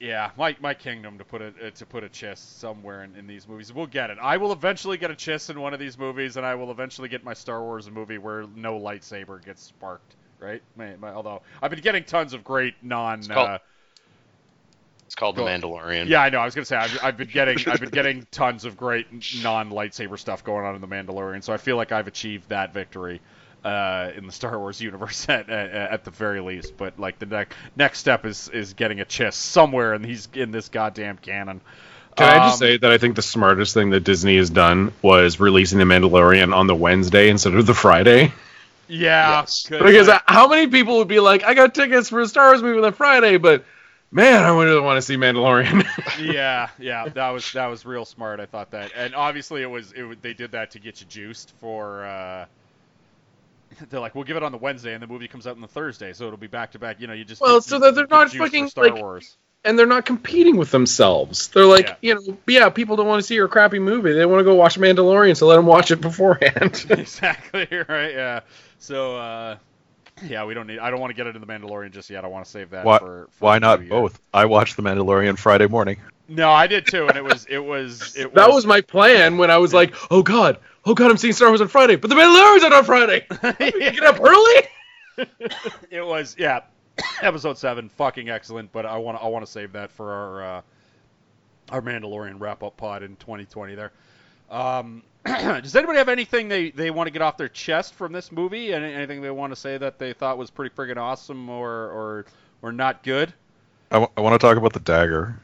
yeah, 0.00 0.30
my, 0.38 0.56
my 0.60 0.74
kingdom 0.74 1.18
to 1.18 1.24
put 1.24 1.42
a 1.42 1.46
uh, 1.48 1.70
to 1.74 1.86
put 1.86 2.04
a 2.04 2.08
chiss 2.08 2.38
somewhere 2.38 3.02
in, 3.02 3.16
in 3.16 3.26
these 3.26 3.48
movies. 3.48 3.72
We'll 3.72 3.86
get 3.86 4.10
it. 4.10 4.18
I 4.22 4.36
will 4.36 4.52
eventually 4.52 4.96
get 4.96 5.10
a 5.10 5.14
chiss 5.14 5.50
in 5.50 5.60
one 5.60 5.74
of 5.74 5.80
these 5.80 5.98
movies, 5.98 6.36
and 6.36 6.46
I 6.46 6.54
will 6.54 6.70
eventually 6.70 7.08
get 7.08 7.24
my 7.24 7.34
Star 7.34 7.62
Wars 7.62 7.90
movie 7.90 8.18
where 8.18 8.44
no 8.54 8.78
lightsaber 8.78 9.44
gets 9.44 9.62
sparked. 9.62 10.14
Right? 10.40 10.62
My, 10.76 10.94
my, 10.96 11.08
although 11.10 11.42
I've 11.60 11.70
been 11.72 11.80
getting 11.80 12.04
tons 12.04 12.32
of 12.32 12.44
great 12.44 12.74
non. 12.80 13.24
called- 13.24 13.48
Uh, 13.48 13.58
It's 15.06 15.16
called 15.16 15.34
The 15.34 15.42
Mandalorian. 15.42 16.06
yeah, 16.08 16.20
I 16.22 16.28
know. 16.30 16.38
I 16.38 16.44
was 16.44 16.54
gonna 16.54 16.64
say 16.64 16.76
I've, 16.76 16.96
I've 17.02 17.16
been 17.16 17.26
getting 17.28 17.58
I've 17.66 17.80
been 17.80 17.88
getting 17.90 18.24
tons 18.30 18.64
of 18.64 18.76
great 18.76 19.06
non 19.42 19.70
lightsaber 19.70 20.16
stuff 20.16 20.44
going 20.44 20.64
on 20.64 20.76
in 20.76 20.80
the 20.80 20.86
Mandalorian, 20.86 21.42
so 21.42 21.52
I 21.52 21.56
feel 21.56 21.74
like 21.76 21.90
I've 21.90 22.06
achieved 22.06 22.50
that 22.50 22.72
victory 22.72 23.20
uh, 23.64 24.12
in 24.16 24.26
the 24.26 24.32
Star 24.32 24.58
Wars 24.58 24.80
universe 24.80 25.28
at, 25.30 25.48
at, 25.50 25.70
at 25.74 26.04
the 26.04 26.10
very 26.10 26.40
least. 26.40 26.76
But 26.76 26.98
like 26.98 27.18
the 27.18 27.26
next 27.26 27.56
next 27.76 27.98
step 28.00 28.24
is 28.26 28.48
is 28.50 28.74
getting 28.74 29.00
a 29.00 29.04
chiss 29.06 29.34
somewhere, 29.34 29.94
and 29.94 30.04
he's 30.04 30.28
in 30.34 30.50
this 30.50 30.68
goddamn 30.68 31.18
canon. 31.18 31.60
Can 32.16 32.28
I 32.28 32.40
just 32.40 32.58
Um, 32.58 32.58
say 32.58 32.76
that 32.78 32.90
I 32.90 32.98
think 32.98 33.14
the 33.16 33.22
smartest 33.22 33.74
thing 33.74 33.90
that 33.90 34.00
Disney 34.00 34.36
has 34.38 34.50
done 34.50 34.92
was 35.02 35.38
releasing 35.38 35.78
the 35.78 35.84
Mandalorian 35.84 36.54
on 36.54 36.66
the 36.66 36.74
Wednesday 36.74 37.28
instead 37.28 37.54
of 37.54 37.64
the 37.66 37.74
Friday. 37.74 38.32
Yeah, 38.88 39.42
Yes. 39.42 39.62
'cause, 39.68 39.82
Because 39.82 40.08
like, 40.08 40.22
how 40.26 40.48
many 40.48 40.66
people 40.68 40.98
would 40.98 41.08
be 41.08 41.20
like, 41.20 41.44
"I 41.44 41.54
got 41.54 41.74
tickets 41.74 42.08
for 42.10 42.20
a 42.20 42.28
Star 42.28 42.48
Wars 42.50 42.62
movie 42.62 42.84
on 42.84 42.92
Friday," 42.92 43.36
but 43.38 43.64
man, 44.10 44.42
I 44.44 44.52
wouldn't 44.52 44.72
really 44.74 44.84
want 44.86 44.98
to 44.98 45.02
see 45.02 45.16
Mandalorian. 45.16 45.86
yeah, 46.14 46.68
yeah, 46.78 47.08
that 47.14 47.30
was 47.30 47.52
that 47.52 47.66
was 47.66 47.84
real 47.84 48.04
smart. 48.04 48.40
I 48.40 48.46
thought 48.46 48.70
that, 48.72 48.92
and 48.94 49.14
obviously 49.14 49.62
it 49.62 49.66
was 49.70 49.92
it 49.92 50.22
they 50.22 50.34
did 50.34 50.52
that 50.52 50.72
to 50.72 50.78
get 50.80 51.00
you 51.00 51.06
juiced 51.06 51.52
for. 51.60 52.04
Uh, 52.04 52.46
they're 53.90 54.00
like, 54.00 54.14
we'll 54.14 54.24
give 54.24 54.36
it 54.36 54.42
on 54.42 54.52
the 54.52 54.58
Wednesday, 54.58 54.94
and 54.94 55.02
the 55.02 55.06
movie 55.06 55.28
comes 55.28 55.46
out 55.46 55.54
on 55.56 55.60
the 55.60 55.68
Thursday, 55.68 56.12
so 56.12 56.26
it'll 56.26 56.36
be 56.38 56.46
back 56.46 56.72
to 56.72 56.78
back. 56.78 57.00
You 57.00 57.06
know, 57.06 57.12
you 57.12 57.24
just 57.24 57.40
Well, 57.40 57.60
get- 57.60 57.64
so 57.64 57.78
that 57.78 57.94
they're 57.94 58.06
not 58.06 58.30
fucking, 58.30 58.68
Star 58.68 58.84
like- 58.84 58.94
Wars. 58.96 59.36
and 59.64 59.78
they're 59.78 59.86
not 59.86 60.06
competing 60.06 60.56
with 60.56 60.70
themselves. 60.70 61.48
They're 61.48 61.64
like, 61.66 61.86
Yeah. 61.88 61.94
you 62.00 62.14
know, 62.14 62.38
yeah, 62.46 62.68
people 62.70 62.96
don't 62.96 63.06
want 63.08 63.20
to 63.20 63.26
see 63.26 63.34
your 63.34 63.48
crappy 63.48 63.78
movie. 63.78 64.12
They 64.12 64.24
want 64.26 64.40
to 64.40 64.44
go 64.44 64.54
watch 64.54 64.78
Mandalorian, 64.78 65.36
so 65.36 65.46
let 65.46 65.56
them 65.56 65.66
watch 65.66 65.90
it 65.90 66.00
beforehand. 66.00 66.86
exactly 66.90 67.66
right. 67.88 68.12
Yeah. 68.12 68.40
So 68.78 69.16
uh, 69.16 69.56
yeah, 70.26 70.44
we 70.44 70.54
don't 70.54 70.66
need. 70.66 70.78
I 70.78 70.90
don't 70.90 71.00
want 71.00 71.10
to 71.10 71.14
get 71.14 71.26
into 71.26 71.38
the 71.40 71.46
Mandalorian 71.46 71.90
just 71.92 72.08
yet. 72.10 72.24
I 72.24 72.28
want 72.28 72.44
to 72.44 72.50
save 72.50 72.70
that 72.70 72.84
Why, 72.84 72.98
for. 72.98 73.28
for 73.32 73.44
why 73.44 73.58
not 73.58 73.80
year. 73.80 73.90
both? 73.90 74.20
I 74.32 74.46
watched 74.46 74.76
The 74.76 74.82
Mandalorian 74.82 75.38
Friday 75.38 75.66
morning. 75.66 75.98
No, 76.28 76.50
I 76.50 76.66
did 76.66 76.86
too, 76.86 77.08
and 77.08 77.16
it 77.16 77.24
was 77.24 77.46
it 77.46 77.58
was 77.58 78.14
it 78.16 78.34
that 78.34 78.50
was 78.50 78.66
my 78.66 78.80
plan 78.80 79.38
when 79.38 79.50
I 79.50 79.58
was 79.58 79.72
like, 79.72 79.94
oh 80.10 80.22
god, 80.22 80.58
oh 80.84 80.94
god, 80.94 81.10
I'm 81.10 81.16
seeing 81.16 81.32
Star 81.32 81.48
Wars 81.48 81.60
on 81.60 81.68
Friday, 81.68 81.96
but 81.96 82.10
the 82.10 82.16
Mandalorian's 82.16 82.64
out 82.64 82.72
on 82.72 82.84
Friday. 82.84 83.26
Get 83.58 84.02
up 84.04 84.20
early. 84.20 84.68
it 85.90 86.04
was 86.04 86.36
yeah 86.38 86.60
episode 87.22 87.58
seven 87.58 87.88
fucking 87.88 88.30
excellent 88.30 88.70
but 88.70 88.86
i 88.86 88.96
want 88.96 89.18
to 89.18 89.24
i 89.24 89.26
want 89.26 89.44
to 89.44 89.50
save 89.50 89.72
that 89.72 89.90
for 89.90 90.12
our 90.12 90.42
uh 90.42 90.62
our 91.70 91.82
mandalorian 91.82 92.38
wrap 92.38 92.62
up 92.62 92.76
pod 92.76 93.02
in 93.02 93.16
2020 93.16 93.74
there 93.74 93.90
um 94.48 95.02
does 95.24 95.74
anybody 95.76 95.98
have 95.98 96.08
anything 96.08 96.48
they, 96.48 96.70
they 96.70 96.90
want 96.90 97.06
to 97.06 97.10
get 97.10 97.22
off 97.22 97.36
their 97.36 97.48
chest 97.48 97.94
from 97.94 98.12
this 98.12 98.32
movie? 98.32 98.72
Any, 98.72 98.94
anything 98.94 99.20
they 99.20 99.30
want 99.30 99.52
to 99.52 99.56
say 99.56 99.76
that 99.76 99.98
they 99.98 100.12
thought 100.12 100.38
was 100.38 100.50
pretty 100.50 100.74
friggin' 100.74 100.96
awesome 100.96 101.50
or 101.50 101.68
or 101.68 102.26
or 102.62 102.72
not 102.72 103.02
good? 103.02 103.32
I, 103.90 103.96
w- 103.96 104.10
I 104.16 104.20
want 104.20 104.40
to 104.40 104.46
talk 104.46 104.56
about 104.56 104.72
the 104.72 104.80
dagger. 104.80 105.38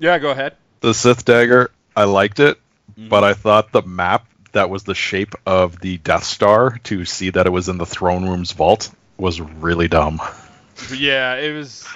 Yeah, 0.00 0.18
go 0.18 0.30
ahead. 0.30 0.56
The 0.80 0.92
Sith 0.94 1.24
dagger, 1.24 1.70
I 1.94 2.04
liked 2.04 2.40
it, 2.40 2.58
Mhm. 2.98 3.08
but 3.10 3.22
I 3.22 3.34
thought 3.34 3.70
the 3.70 3.82
map 3.82 4.26
that 4.52 4.68
was 4.70 4.82
the 4.82 4.94
shape 4.94 5.34
of 5.46 5.78
the 5.78 5.98
Death 5.98 6.24
Star 6.24 6.78
to 6.84 7.04
see 7.04 7.30
that 7.30 7.46
it 7.46 7.50
was 7.50 7.68
in 7.68 7.78
the 7.78 7.86
throne 7.86 8.28
room's 8.28 8.50
vault 8.52 8.90
was 9.16 9.40
really 9.40 9.86
dumb. 9.86 10.20
Yeah, 10.92 11.34
it 11.36 11.54
was. 11.54 11.86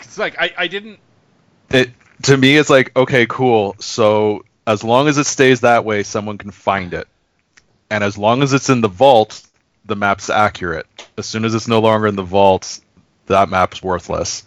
It's 0.00 0.18
like 0.18 0.36
I, 0.38 0.52
I 0.58 0.66
didn't. 0.66 0.98
It 1.70 1.90
to 2.24 2.36
me, 2.36 2.56
it's 2.56 2.68
like 2.68 2.94
okay, 2.96 3.26
cool. 3.26 3.76
So 3.78 4.44
as 4.66 4.82
long 4.84 5.06
as 5.08 5.16
it 5.18 5.24
stays 5.26 5.60
that 5.60 5.84
way, 5.84 6.02
someone 6.02 6.36
can 6.38 6.50
find 6.50 6.92
it, 6.92 7.06
and 7.88 8.02
as 8.02 8.18
long 8.18 8.42
as 8.42 8.52
it's 8.52 8.68
in 8.68 8.80
the 8.80 8.88
vault, 8.88 9.40
the 9.86 9.94
map's 9.96 10.28
accurate. 10.28 10.86
As 11.16 11.26
soon 11.26 11.44
as 11.44 11.54
it's 11.54 11.68
no 11.68 11.80
longer 11.80 12.08
in 12.08 12.16
the 12.16 12.22
vault, 12.24 12.80
that 13.26 13.48
map's 13.48 13.82
worthless. 13.82 14.42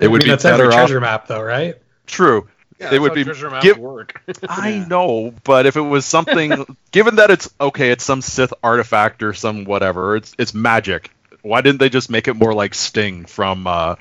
It 0.00 0.06
I 0.06 0.08
would 0.08 0.18
mean, 0.20 0.26
be 0.26 0.30
that's 0.30 0.42
better 0.44 0.64
every 0.64 0.66
off. 0.74 0.80
treasure 0.80 1.00
map, 1.00 1.26
though, 1.26 1.42
right? 1.42 1.76
True. 2.06 2.48
Yeah, 2.78 2.86
it 2.86 2.90
that's 2.90 3.00
would 3.00 3.08
how 3.10 3.14
be 3.16 3.24
treasure 3.24 3.50
maps 3.50 3.64
give- 3.64 3.78
work. 3.78 4.22
I 4.48 4.68
Yeah. 4.70 4.86
know, 4.86 5.34
but 5.44 5.66
if 5.66 5.76
it 5.76 5.80
was 5.80 6.06
something, 6.06 6.64
given 6.92 7.16
that 7.16 7.30
it's 7.30 7.50
okay, 7.60 7.90
it's 7.90 8.04
some 8.04 8.22
Sith 8.22 8.52
artifact 8.62 9.22
or 9.22 9.32
some 9.34 9.64
whatever, 9.64 10.16
it's 10.16 10.34
it's 10.38 10.54
magic. 10.54 11.10
Why 11.42 11.60
didn't 11.60 11.78
they 11.78 11.88
just 11.88 12.10
make 12.10 12.28
it 12.28 12.34
more 12.34 12.52
like 12.54 12.74
Sting 12.74 13.24
from 13.24 13.66
uh, 13.66 13.96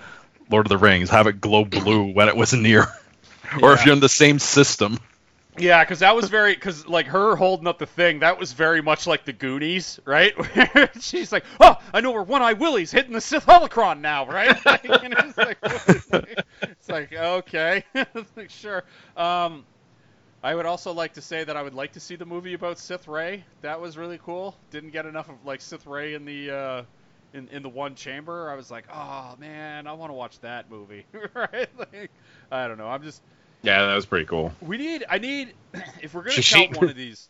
Lord 0.49 0.65
of 0.65 0.69
the 0.69 0.77
Rings? 0.77 1.09
Have 1.09 1.27
it 1.27 1.39
glow 1.41 1.65
blue 1.65 2.11
when 2.13 2.27
it 2.29 2.35
was 2.35 2.53
near, 2.53 2.87
or 3.61 3.73
if 3.73 3.85
you're 3.85 3.93
in 3.93 3.99
the 4.01 4.09
same 4.09 4.39
system. 4.39 4.99
Yeah, 5.57 5.83
because 5.83 5.99
that 5.99 6.15
was 6.15 6.29
very 6.29 6.53
because 6.53 6.87
like 6.87 7.07
her 7.07 7.35
holding 7.35 7.65
up 7.65 7.79
the 7.79 7.87
thing 7.87 8.19
that 8.19 8.37
was 8.39 8.53
very 8.53 8.81
much 8.81 9.07
like 9.07 9.25
the 9.25 9.33
Goonies, 9.33 9.99
right? 10.05 10.33
She's 11.01 11.31
like, 11.31 11.45
"Oh, 11.59 11.75
I 11.93 12.01
know 12.01 12.11
where 12.11 12.21
One 12.21 12.43
Eye 12.43 12.53
Willie's 12.53 12.91
hitting 12.91 13.11
the 13.13 13.21
Sith 13.21 13.45
holocron 13.47 13.99
now, 14.01 14.27
right?" 14.27 14.55
It's 14.65 15.37
like, 15.37 15.57
it's 16.61 16.89
like 16.89 17.13
okay, 17.13 17.83
like, 18.35 18.49
sure. 18.49 18.83
Um, 19.15 19.65
I 20.43 20.55
would 20.55 20.65
also 20.65 20.93
like 20.93 21.13
to 21.13 21.21
say 21.21 21.43
that 21.43 21.57
I 21.57 21.63
would 21.63 21.73
like 21.73 21.93
to 21.93 21.99
see 21.99 22.15
the 22.15 22.25
movie 22.25 22.53
about 22.53 22.77
Sith 22.79 23.07
Rey. 23.07 23.43
That 23.61 23.81
was 23.81 23.97
really 23.97 24.19
cool. 24.19 24.55
Didn't 24.71 24.91
get 24.91 25.05
enough 25.05 25.29
of 25.29 25.43
like 25.45 25.61
Sith 25.61 25.87
Rey 25.87 26.13
in 26.13 26.25
the 26.25 26.51
uh, 26.51 26.83
in 27.33 27.47
in 27.49 27.63
the 27.63 27.69
one 27.69 27.95
chamber. 27.95 28.49
I 28.49 28.55
was 28.55 28.69
like, 28.71 28.85
oh 28.93 29.35
man, 29.39 29.87
I 29.87 29.93
want 29.93 30.11
to 30.11 30.15
watch 30.15 30.39
that 30.41 30.69
movie, 30.69 31.05
right? 31.33 31.69
Like, 31.77 32.11
I 32.51 32.67
don't 32.67 32.77
know. 32.77 32.87
I'm 32.87 33.03
just 33.03 33.21
Yeah, 33.67 33.85
that 33.85 33.95
was 33.95 34.05
pretty 34.05 34.25
cool. 34.25 34.53
we 34.61 34.77
need. 34.77 35.05
I 35.09 35.17
need. 35.19 35.53
If 36.01 36.13
we're 36.13 36.21
gonna 36.21 36.31
She- 36.33 36.41
she- 36.41 36.65
count 36.67 36.77
one 36.77 36.89
of 36.89 36.95
these. 36.95 37.29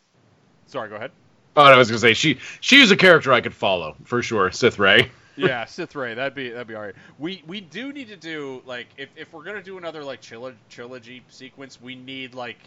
Sorry, 0.66 0.88
go 0.88 0.96
ahead. 0.96 1.10
Oh, 1.56 1.62
I 1.62 1.76
was 1.76 1.88
gonna 1.88 1.98
say 1.98 2.14
she 2.14 2.38
she's 2.60 2.90
a 2.90 2.96
character 2.96 3.32
I 3.32 3.40
could 3.40 3.54
follow 3.54 3.96
for 4.04 4.22
sure. 4.22 4.50
Sith 4.50 4.78
Rey. 4.78 5.10
Yeah, 5.36 5.66
Sith 5.66 5.94
Rey. 5.94 6.14
That'd 6.14 6.34
be 6.34 6.50
that'd 6.50 6.66
be 6.66 6.74
alright. 6.74 6.96
We 7.16 7.44
we 7.46 7.60
do 7.60 7.92
need 7.92 8.08
to 8.08 8.16
do 8.16 8.60
like 8.66 8.88
if 8.96 9.08
if 9.14 9.32
we're 9.32 9.44
gonna 9.44 9.62
do 9.62 9.78
another 9.78 10.02
like 10.02 10.20
trilo- 10.20 10.56
trilogy 10.68 11.22
sequence, 11.28 11.80
we 11.80 11.94
need 11.94 12.34
like. 12.34 12.58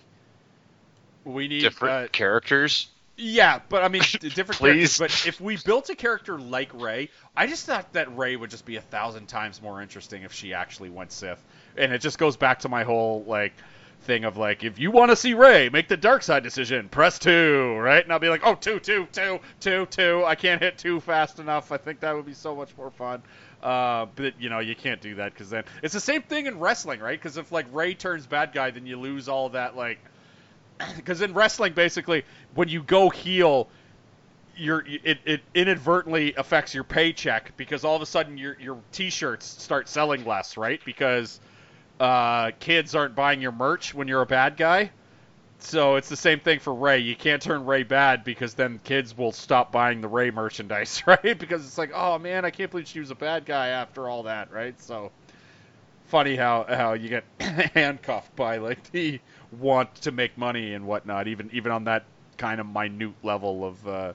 We 1.26 1.48
need 1.50 1.62
Different 1.62 2.06
uh, 2.06 2.08
characters. 2.10 2.88
Yeah, 3.18 3.60
but 3.70 3.84
I 3.84 3.90
mean 3.90 4.02
different 4.20 4.54
Please. 4.54 4.98
characters. 4.98 5.24
But 5.24 5.28
if 5.28 5.42
we 5.42 5.58
built 5.58 5.90
a 5.90 5.96
character 5.96 6.40
like 6.40 6.70
Rey, 6.74 7.10
I 7.36 7.48
just 7.48 7.66
thought 7.66 7.92
that 7.94 8.16
Rey 8.18 8.36
would 8.38 8.50
just 8.50 8.66
be 8.66 8.78
a 8.78 8.82
thousand 8.82 9.28
times 9.28 9.62
more 9.62 9.82
interesting 9.82 10.24
if 10.24 10.32
she 10.34 10.54
actually 10.54 10.90
went 10.90 11.12
Sith. 11.12 11.44
And 11.78 11.94
it 11.94 12.00
just 12.00 12.18
goes 12.18 12.38
back 12.38 12.60
to 12.60 12.70
my 12.70 12.84
whole 12.84 13.24
like 13.26 13.54
thing 14.02 14.26
of 14.26 14.38
like, 14.38 14.64
if 14.64 14.80
you 14.80 14.92
want 14.92 15.12
to 15.12 15.16
see 15.16 15.34
Rey 15.34 15.70
make 15.70 15.88
the 15.88 15.98
dark 15.98 16.24
side 16.24 16.44
decision, 16.44 16.90
press 16.90 17.20
two, 17.20 17.76
right? 17.78 18.04
And 18.04 18.12
I'll 18.12 18.20
be 18.20 18.30
like, 18.30 18.42
oh, 18.44 18.56
two, 18.56 18.80
two, 18.80 19.08
two, 19.12 19.40
two, 19.60 19.86
two. 19.88 20.24
I 20.26 20.36
can't 20.36 20.62
hit 20.62 20.78
two 20.78 21.00
fast 21.00 21.40
enough. 21.40 21.72
I 21.72 21.78
think 21.78 22.00
that 22.00 22.16
would 22.16 22.26
be 22.26 22.34
so 22.34 22.56
much 22.56 22.76
more 22.78 22.92
fun. 22.92 23.22
Uh, 23.62 24.08
but 24.16 24.34
you 24.40 24.50
know, 24.50 24.60
you 24.60 24.76
can't 24.76 25.02
do 25.02 25.16
that 25.16 25.34
because 25.34 25.50
then 25.50 25.64
it's 25.84 25.94
the 25.94 26.00
same 26.00 26.24
thing 26.24 26.48
in 26.48 26.60
wrestling, 26.60 27.00
right? 27.00 27.20
Because 27.20 27.38
if 27.38 27.52
like 27.52 27.68
Rey 27.72 27.94
turns 27.94 28.26
bad 28.26 28.54
guy, 28.54 28.72
then 28.72 28.86
you 28.86 28.98
lose 29.00 29.30
all 29.30 29.50
that 29.50 29.76
like 29.76 30.00
because 30.96 31.22
in 31.22 31.34
wrestling, 31.34 31.74
basically, 31.74 32.24
when 32.56 32.70
you 32.70 32.82
go 32.82 33.10
heel, 33.10 33.68
your 34.58 34.84
it, 34.86 35.20
it 35.26 35.42
inadvertently 35.54 36.34
affects 36.36 36.74
your 36.74 36.84
paycheck 36.84 37.56
because 37.56 37.84
all 37.84 37.96
of 37.96 38.02
a 38.02 38.06
sudden 38.06 38.38
your 38.38 38.58
your 38.60 38.80
t-shirts 38.92 39.46
start 39.46 39.88
selling 39.88 40.26
less, 40.26 40.58
right? 40.58 40.82
Because 40.86 41.40
uh, 42.02 42.50
kids 42.60 42.96
aren't 42.96 43.16
buying 43.16 43.42
your 43.42 43.52
merch 43.52 43.94
when 43.94 44.08
you're 44.08 44.24
a 44.24 44.26
bad 44.26 44.58
guy. 44.58 44.90
So 45.60 45.98
it's 45.98 46.10
the 46.10 46.16
same 46.16 46.40
thing 46.40 46.58
for 46.58 46.74
Rey. 46.74 46.98
You 46.98 47.16
can't 47.16 47.40
turn 47.40 47.64
Rey 47.64 47.84
bad 47.84 48.24
because 48.24 48.56
then 48.56 48.80
kids 48.84 49.16
will 49.16 49.32
stop 49.32 49.72
buying 49.72 50.02
the 50.02 50.08
Rey 50.08 50.32
merchandise, 50.32 51.04
right? 51.06 51.38
Because 51.38 51.64
it's 51.64 51.78
like, 51.78 51.92
oh 51.94 52.18
man, 52.18 52.44
I 52.44 52.50
can't 52.50 52.72
believe 52.72 52.88
she 52.88 53.00
was 53.00 53.12
a 53.12 53.16
bad 53.16 53.46
guy 53.46 53.68
after 53.68 54.10
all 54.10 54.24
that, 54.24 54.52
right? 54.52 54.82
So 54.82 55.12
funny 56.08 56.36
how 56.36 56.66
how 56.68 56.94
you 56.94 57.08
get 57.08 57.24
handcuffed 57.40 58.36
by 58.36 58.58
like 58.58 58.92
the 58.92 59.20
want 59.60 59.94
to 60.02 60.12
make 60.12 60.36
money 60.40 60.74
and 60.74 60.88
whatnot, 60.88 61.28
even 61.28 61.52
even 61.54 61.72
on 61.72 61.84
that 61.84 62.06
kind 62.38 62.60
of 62.60 62.66
minute 62.66 63.14
level 63.22 63.64
of 63.64 63.88
uh, 63.88 64.14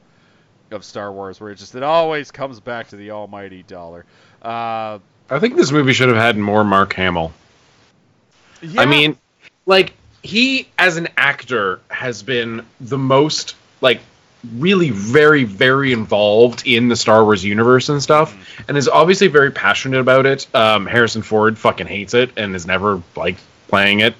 of 0.72 0.84
Star 0.84 1.12
Wars, 1.12 1.40
where 1.40 1.52
it 1.52 1.56
just 1.56 1.76
it 1.76 1.84
always 1.84 2.32
comes 2.32 2.58
back 2.58 2.88
to 2.88 2.96
the 2.96 3.12
almighty 3.12 3.62
dollar. 3.62 4.04
Uh, 4.42 4.98
I 5.30 5.38
think 5.38 5.54
this 5.54 5.70
movie 5.70 5.92
should 5.92 6.08
have 6.08 6.16
had 6.16 6.36
more 6.36 6.64
Mark 6.64 6.92
Hamill. 6.94 7.32
Yeah, 8.62 8.80
I 8.80 8.86
mean, 8.86 9.16
like 9.66 9.92
he 10.22 10.68
as 10.78 10.96
an 10.96 11.08
actor 11.16 11.80
has 11.88 12.22
been 12.22 12.64
the 12.80 12.98
most 12.98 13.54
like 13.80 14.00
really 14.54 14.90
very 14.90 15.44
very 15.44 15.92
involved 15.92 16.66
in 16.66 16.88
the 16.88 16.96
Star 16.96 17.24
Wars 17.24 17.44
universe 17.44 17.88
and 17.88 18.02
stuff 18.02 18.36
and 18.68 18.76
is 18.76 18.88
obviously 18.88 19.28
very 19.28 19.50
passionate 19.50 19.98
about 20.00 20.26
it. 20.26 20.46
Um 20.54 20.86
Harrison 20.86 21.22
Ford 21.22 21.58
fucking 21.58 21.86
hates 21.86 22.14
it 22.14 22.30
and 22.36 22.52
has 22.52 22.66
never 22.66 23.02
liked 23.16 23.40
playing 23.68 24.00
it. 24.00 24.14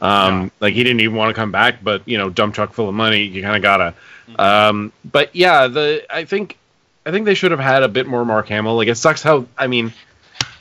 Um 0.00 0.44
Yeah. 0.44 0.48
like 0.60 0.74
he 0.74 0.82
didn't 0.84 1.00
even 1.00 1.16
want 1.16 1.30
to 1.30 1.34
come 1.34 1.52
back 1.52 1.82
but 1.82 2.06
you 2.06 2.18
know 2.18 2.30
dump 2.30 2.54
truck 2.54 2.72
full 2.72 2.88
of 2.88 2.94
money 2.94 3.22
you 3.24 3.42
kind 3.42 3.56
of 3.56 3.62
got 3.62 3.76
to 3.78 3.94
um 4.42 4.92
but 5.04 5.34
yeah, 5.34 5.66
the 5.66 6.04
I 6.10 6.24
think 6.24 6.56
I 7.04 7.10
think 7.10 7.24
they 7.24 7.34
should 7.34 7.50
have 7.50 7.60
had 7.60 7.82
a 7.82 7.88
bit 7.88 8.06
more 8.06 8.24
Mark 8.24 8.48
Hamill. 8.48 8.76
Like 8.76 8.88
it 8.88 8.94
sucks 8.94 9.22
how 9.22 9.46
I 9.58 9.66
mean 9.66 9.92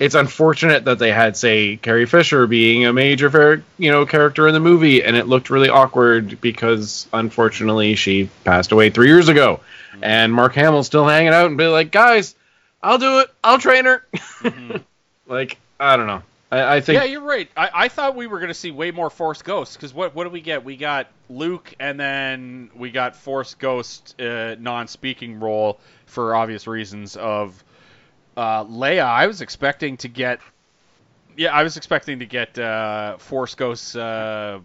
it's 0.01 0.15
unfortunate 0.15 0.85
that 0.85 0.99
they 0.99 1.11
had 1.11 1.37
say 1.37 1.77
Carrie 1.77 2.07
Fisher 2.07 2.47
being 2.47 2.85
a 2.85 2.91
major 2.91 3.63
you 3.77 3.91
know 3.91 4.05
character 4.05 4.47
in 4.47 4.53
the 4.53 4.59
movie 4.59 5.03
and 5.03 5.15
it 5.15 5.27
looked 5.27 5.49
really 5.49 5.69
awkward 5.69 6.41
because 6.41 7.07
unfortunately 7.13 7.95
she 7.95 8.29
passed 8.43 8.71
away 8.71 8.89
3 8.89 9.07
years 9.07 9.29
ago 9.29 9.59
and 10.01 10.33
Mark 10.33 10.53
Hamill's 10.55 10.87
still 10.87 11.07
hanging 11.07 11.33
out 11.33 11.45
and 11.45 11.57
be 11.57 11.67
like 11.67 11.91
guys 11.91 12.35
I'll 12.81 12.97
do 12.97 13.19
it 13.19 13.29
I'll 13.43 13.59
train 13.59 13.85
her 13.85 14.05
Mhm. 14.13 14.81
like 15.27 15.57
I 15.79 15.95
don't 15.97 16.07
know 16.07 16.23
I, 16.51 16.75
I 16.75 16.81
think 16.81 16.97
yeah, 16.99 17.05
you're 17.05 17.21
right. 17.21 17.49
I, 17.55 17.69
I 17.73 17.87
thought 17.87 18.15
we 18.17 18.27
were 18.27 18.39
going 18.39 18.49
to 18.49 18.53
see 18.53 18.71
way 18.71 18.91
more 18.91 19.09
Force 19.09 19.41
Ghosts 19.41 19.77
because 19.77 19.93
what 19.93 20.13
what 20.13 20.25
did 20.25 20.33
we 20.33 20.41
get? 20.41 20.65
We 20.65 20.75
got 20.75 21.07
Luke, 21.29 21.73
and 21.79 21.97
then 21.97 22.69
we 22.75 22.91
got 22.91 23.15
Force 23.15 23.53
Ghost 23.55 24.19
uh, 24.19 24.55
non-speaking 24.59 25.39
role 25.39 25.79
for 26.07 26.35
obvious 26.35 26.67
reasons 26.67 27.15
of 27.15 27.63
uh, 28.37 28.65
Leia. 28.65 29.03
I 29.03 29.27
was 29.27 29.41
expecting 29.41 29.97
to 29.97 30.07
get, 30.07 30.39
yeah, 31.37 31.53
I 31.53 31.63
was 31.63 31.77
expecting 31.77 32.19
to 32.19 32.25
get 32.25 32.57
uh, 32.57 33.17
Force 33.17 33.55
Ghost 33.55 33.95
uh, 33.95 34.59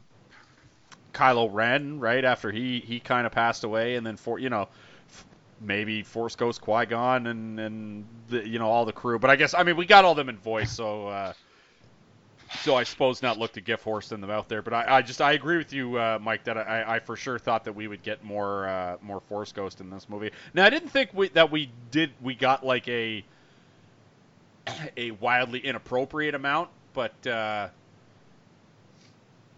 Kylo 1.12 1.48
Ren 1.52 2.00
right 2.00 2.24
after 2.24 2.50
he 2.50 2.80
he 2.80 3.00
kind 3.00 3.26
of 3.26 3.32
passed 3.32 3.64
away, 3.64 3.96
and 3.96 4.06
then 4.06 4.16
for 4.16 4.38
you 4.38 4.50
know. 4.50 4.68
Maybe 5.58 6.02
Force 6.02 6.36
Ghost 6.36 6.60
Qui 6.60 6.84
Gon 6.84 7.26
and 7.28 7.58
and 7.58 8.04
the, 8.28 8.46
you 8.46 8.58
know 8.58 8.68
all 8.68 8.84
the 8.84 8.92
crew, 8.92 9.18
but 9.18 9.30
I 9.30 9.36
guess 9.36 9.54
I 9.54 9.62
mean 9.62 9.74
we 9.78 9.86
got 9.86 10.04
all 10.04 10.14
them 10.14 10.28
in 10.28 10.36
voice, 10.36 10.70
so 10.70 11.06
uh, 11.06 11.32
so 12.62 12.76
I 12.76 12.84
suppose 12.84 13.22
not 13.22 13.38
look 13.38 13.52
to 13.52 13.60
gift 13.60 13.82
horse 13.82 14.12
in 14.12 14.20
the 14.20 14.26
mouth 14.26 14.48
there, 14.48 14.62
but 14.62 14.72
I, 14.72 14.96
I 14.98 15.02
just 15.02 15.20
I 15.20 15.32
agree 15.32 15.56
with 15.56 15.72
you, 15.72 15.96
uh, 15.96 16.18
Mike, 16.20 16.44
that 16.44 16.56
I, 16.56 16.96
I 16.96 16.98
for 17.00 17.16
sure 17.16 17.38
thought 17.38 17.64
that 17.64 17.74
we 17.74 17.88
would 17.88 18.02
get 18.02 18.22
more 18.24 18.68
uh, 18.68 18.96
more 19.00 19.20
Force 19.20 19.52
Ghost 19.52 19.80
in 19.80 19.90
this 19.90 20.08
movie. 20.08 20.30
Now 20.54 20.64
I 20.66 20.70
didn't 20.70 20.90
think 20.90 21.10
we, 21.14 21.28
that 21.30 21.50
we 21.50 21.70
did 21.90 22.12
we 22.20 22.34
got 22.34 22.64
like 22.64 22.86
a 22.88 23.24
a 24.96 25.10
wildly 25.12 25.60
inappropriate 25.60 26.34
amount, 26.34 26.70
but 26.94 27.26
uh, 27.26 27.68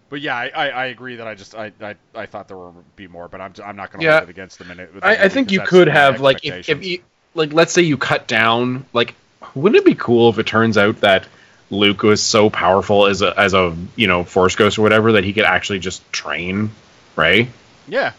but 0.08 0.20
yeah, 0.20 0.36
I, 0.36 0.48
I, 0.54 0.68
I 0.68 0.84
agree 0.86 1.16
that 1.16 1.26
I 1.26 1.34
just 1.34 1.54
I, 1.54 1.72
I, 1.80 1.94
I 2.14 2.26
thought 2.26 2.48
there 2.48 2.56
would 2.56 2.96
be 2.96 3.06
more, 3.08 3.28
but 3.28 3.40
I'm 3.40 3.52
I'm 3.64 3.76
not 3.76 3.90
going 3.92 4.00
to 4.00 4.06
Yeah. 4.06 4.18
hold 4.18 4.28
it 4.28 4.30
against 4.30 4.58
them 4.58 4.70
in 4.70 4.80
it. 4.80 4.90
I, 5.02 5.24
I 5.24 5.28
think 5.28 5.50
you 5.52 5.60
could 5.60 5.88
have 5.88 6.20
like 6.20 6.44
if, 6.44 6.68
if 6.68 6.84
you 6.84 7.00
like 7.34 7.52
let's 7.52 7.72
say 7.72 7.82
you 7.82 7.96
cut 7.98 8.26
down 8.26 8.86
like 8.92 9.14
wouldn't 9.54 9.76
it 9.80 9.84
be 9.84 9.94
cool 9.94 10.30
if 10.30 10.38
it 10.38 10.46
turns 10.46 10.78
out 10.78 11.00
that 11.02 11.26
Luke 11.70 12.02
was 12.02 12.22
so 12.22 12.48
powerful 12.48 13.06
as 13.06 13.20
a 13.22 13.38
as 13.38 13.52
a 13.54 13.76
you 13.96 14.06
know 14.06 14.24
force 14.24 14.56
ghost 14.56 14.78
or 14.78 14.82
whatever 14.82 15.12
that 15.12 15.24
he 15.24 15.32
could 15.32 15.44
actually 15.44 15.78
just 15.78 16.10
train 16.12 16.70
Rey 17.16 17.48
yeah, 17.86 18.12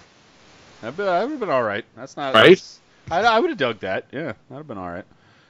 that 0.81 0.97
would 0.97 1.05
have 1.07 1.39
been 1.39 1.49
all 1.51 1.61
right. 1.61 1.85
That's 1.95 2.17
not 2.17 2.33
Right? 2.33 2.41
that's- 2.57 2.79
I, 3.11 3.21
I 3.21 3.39
would 3.39 3.49
have 3.49 3.57
dug 3.57 3.79
that. 3.79 4.05
Yeah, 4.11 4.21
that'd 4.21 4.37
have 4.57 4.67
been 4.67 4.77
all 4.77 4.89
right. 4.89 5.05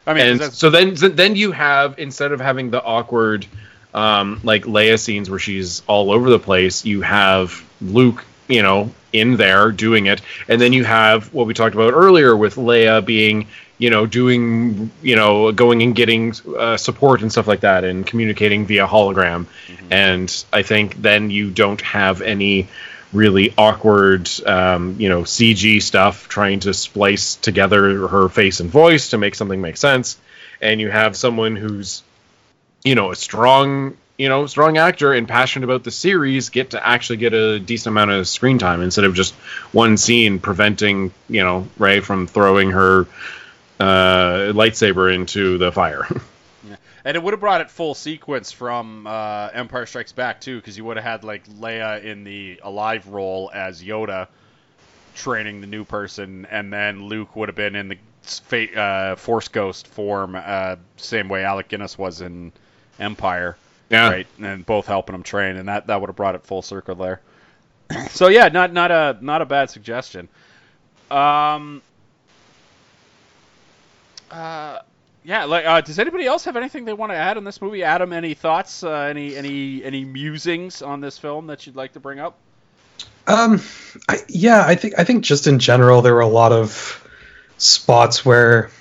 I 0.10 0.14
mean, 0.14 0.42
and 0.42 0.54
so 0.54 0.70
then 0.70 0.96
then 0.96 1.36
you 1.36 1.52
have 1.52 2.00
instead 2.00 2.32
of 2.32 2.42
having 2.42 2.72
the 2.72 2.84
awkward 2.84 3.46
um 3.94 4.40
like 4.44 4.64
Leia 4.66 5.00
scenes 5.00 5.30
where 5.30 5.40
she's 5.40 5.82
all 5.88 6.12
over 6.12 6.30
the 6.30 6.40
place 6.40 6.86
you 6.86 7.02
have 7.02 7.64
Luke 7.82 8.26
you 8.50 8.64
know, 8.64 8.92
in 9.14 9.38
there 9.38 9.72
doing 9.72 10.08
it, 10.08 10.22
and 10.50 10.60
then 10.60 10.74
you 10.74 10.84
have 10.84 11.34
what 11.34 11.48
we 11.48 11.54
talked 11.54 11.76
about 11.76 11.94
earlier 11.94 12.36
with 12.36 12.56
Leia 12.56 13.06
being, 13.06 13.48
you 13.78 13.90
know, 13.90 14.06
doing, 14.06 14.92
you 15.02 15.16
know, 15.16 15.52
going 15.52 15.82
and 15.84 15.96
getting 15.96 16.34
uh, 16.58 16.76
support 16.76 17.22
and 17.22 17.32
stuff 17.32 17.48
like 17.48 17.62
that, 17.62 17.84
and 17.84 18.06
communicating 18.06 18.66
via 18.66 18.88
hologram, 18.88 19.46
and 19.92 20.46
I 20.52 20.64
think 20.64 21.02
then 21.02 21.30
you 21.30 21.52
don't 21.52 21.80
have 21.82 22.22
any 22.22 22.68
really 23.12 23.54
awkward, 23.58 24.30
um, 24.46 24.96
you 25.00 25.10
know, 25.10 25.22
CG 25.22 25.82
stuff 25.82 26.28
trying 26.28 26.60
to 26.62 26.74
splice 26.74 27.36
together 27.36 28.08
her 28.08 28.30
face 28.30 28.60
and 28.60 28.70
voice 28.70 29.12
to 29.12 29.18
make 29.18 29.36
something 29.36 29.62
make 29.62 29.78
sense, 29.78 30.18
and 30.62 30.80
you 30.80 30.90
have 30.90 31.16
someone 31.16 31.56
who's, 31.56 32.04
you 32.84 32.96
know, 32.96 33.12
a 33.12 33.16
strong, 33.16 33.98
you 34.18 34.30
know, 34.30 34.46
strong 34.46 34.78
actor 34.78 35.14
and 35.14 35.28
passionate 35.28 35.66
about 35.66 35.84
the 35.84 35.92
series 35.92 36.50
get 36.50 36.72
to 36.72 36.88
actually 36.88 37.18
get 37.18 37.34
a 37.34 37.60
decent 37.60 37.94
amount 37.94 38.12
of 38.12 38.28
screen 38.28 38.60
time 38.60 38.82
instead 38.82 39.06
of 39.06 39.16
just 39.16 39.34
one 39.72 39.98
scene 39.98 40.40
preventing, 40.40 41.12
you 41.28 41.44
know, 41.44 41.68
Rey 41.78 42.02
from 42.02 42.28
throwing 42.28 42.72
her 42.72 43.08
uh, 43.80 44.52
lightsaber 44.54 45.14
into 45.14 45.58
the 45.58 45.72
fire. 45.72 46.06
And 47.06 47.16
it 47.16 47.24
would 47.24 47.34
have 47.34 47.40
brought 47.40 47.62
it 47.62 47.70
full 47.70 47.96
sequence 47.96 48.52
from 48.52 49.08
uh, 49.08 49.50
Empire 49.54 49.86
Strikes 49.86 50.12
Back 50.12 50.42
too, 50.42 50.58
because 50.58 50.78
you 50.78 50.86
would 50.86 50.98
have 50.98 51.06
had 51.06 51.24
like 51.24 51.48
Leia 51.48 52.04
in 52.04 52.24
the 52.24 52.60
alive 52.64 53.08
role 53.08 53.50
as 53.54 53.82
Yoda, 53.82 54.28
training 55.16 55.62
the 55.62 55.68
new 55.68 55.84
person, 55.84 56.46
and 56.50 56.72
then 56.72 57.06
Luke 57.06 57.36
would 57.36 57.50
have 57.50 57.56
been 57.56 57.76
in 57.76 57.88
the 57.90 57.98
uh, 58.76 59.16
Force 59.16 59.48
Ghost 59.48 59.88
form, 59.88 60.36
uh, 60.36 60.76
same 60.98 61.30
way 61.30 61.44
Alec 61.44 61.70
Guinness 61.70 61.98
was 61.98 62.22
in 62.22 62.52
Empire, 63.00 63.58
yeah. 63.90 64.10
right? 64.10 64.28
And 64.40 64.66
both 64.66 64.86
helping 64.86 65.16
him 65.16 65.24
train, 65.24 65.56
and 65.56 65.68
that 65.68 65.88
that 65.88 66.00
would 66.02 66.08
have 66.08 66.16
brought 66.16 66.36
it 66.36 66.44
full 66.44 66.62
circle 66.62 66.96
there. 66.96 67.22
so 68.10 68.28
yeah, 68.28 68.50
not 68.50 68.74
not 68.74 68.92
a 68.92 69.18
not 69.22 69.42
a 69.42 69.46
bad 69.46 69.70
suggestion. 69.70 70.28
Um. 71.10 71.82
Uh, 74.30 74.80
yeah, 75.24 75.44
like, 75.46 75.66
uh, 75.66 75.82
does 75.82 76.00
anybody 76.00 76.26
else 76.26 76.46
have 76.46 76.56
anything 76.56 76.86
they 76.86 76.94
want 76.94 77.12
to 77.12 77.16
add 77.16 77.38
on 77.38 77.44
this 77.44 77.62
movie? 77.62 77.84
Adam, 77.84 78.14
any 78.14 78.34
thoughts? 78.34 78.84
Uh, 78.84 78.92
any 78.92 79.36
any 79.36 79.84
any 79.84 80.06
musings 80.06 80.82
on 80.82 81.02
this 81.02 81.18
film 81.18 81.48
that 81.48 81.66
you'd 81.66 81.76
like 81.76 81.94
to 81.94 82.00
bring 82.00 82.20
up? 82.20 82.38
Um, 83.28 83.62
I, 84.08 84.20
yeah, 84.28 84.64
I 84.66 84.76
think 84.76 84.96
I 84.98 85.04
think 85.04 85.24
just 85.24 85.46
in 85.48 85.60
general 85.60 86.02
there 86.02 86.14
were 86.14 86.22
a 86.22 86.28
lot 86.28 86.52
of 86.52 87.06
spots 87.58 88.26
where 88.26 88.72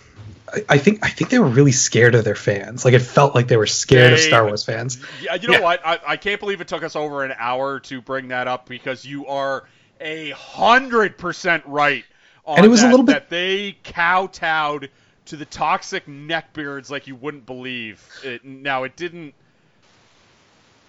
I, 0.52 0.64
I 0.70 0.78
think 0.78 1.04
I 1.04 1.10
think 1.10 1.30
they 1.30 1.38
were 1.38 1.48
really 1.48 1.72
scared 1.72 2.14
of 2.14 2.24
their 2.24 2.34
fans. 2.34 2.84
Like 2.84 2.94
it 2.94 3.00
felt 3.02 3.34
like 3.34 3.48
they 3.48 3.56
were 3.56 3.66
scared 3.66 4.12
of 4.14 4.20
Star 4.20 4.46
Wars 4.46 4.64
fans. 4.64 5.04
Yeah, 5.20 5.34
you 5.34 5.48
know 5.48 5.54
Yeah. 5.54 5.60
what? 5.64 5.80
I, 5.84 5.98
I 6.06 6.16
can't 6.16 6.40
believe 6.40 6.60
it 6.60 6.68
took 6.68 6.82
us 6.82 6.96
over 6.96 7.24
an 7.24 7.34
hour 7.38 7.80
to 7.80 8.00
bring 8.00 8.28
that 8.28 8.48
up 8.48 8.66
because 8.68 9.04
you 9.04 9.26
are 9.26 9.64
a 10.00 10.30
hundred 10.30 11.18
percent 11.18 11.64
right. 11.66 12.04
On 12.46 12.56
And 12.56 12.64
it 12.64 12.68
was 12.70 12.82
a 12.82 12.88
little 12.88 13.04
bit- 13.04 13.12
that 13.14 13.28
they 13.28 13.76
kowtowed 13.84 14.88
to 15.28 15.36
the 15.36 15.44
toxic 15.44 16.06
neckbeards 16.06 16.90
like 16.90 17.06
you 17.06 17.14
wouldn't 17.14 17.46
believe. 17.46 18.06
It, 18.24 18.44
now 18.44 18.84
it 18.84 18.96
didn't 18.96 19.34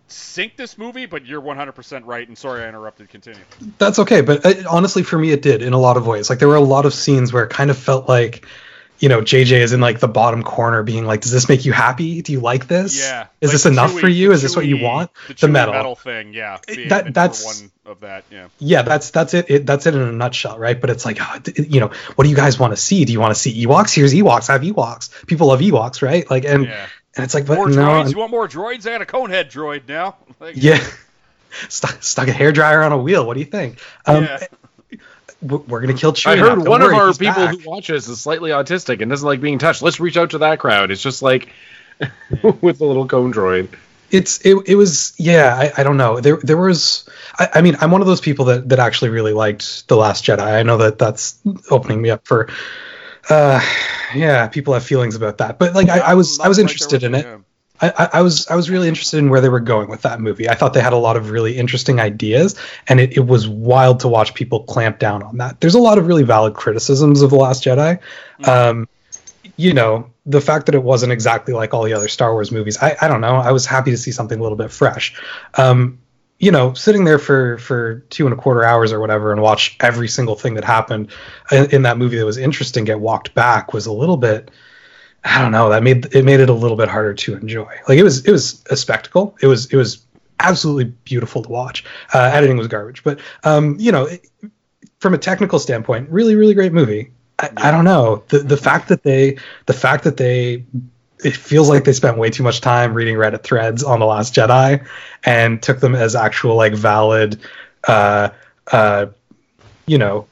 sink 0.07 0.55
this 0.55 0.77
movie, 0.77 1.05
but 1.05 1.25
you're 1.25 1.41
100% 1.41 2.05
right. 2.05 2.27
And 2.27 2.37
sorry 2.37 2.63
I 2.63 2.69
interrupted. 2.69 3.09
Continue. 3.09 3.41
That's 3.77 3.99
okay, 3.99 4.21
but 4.21 4.45
uh, 4.45 4.53
honestly, 4.69 5.03
for 5.03 5.17
me, 5.17 5.31
it 5.31 5.41
did 5.41 5.61
in 5.61 5.73
a 5.73 5.79
lot 5.79 5.97
of 5.97 6.07
ways. 6.07 6.29
Like 6.29 6.39
there 6.39 6.47
were 6.47 6.55
a 6.55 6.61
lot 6.61 6.85
of 6.85 6.93
scenes 6.93 7.31
where 7.31 7.43
it 7.43 7.49
kind 7.49 7.69
of 7.69 7.77
felt 7.77 8.07
like, 8.07 8.45
you 8.99 9.09
know, 9.09 9.21
JJ 9.21 9.51
is 9.61 9.73
in 9.73 9.81
like 9.81 9.99
the 9.99 10.07
bottom 10.07 10.43
corner, 10.43 10.83
being 10.83 11.05
like, 11.05 11.21
"Does 11.21 11.31
this 11.31 11.47
make 11.49 11.65
you 11.65 11.71
happy? 11.71 12.21
Do 12.21 12.31
you 12.31 12.39
like 12.41 12.67
this? 12.67 12.99
Yeah. 12.99 13.27
Is 13.41 13.49
Like 13.49 13.51
this 13.53 13.65
enough 13.65 13.93
chewy- 13.93 13.99
for 14.01 14.07
you? 14.09 14.31
Is 14.31 14.41
this 14.41 14.55
what 14.55 14.65
you 14.65 14.77
want? 14.77 15.11
The, 15.27 15.33
The 15.33 15.47
chewy 15.47 15.51
metal. 15.51 15.95
thing, 15.95 16.33
yeah. 16.33 16.57
Being 16.67 16.89
that, 16.89 17.13
that's 17.13 17.45
one 17.45 17.71
of 17.85 17.99
that, 18.01 18.25
yeah. 18.31 18.47
Yeah, 18.59 18.81
that's 18.83 19.09
that's 19.11 19.33
it. 19.33 19.45
it. 19.49 19.65
That's 19.65 19.85
it 19.85 19.95
in 19.95 20.01
a 20.01 20.11
nutshell, 20.11 20.59
right? 20.59 20.79
But 20.79 20.89
it's 20.89 21.05
like, 21.05 21.19
d- 21.43 21.65
you 21.69 21.79
know, 21.79 21.91
what 22.15 22.23
do 22.25 22.29
you 22.29 22.35
guys 22.35 22.59
want 22.59 22.73
to 22.73 22.77
see? 22.77 23.05
Do 23.05 23.13
you 23.13 23.19
want 23.19 23.33
to 23.33 23.39
see 23.39 23.65
Ewoks? 23.65 23.93
Here's 23.95 24.13
Ewoks. 24.13 24.49
I 24.49 24.53
have 24.53 24.61
Ewoks. 24.63 25.25
People 25.27 25.47
love 25.47 25.61
Ewoks, 25.61 26.01
right? 26.01 26.29
Like, 26.29 26.45
and 26.45 26.65
Yeah. 26.65 26.85
and 27.15 27.23
it's 27.23 27.33
like, 27.33 27.45
but 27.45 27.55
More 27.55 27.69
no, 27.69 27.75
droids? 27.75 27.95
I'm- 28.03 28.07
You 28.09 28.17
want 28.17 28.31
more 28.31 28.47
droids? 28.47 28.85
I 28.85 28.91
got 28.97 29.01
a 29.01 29.05
conehead 29.05 29.49
droid 29.51 29.87
now. 29.87 30.17
Like, 30.39 30.55
yeah, 30.57 30.79
stuck 31.69 32.01
stuck 32.03 32.27
a 32.27 32.31
hair 32.31 32.51
dryer 32.51 32.81
on 32.83 32.91
a 32.91 32.97
wheel. 32.97 33.25
What 33.25 33.33
do 33.35 33.39
you 33.39 33.45
think? 33.45 33.79
Um, 34.05 34.23
Yeah. 34.23 34.39
W- 35.45 35.63
We're 35.67 35.81
gonna 35.81 35.93
kill 35.93 36.13
Chewie. 36.13 36.33
I 36.33 36.37
heard 36.37 36.67
one 36.67 36.81
worry, 36.81 36.95
of 36.95 37.01
our 37.01 37.13
people 37.13 37.33
back. 37.33 37.59
who 37.59 37.69
watches 37.69 38.07
is 38.07 38.21
slightly 38.21 38.51
autistic 38.51 39.01
and 39.01 39.09
doesn't 39.09 39.25
like 39.27 39.41
being 39.41 39.59
touched. 39.59 39.81
Let's 39.81 39.99
reach 39.99 40.17
out 40.17 40.31
to 40.31 40.39
that 40.39 40.59
crowd. 40.59 40.91
It's 40.91 41.01
just 41.01 41.21
like 41.21 41.49
with 42.61 42.79
the 42.79 42.85
little 42.85 43.07
cone 43.07 43.33
droid. 43.33 43.69
it's 44.11 44.43
it, 44.45 44.55
it 44.65 44.75
was 44.75 45.13
yeah 45.17 45.55
I, 45.55 45.81
I 45.81 45.83
don't 45.83 45.97
know 45.97 46.19
there 46.19 46.37
there 46.37 46.57
was 46.57 47.07
I, 47.37 47.49
I 47.55 47.61
mean 47.61 47.75
I'm 47.81 47.91
one 47.91 48.01
of 48.01 48.07
those 48.07 48.21
people 48.21 48.45
that 48.45 48.69
that 48.69 48.79
actually 48.79 49.09
really 49.09 49.33
liked 49.33 49.87
the 49.87 49.95
Last 49.97 50.25
Jedi 50.25 50.39
I 50.39 50.63
know 50.63 50.77
that 50.77 50.97
that's 50.97 51.37
opening 51.69 52.01
me 52.01 52.09
up 52.09 52.25
for 52.25 52.49
uh 53.29 53.61
yeah 54.15 54.47
people 54.47 54.73
have 54.73 54.83
feelings 54.83 55.15
about 55.15 55.37
that 55.39 55.59
but 55.59 55.75
like 55.75 55.89
I, 55.89 55.99
I 55.99 56.13
was 56.15 56.39
I 56.39 56.47
was 56.47 56.57
interested 56.57 57.01
there 57.01 57.09
in 57.09 57.15
it 57.15 57.25
you, 57.25 57.38
I, 57.81 58.09
I 58.13 58.21
was 58.21 58.47
I 58.47 58.55
was 58.55 58.69
really 58.69 58.87
interested 58.87 59.17
in 59.17 59.29
where 59.29 59.41
they 59.41 59.49
were 59.49 59.59
going 59.59 59.89
with 59.89 60.01
that 60.01 60.19
movie. 60.19 60.49
I 60.49 60.55
thought 60.55 60.73
they 60.73 60.81
had 60.81 60.93
a 60.93 60.97
lot 60.97 61.15
of 61.15 61.29
really 61.29 61.57
interesting 61.57 61.99
ideas, 61.99 62.55
and 62.87 62.99
it, 62.99 63.17
it 63.17 63.25
was 63.25 63.47
wild 63.47 64.01
to 64.01 64.07
watch 64.07 64.33
people 64.33 64.63
clamp 64.63 64.99
down 64.99 65.23
on 65.23 65.37
that. 65.37 65.61
There's 65.61 65.75
a 65.75 65.79
lot 65.79 65.97
of 65.97 66.07
really 66.07 66.23
valid 66.23 66.53
criticisms 66.53 67.21
of 67.21 67.29
the 67.29 67.37
Last 67.37 67.63
Jedi. 67.63 67.99
Um, 68.43 68.87
you 69.55 69.73
know, 69.73 70.11
the 70.25 70.41
fact 70.41 70.65
that 70.67 70.75
it 70.75 70.83
wasn't 70.83 71.11
exactly 71.11 71.53
like 71.53 71.73
all 71.73 71.83
the 71.83 71.93
other 71.93 72.07
Star 72.07 72.33
Wars 72.33 72.51
movies. 72.51 72.77
I, 72.81 72.95
I 73.01 73.07
don't 73.07 73.21
know. 73.21 73.35
I 73.35 73.51
was 73.51 73.65
happy 73.65 73.91
to 73.91 73.97
see 73.97 74.11
something 74.11 74.39
a 74.39 74.41
little 74.41 74.57
bit 74.57 74.71
fresh. 74.71 75.19
Um, 75.55 75.99
you 76.37 76.51
know, 76.51 76.73
sitting 76.73 77.03
there 77.03 77.19
for 77.19 77.57
for 77.57 77.99
two 78.09 78.25
and 78.25 78.33
a 78.33 78.37
quarter 78.37 78.63
hours 78.63 78.93
or 78.93 78.99
whatever 78.99 79.31
and 79.31 79.41
watch 79.41 79.75
every 79.81 80.07
single 80.07 80.35
thing 80.35 80.53
that 80.53 80.63
happened 80.63 81.11
in, 81.51 81.69
in 81.71 81.81
that 81.83 81.97
movie 81.97 82.17
that 82.17 82.25
was 82.25 82.37
interesting 82.37 82.85
get 82.85 82.99
walked 82.99 83.33
back 83.33 83.73
was 83.73 83.85
a 83.85 83.91
little 83.91 84.17
bit. 84.17 84.49
I 85.23 85.41
don't 85.41 85.51
know. 85.51 85.69
That 85.69 85.83
made 85.83 86.13
it 86.13 86.23
made 86.23 86.39
it 86.39 86.49
a 86.49 86.53
little 86.53 86.77
bit 86.77 86.87
harder 86.87 87.13
to 87.13 87.35
enjoy. 87.35 87.73
Like 87.87 87.97
it 87.97 88.03
was 88.03 88.25
it 88.25 88.31
was 88.31 88.63
a 88.69 88.77
spectacle. 88.77 89.37
It 89.41 89.47
was 89.47 89.71
it 89.71 89.75
was 89.75 90.05
absolutely 90.39 90.85
beautiful 91.03 91.43
to 91.43 91.49
watch. 91.49 91.83
Uh, 92.13 92.19
editing 92.33 92.57
was 92.57 92.67
garbage, 92.67 93.03
but 93.03 93.19
um, 93.43 93.75
you 93.79 93.91
know, 93.91 94.05
it, 94.05 94.25
from 94.99 95.13
a 95.13 95.17
technical 95.17 95.59
standpoint, 95.59 96.09
really 96.09 96.35
really 96.35 96.53
great 96.53 96.73
movie. 96.73 97.11
I, 97.37 97.49
I 97.57 97.71
don't 97.71 97.85
know 97.85 98.23
the 98.29 98.39
the 98.39 98.57
fact 98.57 98.89
that 98.89 99.03
they 99.03 99.37
the 99.65 99.73
fact 99.73 100.05
that 100.05 100.17
they 100.17 100.65
it 101.23 101.35
feels 101.35 101.69
like 101.69 101.83
they 101.83 101.93
spent 101.93 102.17
way 102.17 102.29
too 102.29 102.43
much 102.43 102.61
time 102.61 102.93
reading 102.93 103.15
Reddit 103.15 103.43
threads 103.43 103.83
on 103.83 103.99
the 103.99 104.05
Last 104.05 104.33
Jedi 104.33 104.85
and 105.25 105.61
took 105.61 105.81
them 105.81 105.95
as 105.95 106.15
actual 106.15 106.55
like 106.55 106.73
valid, 106.73 107.39
uh, 107.87 108.29
uh, 108.71 109.07
you 109.85 109.97
know, 109.97 110.27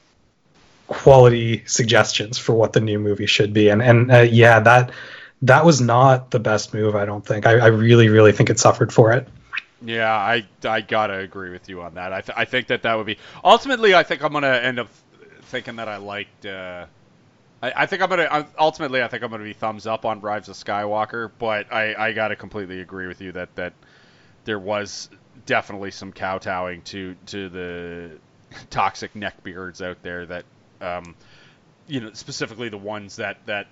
quality 0.87 1.63
suggestions 1.65 2.37
for 2.37 2.53
what 2.53 2.73
the 2.73 2.81
new 2.81 2.99
movie 2.99 3.25
should 3.25 3.53
be. 3.53 3.69
And 3.69 3.81
and 3.81 4.11
uh, 4.11 4.19
yeah, 4.19 4.59
that 4.61 4.91
that 5.41 5.65
was 5.65 5.81
not 5.81 6.31
the 6.31 6.39
best 6.39 6.73
move. 6.73 6.95
I 6.95 7.05
don't 7.05 7.25
think. 7.25 7.45
I, 7.45 7.53
I 7.53 7.67
really 7.67 8.09
really 8.09 8.31
think 8.31 8.49
it 8.49 8.59
suffered 8.59 8.91
for 8.91 9.11
it. 9.11 9.27
Yeah, 9.81 10.11
I, 10.11 10.45
I 10.63 10.81
gotta 10.81 11.19
agree 11.19 11.51
with 11.51 11.69
you 11.69 11.83
on 11.83 11.95
that. 11.95 12.11
I, 12.11 12.21
th- 12.21 12.35
I 12.35 12.45
think 12.45 12.67
that 12.67 12.81
that 12.81 12.95
would 12.95 13.05
be 13.05 13.17
ultimately. 13.43 13.93
I 13.93 14.03
think 14.03 14.23
I'm 14.23 14.33
gonna 14.33 14.47
end 14.47 14.79
up 14.79 14.87
thinking 15.43 15.75
that 15.75 15.87
I 15.87 15.97
liked. 15.97 16.45
Uh, 16.45 16.87
I, 17.61 17.83
I 17.83 17.85
think 17.85 18.01
I'm 18.01 18.09
gonna 18.09 18.47
ultimately. 18.57 19.03
I 19.03 19.07
think 19.07 19.23
I'm 19.23 19.29
gonna 19.29 19.43
be 19.43 19.53
thumbs 19.53 19.85
up 19.85 20.03
on 20.03 20.21
Rise 20.21 20.49
of 20.49 20.55
Skywalker, 20.55 21.29
but 21.37 21.71
I, 21.71 21.93
I 21.95 22.11
gotta 22.13 22.35
completely 22.35 22.81
agree 22.81 23.07
with 23.07 23.21
you 23.21 23.33
that 23.33 23.55
that 23.55 23.73
there 24.45 24.59
was 24.59 25.09
definitely 25.45 25.91
some 25.91 26.11
kowtowing 26.11 26.81
to 26.85 27.15
to 27.27 27.49
the 27.49 28.11
toxic 28.69 29.13
neckbeards 29.13 29.85
out 29.85 30.01
there 30.01 30.25
that 30.25 30.45
um, 30.81 31.15
you 31.87 32.01
know 32.01 32.13
specifically 32.13 32.69
the 32.69 32.77
ones 32.77 33.17
that 33.17 33.45
that 33.45 33.67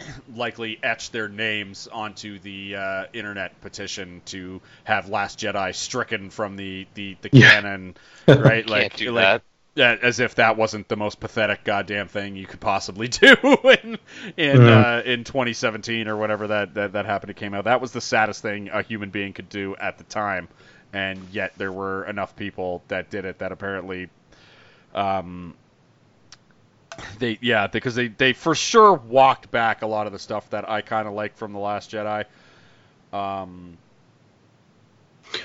likely 0.28 0.78
etched 0.82 1.12
their 1.12 1.28
names 1.28 1.88
onto 1.88 2.38
the 2.40 2.76
uh, 2.76 3.04
internet 3.12 3.60
petition 3.60 4.22
to 4.26 4.62
have 4.84 5.08
Last 5.08 5.38
Jedi 5.38 5.74
stricken 5.74 6.30
from 6.30 6.56
the 6.56 6.86
the, 6.94 7.16
the 7.22 7.30
Yeah. 7.30 7.52
canon, 7.52 7.96
right? 8.36 8.66
like, 8.66 8.90
Can't 8.90 8.94
do 8.94 9.12
like 9.12 9.30
that. 9.36 9.42
as 9.76 10.20
if 10.20 10.36
that 10.36 10.56
wasn't 10.56 10.88
the 10.88 10.96
most 10.96 11.20
pathetic 11.20 11.64
goddamn 11.64 12.08
thing 12.08 12.36
you 12.36 12.46
could 12.46 12.60
possibly 12.60 13.08
do 13.10 13.34
in 13.82 13.98
in 14.36 14.68
Yeah. 14.68 14.68
uh, 14.68 15.02
in 15.04 15.24
2017 15.24 16.08
or 16.08 16.16
whatever 16.16 16.46
that, 16.48 16.74
that 16.74 16.92
that 16.92 17.06
happened 17.06 17.28
to 17.28 17.34
came 17.34 17.54
out. 17.54 17.64
That 17.64 17.80
was 17.80 17.92
the 17.92 18.00
saddest 18.00 18.42
thing 18.42 18.68
a 18.70 18.82
human 18.82 19.10
being 19.10 19.32
could 19.32 19.48
do 19.48 19.76
at 19.76 19.98
the 19.98 20.04
time, 20.04 20.48
and 20.92 21.28
yet 21.30 21.52
there 21.58 21.72
were 21.72 22.04
enough 22.06 22.36
people 22.36 22.84
that 22.88 23.10
did 23.10 23.24
it 23.24 23.38
that 23.40 23.52
apparently, 23.52 24.08
um, 24.94 25.56
they 27.18 27.38
yeah 27.40 27.66
because 27.66 27.94
they 27.94 28.08
they 28.08 28.32
for 28.32 28.54
sure 28.54 28.94
walked 28.94 29.50
back 29.50 29.82
a 29.82 29.86
lot 29.86 30.06
of 30.06 30.12
the 30.12 30.18
stuff 30.18 30.48
that 30.50 30.68
I 30.68 30.80
kind 30.80 31.06
of 31.08 31.14
like 31.14 31.36
from 31.36 31.52
the 31.52 31.58
Last 31.58 31.90
Jedi. 31.90 32.24
Um, 33.12 33.76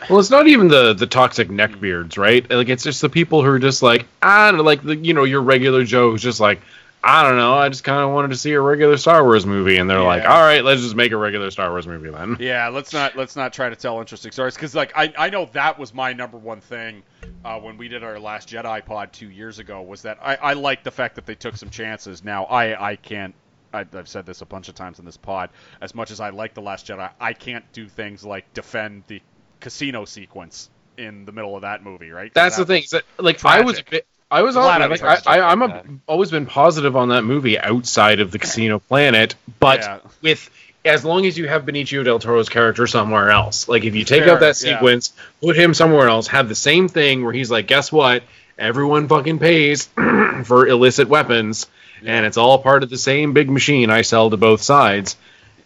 Well, 0.09 0.19
it's 0.19 0.29
not 0.29 0.47
even 0.47 0.67
the 0.67 0.93
the 0.93 1.07
toxic 1.07 1.49
neckbeards, 1.49 2.17
right? 2.17 2.49
Like 2.49 2.69
it's 2.69 2.83
just 2.83 3.01
the 3.01 3.09
people 3.09 3.43
who 3.43 3.49
are 3.49 3.59
just 3.59 3.81
like 3.81 4.05
I 4.21 4.49
don't 4.49 4.57
know, 4.57 4.63
like 4.63 4.83
the 4.83 4.95
you 4.95 5.13
know 5.13 5.23
your 5.23 5.41
regular 5.41 5.83
Joe 5.83 6.11
who's 6.11 6.21
just 6.21 6.39
like 6.39 6.61
I 7.03 7.23
don't 7.23 7.35
know, 7.35 7.55
I 7.55 7.69
just 7.69 7.83
kind 7.83 7.99
of 7.99 8.11
wanted 8.11 8.29
to 8.29 8.37
see 8.37 8.51
a 8.53 8.61
regular 8.61 8.95
Star 8.97 9.23
Wars 9.23 9.45
movie, 9.45 9.77
and 9.77 9.89
they're 9.89 10.03
like, 10.03 10.23
all 10.23 10.41
right, 10.41 10.63
let's 10.63 10.81
just 10.81 10.95
make 10.95 11.11
a 11.11 11.17
regular 11.17 11.49
Star 11.49 11.71
Wars 11.71 11.87
movie 11.87 12.09
then. 12.09 12.37
Yeah, 12.51 12.67
let's 12.69 12.93
not 12.93 13.15
let's 13.15 13.35
not 13.35 13.53
try 13.53 13.69
to 13.69 13.75
tell 13.75 13.99
interesting 13.99 14.31
stories 14.31 14.55
because 14.55 14.75
like 14.75 14.91
I 14.95 15.13
I 15.17 15.29
know 15.29 15.45
that 15.53 15.79
was 15.79 15.93
my 15.93 16.13
number 16.13 16.37
one 16.37 16.61
thing 16.61 17.03
uh, 17.45 17.59
when 17.59 17.77
we 17.77 17.87
did 17.87 18.03
our 18.03 18.19
last 18.19 18.49
Jedi 18.49 18.85
pod 18.85 19.13
two 19.13 19.29
years 19.29 19.59
ago 19.59 19.81
was 19.81 20.03
that 20.03 20.19
I, 20.21 20.35
I 20.35 20.53
like 20.53 20.83
the 20.83 20.91
fact 20.91 21.15
that 21.15 21.25
they 21.25 21.35
took 21.35 21.55
some 21.57 21.69
chances. 21.69 22.23
Now 22.23 22.45
I 22.45 22.91
I 22.91 22.95
can't. 22.95 23.33
I, 23.73 23.85
I've 23.93 24.07
said 24.07 24.25
this 24.25 24.41
a 24.41 24.45
bunch 24.45 24.69
of 24.69 24.75
times 24.75 24.99
in 24.99 25.05
this 25.05 25.17
pod. 25.17 25.49
As 25.79 25.95
much 25.95 26.11
as 26.11 26.19
I 26.19 26.29
like 26.29 26.53
the 26.53 26.61
Last 26.61 26.87
Jedi, 26.87 27.09
I 27.19 27.33
can't 27.33 27.63
do 27.71 27.87
things 27.87 28.25
like 28.25 28.53
defend 28.53 29.03
the 29.07 29.21
casino 29.59 30.05
sequence 30.05 30.69
in 30.97 31.25
the 31.25 31.31
middle 31.31 31.55
of 31.55 31.61
that 31.61 31.83
movie. 31.83 32.11
right? 32.11 32.33
That's 32.33 32.57
the 32.57 32.65
thing. 32.65 32.83
is 32.83 32.89
that, 32.91 33.03
like 33.17 33.43
I 33.45 33.61
was, 33.61 33.79
a 33.79 33.83
bit, 33.83 34.05
I 34.31 34.41
was 34.43 34.55
on. 34.55 34.89
Like, 34.89 35.03
I, 35.03 35.17
I, 35.27 35.39
I'm 35.51 35.61
a, 35.61 35.83
always 36.07 36.31
been 36.31 36.45
positive 36.45 36.95
on 36.95 37.09
that 37.09 37.23
movie 37.23 37.59
outside 37.59 38.19
of 38.21 38.31
the 38.31 38.39
Casino 38.39 38.79
Planet, 38.79 39.35
but 39.59 39.81
Yeah. 39.81 39.99
with 40.21 40.49
as 40.83 41.05
long 41.05 41.25
as 41.27 41.37
you 41.37 41.47
have 41.47 41.63
Benicio 41.65 42.03
del 42.03 42.17
Toro's 42.17 42.49
character 42.49 42.87
somewhere 42.87 43.29
else. 43.29 43.67
Like 43.67 43.83
if 43.83 43.93
you 43.93 44.03
take 44.03 44.23
Fair, 44.23 44.33
out 44.33 44.39
that 44.39 44.59
yeah. 44.63 44.73
sequence, 44.75 45.13
put 45.41 45.55
him 45.55 45.73
somewhere 45.75 46.07
else, 46.07 46.27
have 46.27 46.49
the 46.49 46.55
same 46.55 46.87
thing 46.87 47.23
where 47.23 47.33
he's 47.33 47.51
like, 47.51 47.67
guess 47.67 47.91
what? 47.91 48.23
Everyone 48.57 49.07
fucking 49.07 49.37
pays 49.39 49.85
for 50.45 50.67
illicit 50.67 51.07
weapons, 51.07 51.67
and 52.03 52.25
it's 52.25 52.37
all 52.37 52.57
part 52.57 52.81
of 52.83 52.89
the 52.89 52.97
same 52.97 53.33
big 53.33 53.49
machine 53.49 53.89
I 53.91 54.01
sell 54.01 54.29
to 54.31 54.37
both 54.37 54.61
sides. 54.63 55.17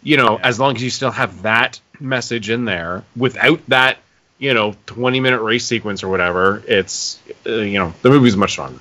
You 0.02 0.16
know, 0.18 0.38
Yeah. 0.38 0.48
as 0.48 0.60
long 0.60 0.76
as 0.76 0.82
you 0.82 0.90
still 0.90 1.10
have 1.12 1.42
that 1.42 1.80
message 1.98 2.50
in 2.50 2.64
there, 2.66 3.02
without 3.16 3.60
that, 3.68 3.96
you 4.38 4.52
know, 4.54 4.74
twenty 4.86 5.20
minute 5.20 5.40
race 5.40 5.64
sequence 5.64 6.02
or 6.02 6.08
whatever, 6.08 6.62
it's 6.66 7.18
uh, 7.46 7.50
you 7.56 7.78
know 7.78 7.94
the 8.02 8.10
movie's 8.10 8.36
much 8.36 8.52
stronger. 8.52 8.78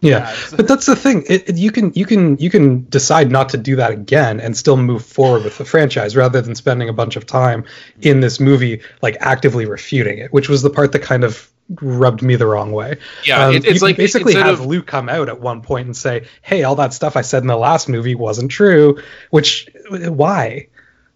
Yeah, 0.00 0.30
Yeah, 0.30 0.56
but 0.56 0.68
that's 0.68 0.86
the 0.86 0.94
thing. 0.94 1.24
It, 1.28 1.48
it- 1.50 1.56
you 1.56 1.72
can 1.72 1.92
you 1.94 2.06
can 2.06 2.36
you 2.38 2.50
can 2.50 2.84
decide 2.88 3.30
not 3.32 3.48
to 3.50 3.56
do 3.58 3.76
that 3.76 3.90
again 3.90 4.38
and 4.40 4.56
still 4.56 4.76
move 4.76 5.04
forward 5.04 5.42
with 5.44 5.58
the 5.58 5.64
franchise 5.64 6.14
rather 6.14 6.40
than 6.40 6.54
spending 6.54 6.88
a 6.88 6.92
bunch 6.92 7.16
of 7.16 7.26
time 7.26 7.64
in 8.00 8.20
this 8.20 8.38
movie 8.38 8.80
like 9.02 9.16
actively 9.20 9.66
refuting 9.66 10.18
it, 10.18 10.32
which 10.32 10.48
was 10.48 10.62
the 10.62 10.70
part 10.70 10.92
that 10.92 11.00
kind 11.02 11.24
of 11.24 11.50
rubbed 11.82 12.22
me 12.22 12.36
the 12.36 12.46
wrong 12.46 12.70
way. 12.72 12.96
Yeah, 13.26 13.46
Um, 13.46 13.54
it- 13.56 13.64
you 13.64 13.70
it's 13.70 13.80
can 13.80 13.88
like 13.88 13.96
basically 13.96 14.34
have 14.34 14.60
of- 14.60 14.66
Luke 14.66 14.86
come 14.86 15.08
out 15.08 15.28
at 15.28 15.40
one 15.40 15.62
point 15.62 15.86
and 15.86 15.96
say, 15.96 16.26
"Hey, 16.42 16.62
all 16.62 16.76
that 16.76 16.94
stuff 16.94 17.16
I 17.16 17.22
said 17.22 17.42
in 17.42 17.48
the 17.48 17.56
last 17.58 17.88
movie 17.88 18.14
wasn't 18.14 18.50
true." 18.52 19.02
Which 19.30 19.68
why? 19.90 20.68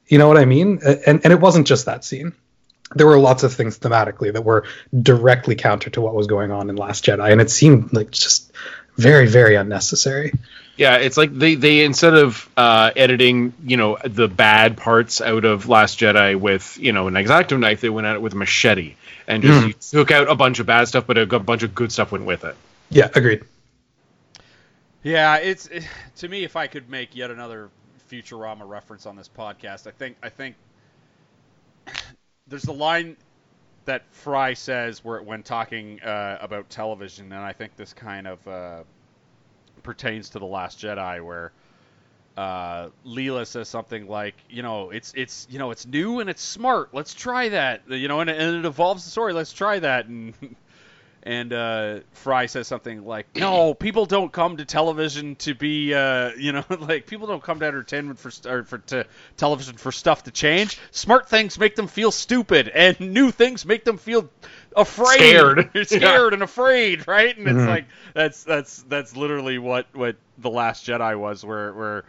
You 0.08 0.18
know 0.18 0.26
what 0.26 0.38
I 0.38 0.44
mean? 0.44 0.80
And 0.84 1.20
and 1.24 1.32
it 1.32 1.40
wasn't 1.40 1.68
just 1.68 1.86
that 1.86 2.04
scene. 2.04 2.32
There 2.94 3.06
were 3.06 3.18
lots 3.18 3.42
of 3.42 3.52
things 3.52 3.78
thematically 3.78 4.32
that 4.32 4.42
were 4.42 4.64
directly 4.98 5.54
counter 5.54 5.90
to 5.90 6.00
what 6.00 6.14
was 6.14 6.26
going 6.26 6.50
on 6.50 6.70
in 6.70 6.76
Last 6.76 7.04
Jedi, 7.04 7.30
and 7.32 7.40
it 7.40 7.50
seemed 7.50 7.92
like 7.92 8.10
just 8.10 8.52
very, 8.96 9.26
very 9.26 9.54
unnecessary. 9.56 10.32
Yeah, 10.76 10.96
it's 10.96 11.16
like 11.16 11.32
they 11.32 11.54
they 11.54 11.84
instead 11.84 12.14
of 12.14 12.48
uh, 12.56 12.90
editing, 12.96 13.52
you 13.64 13.76
know, 13.76 13.98
the 14.04 14.26
bad 14.28 14.76
parts 14.78 15.20
out 15.20 15.44
of 15.44 15.68
Last 15.68 15.98
Jedi 16.00 16.38
with 16.38 16.78
you 16.78 16.92
know 16.92 17.08
an 17.08 17.14
exacto 17.14 17.58
knife, 17.58 17.80
they 17.82 17.90
went 17.90 18.06
at 18.06 18.16
it 18.16 18.22
with 18.22 18.32
a 18.32 18.36
machete 18.36 18.94
and 19.28 19.42
just 19.42 19.66
Mhm. 19.66 19.90
took 19.90 20.10
out 20.10 20.30
a 20.30 20.34
bunch 20.34 20.58
of 20.60 20.66
bad 20.66 20.88
stuff, 20.88 21.06
but 21.06 21.18
a 21.18 21.26
bunch 21.38 21.62
of 21.62 21.74
good 21.74 21.92
stuff 21.92 22.10
went 22.10 22.24
with 22.24 22.44
it. 22.44 22.56
Yeah, 22.90 23.08
agreed. 23.14 23.42
Yeah, 25.02 25.36
it's 25.36 25.66
it, 25.66 25.86
to 26.16 26.28
me. 26.28 26.44
If 26.44 26.56
I 26.56 26.66
could 26.66 26.88
make 26.88 27.14
yet 27.14 27.30
another 27.30 27.68
Futurama 28.10 28.66
reference 28.68 29.06
on 29.06 29.16
this 29.16 29.28
podcast, 29.28 29.86
I 29.86 29.90
think 29.90 30.16
I 30.22 30.28
think 30.28 30.56
there's 32.52 32.62
the 32.64 32.72
line 32.72 33.16
that 33.86 34.02
Fry 34.10 34.52
says 34.52 35.02
where 35.02 35.22
when 35.22 35.42
talking 35.42 36.00
uh, 36.02 36.36
about 36.40 36.68
television, 36.68 37.32
and 37.32 37.40
I 37.40 37.54
think 37.54 37.76
this 37.76 37.94
kind 37.94 38.26
of 38.26 38.46
uh, 38.46 38.82
pertains 39.82 40.28
to 40.30 40.38
the 40.38 40.44
Last 40.44 40.78
Jedi, 40.78 41.24
where 41.24 41.50
uh, 42.36 42.90
Leela 43.06 43.46
says 43.46 43.70
something 43.70 44.06
like, 44.06 44.34
you 44.50 44.62
know, 44.62 44.90
it's 44.90 45.14
it's 45.16 45.46
you 45.50 45.58
know 45.58 45.70
it's 45.70 45.86
new 45.86 46.20
and 46.20 46.28
it's 46.28 46.42
smart. 46.42 46.90
Let's 46.92 47.14
try 47.14 47.48
that. 47.48 47.88
You 47.88 48.06
know, 48.06 48.20
and, 48.20 48.28
and 48.28 48.56
it 48.58 48.66
evolves 48.66 49.04
the 49.04 49.10
story. 49.10 49.32
Let's 49.32 49.54
try 49.54 49.78
that. 49.78 50.06
And 50.06 50.34
and 51.22 51.52
uh, 51.52 52.00
Fry 52.12 52.46
says 52.46 52.66
something 52.66 53.04
like, 53.04 53.26
"No, 53.36 53.74
people 53.74 54.06
don't 54.06 54.32
come 54.32 54.56
to 54.56 54.64
television 54.64 55.36
to 55.36 55.54
be, 55.54 55.94
uh, 55.94 56.30
you 56.36 56.52
know, 56.52 56.64
like 56.80 57.06
people 57.06 57.26
don't 57.26 57.42
come 57.42 57.60
to 57.60 57.66
entertainment 57.66 58.18
for 58.18 58.30
or 58.48 58.64
for 58.64 58.78
to 58.78 59.06
television 59.36 59.76
for 59.76 59.92
stuff 59.92 60.24
to 60.24 60.30
change. 60.30 60.78
Smart 60.90 61.28
things 61.28 61.58
make 61.58 61.76
them 61.76 61.86
feel 61.88 62.10
stupid, 62.10 62.68
and 62.68 62.98
new 63.00 63.30
things 63.30 63.64
make 63.64 63.84
them 63.84 63.98
feel 63.98 64.30
afraid, 64.76 65.14
Scared. 65.14 65.70
scared 65.84 66.32
and 66.34 66.42
afraid, 66.42 67.06
right? 67.06 67.36
And 67.36 67.48
it's 67.48 67.64
Mhm. 67.64 67.66
like 67.66 67.86
that's 68.14 68.44
that's 68.44 68.82
that's 68.82 69.16
literally 69.16 69.58
what 69.58 69.86
what 69.94 70.16
the 70.38 70.50
Last 70.50 70.86
Jedi 70.86 71.18
was, 71.18 71.44
where 71.44 71.72
where 71.72 72.04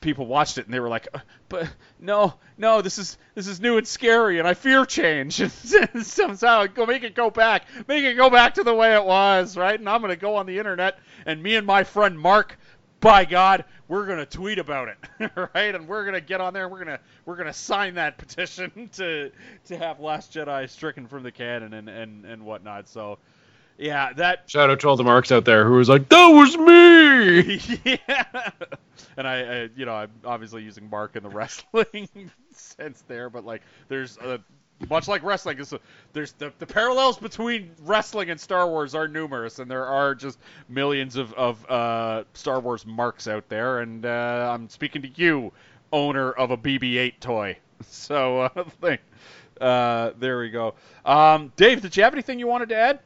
people 0.00 0.26
watched 0.26 0.58
it 0.58 0.64
and 0.66 0.74
they 0.74 0.80
were 0.80 0.88
like, 0.88 1.08
"Uh, 1.14 1.20
but 1.48 1.68
no, 1.98 2.34
no, 2.56 2.82
this 2.82 2.98
is 2.98 3.18
this 3.34 3.46
is 3.46 3.60
new 3.60 3.78
and 3.78 3.86
scary, 3.86 4.38
and 4.38 4.46
I 4.48 4.54
fear 4.54 4.84
change. 4.84 5.40
And 5.94 6.06
somehow 6.06 6.66
go 6.66 6.86
make 6.86 7.02
it 7.02 7.14
go 7.14 7.30
back, 7.30 7.64
make 7.88 8.04
it 8.04 8.14
go 8.14 8.30
back 8.30 8.54
to 8.54 8.64
the 8.64 8.74
way 8.74 8.94
it 8.94 9.04
was, 9.04 9.56
right? 9.56 9.78
And 9.78 9.88
I'm 9.88 10.00
gonna 10.00 10.16
go 10.16 10.36
on 10.36 10.46
the 10.46 10.58
internet, 10.58 10.98
and 11.26 11.42
me 11.42 11.56
and 11.56 11.66
my 11.66 11.84
friend 11.84 12.18
Mark, 12.18 12.58
by 13.00 13.24
God, 13.24 13.64
we're 13.88 14.06
gonna 14.06 14.26
tweet 14.26 14.58
about 14.58 14.88
it, 14.88 15.30
right? 15.54 15.74
And 15.74 15.86
we're 15.88 16.04
gonna 16.04 16.20
get 16.20 16.40
on 16.40 16.54
there, 16.54 16.64
and 16.64 16.72
we're 16.72 16.84
gonna 16.84 17.00
we're 17.26 17.36
gonna 17.36 17.52
sign 17.52 17.94
that 17.94 18.18
petition 18.18 18.88
to 18.94 19.30
to 19.66 19.76
have 19.76 20.00
Last 20.00 20.32
Jedi 20.32 20.68
stricken 20.68 21.06
from 21.06 21.22
the 21.22 21.32
canon 21.32 21.74
and 21.74 21.88
and 21.88 22.24
and 22.24 22.44
whatnot. 22.44 22.88
So. 22.88 23.18
Yeah, 23.78 24.12
that 24.14 24.48
Shout 24.48 24.70
out 24.70 24.80
to 24.80 24.88
all 24.88 24.96
the 24.96 25.04
marks 25.04 25.32
out 25.32 25.44
there 25.44 25.66
who 25.66 25.74
was 25.74 25.88
like, 25.88 26.08
"That 26.08 26.28
was 26.28 26.56
me." 26.56 27.60
yeah. 28.08 28.50
And 29.16 29.26
I, 29.26 29.40
I, 29.40 29.68
you 29.76 29.84
know, 29.84 29.94
I'm 29.94 30.10
obviously 30.24 30.62
using 30.62 30.88
Mark 30.88 31.16
in 31.16 31.22
the 31.22 31.28
wrestling 31.30 32.08
sense 32.52 33.02
there, 33.08 33.30
but 33.30 33.44
like, 33.44 33.62
there's 33.88 34.16
a, 34.18 34.40
much 34.88 35.08
like 35.08 35.22
wrestling, 35.22 35.58
is 35.58 35.72
there's 36.12 36.32
the, 36.32 36.52
the 36.58 36.66
parallels 36.66 37.16
between 37.16 37.70
wrestling 37.82 38.30
and 38.30 38.40
Star 38.40 38.68
Wars 38.68 38.94
are 38.94 39.08
numerous, 39.08 39.58
and 39.58 39.70
there 39.70 39.86
are 39.86 40.14
just 40.14 40.38
millions 40.68 41.16
of 41.16 41.32
of 41.34 41.68
uh, 41.70 42.24
Star 42.34 42.60
Wars 42.60 42.86
marks 42.86 43.28
out 43.28 43.48
there. 43.48 43.80
And 43.80 44.06
uh, 44.06 44.50
I'm 44.52 44.68
speaking 44.68 45.02
to 45.02 45.08
you, 45.14 45.52
owner 45.92 46.32
of 46.32 46.50
a 46.50 46.56
BB-8 46.56 47.14
toy. 47.20 47.58
So, 47.82 48.40
uh, 48.40 48.64
thing. 48.80 48.98
Uh, 49.60 50.12
there 50.18 50.38
we 50.38 50.50
go. 50.50 50.74
Um, 51.04 51.52
Dave, 51.56 51.80
did 51.80 51.96
you 51.96 52.02
have 52.02 52.12
anything 52.12 52.38
you 52.38 52.46
wanted 52.46 52.70
to 52.70 52.76
add? 52.76 53.00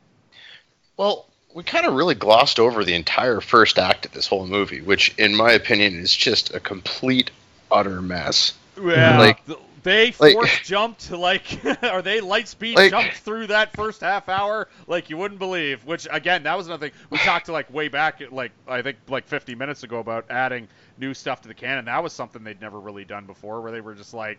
Well, 0.99 1.25
we 1.55 1.63
kind 1.63 1.87
of 1.87 1.95
really 1.95 2.15
glossed 2.15 2.61
over 2.61 2.85
the 2.85 2.95
entire 2.95 3.41
first 3.41 3.79
act 3.79 4.05
of 4.05 4.13
this 4.13 4.27
whole 4.27 4.47
movie, 4.47 4.83
which, 4.83 5.15
in 5.17 5.35
my 5.35 5.53
opinion, 5.53 5.97
is 5.99 6.15
just 6.15 6.53
a 6.55 6.61
complete, 6.61 7.31
utter 7.71 8.03
mess. 8.03 8.53
Yeah, 8.81 9.19
Like- 9.19 9.47
th- 9.47 9.59
they 9.85 10.13
like- 10.19 10.35
force 10.35 10.59
jumped 10.65 11.11
like, 11.11 11.61
or 11.85 12.03
they 12.03 12.21
light 12.21 12.49
speed 12.49 12.77
Like- 12.77 12.91
jumped 12.91 13.15
through 13.19 13.47
that 13.47 13.75
first 13.75 14.01
half 14.03 14.29
hour 14.29 14.69
like 14.89 15.09
you 15.09 15.17
wouldn't 15.17 15.39
believe. 15.39 15.85
Which 15.85 16.07
again, 16.11 16.43
that 16.43 16.57
was 16.57 16.67
another 16.67 16.89
thing 16.91 16.99
we 17.11 17.19
talked 17.19 17.47
to 17.47 17.53
like 17.53 17.73
way 17.73 17.89
back, 17.89 18.21
like 18.31 18.51
I 18.67 18.83
think 18.83 18.99
like 19.09 19.27
50 19.27 19.55
minutes 19.55 19.85
ago 19.85 20.01
about 20.01 20.27
adding 20.31 20.69
new 20.99 21.15
stuff 21.15 21.41
to 21.43 21.49
the 21.49 21.55
canon. 21.55 21.85
That 21.87 22.03
was 22.03 22.13
something 22.13 22.43
they'd 22.45 22.61
never 22.61 22.79
really 22.81 23.05
done 23.05 23.25
before, 23.25 23.61
where 23.61 23.73
they 23.73 23.81
were 23.81 23.95
just 23.95 24.13
like. 24.15 24.39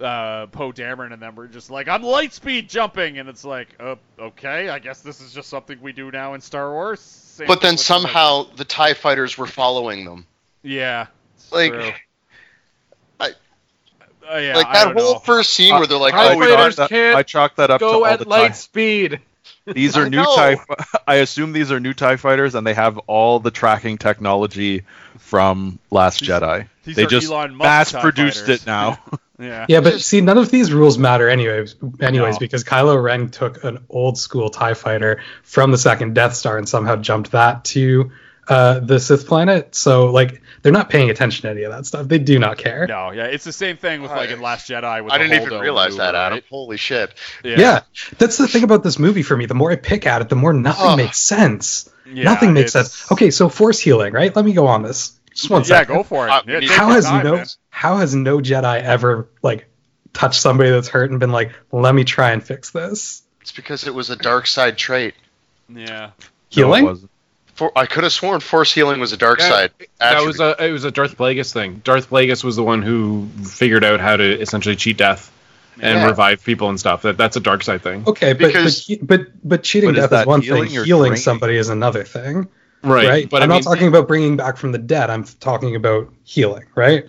Uh, 0.00 0.46
Poe 0.48 0.72
Dameron 0.72 1.12
and 1.14 1.22
them 1.22 1.34
were 1.36 1.46
just 1.46 1.70
like, 1.70 1.88
I'm 1.88 2.02
light 2.02 2.32
speed 2.34 2.68
jumping, 2.68 3.18
and 3.18 3.28
it's 3.30 3.44
like, 3.44 3.68
uh, 3.80 3.96
okay, 4.18 4.68
I 4.68 4.78
guess 4.78 5.00
this 5.00 5.20
is 5.22 5.32
just 5.32 5.48
something 5.48 5.80
we 5.80 5.92
do 5.92 6.10
now 6.10 6.34
in 6.34 6.40
Star 6.42 6.70
Wars. 6.70 7.00
Same 7.00 7.46
But 7.46 7.62
then 7.62 7.74
with 7.76 7.86
the, 7.86 7.92
like- 7.94 8.02
somehow 8.02 8.42
the 8.56 8.64
TIE 8.66 8.92
fighters 8.94 9.38
were 9.38 9.46
following 9.46 10.04
them. 10.04 10.26
yeah, 10.62 11.06
Like. 11.50 11.72
I- 13.20 13.30
Uh, 14.30 14.36
yeah, 14.38 14.56
like 14.56 14.72
that 14.72 14.84
don't 14.86 14.98
whole 14.98 15.14
know. 15.14 15.18
first 15.20 15.54
scene 15.54 15.74
where 15.74 15.86
they're 15.86 15.96
like, 15.98 16.12
TIE 16.12 16.34
oh, 16.34 16.36
we 16.36 16.46
fighters 16.46 16.76
got 16.76 16.84
I, 16.84 16.88
can't 16.88 17.16
I 17.16 17.22
chalk 17.22 17.56
that 17.56 17.70
up 17.70 17.78
to 17.80 17.86
Go 17.86 17.98
all 18.04 18.06
at 18.06 18.18
the 18.18 18.28
light 18.28 18.48
TIE. 18.48 18.52
speed. 18.54 19.20
These 19.66 19.96
are 19.96 20.04
I 20.06 20.08
new 20.08 20.18
know. 20.18 20.36
TIE. 20.36 20.56
I 21.06 21.14
assume 21.16 21.52
these 21.52 21.72
are 21.72 21.80
new 21.80 21.92
TIE 21.94 22.16
fighters, 22.16 22.54
and 22.54 22.66
they 22.66 22.74
have 22.74 22.98
all 23.06 23.40
the 23.40 23.50
tracking 23.50 23.98
technology 23.98 24.84
from 25.18 25.78
Last 25.90 26.20
These- 26.20 26.28
Jedi. 26.28 26.68
these 26.84 26.96
They 26.96 27.02
are 27.04 27.06
just 27.08 27.28
Elon 27.30 27.54
Musk 27.56 27.64
mass 27.66 27.92
produced 27.92 28.40
fighters. 28.46 28.62
it 28.62 28.66
now. 28.66 28.98
Yeah. 29.38 29.66
Yeah, 29.68 29.80
but 29.82 30.00
see, 30.00 30.22
none 30.22 30.38
of 30.38 30.50
these 30.50 30.72
rules 30.72 30.96
matter 30.96 31.28
anyways. 31.28 31.74
Anyways, 32.00 32.36
No. 32.36 32.38
because 32.38 32.64
Kylo 32.64 33.02
Ren 33.02 33.28
took 33.28 33.64
an 33.64 33.80
old 33.90 34.16
school 34.16 34.48
Tie 34.48 34.72
Fighter 34.72 35.20
from 35.42 35.70
the 35.72 35.76
second 35.76 36.14
Death 36.14 36.32
Star 36.34 36.56
and 36.56 36.66
somehow 36.66 36.96
jumped 36.96 37.32
that 37.32 37.66
to 37.66 38.12
uh, 38.48 38.78
the 38.80 38.98
Sith 38.98 39.26
planet. 39.26 39.74
So, 39.74 40.06
like, 40.06 40.40
they're 40.66 40.72
not 40.72 40.90
paying 40.90 41.10
attention 41.10 41.42
to 41.42 41.50
any 41.50 41.62
of 41.62 41.70
that 41.70 41.86
stuff. 41.86 42.08
They 42.08 42.18
do 42.18 42.40
not 42.40 42.58
care. 42.58 42.88
No, 42.88 43.12
yeah, 43.12 43.26
it's 43.26 43.44
the 43.44 43.52
same 43.52 43.76
thing 43.76 44.02
with 44.02 44.10
like 44.10 44.30
in 44.30 44.40
Last 44.40 44.68
Jedi. 44.68 45.04
With 45.04 45.12
I 45.12 45.18
didn't 45.18 45.34
even 45.40 45.48
Holdo 45.48 45.60
realize 45.60 45.96
that, 45.96 46.16
Adam. 46.16 46.38
right? 46.38 46.44
Holy 46.50 46.76
shit. 46.76 47.14
Yeah. 47.44 47.82
that's 48.18 48.36
the 48.36 48.48
thing 48.48 48.64
about 48.64 48.82
this 48.82 48.98
movie 48.98 49.22
for 49.22 49.36
me. 49.36 49.46
The 49.46 49.54
more 49.54 49.70
I 49.70 49.76
pick 49.76 50.08
at 50.08 50.22
it, 50.22 50.28
the 50.28 50.34
more 50.34 50.52
nothing 50.52 50.86
Ugh. 50.86 50.96
makes 50.96 51.18
sense. 51.18 51.88
Yeah, 52.04 52.24
nothing 52.24 52.52
makes 52.52 52.74
it's- 52.74 52.92
sense. 52.92 53.12
Okay, 53.12 53.30
so 53.30 53.48
force 53.48 53.78
healing, 53.78 54.12
right? 54.12 54.34
Let 54.34 54.44
me 54.44 54.52
go 54.52 54.66
on 54.66 54.82
this. 54.82 55.12
Just 55.32 55.50
one 55.50 55.60
Yeah, 55.62 55.66
second. 55.66 55.94
go 55.94 56.02
for 56.02 56.26
it. 56.26 56.30
Uh, 56.30 56.42
Yeah, 56.46 56.60
how 56.72 56.88
has 56.88 57.04
time, 57.04 57.24
no 57.24 57.36
man. 57.36 57.46
how 57.70 57.98
has 57.98 58.12
no 58.14 58.38
Jedi 58.38 58.82
ever 58.82 59.28
like 59.42 59.66
touched 60.12 60.40
somebody 60.40 60.70
that's 60.70 60.88
hurt 60.88 61.10
and 61.12 61.20
been 61.20 61.30
like, 61.30 61.52
let 61.70 61.94
me 61.94 62.02
try 62.04 62.32
and 62.32 62.42
fix 62.42 62.70
this? 62.70 63.22
It's 63.42 63.52
because 63.52 63.86
it 63.86 63.94
was 63.94 64.10
a 64.10 64.16
dark 64.16 64.46
side 64.48 64.76
trait. 64.76 65.14
Yeah. 65.68 65.86
No, 65.86 66.06
it 66.06 66.12
Healing? 66.48 66.84
wasn't. 66.86 67.10
For, 67.56 67.72
I 67.76 67.86
could 67.86 68.04
have 68.04 68.12
sworn 68.12 68.40
force 68.40 68.72
healing 68.72 69.00
was 69.00 69.12
a 69.12 69.16
dark 69.16 69.38
Yeah, 69.40 69.48
side. 69.48 69.70
That 69.98 70.24
was 70.24 70.40
a 70.40 70.54
it 70.62 70.70
was 70.72 70.84
a 70.84 70.90
Darth 70.90 71.16
Plagueis 71.16 71.52
thing. 71.52 71.80
Darth 71.84 72.10
Plagueis 72.10 72.44
was 72.44 72.54
the 72.56 72.62
one 72.62 72.82
who 72.82 73.26
figured 73.44 73.82
out 73.82 73.98
how 73.98 74.16
to 74.16 74.40
essentially 74.40 74.76
cheat 74.76 74.98
death, 74.98 75.32
and 75.80 75.98
Yeah. 76.00 76.06
revive 76.06 76.44
people 76.44 76.68
and 76.68 76.78
stuff. 76.78 77.02
That 77.02 77.16
that's 77.16 77.36
a 77.36 77.40
dark 77.40 77.62
side 77.62 77.82
thing. 77.82 78.04
Okay, 78.06 78.34
but 78.34 78.46
Because- 78.48 78.84
but, 78.86 79.06
but 79.06 79.20
but 79.42 79.62
cheating 79.62 79.90
But 79.90 79.96
death 79.96 80.04
is 80.04 80.10
that 80.10 80.26
one 80.26 80.40
thing. 80.42 80.48
healing 80.66 80.76
or 80.78 80.84
Healing 80.84 81.08
draining? 81.10 81.16
somebody 81.22 81.56
is 81.56 81.68
another 81.70 82.04
thing, 82.04 82.46
Right. 82.82 83.08
right? 83.08 83.30
But 83.30 83.42
I'm 83.42 83.50
I 83.50 83.54
mean, 83.54 83.64
not 83.64 83.70
talking 83.70 83.88
about 83.88 84.06
bringing 84.06 84.36
back 84.36 84.58
from 84.58 84.72
the 84.72 84.78
dead. 84.78 85.08
I'm 85.08 85.24
talking 85.40 85.74
about 85.76 86.12
healing, 86.24 86.64
right? 86.74 87.06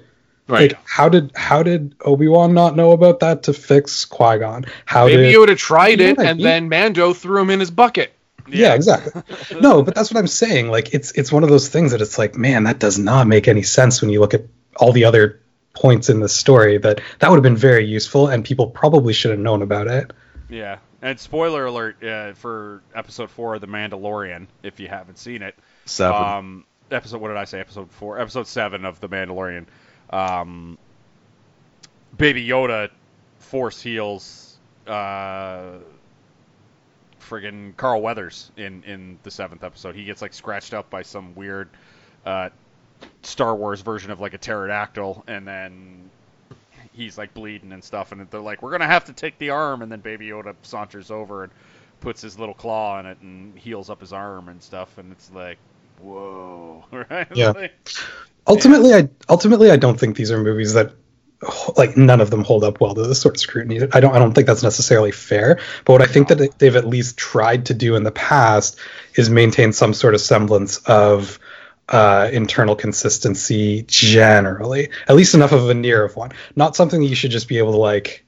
right. 0.48 0.72
Like, 0.72 0.78
how 0.86 1.10
did 1.10 1.32
how 1.36 1.61
did 1.61 1.94
Obi 2.06 2.30
Wan 2.30 2.53
not 2.53 2.78
know 2.78 2.91
about 2.91 3.19
that 3.19 3.44
to 3.44 3.53
fix 3.53 4.06
Qui 4.06 4.38
Gon? 4.40 4.64
How 4.86 5.07
Maybe 5.07 5.24
did 5.24 5.36
Yoda 5.36 5.57
tried 5.57 5.99
You 5.99 6.14
know 6.14 6.24
it, 6.24 6.26
and 6.26 6.38
mean? 6.38 6.45
then 6.45 6.69
Mando 6.69 7.11
threw 7.14 7.41
him 7.41 7.49
in 7.49 7.60
his 7.60 7.69
bucket. 7.72 8.14
Yeah, 8.49 8.74
exactly. 8.74 9.22
no, 9.60 9.84
but 9.84 9.95
that's 9.95 10.11
what 10.11 10.19
I'm 10.19 10.28
saying. 10.28 10.69
Like, 10.69 10.94
it's 10.94 11.11
it's 11.11 11.32
one 11.32 11.44
of 11.44 11.49
those 11.49 11.69
things 11.69 11.91
that 11.91 12.02
it's 12.02 12.18
like, 12.18 12.36
man, 12.36 12.64
that 12.64 12.80
does 12.80 12.98
not 12.98 13.28
make 13.28 13.48
any 13.48 13.64
sense 13.64 14.02
when 14.02 14.10
you 14.10 14.19
look 14.19 14.34
at 14.34 14.44
all 14.76 14.91
the 14.91 15.06
other 15.06 15.41
points 15.74 16.10
in 16.10 16.19
the 16.19 16.30
story. 16.30 16.78
That 16.78 17.02
that 17.19 17.30
would 17.30 17.38
have 17.38 17.44
been 17.44 17.57
very 17.57 17.86
useful, 17.86 18.28
and 18.28 18.44
people 18.44 18.68
probably 18.68 19.14
should 19.14 19.32
have 19.32 19.40
known 19.40 19.61
about 19.61 19.88
it. 19.88 20.11
Yeah, 20.49 20.78
and 21.02 21.19
spoiler 21.19 21.65
alert 21.65 22.03
uh, 22.03 22.34
for 22.34 22.82
episode 22.95 23.30
four 23.30 23.56
of 23.56 23.61
The 23.61 23.68
Mandalorian, 23.68 24.48
if 24.64 24.80
you 24.80 24.88
haven't 24.88 25.18
seen 25.18 25.41
it. 25.41 25.56
Seven. 25.86 26.22
Um, 26.22 26.65
episode 26.91 27.22
what 27.22 27.30
did 27.30 27.38
I 27.38 27.45
say? 27.45 27.60
Episode 27.60 27.91
four, 27.91 28.19
episode 28.19 28.48
seven 28.48 28.86
of 28.86 28.99
The 28.99 29.10
Mandalorian. 29.10 29.65
Um, 30.10 30.78
Baby 32.18 32.48
Yoda 32.48 32.90
force 33.40 33.82
heals 33.82 34.57
uh, 34.88 35.74
friggin' 37.27 37.75
Carl 37.77 38.01
Weathers 38.01 38.51
in 38.57 38.83
in 38.83 39.19
the 39.23 39.31
seventh 39.31 39.63
episode. 39.63 39.95
He 39.95 40.05
gets 40.05 40.21
like 40.21 40.33
scratched 40.33 40.73
up 40.73 40.89
by 40.89 41.01
some 41.01 41.35
weird 41.35 41.69
uh, 42.25 42.49
Star 43.23 43.55
Wars 43.55 43.81
version 43.81 44.11
of 44.11 44.19
like 44.19 44.33
a 44.33 44.37
pterodactyl, 44.37 45.23
and 45.27 45.47
then 45.47 46.09
he's 46.93 47.17
like 47.17 47.33
bleeding 47.33 47.71
and 47.71 47.83
stuff, 47.83 48.11
and 48.11 48.29
they're 48.29 48.39
like, 48.39 48.61
"We're 48.61 48.71
gonna 48.71 48.87
have 48.87 49.05
to 49.05 49.13
take 49.13 49.37
the 49.39 49.51
arm," 49.51 49.81
and 49.81 49.91
then 49.91 49.99
Baby 49.99 50.27
Yoda 50.27 50.55
saunters 50.63 51.11
over 51.11 51.43
and 51.43 51.51
puts 51.99 52.21
his 52.21 52.37
little 52.37 52.55
claw 52.55 52.99
in 52.99 53.05
it 53.05 53.17
and 53.21 53.57
heals 53.57 53.89
up 53.89 54.01
his 54.01 54.13
arm 54.13 54.49
and 54.49 54.61
stuff, 54.61 54.97
and 54.97 55.11
it's 55.11 55.31
like, 55.31 55.57
whoa, 56.01 56.85
right? 56.91 57.27
Yeah. 57.35 57.67
Ultimately, 58.47 58.93
I 58.93 59.09
ultimately 59.29 59.71
I 59.71 59.75
don't 59.75 59.99
think 59.99 60.15
these 60.15 60.31
are 60.31 60.37
movies 60.37 60.73
that 60.73 60.93
like 61.77 61.95
none 61.95 62.19
of 62.19 62.31
them 62.31 62.43
hold 62.43 62.64
up 62.64 62.81
well 62.81 62.95
to 62.95 63.03
this 63.03 63.22
sort 63.22 63.35
of 63.35 63.39
scrutiny. 63.39 63.81
I 63.93 63.99
don't 63.99 64.15
I 64.15 64.19
don't 64.19 64.34
think 64.34 64.47
that's 64.47 64.64
necessarily 64.64 65.11
fair. 65.11 65.59
But 65.85 65.93
what 65.93 66.01
I 66.01 66.05
think 66.05 66.30
that 66.30 66.57
they've 66.57 66.76
at 66.76 66.88
least 66.88 67.18
tried 67.18 67.68
to 67.68 67.73
do 67.73 67.95
in 67.95 68.03
the 68.03 68.11
past 68.11 68.77
is 69.15 69.30
maintain 69.30 69.72
some 69.72 69.93
sort 69.93 70.15
of 70.15 70.22
semblance 70.22 70.77
of 70.80 71.39
uh, 71.89 72.30
internal 72.34 72.76
consistency 72.76 73.84
generally, 73.88 74.89
at 75.07 75.15
least 75.15 75.35
enough 75.35 75.51
of 75.51 75.64
a 75.64 75.68
veneer 75.68 76.03
of 76.03 76.15
one. 76.15 76.31
Not 76.55 76.76
something 76.76 76.99
that 77.01 77.07
you 77.07 77.15
should 77.15 77.31
just 77.31 77.47
be 77.47 77.59
able 77.59 77.73
to 77.73 77.77
like 77.77 78.26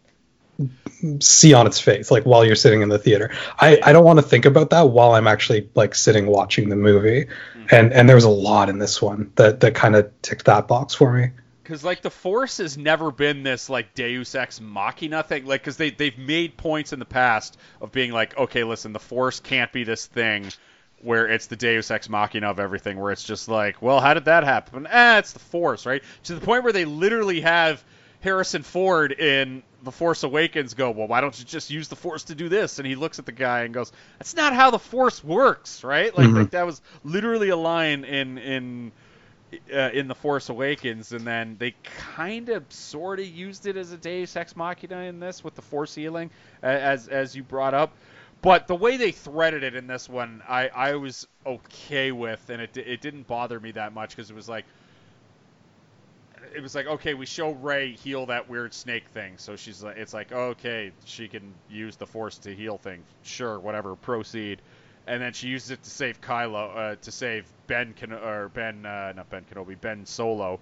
see 1.19 1.53
on 1.53 1.65
its 1.65 1.79
face 1.79 2.11
like 2.11 2.23
while 2.23 2.43
you're 2.45 2.55
sitting 2.55 2.81
in 2.81 2.89
the 2.89 2.99
theater. 2.99 3.31
I, 3.59 3.79
I 3.83 3.91
don't 3.91 4.05
want 4.05 4.19
to 4.19 4.23
think 4.23 4.45
about 4.45 4.69
that 4.69 4.89
while 4.89 5.13
I'm 5.13 5.27
actually 5.27 5.69
like 5.73 5.95
sitting 5.95 6.27
watching 6.27 6.69
the 6.69 6.75
movie. 6.75 7.27
And 7.71 7.93
and 7.93 8.07
there 8.07 8.15
was 8.15 8.25
a 8.25 8.29
lot 8.29 8.69
in 8.69 8.79
this 8.79 9.01
one 9.01 9.31
that 9.35 9.59
that 9.61 9.75
kind 9.75 9.95
of 9.95 10.11
ticked 10.21 10.45
that 10.45 10.67
box 10.67 10.93
for 10.95 11.13
me. 11.13 11.29
Because 11.69 11.83
like 11.83 12.01
the 12.01 12.09
Force 12.09 12.57
has 12.57 12.79
never 12.79 13.11
been 13.11 13.43
this 13.43 13.69
like 13.69 13.93
Deus 13.93 14.33
Ex 14.33 14.59
Machina 14.59 15.21
thing, 15.21 15.45
like 15.45 15.61
because 15.61 15.77
they 15.77 15.91
they've 15.91 16.17
made 16.17 16.57
points 16.57 16.93
in 16.93 16.97
the 16.97 17.05
past 17.05 17.59
of 17.79 17.91
being 17.91 18.11
like, 18.11 18.35
okay, 18.35 18.63
listen, 18.63 18.91
the 18.91 18.97
Force 18.99 19.39
can't 19.39 19.71
be 19.71 19.83
this 19.83 20.07
thing 20.07 20.47
where 21.03 21.27
it's 21.27 21.45
the 21.45 21.55
Deus 21.55 21.91
Ex 21.91 22.09
Machina 22.09 22.49
of 22.49 22.59
everything, 22.59 22.99
where 22.99 23.11
it's 23.11 23.23
just 23.23 23.47
like, 23.47 23.83
well, 23.83 23.99
how 23.99 24.15
did 24.15 24.25
that 24.25 24.43
happen? 24.45 24.87
Ah, 24.91 25.19
it's 25.19 25.33
the 25.33 25.37
Force, 25.37 25.85
right? 25.85 26.01
To 26.23 26.33
the 26.33 26.41
point 26.41 26.63
where 26.63 26.73
they 26.73 26.85
literally 26.85 27.41
have 27.41 27.83
Harrison 28.21 28.63
Ford 28.63 29.11
in 29.11 29.61
The 29.83 29.91
Force 29.91 30.23
Awakens 30.23 30.73
go, 30.73 30.89
well, 30.89 31.07
why 31.07 31.21
don't 31.21 31.37
you 31.37 31.45
just 31.45 31.69
use 31.69 31.87
the 31.87 31.95
Force 31.95 32.23
to 32.25 32.35
do 32.35 32.49
this? 32.49 32.79
And 32.79 32.87
he 32.87 32.95
looks 32.95 33.19
at 33.19 33.27
the 33.27 33.31
guy 33.31 33.61
and 33.61 33.75
goes, 33.75 33.91
that's 34.17 34.35
not 34.35 34.53
how 34.53 34.71
the 34.71 34.79
Force 34.79 35.23
works, 35.23 35.83
right? 35.83 36.17
Like, 36.17 36.29
Mhm. 36.29 36.35
like 36.35 36.49
that 36.49 36.65
was 36.65 36.81
literally 37.03 37.49
a 37.49 37.55
line 37.55 38.05
in 38.05 38.39
in 38.39 38.91
uh, 39.73 39.89
in 39.93 40.07
the 40.07 40.15
Force 40.15 40.49
Awakens, 40.49 41.11
and 41.11 41.25
then 41.25 41.55
they 41.59 41.73
kind 41.83 42.49
of 42.49 42.71
sort 42.71 43.19
of 43.19 43.25
used 43.25 43.65
it 43.65 43.77
as 43.77 43.91
a 43.91 43.97
Deus 43.97 44.35
Ex 44.35 44.55
Machina 44.55 45.01
in 45.01 45.19
this 45.19 45.43
with 45.43 45.55
the 45.55 45.61
Force 45.61 45.95
healing, 45.95 46.29
as 46.61 47.07
as 47.07 47.35
you 47.35 47.43
brought 47.43 47.73
up. 47.73 47.93
But 48.41 48.67
the 48.67 48.75
way 48.75 48.97
they 48.97 49.11
threaded 49.11 49.63
it 49.63 49.75
in 49.75 49.85
this 49.87 50.07
one, 50.07 50.41
I, 50.47 50.69
I 50.69 50.95
was 50.95 51.27
okay 51.45 52.13
with, 52.13 52.49
and 52.49 52.61
it, 52.61 52.77
it 52.77 53.01
didn't 53.01 53.27
bother 53.27 53.59
me 53.59 53.71
that 53.71 53.93
much 53.93 54.15
because 54.15 54.29
it 54.29 54.35
was 54.35 54.47
like, 54.47 54.63
it 56.55 56.61
was 56.61 56.73
like 56.73 56.87
okay, 56.87 57.13
we 57.13 57.25
show 57.25 57.51
Rey 57.51 57.93
heal 57.93 58.27
that 58.27 58.49
weird 58.49 58.73
snake 58.73 59.07
thing, 59.09 59.33
so 59.37 59.55
she's 59.55 59.83
like, 59.83 59.97
it's 59.97 60.13
like 60.13 60.31
okay, 60.31 60.91
she 61.05 61.27
can 61.27 61.53
use 61.69 61.95
the 61.95 62.07
Force 62.07 62.37
to 62.39 62.55
heal 62.55 62.77
things, 62.77 63.05
sure, 63.23 63.59
whatever, 63.59 63.95
proceed 63.95 64.61
and 65.09 65.19
then 65.21 65.33
she 65.33 65.47
uses 65.47 65.71
it 65.71 65.81
to 65.81 65.89
save 65.89 66.21
Kylo, 66.21 66.77
uh, 66.77 66.95
to 67.01 67.11
save 67.11 67.51
Ben 67.65 67.93
Ken- 67.93 68.13
or 68.13 68.49
Ben, 68.49 68.85
uh, 68.85 69.11
not 69.15 69.27
Ben 69.31 69.43
Kenobi, 69.51 69.79
Ben 69.81 70.05
Solo, 70.05 70.59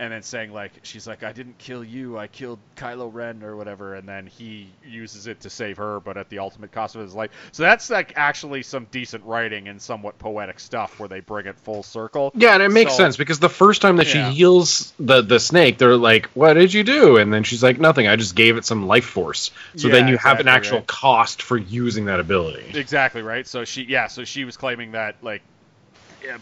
and 0.00 0.12
then 0.12 0.22
saying 0.22 0.52
like, 0.52 0.70
she's 0.84 1.08
like, 1.08 1.24
I 1.24 1.32
didn't 1.32 1.58
kill 1.58 1.82
you, 1.82 2.16
I 2.16 2.28
killed 2.28 2.60
Kylo 2.76 3.12
Ren 3.12 3.42
or 3.42 3.56
whatever, 3.56 3.94
and 3.96 4.08
then 4.08 4.26
he 4.26 4.70
uses 4.86 5.26
it 5.26 5.40
to 5.40 5.50
save 5.50 5.76
her, 5.78 5.98
but 5.98 6.16
at 6.16 6.28
the 6.28 6.38
ultimate 6.38 6.70
cost 6.70 6.94
of 6.94 7.02
his 7.02 7.14
life. 7.14 7.30
So 7.50 7.64
that's 7.64 7.90
like 7.90 8.12
actually 8.16 8.62
some 8.62 8.86
decent 8.92 9.24
writing 9.24 9.66
and 9.66 9.82
somewhat 9.82 10.16
poetic 10.18 10.60
stuff 10.60 11.00
where 11.00 11.08
they 11.08 11.18
bring 11.18 11.46
it 11.46 11.58
full 11.58 11.82
circle. 11.82 12.30
Yeah, 12.36 12.54
and 12.54 12.62
it 12.62 12.70
makes 12.70 12.92
So- 12.92 12.98
sense 12.98 13.16
because 13.16 13.40
the 13.40 13.48
first 13.48 13.82
time 13.82 13.96
that 13.96 14.06
Yeah. 14.14 14.30
she 14.30 14.36
heals 14.36 14.92
the 15.00 15.20
the 15.22 15.40
snake, 15.40 15.78
they're 15.78 15.96
like, 15.96 16.26
"What 16.34 16.54
did 16.54 16.72
you 16.72 16.84
do?" 16.84 17.16
And 17.16 17.34
then 17.34 17.42
she's 17.42 17.62
like, 17.62 17.80
"Nothing. 17.80 18.06
I 18.06 18.14
just 18.14 18.36
gave 18.36 18.56
it 18.56 18.64
some 18.64 18.86
life 18.86 19.04
force." 19.06 19.50
So 19.74 19.88
Yeah, 19.88 19.94
then 19.94 20.08
you 20.08 20.16
have 20.18 20.38
an 20.38 20.46
actual 20.46 20.78
right. 20.78 20.86
cost 20.86 21.42
for 21.42 21.56
using 21.56 22.04
that 22.04 22.20
ability. 22.20 22.78
Exactly 22.78 23.22
right. 23.22 23.46
So 23.48 23.64
she, 23.64 23.82
yeah, 23.82 24.06
so 24.06 24.22
she 24.24 24.44
was 24.44 24.56
claiming 24.56 24.92
that 24.92 25.16
like 25.22 25.42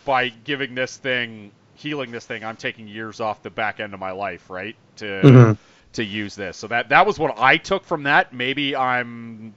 by 0.04 0.28
giving 0.28 0.74
this 0.74 0.96
thing, 0.96 1.52
healing 1.76 2.10
this 2.10 2.26
thing, 2.26 2.44
I'm 2.44 2.56
taking 2.56 2.88
years 2.88 3.20
off 3.20 3.42
the 3.42 3.50
back 3.50 3.80
end 3.80 3.94
of 3.94 4.00
my 4.00 4.12
life, 4.12 4.50
right? 4.50 4.76
To 4.96 5.06
Mhm. 5.22 5.58
to 5.94 6.04
use 6.04 6.34
this. 6.34 6.56
So 6.58 6.68
that 6.68 6.90
that 6.90 7.06
was 7.06 7.18
what 7.18 7.34
I 7.38 7.56
took 7.58 7.84
from 7.84 8.04
that. 8.04 8.32
Maybe 8.32 8.76
I'm 8.76 9.54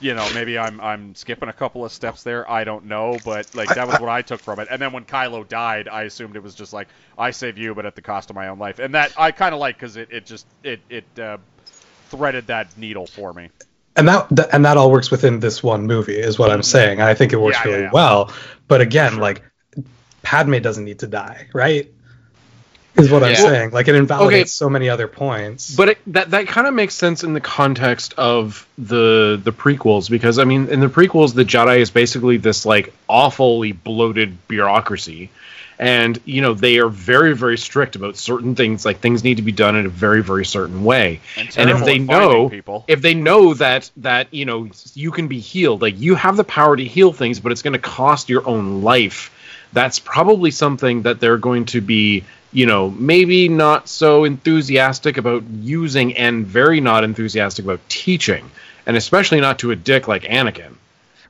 you 0.00 0.14
know, 0.14 0.28
maybe 0.28 0.58
I'm 0.58 0.80
I'm 0.80 1.14
skipping 1.14 1.48
a 1.48 1.52
couple 1.52 1.84
of 1.84 1.92
steps 1.92 2.22
there. 2.24 2.50
I 2.50 2.64
don't 2.64 2.86
know, 2.86 3.20
but 3.24 3.46
like 3.54 3.74
that 3.74 3.86
was 3.86 3.98
what 3.98 4.10
I 4.10 4.22
took 4.22 4.42
from 4.42 4.58
it. 4.58 4.68
And 4.70 4.82
then 4.82 4.92
when 4.92 5.04
Kylo 5.04 5.46
died, 5.48 5.88
I 5.88 6.02
assumed 6.02 6.36
it 6.36 6.42
was 6.42 6.54
just 6.54 6.72
like 6.72 6.88
I 7.16 7.30
save 7.30 7.58
you, 7.58 7.74
but 7.74 7.86
at 7.86 7.94
the 7.94 8.02
cost 8.02 8.28
of 8.30 8.36
my 8.36 8.48
own 8.48 8.58
life. 8.58 8.80
And 8.80 8.94
that 8.94 9.12
I 9.16 9.30
kind 9.30 9.54
of 9.54 9.60
like 9.60 9.76
because 9.76 9.96
it, 9.96 10.08
it 10.10 10.26
just 10.26 10.46
it 10.62 10.80
it 10.90 11.18
uh, 11.18 11.38
threaded 12.10 12.48
that 12.48 12.76
needle 12.76 13.06
for 13.06 13.32
me. 13.32 13.50
and 13.96 14.08
that, 14.08 14.28
that 14.30 14.48
and 14.52 14.64
that 14.64 14.76
all 14.76 14.90
works 14.90 15.10
within 15.10 15.38
this 15.40 15.62
one 15.62 15.86
movie 15.86 16.18
is 16.18 16.38
what 16.38 16.50
i'm 16.50 16.62
saying 16.62 16.98
and 17.00 17.08
i 17.08 17.14
think 17.14 17.32
it 17.32 17.36
works 17.40 17.58
Mm-hmm. 17.58 17.68
Yeah, 17.68 17.76
yeah, 17.76 17.82
really 17.82 17.92
well 17.92 18.32
but 18.68 18.80
again 18.80 19.18
like 19.18 19.42
padme 20.24 20.58
doesn't 20.58 20.84
need 20.84 20.98
to 20.98 21.06
die 21.06 21.46
right? 21.52 21.90
Is 22.96 23.10
what 23.10 23.24
i'm 23.24 23.34
saying. 23.34 23.70
Like 23.72 23.88
it 23.88 23.96
invalidates 23.96 24.36
Okay. 24.36 24.44
so 24.64 24.70
many 24.70 24.88
other 24.88 25.08
points. 25.08 25.74
But 25.74 25.88
it, 25.90 25.98
that 26.08 26.30
that 26.30 26.46
kind 26.46 26.68
of 26.68 26.74
makes 26.74 26.94
sense 26.94 27.24
in 27.24 27.32
the 27.34 27.40
context 27.40 28.14
of 28.16 28.66
the 28.78 29.40
the 29.42 29.52
prequels 29.52 30.08
because 30.08 30.38
I 30.38 30.44
mean 30.44 30.68
in 30.68 30.78
the 30.78 30.86
prequels 30.86 31.34
the 31.34 31.44
Jedi 31.44 31.78
is 31.78 31.90
basically 31.90 32.36
this 32.36 32.64
like 32.64 32.94
awfully 33.08 33.72
bloated 33.72 34.46
bureaucracy, 34.46 35.30
and 35.76 36.20
you 36.24 36.40
know 36.40 36.54
they 36.54 36.78
are 36.78 36.88
very 36.88 37.34
very 37.34 37.58
strict 37.58 37.96
about 37.96 38.16
certain 38.16 38.54
things 38.54 38.84
like 38.84 39.00
things 39.00 39.24
need 39.24 39.38
to 39.38 39.42
be 39.42 39.50
done 39.52 39.74
in 39.74 39.86
a 39.86 39.88
very 40.04 40.22
very 40.22 40.44
certain 40.44 40.84
way. 40.84 41.20
And, 41.36 41.52
And 41.58 41.70
if 41.70 41.84
they 41.84 41.98
know 41.98 42.48
people, 42.48 42.84
if 42.86 43.02
they 43.02 43.14
know 43.14 43.54
that 43.54 43.90
that 43.96 44.32
you 44.32 44.44
know 44.44 44.68
you 44.94 45.10
can 45.10 45.26
be 45.26 45.40
healed 45.40 45.82
like 45.82 45.98
you 45.98 46.14
have 46.14 46.36
the 46.36 46.44
power 46.44 46.76
to 46.76 46.84
heal 46.84 47.12
things 47.12 47.40
but 47.40 47.50
it's 47.50 47.62
going 47.62 47.72
to 47.72 47.80
cost 47.80 48.28
your 48.28 48.46
own 48.46 48.82
life 48.82 49.32
that's 49.74 49.98
probably 49.98 50.50
something 50.50 51.02
that 51.02 51.20
they're 51.20 51.36
going 51.36 51.66
to 51.66 51.82
be 51.82 52.24
you 52.52 52.64
know 52.64 52.88
maybe 52.90 53.48
not 53.48 53.88
so 53.88 54.24
enthusiastic 54.24 55.18
about 55.18 55.42
using 55.44 56.16
and 56.16 56.46
very 56.46 56.80
not 56.80 57.04
enthusiastic 57.04 57.64
about 57.64 57.80
teaching 57.88 58.50
and 58.86 58.96
especially 58.96 59.40
not 59.40 59.58
to 59.58 59.70
a 59.72 59.76
dick 59.76 60.08
like 60.08 60.22
Anakin 60.22 60.76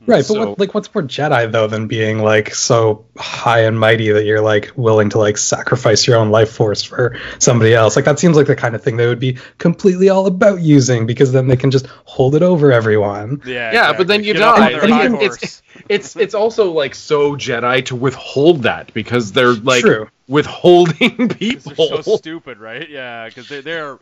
right 0.06 0.18
but 0.18 0.24
so- 0.26 0.48
what, 0.50 0.58
like 0.58 0.74
what's 0.74 0.92
more 0.94 1.02
jedi 1.02 1.50
though 1.50 1.66
than 1.66 1.86
being 1.86 2.18
like 2.18 2.54
so 2.54 3.04
high 3.16 3.60
and 3.60 3.78
mighty 3.78 4.10
that 4.12 4.24
you're 4.24 4.40
like 4.40 4.70
willing 4.76 5.08
to 5.10 5.18
like 5.18 5.36
sacrifice 5.36 6.06
your 6.06 6.16
own 6.16 6.30
life 6.30 6.50
force 6.52 6.82
for 6.82 7.16
somebody 7.38 7.74
else 7.74 7.96
like 7.96 8.04
that 8.04 8.18
seems 8.18 8.36
like 8.36 8.46
the 8.46 8.56
kind 8.56 8.74
of 8.74 8.82
thing 8.82 8.96
they 8.96 9.06
would 9.06 9.18
be 9.20 9.38
completely 9.58 10.08
all 10.08 10.26
about 10.26 10.60
using 10.60 11.06
because 11.06 11.32
then 11.32 11.48
they 11.48 11.56
can 11.56 11.70
just 11.70 11.86
hold 12.04 12.34
it 12.34 12.42
over 12.42 12.72
everyone 12.72 13.40
yeah, 13.46 13.72
Yeah, 13.72 13.92
but 13.96 14.06
then 14.06 14.24
you 14.24 14.32
Get 14.34 14.42
off 14.42 14.58
die. 14.58 14.70
their 14.70 14.82
And 14.84 14.92
high 14.92 15.04
even- 15.06 15.20
it's 15.20 15.62
it's 15.88 16.16
it's 16.16 16.34
also 16.34 16.70
like 16.72 16.94
so 16.94 17.34
Jedi 17.36 17.84
to 17.86 17.96
withhold 17.96 18.62
that 18.62 18.92
because 18.94 19.32
they're 19.32 19.54
like 19.54 19.80
True. 19.82 20.08
withholding 20.28 21.28
'Cause 21.28 21.36
people 21.36 21.88
They're 21.88 22.02
so 22.02 22.16
stupid, 22.16 22.58
right? 22.58 22.88
Yeah, 22.88 23.26
because 23.28 23.48
they're, 23.48 23.62
they're. 23.62 23.98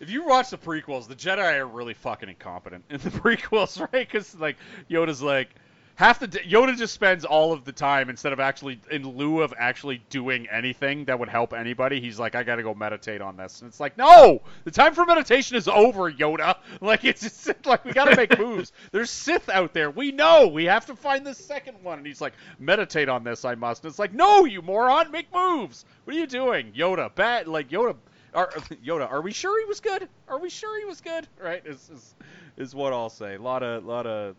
If 0.00 0.10
you 0.10 0.24
watch 0.24 0.50
the 0.50 0.58
prequels, 0.58 1.08
the 1.08 1.16
Jedi 1.16 1.58
are 1.58 1.66
really 1.66 1.94
fucking 1.94 2.28
incompetent 2.28 2.84
in 2.88 2.98
the 3.00 3.10
prequels, 3.10 3.80
right? 3.80 4.06
Because 4.06 4.34
like 4.36 4.56
Yoda's 4.88 5.22
like, 5.22 5.50
half 5.98 6.20
the 6.20 6.28
Yoda 6.28 6.76
just 6.76 6.94
spends 6.94 7.24
all 7.24 7.52
of 7.52 7.64
the 7.64 7.72
time 7.72 8.08
instead 8.08 8.32
of 8.32 8.38
actually 8.38 8.80
in 8.88 9.02
lieu 9.02 9.42
of 9.42 9.52
actually 9.58 10.00
doing 10.10 10.46
anything 10.48 11.04
that 11.06 11.18
would 11.18 11.28
help 11.28 11.52
anybody. 11.52 12.00
He's 12.00 12.20
like, 12.20 12.36
I 12.36 12.44
gotta 12.44 12.62
go 12.62 12.72
meditate 12.72 13.20
on 13.20 13.36
this, 13.36 13.60
and 13.60 13.68
it's 13.68 13.80
like, 13.80 13.98
no, 13.98 14.40
the 14.62 14.70
time 14.70 14.94
for 14.94 15.04
meditation 15.04 15.56
is 15.56 15.66
over, 15.66 16.10
Yoda. 16.10 16.56
Like 16.80 17.04
it's 17.04 17.22
just 17.22 17.66
like 17.66 17.84
we 17.84 17.92
gotta 17.92 18.14
make 18.14 18.38
moves. 18.38 18.72
There's 18.92 19.10
Sith 19.10 19.48
out 19.48 19.74
there. 19.74 19.90
We 19.90 20.12
know 20.12 20.46
we 20.46 20.64
have 20.66 20.86
to 20.86 20.94
find 20.94 21.26
the 21.26 21.34
second 21.34 21.82
one, 21.82 21.98
and 21.98 22.06
he's 22.06 22.20
like, 22.20 22.34
meditate 22.60 23.08
on 23.08 23.24
this. 23.24 23.44
I 23.44 23.56
must. 23.56 23.82
And 23.82 23.90
it's 23.90 23.98
like, 23.98 24.14
no, 24.14 24.44
you 24.44 24.62
moron, 24.62 25.10
make 25.10 25.32
moves. 25.34 25.84
What 26.04 26.14
are 26.14 26.18
you 26.18 26.28
doing, 26.28 26.72
Yoda? 26.72 27.12
Bad, 27.12 27.48
like 27.48 27.70
Yoda. 27.70 27.96
Are, 28.34 28.48
Yoda, 28.84 29.10
are 29.10 29.20
we 29.20 29.32
sure 29.32 29.58
he 29.60 29.66
was 29.66 29.80
good? 29.80 30.08
Are 30.28 30.38
we 30.38 30.50
sure 30.50 30.78
he 30.78 30.84
was 30.84 31.00
good? 31.00 31.26
Right? 31.42 31.64
Is 31.64 31.90
is, 31.90 32.14
is 32.56 32.74
what 32.74 32.92
I'll 32.92 33.10
say. 33.10 33.34
A 33.36 33.40
lot 33.40 33.62
of 33.62 33.84
lot 33.84 34.06
of 34.06 34.36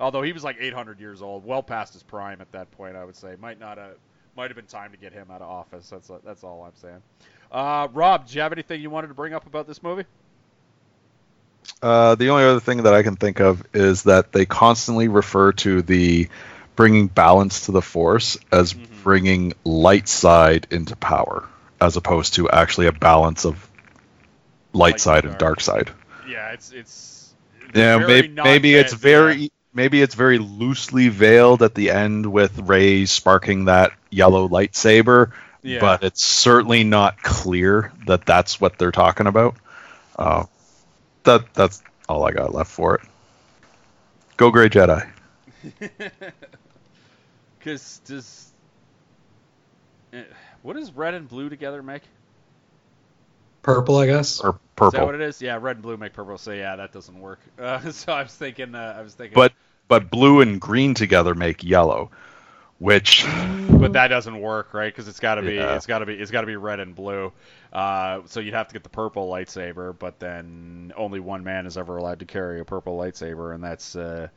Although 0.00 0.22
he 0.22 0.32
was 0.32 0.42
like 0.42 0.56
800 0.58 0.98
years 0.98 1.22
old, 1.22 1.44
well 1.44 1.62
past 1.62 1.92
his 1.92 2.02
prime 2.02 2.40
at 2.40 2.50
that 2.52 2.70
point, 2.72 2.96
I 2.96 3.04
would 3.04 3.16
say. 3.16 3.36
Might 3.40 3.60
not 3.60 3.78
have, 3.78 3.94
might 4.36 4.50
have 4.50 4.56
been 4.56 4.66
time 4.66 4.90
to 4.90 4.96
get 4.96 5.12
him 5.12 5.30
out 5.30 5.40
of 5.40 5.48
office. 5.48 5.88
That's 5.88 6.10
that's 6.24 6.42
all 6.42 6.64
I'm 6.64 6.76
saying. 6.80 7.02
Uh, 7.52 7.88
Rob, 7.92 8.26
do 8.26 8.34
you 8.34 8.40
have 8.40 8.52
anything 8.52 8.80
you 8.80 8.90
wanted 8.90 9.08
to 9.08 9.14
bring 9.14 9.34
up 9.34 9.46
about 9.46 9.68
this 9.68 9.82
movie? 9.82 10.04
Uh, 11.80 12.14
the 12.16 12.28
only 12.30 12.44
other 12.44 12.60
thing 12.60 12.82
that 12.82 12.94
I 12.94 13.02
can 13.02 13.16
think 13.16 13.40
of 13.40 13.64
is 13.72 14.02
that 14.04 14.32
they 14.32 14.44
constantly 14.44 15.08
refer 15.08 15.52
to 15.52 15.82
the 15.82 16.28
bringing 16.76 17.06
balance 17.06 17.66
to 17.66 17.72
the 17.72 17.82
force 17.82 18.36
as 18.50 18.74
Mhm. 18.74 19.02
bringing 19.04 19.52
light 19.64 20.08
side 20.08 20.66
into 20.70 20.96
power, 20.96 21.48
as 21.80 21.96
opposed 21.96 22.34
to 22.34 22.50
actually 22.50 22.86
a 22.86 22.92
balance 22.92 23.44
of 23.44 23.68
light 24.72 24.92
Light 24.92 25.00
side 25.00 25.24
and 25.24 25.30
and 25.32 25.38
dark 25.38 25.60
side. 25.60 25.90
Yeah, 26.28 26.52
it's 26.52 26.72
it's. 26.72 27.34
Yeah, 27.74 27.98
maybe, 27.98 28.28
maybe 28.28 28.74
it's 28.74 28.92
very 28.92 29.34
yeah. 29.34 29.48
maybe 29.72 30.00
it's 30.00 30.14
very 30.14 30.38
loosely 30.38 31.08
veiled 31.08 31.62
at 31.62 31.74
the 31.74 31.90
end 31.90 32.26
with 32.26 32.58
Rey 32.58 33.04
sparking 33.06 33.66
that 33.66 33.92
yellow 34.10 34.48
lightsaber, 34.48 35.32
Yeah. 35.62 35.80
but 35.80 36.04
it's 36.04 36.24
certainly 36.24 36.84
not 36.84 37.22
clear 37.22 37.92
that 38.06 38.24
that's 38.26 38.60
what 38.60 38.78
they're 38.78 38.92
talking 38.92 39.26
about. 39.26 39.56
Uh, 40.16 40.44
that 41.24 41.52
that's 41.54 41.82
all 42.08 42.24
I 42.24 42.32
got 42.32 42.54
left 42.54 42.70
for 42.70 42.96
it. 42.96 43.02
Go 44.36 44.50
Gray 44.50 44.68
Jedi. 44.68 45.08
Because 47.58 48.00
does 48.04 48.52
eh, 50.12 50.22
what 50.64 50.76
does 50.76 50.90
red 50.92 51.12
and 51.12 51.28
blue 51.28 51.50
together 51.50 51.82
make? 51.82 52.00
Purple, 53.60 53.98
I 53.98 54.06
guess. 54.06 54.40
or 54.40 54.58
purple. 54.76 54.88
Is 54.88 54.92
that 54.92 54.98
purple. 54.98 55.06
what 55.06 55.14
it 55.14 55.20
is? 55.20 55.40
Yeah, 55.40 55.58
red 55.60 55.76
and 55.76 55.82
blue 55.82 55.98
make 55.98 56.14
purple. 56.14 56.38
So 56.38 56.52
yeah, 56.52 56.74
that 56.76 56.90
doesn't 56.90 57.20
work. 57.20 57.38
Uh, 57.58 57.92
so 57.92 58.12
I 58.12 58.22
was 58.22 58.34
thinking. 58.34 58.74
Uh, 58.74 58.96
I 58.98 59.02
was 59.02 59.14
thinking. 59.14 59.34
But 59.34 59.52
but 59.88 60.10
blue 60.10 60.40
and 60.40 60.60
green 60.60 60.94
together 60.94 61.34
make 61.34 61.62
yellow, 61.62 62.10
which 62.78 63.24
but 63.70 63.92
that 63.92 64.08
doesn't 64.08 64.40
work, 64.40 64.72
right? 64.72 64.92
Because 64.92 65.06
it's 65.06 65.20
got 65.20 65.36
to 65.36 65.42
be 65.42 65.54
Yeah. 65.54 65.76
it's 65.76 65.86
got 65.86 65.98
to 65.98 66.06
be 66.06 66.14
it's 66.14 66.30
got 66.30 66.40
to 66.40 66.46
be 66.46 66.56
red 66.56 66.80
and 66.80 66.94
blue. 66.94 67.30
Uh, 67.72 68.22
so 68.24 68.40
you'd 68.40 68.54
have 68.54 68.68
to 68.68 68.72
get 68.72 68.84
the 68.84 68.88
purple 68.88 69.30
lightsaber, 69.30 69.96
but 69.98 70.18
then 70.18 70.92
only 70.96 71.20
one 71.20 71.44
man 71.44 71.66
is 71.66 71.76
ever 71.76 71.98
allowed 71.98 72.20
to 72.20 72.24
carry 72.24 72.60
a 72.60 72.64
purple 72.64 72.96
lightsaber, 72.98 73.54
and 73.54 73.62
that's 73.62 73.96
uh, 73.96 74.28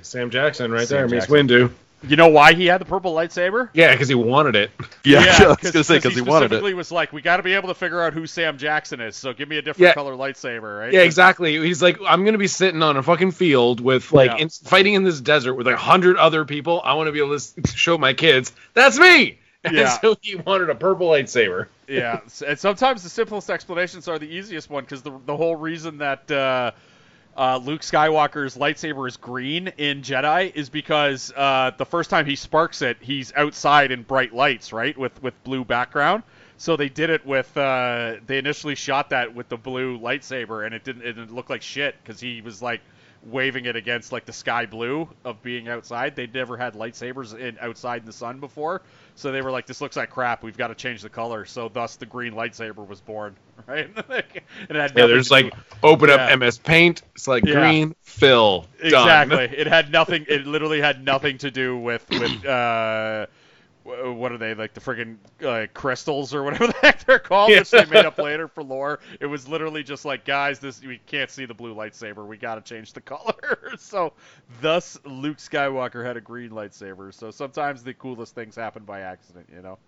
Sam 0.00 0.30
Jackson 0.30 0.72
right 0.72 0.88
Sam 0.88 1.08
there, 1.08 1.20
Mace 1.20 1.26
Windu. 1.26 1.70
You 2.06 2.16
know 2.16 2.28
why 2.28 2.52
he 2.54 2.66
had 2.66 2.80
the 2.80 2.84
purple 2.84 3.14
lightsaber. 3.14 3.68
Yeah, 3.72 3.92
because 3.92 4.08
he 4.08 4.14
wanted 4.14 4.54
it. 4.56 4.70
yeah, 5.04 5.18
I 5.40 5.46
was 5.48 5.56
'cause- 5.56 5.70
gonna 5.72 5.84
say 5.84 5.98
because 5.98 6.14
he 6.14 6.20
wanted 6.20 6.46
it. 6.46 6.48
specifically 6.48 6.74
was 6.74 6.92
like, 6.92 7.12
we 7.12 7.22
got 7.22 7.38
to 7.38 7.42
be 7.42 7.54
able 7.54 7.68
to 7.68 7.74
figure 7.74 8.02
out 8.02 8.12
who 8.12 8.26
Sam 8.26 8.58
Jackson 8.58 9.00
is, 9.00 9.16
so 9.16 9.32
give 9.32 9.48
me 9.48 9.56
a 9.58 9.62
different 9.62 9.88
Yeah. 9.88 9.94
color 9.94 10.14
lightsaber, 10.14 10.78
right? 10.80 10.92
Yeah, 10.92 11.00
exactly. 11.02 11.58
He's 11.60 11.82
like, 11.82 11.98
I'm 12.06 12.24
gonna 12.24 12.38
be 12.38 12.46
sitting 12.48 12.82
on 12.82 12.96
a 12.96 13.02
fucking 13.02 13.32
field 13.32 13.80
with 13.80 14.12
like 14.12 14.32
Yeah. 14.32 14.36
in, 14.38 14.48
fighting 14.50 14.94
in 14.94 15.04
this 15.04 15.20
desert 15.20 15.54
with 15.54 15.66
like 15.66 15.76
a 15.76 15.78
hundred 15.78 16.16
other 16.16 16.44
people. 16.44 16.80
I 16.84 16.94
want 16.94 17.08
to 17.08 17.12
be 17.12 17.18
able 17.20 17.38
to 17.38 17.66
show 17.76 17.96
my 17.98 18.12
kids 18.14 18.52
that's 18.74 18.98
me. 18.98 19.38
And 19.64 19.74
Yeah. 19.74 19.98
so 19.98 20.16
he 20.22 20.36
wanted 20.36 20.70
a 20.70 20.76
purple 20.76 21.08
lightsaber. 21.08 21.66
yeah, 21.88 22.20
and 22.46 22.56
sometimes 22.56 23.02
the 23.02 23.08
simplest 23.08 23.50
explanations 23.50 24.06
are 24.06 24.16
the 24.16 24.28
easiest 24.28 24.70
one 24.70 24.84
because 24.84 25.02
the 25.02 25.10
the 25.26 25.36
whole 25.36 25.56
reason 25.56 25.98
that 25.98 26.30
uh, 26.30 26.70
uh, 27.36 27.58
Luke 27.62 27.82
Skywalker's 27.82 28.56
lightsaber 28.56 29.06
is 29.06 29.16
green 29.16 29.68
in 29.76 30.02
Jedi 30.02 30.54
is 30.54 30.70
because 30.70 31.32
uh, 31.36 31.70
the 31.76 31.84
first 31.84 32.08
time 32.10 32.26
he 32.26 32.36
sparks 32.36 32.82
it, 32.82 32.96
he's 33.00 33.32
outside 33.36 33.90
in 33.90 34.02
bright 34.02 34.34
lights, 34.34 34.72
right, 34.72 34.96
with 34.96 35.22
with 35.22 35.34
blue 35.44 35.64
background. 35.64 36.22
So 36.58 36.76
they 36.76 36.88
did 36.88 37.10
it 37.10 37.26
with 37.26 37.54
uh, 37.56 38.14
they 38.26 38.38
initially 38.38 38.74
shot 38.74 39.10
that 39.10 39.34
with 39.34 39.48
the 39.48 39.58
blue 39.58 39.98
lightsaber, 39.98 40.64
and 40.64 40.74
it 40.74 40.84
didn't 40.84 41.02
it 41.02 41.12
didn't 41.12 41.34
look 41.34 41.50
like 41.50 41.62
shit 41.62 41.94
because 42.02 42.20
he 42.20 42.40
was 42.40 42.62
like 42.62 42.80
waving 43.30 43.64
it 43.66 43.74
against 43.76 44.12
like 44.12 44.24
the 44.24 44.32
sky 44.32 44.66
blue 44.66 45.08
of 45.24 45.42
being 45.42 45.68
outside. 45.68 46.14
They'd 46.14 46.32
never 46.32 46.56
had 46.56 46.74
lightsabers 46.74 47.36
in 47.38 47.58
outside 47.60 48.00
in 48.02 48.06
the 48.06 48.12
sun 48.12 48.38
before, 48.40 48.82
so 49.16 49.32
they 49.32 49.42
were 49.42 49.50
like, 49.50 49.66
"This 49.66 49.80
looks 49.80 49.96
like 49.96 50.10
crap. 50.10 50.42
We've 50.42 50.56
got 50.56 50.68
to 50.68 50.74
change 50.74 51.02
the 51.02 51.08
color." 51.08 51.44
So 51.44 51.68
thus 51.68 51.96
the 51.96 52.06
green 52.06 52.34
lightsaber 52.34 52.86
was 52.86 53.00
born, 53.00 53.36
right? 53.66 53.88
and 54.08 54.24
it 54.70 54.76
had 54.76 54.92
Yeah, 54.96 55.06
there's 55.06 55.28
to 55.28 55.42
do- 55.42 55.44
like 55.46 55.54
open 55.82 56.08
Yeah. 56.08 56.14
up 56.16 56.38
MS 56.38 56.58
Paint. 56.58 57.02
It's 57.14 57.26
like 57.26 57.44
Yeah. 57.44 57.54
green 57.54 57.94
fill. 58.02 58.66
Done. 58.78 58.86
exactly. 58.86 59.44
It 59.58 59.66
had 59.66 59.90
nothing. 59.90 60.24
It 60.28 60.46
literally 60.46 60.80
had 60.80 61.04
nothing 61.04 61.38
to 61.38 61.50
do 61.50 61.76
with 61.78 62.06
with 62.10 62.44
uh, 62.46 63.26
what 63.86 64.32
are 64.32 64.38
they 64.38 64.54
like 64.54 64.74
the 64.74 64.80
friggin' 64.80 65.16
uh, 65.44 65.66
crystals 65.74 66.34
or 66.34 66.42
whatever 66.42 66.66
the 66.68 66.72
heck 66.82 67.04
they're 67.04 67.18
called, 67.18 67.50
Yeah. 67.50 67.60
which 67.60 67.70
they 67.70 67.84
made 67.86 68.04
up 68.04 68.18
later 68.18 68.48
for 68.48 68.62
lore. 68.62 69.00
It 69.20 69.26
was 69.26 69.46
literally 69.48 69.82
just 69.82 70.04
like, 70.04 70.24
guys, 70.24 70.58
this 70.58 70.82
we 70.82 70.98
can't 71.06 71.30
see 71.30 71.44
the 71.44 71.54
blue 71.54 71.74
lightsaber. 71.74 72.26
We 72.26 72.36
got 72.36 72.56
to 72.56 72.60
change 72.62 72.92
the 72.92 73.00
color. 73.02 73.74
so, 73.78 74.12
thus 74.60 74.98
Luke 75.04 75.38
Skywalker 75.38 76.04
had 76.04 76.16
a 76.16 76.20
green 76.20 76.50
lightsaber. 76.50 77.14
So 77.14 77.30
sometimes 77.30 77.82
the 77.82 77.94
coolest 77.94 78.34
things 78.34 78.56
happen 78.56 78.84
by 78.84 79.00
accident, 79.00 79.48
you 79.54 79.62
know. 79.62 79.78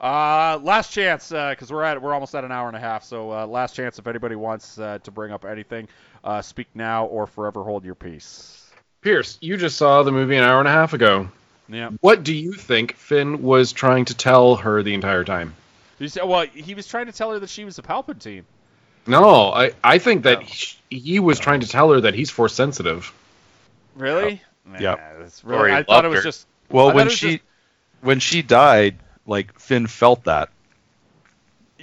Uh, 0.00 0.58
last 0.62 0.90
chance, 0.92 1.28
because 1.28 1.70
we're 1.70 1.84
at 1.84 2.00
we're 2.02 2.12
almost 2.12 2.34
at 2.34 2.42
an 2.44 2.50
hour 2.50 2.66
and 2.66 2.76
a 2.76 2.80
half. 2.80 3.04
So 3.04 3.30
uh, 3.32 3.46
last 3.46 3.74
chance, 3.76 3.98
if 3.98 4.06
anybody 4.06 4.34
wants 4.34 4.78
uh, 4.78 4.98
to 5.04 5.10
bring 5.10 5.32
up 5.32 5.44
anything, 5.44 5.88
uh, 6.24 6.42
speak 6.42 6.66
now 6.74 7.06
or 7.06 7.26
forever 7.26 7.62
hold 7.62 7.84
your 7.84 7.94
peace. 7.94 8.70
Pierce, 9.00 9.38
you 9.40 9.56
just 9.56 9.76
saw 9.76 10.02
the 10.02 10.12
movie 10.12 10.36
an 10.36 10.44
hour 10.44 10.58
and 10.58 10.68
a 10.68 10.72
half 10.72 10.92
ago. 10.92 11.28
Yeah. 11.72 11.90
What 12.00 12.22
do 12.22 12.34
you 12.34 12.52
think 12.52 12.96
Finn 12.96 13.42
was 13.42 13.72
trying 13.72 14.04
to 14.06 14.14
tell 14.14 14.56
her 14.56 14.82
the 14.82 14.94
entire 14.94 15.24
time? 15.24 15.54
You 15.98 16.08
said, 16.08 16.24
well, 16.24 16.46
he 16.46 16.74
was 16.74 16.86
trying 16.86 17.06
to 17.06 17.12
tell 17.12 17.30
her 17.30 17.38
that 17.38 17.48
she 17.48 17.64
was 17.64 17.78
a 17.78 17.82
Palpatine. 17.82 18.42
No, 19.06 19.52
I, 19.52 19.72
I 19.82 19.98
think 19.98 20.24
that 20.24 20.42
he, 20.42 20.76
he 20.90 21.20
was 21.20 21.38
trying 21.38 21.60
to 21.60 21.68
tell 21.68 21.90
her 21.92 22.00
that 22.02 22.14
he's 22.14 22.30
force 22.30 22.54
sensitive. 22.54 23.12
Really? 23.96 24.42
Yeah. 24.78 24.94
Nah, 24.94 25.20
that's 25.20 25.44
really, 25.44 25.72
I 25.72 25.82
thought 25.82 26.04
it 26.04 26.08
was 26.08 26.18
her. 26.18 26.24
just. 26.24 26.46
Well, 26.70 26.88
thought 26.88 26.96
when 26.96 27.08
she 27.08 27.32
just- 27.32 27.44
when 28.00 28.18
she 28.20 28.42
died, 28.42 28.98
like 29.26 29.58
Finn 29.58 29.86
felt 29.86 30.24
that. 30.24 30.50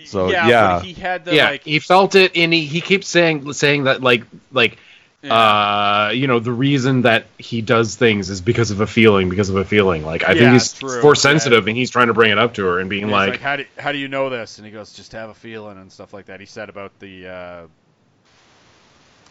So, 0.05 0.29
yeah, 0.29 0.47
yeah. 0.47 0.77
but 0.77 0.85
he 0.85 0.93
had 0.93 1.25
the 1.25 1.35
yeah, 1.35 1.49
like. 1.51 1.63
he 1.63 1.79
felt 1.79 2.15
it, 2.15 2.35
and 2.35 2.53
he, 2.53 2.65
he 2.65 2.79
keeps 2.81 3.07
saying 3.07 3.51
saying 3.53 3.83
that 3.83 4.01
like 4.01 4.23
like 4.51 4.77
yeah. 5.21 5.55
uh 5.55 6.11
you 6.13 6.27
know 6.27 6.39
the 6.39 6.51
reason 6.51 7.03
that 7.03 7.27
he 7.37 7.61
does 7.61 7.95
things 7.95 8.29
is 8.29 8.41
because 8.41 8.71
of 8.71 8.81
a 8.81 8.87
feeling, 8.87 9.29
because 9.29 9.49
of 9.49 9.57
a 9.57 9.65
feeling. 9.65 10.03
Like 10.03 10.23
I 10.23 10.33
Yeah, 10.33 10.49
think 10.49 10.51
he's 10.51 10.73
true. 10.73 11.09
force 11.09 11.21
sensitive, 11.21 11.67
and 11.67 11.77
he's 11.77 11.91
trying 11.91 12.07
to 12.07 12.13
bring 12.13 12.31
it 12.31 12.39
up 12.39 12.55
to 12.55 12.65
her 12.65 12.79
and 12.79 12.89
being 12.89 13.09
And 13.09 13.25
like, 13.25 13.25
like, 13.25 13.41
how 13.41 13.55
do 13.55 13.65
how 13.77 13.91
do 13.91 13.97
you 13.97 14.07
know 14.07 14.29
this? 14.29 14.57
And 14.57 14.65
he 14.65 14.71
goes, 14.71 14.93
just 14.93 15.13
have 15.13 15.29
a 15.29 15.33
feeling 15.33 15.77
and 15.77 15.91
stuff 15.91 16.13
like 16.13 16.25
that. 16.27 16.39
He 16.39 16.45
said 16.45 16.69
about 16.69 16.99
the 16.99 17.27
uh, 17.27 17.67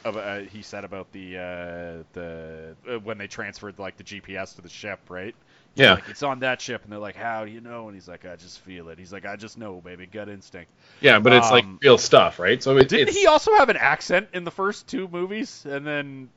of 0.05 0.16
uh, 0.16 0.40
he 0.40 0.62
said 0.62 0.85
about 0.85 1.12
the 1.12 1.36
uh, 1.36 2.05
the 2.12 2.77
uh, 2.89 2.98
when 3.01 3.19
they 3.19 3.27
transferred 3.27 3.78
like 3.78 3.97
the 3.97 4.05
GPS 4.05 4.55
to 4.55 4.62
the 4.62 4.69
ship, 4.69 5.01
right? 5.10 5.36
He's 5.74 5.84
Yeah. 5.84 5.94
like, 5.94 6.08
it's 6.08 6.22
on 6.22 6.40
that 6.40 6.60
ship, 6.60 6.82
and 6.84 6.92
they're 6.92 6.98
like, 6.98 7.14
how 7.16 7.44
do 7.44 7.50
you 7.50 7.60
know? 7.60 7.86
And 7.86 7.94
he's 7.94 8.08
like, 8.08 8.24
I 8.26 8.36
just 8.36 8.60
feel 8.60 8.88
it. 8.88 8.98
He's 8.98 9.12
like, 9.12 9.24
I 9.26 9.36
just 9.36 9.58
know, 9.58 9.80
baby, 9.80 10.06
gut 10.06 10.28
instinct. 10.28 10.70
yeah, 11.00 11.18
but 11.20 11.32
it's 11.32 11.50
like 11.50 11.64
Um, 11.64 11.78
real 11.82 11.98
stuff, 11.98 12.38
right? 12.38 12.62
So 12.62 12.76
it, 12.78 12.88
Didn't 12.88 13.08
it's 13.08 13.16
he 13.16 13.26
also 13.26 13.54
have 13.54 13.68
an 13.68 13.76
accent 13.76 14.28
in 14.32 14.44
the 14.44 14.50
first 14.50 14.88
two 14.88 15.06
movies? 15.08 15.64
And 15.68 15.86
then, 15.86 16.28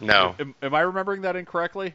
No. 0.00 0.34
am, 0.38 0.54
am 0.62 0.74
I 0.74 0.80
remembering 0.82 1.22
that 1.22 1.34
incorrectly? 1.36 1.94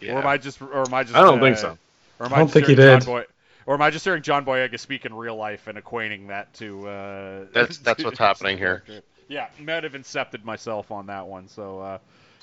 Yeah. 0.00 0.14
Or 0.14 0.18
am 0.20 0.26
I 0.26 0.38
just, 0.38 0.60
or 0.62 0.80
am 0.86 0.94
I 0.94 1.02
just? 1.02 1.14
I 1.14 1.22
don't 1.22 1.38
uh, 1.38 1.42
think 1.42 1.56
so. 1.58 1.78
Or 2.18 2.26
am 2.26 2.32
I 2.32 2.36
don't 2.38 2.46
just 2.46 2.54
think 2.54 2.66
he 2.66 2.74
did. 2.74 3.00
John 3.02 3.06
Boy, 3.06 3.24
or 3.66 3.74
am 3.74 3.82
I 3.82 3.90
just 3.90 4.04
hearing 4.04 4.22
John 4.22 4.44
Boyega 4.44 4.78
speak 4.78 5.04
in 5.06 5.12
real 5.14 5.36
life 5.36 5.66
and 5.66 5.76
equating 5.78 6.28
that 6.28 6.52
to? 6.54 6.88
Uh, 6.88 7.44
That's- 7.52 7.78
that's 7.78 8.02
what's 8.04 8.18
happening 8.18 8.56
here. 8.58 8.82
Yeah, 9.28 9.48
might 9.58 9.82
have 9.84 9.94
incepted 9.94 10.44
myself 10.44 10.90
on 10.92 11.06
that 11.06 11.26
one. 11.26 11.48
So, 11.48 11.80
uh, 11.80 11.98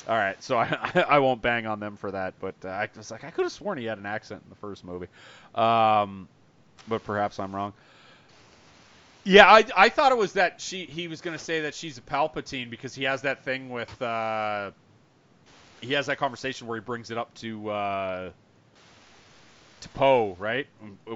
all 0.08 0.18
right. 0.18 0.42
So 0.44 0.58
I, 0.58 1.06
I 1.10 1.20
won't 1.20 1.42
bang 1.42 1.66
on 1.66 1.80
them 1.80 1.98
for 1.98 2.12
that. 2.12 2.34
But 2.40 2.56
uh, 2.64 2.70
I 2.70 2.90
was 2.96 3.12
like, 3.12 3.24
I 3.24 3.32
could 3.32 3.44
have 3.44 3.52
sworn 3.52 3.78
he 3.78 3.86
had 3.86 3.98
an 3.98 4.06
accent 4.06 4.42
in 4.44 4.50
the 4.50 4.56
first 4.56 4.84
movie, 4.84 5.08
um, 5.56 6.28
but 6.88 7.04
perhaps 7.04 7.40
I'm 7.40 7.56
wrong. 7.56 7.74
Yeah, 9.26 9.48
I, 9.48 9.66
I 9.78 9.90
thought 9.90 10.12
it 10.12 10.18
was 10.18 10.34
that 10.34 10.60
she 10.60 10.86
he 10.86 11.08
was 11.08 11.22
going 11.22 11.38
to 11.38 11.44
say 11.44 11.62
that 11.62 11.74
she's 11.74 11.98
a 11.98 12.02
Palpatine 12.02 12.70
because 12.70 12.94
he 12.94 13.06
has 13.06 13.22
that 13.22 13.44
thing 13.46 13.70
with 13.70 14.02
uh, 14.02 14.72
he 15.80 15.94
has 15.94 16.08
that 16.08 16.18
conversation 16.18 16.68
where 16.68 16.78
he 16.78 16.82
brings 16.82 17.10
it 17.10 17.18
up 17.18 17.34
to 17.36 17.70
uh, 17.70 18.30
to 19.82 19.90
Poe, 19.90 20.36
right? 20.40 20.68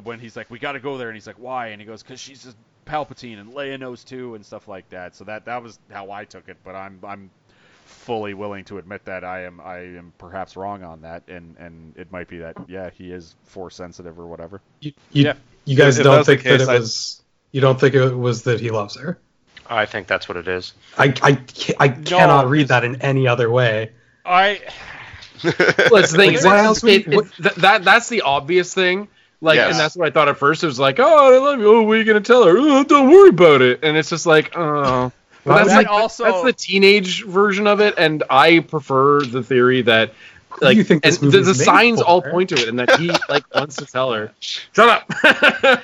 When 0.03 0.19
he's 0.19 0.37
like, 0.37 0.49
"We 0.49 0.59
got 0.59 0.73
to 0.73 0.79
go 0.79 0.97
there," 0.97 1.09
and 1.09 1.15
he's 1.15 1.27
like, 1.27 1.39
"Why?" 1.39 1.67
And 1.67 1.81
he 1.81 1.87
goes, 1.87 2.01
"Cause 2.01 2.19
she's 2.19 2.45
a 2.45 2.53
Palpatine, 2.89 3.39
and 3.39 3.51
Leia 3.51 3.77
knows 3.77 4.05
too, 4.05 4.35
and 4.35 4.45
stuff 4.45 4.69
like 4.69 4.89
that." 4.89 5.13
So 5.15 5.25
that 5.25 5.45
that 5.45 5.61
was 5.61 5.77
how 5.91 6.09
I 6.11 6.23
took 6.23 6.47
it. 6.47 6.57
But 6.63 6.75
I'm 6.75 6.99
I'm 7.03 7.29
fully 8.07 8.33
willing 8.33 8.63
to 8.63 8.77
admit 8.77 9.03
that 9.05 9.23
I 9.23 9.43
am 9.43 9.59
I 9.61 9.79
am 9.79 10.13
perhaps 10.17 10.55
wrong 10.55 10.81
on 10.83 11.01
that, 11.01 11.23
and 11.27 11.55
and 11.59 11.93
it 11.97 12.11
might 12.11 12.27
be 12.29 12.37
that 12.39 12.55
yeah 12.67 12.89
he 12.89 13.11
is 13.11 13.35
force 13.43 13.75
sensitive 13.75 14.17
or 14.17 14.25
whatever. 14.25 14.61
You, 14.79 14.93
you, 15.11 15.25
Yeah. 15.25 15.33
you 15.65 15.75
guys 15.75 15.99
If 15.99 16.05
don't 16.05 16.15
that's 16.15 16.27
the 16.27 16.33
think 16.37 16.43
that 16.45 16.59
case, 16.59 16.67
it 16.67 16.71
I- 16.71 16.79
was. 16.79 17.21
You 17.51 17.61
don't 17.61 17.79
think 17.79 17.95
it 17.95 18.11
was 18.13 18.43
that 18.43 18.59
he 18.59 18.71
loves 18.71 18.95
her. 18.97 19.19
I 19.69 19.85
think 19.85 20.07
that's 20.07 20.27
what 20.29 20.37
it 20.37 20.47
is. 20.47 20.73
I 20.97 21.13
I, 21.21 21.33
ca- 21.35 21.75
I 21.79 21.87
cannot 21.89 22.49
read 22.49 22.69
that 22.69 22.83
in 22.85 23.01
any 23.01 23.27
other 23.27 23.49
way. 23.51 23.91
I 24.25 24.61
Well, 25.43 25.53
that's 25.53 26.11
the 26.11 26.17
thing. 26.17 26.33
Like, 26.35 26.45
else 26.63 26.81
would- 26.83 26.91
it- 26.93 27.07
it- 27.07 27.31
th- 27.43 27.55
that 27.55 27.83
that's 27.83 28.09
the 28.09 28.21
obvious 28.21 28.73
thing. 28.73 29.07
Like, 29.39 29.57
Yes. 29.57 29.71
and 29.71 29.79
that's 29.79 29.95
what 29.95 30.07
I 30.07 30.11
thought 30.11 30.29
at 30.29 30.37
first. 30.37 30.63
It 30.63 30.67
was 30.67 30.79
like, 30.79 30.99
oh, 30.99 31.33
I 31.33 31.37
love 31.37 31.59
you. 31.59 31.67
Oh, 31.67 31.81
what 31.83 31.93
are 31.93 31.97
you 31.99 32.05
gonna 32.05 32.21
tell 32.21 32.43
her? 32.45 32.55
Oh, 32.57 32.83
don't 32.83 33.09
worry 33.11 33.29
about 33.29 33.61
it. 33.61 33.81
And 33.83 33.95
it's 33.97 34.09
just 34.09 34.25
like, 34.25 34.53
oh. 34.57 35.11
But 35.47 35.55
Well, 35.55 35.65
that's 35.65 35.75
like 35.77 35.87
also- 35.87 36.23
that's 36.25 36.43
the 36.43 36.53
teenage 36.53 37.23
version 37.23 37.67
of 37.67 37.79
it, 37.79 37.93
and 37.97 38.23
I 38.29 38.59
prefer 38.59 39.21
the 39.21 39.41
theory 39.41 39.81
that 39.83 40.13
like 40.61 40.75
you 40.75 40.83
think 40.83 41.05
and 41.05 41.13
this 41.13 41.19
the, 41.21 41.29
the 41.29 41.45
made 41.45 41.55
signs 41.55 42.01
all 42.01 42.21
point 42.21 42.49
to 42.49 42.55
it, 42.55 42.67
and 42.67 42.79
that 42.79 42.99
he 42.99 43.11
like 43.29 43.43
wants 43.55 43.77
to 43.77 43.85
tell 43.85 44.11
her, 44.11 44.33
shut 44.39 44.89
up. 44.89 45.07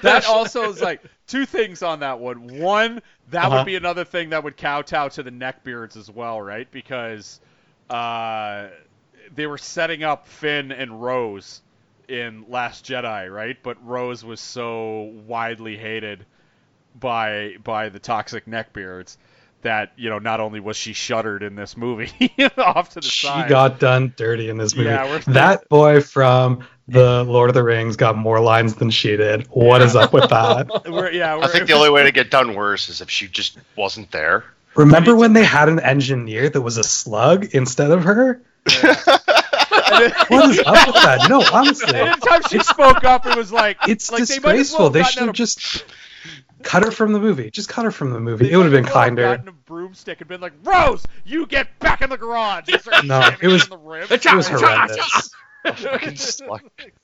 that 0.02 0.26
also 0.28 0.70
is 0.70 0.82
like 0.82 1.02
two 1.28 1.46
things 1.46 1.82
on 1.82 2.02
that 2.02 2.20
one. 2.20 2.60
One, 2.60 3.02
that 3.32 3.46
Uh-huh. 3.46 3.58
would 3.58 3.66
be 3.66 3.76
another 3.76 4.04
thing 4.04 4.32
that 4.32 4.44
would 4.44 4.58
kowtow 4.58 5.08
to 5.10 5.24
the 5.24 5.32
neckbeards 5.32 5.96
as 5.96 6.10
well, 6.12 6.42
right? 6.42 6.70
Because 6.72 7.40
uh, 7.90 8.68
they 9.34 9.48
were 9.48 9.58
setting 9.58 10.04
up 10.04 10.28
Finn 10.28 10.72
and 10.74 11.02
Rose 11.02 11.62
in 12.10 12.44
Last 12.50 12.84
Jedi, 12.86 13.34
right? 13.34 13.58
But 13.64 13.78
Rose 13.86 14.26
was 14.26 14.42
so 14.42 15.14
widely 15.26 15.78
hated 15.78 16.26
by 17.00 17.56
by 17.64 17.90
the 17.90 18.00
toxic 18.00 18.46
neckbeards 18.46 19.18
that 19.64 19.92
you 19.98 20.10
know 20.10 20.20
not 20.20 20.40
only 20.40 20.60
was 20.60 20.78
she 20.78 20.94
shuttered 20.94 21.44
in 21.44 21.56
this 21.56 21.76
movie 21.76 22.12
off 22.58 22.90
to 22.90 22.96
the 23.02 23.08
She 23.08 23.28
side. 23.28 23.44
She 23.46 23.50
got 23.50 23.80
done 23.80 24.14
dirty 24.16 24.50
in 24.50 24.58
this 24.58 24.76
movie. 24.76 24.90
Yeah, 24.90 25.06
we're- 25.06 25.24
that 25.34 25.68
boy 25.70 26.02
from 26.02 26.66
the 26.88 27.24
Lord 27.24 27.50
of 27.50 27.54
the 27.54 27.64
Rings 27.64 27.96
got 27.96 28.18
more 28.18 28.40
lines 28.40 28.76
than 28.76 28.90
she 28.92 29.16
did. 29.18 29.48
What 29.48 29.82
is 29.82 29.96
up 29.96 30.12
with 30.14 30.30
that? 30.30 30.68
We're, 30.92 31.12
yeah, 31.12 31.38
we're, 31.38 31.44
I 31.44 31.48
think 31.48 31.68
the 31.68 31.74
only 31.74 31.90
way 31.90 32.04
to 32.04 32.12
get 32.12 32.30
done 32.30 32.56
worse 32.56 32.90
is 32.90 33.00
if 33.00 33.10
she 33.10 33.28
just 33.30 33.58
wasn't 33.78 34.12
there. 34.12 34.44
Remember 34.76 35.16
when 35.16 35.32
they 35.34 35.46
had 35.46 35.70
an 35.70 35.80
engineer 35.80 36.50
that 36.50 36.62
was 36.62 36.78
a 36.78 36.84
slug 36.84 37.46
instead 37.54 37.92
of 37.92 38.04
her? 38.04 38.42
What 40.30 40.50
is 40.50 40.60
up 40.66 40.88
with 40.88 40.96
that? 40.96 41.28
No, 41.30 41.44
honestly, 41.54 41.96
Anytime 41.96 42.42
she 42.50 42.60
spoke 42.60 43.04
up, 43.04 43.26
it 43.26 43.38
was 43.38 43.52
like 43.52 43.78
it's 43.88 44.12
like 44.12 44.20
they 44.22 44.36
disgraceful. 44.36 44.80
well 44.80 44.90
They 44.90 45.04
should 45.04 45.24
have 45.24 45.34
just 45.36 45.86
cut 46.64 46.84
her 46.84 46.92
from 46.92 47.14
the 47.14 47.20
movie. 47.20 47.52
Just 47.52 47.70
cut 47.70 47.86
her 47.86 47.92
from 47.92 48.12
the 48.12 48.20
movie. 48.20 48.46
They 48.46 48.52
It 48.52 48.58
would 48.58 48.64
have 48.64 48.72
been 48.72 48.86
kinder. 48.86 49.24
Gotten 49.24 49.48
a 49.50 49.52
broomstick 49.52 50.20
and 50.22 50.28
been 50.28 50.42
like, 50.42 50.54
Rose, 50.64 51.04
you 51.26 51.46
get 51.46 51.78
back 51.80 52.02
in 52.02 52.10
the 52.10 52.18
garage. 52.18 52.70
And 52.70 52.82
start 52.82 53.06
No, 53.06 53.30
it 53.42 53.48
was- 53.48 53.66
in 53.66 53.70
the 53.70 53.78
ribs. 53.78 54.12
It 54.12 54.34
was 54.34 54.48
horrendous. 54.48 55.30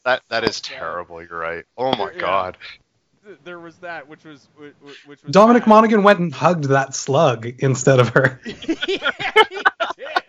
That 0.03 0.21
that 0.29 0.43
is 0.43 0.59
terrible. 0.59 1.21
You're 1.23 1.39
right. 1.39 1.63
Oh 1.77 1.95
my 1.95 2.11
Yeah. 2.11 2.19
god. 2.19 2.57
There 3.43 3.59
was 3.59 3.75
that, 3.77 4.07
which 4.09 4.23
was 4.25 4.47
which, 4.57 4.73
which 5.05 5.23
was 5.23 5.31
Dominic 5.31 5.63
bad. 5.63 5.69
Monaghan 5.69 6.03
went 6.03 6.19
and 6.19 6.33
hugged 6.33 6.65
that 6.65 6.93
slug 6.95 7.45
instead 7.59 7.99
of 7.99 8.09
her. 8.09 8.41
yeah, 8.45 8.55
he 9.49 9.55
did. 9.95 10.28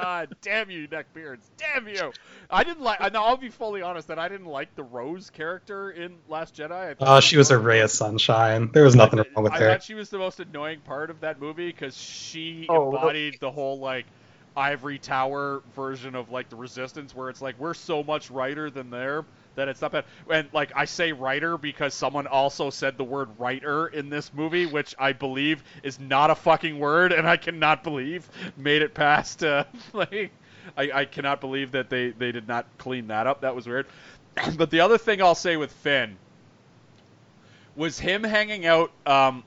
God 0.00 0.36
damn 0.42 0.70
you, 0.70 0.88
neckbeards! 0.88 1.40
Damn 1.56 1.88
you! 1.88 2.12
I 2.50 2.64
didn't 2.64 2.82
like. 2.82 3.00
Now 3.12 3.24
I'll 3.26 3.36
be 3.36 3.48
fully 3.48 3.82
honest 3.82 4.08
that 4.08 4.18
I 4.18 4.28
didn't 4.28 4.46
like 4.46 4.74
the 4.74 4.82
Rose 4.82 5.30
character 5.30 5.90
in 5.90 6.16
Last 6.28 6.56
Jedi. 6.56 6.72
I 6.72 6.94
thought 6.94 7.16
Oh, 7.16 7.20
she 7.20 7.36
was 7.36 7.50
a 7.50 7.58
ray 7.58 7.80
of 7.80 7.90
sunshine. 7.90 8.70
There 8.72 8.84
was 8.84 8.94
nothing 8.96 9.20
I, 9.20 9.24
wrong 9.34 9.44
with 9.44 9.52
I 9.52 9.58
her. 9.58 9.70
I 9.70 9.72
thought 9.74 9.82
she 9.82 9.94
was 9.94 10.10
the 10.10 10.18
most 10.18 10.40
annoying 10.40 10.80
part 10.80 11.10
of 11.10 11.20
that 11.20 11.40
movie 11.40 11.66
because 11.70 11.96
she 11.96 12.66
Oh, 12.68 12.90
embodied 12.90 13.38
the 13.40 13.50
whole 13.50 13.78
like 13.78 14.06
ivory 14.56 14.98
tower 14.98 15.62
version 15.76 16.14
of 16.14 16.30
like 16.30 16.48
the 16.48 16.56
resistance 16.56 17.14
where 17.14 17.30
it's 17.30 17.40
like 17.40 17.58
we're 17.58 17.74
so 17.74 18.02
much 18.02 18.30
righter 18.30 18.70
than 18.70 18.90
there 18.90 19.24
that 19.56 19.68
it's 19.68 19.80
not 19.80 19.92
bad. 19.92 20.04
And 20.30 20.48
like 20.52 20.72
i 20.74 20.84
say 20.84 21.12
writer 21.12 21.58
because 21.58 21.94
someone 21.94 22.26
also 22.26 22.70
said 22.70 22.96
the 22.96 23.04
word 23.04 23.28
writer 23.38 23.86
in 23.86 24.10
this 24.10 24.32
movie 24.32 24.66
which 24.66 24.94
i 24.98 25.12
believe 25.12 25.62
is 25.82 25.98
not 25.98 26.30
a 26.30 26.34
fucking 26.34 26.78
word 26.78 27.12
and 27.12 27.28
i 27.28 27.36
cannot 27.36 27.84
believe 27.84 28.28
made 28.56 28.82
it 28.82 28.94
past 28.94 29.42
uh, 29.44 29.64
like 29.92 30.32
I, 30.76 30.90
I 30.92 31.04
cannot 31.04 31.40
believe 31.40 31.72
that 31.72 31.90
they 31.90 32.10
they 32.10 32.32
did 32.32 32.46
not 32.46 32.66
clean 32.78 33.08
that 33.08 33.26
up. 33.26 33.40
That 33.40 33.54
was 33.54 33.66
weird. 33.66 33.86
But 34.56 34.70
the 34.70 34.80
other 34.80 34.98
thing 34.98 35.20
i'll 35.22 35.34
say 35.34 35.56
with 35.56 35.72
finn 35.72 36.16
was 37.76 37.98
him 37.98 38.22
hanging 38.22 38.66
out 38.66 38.90
um, 39.06 39.42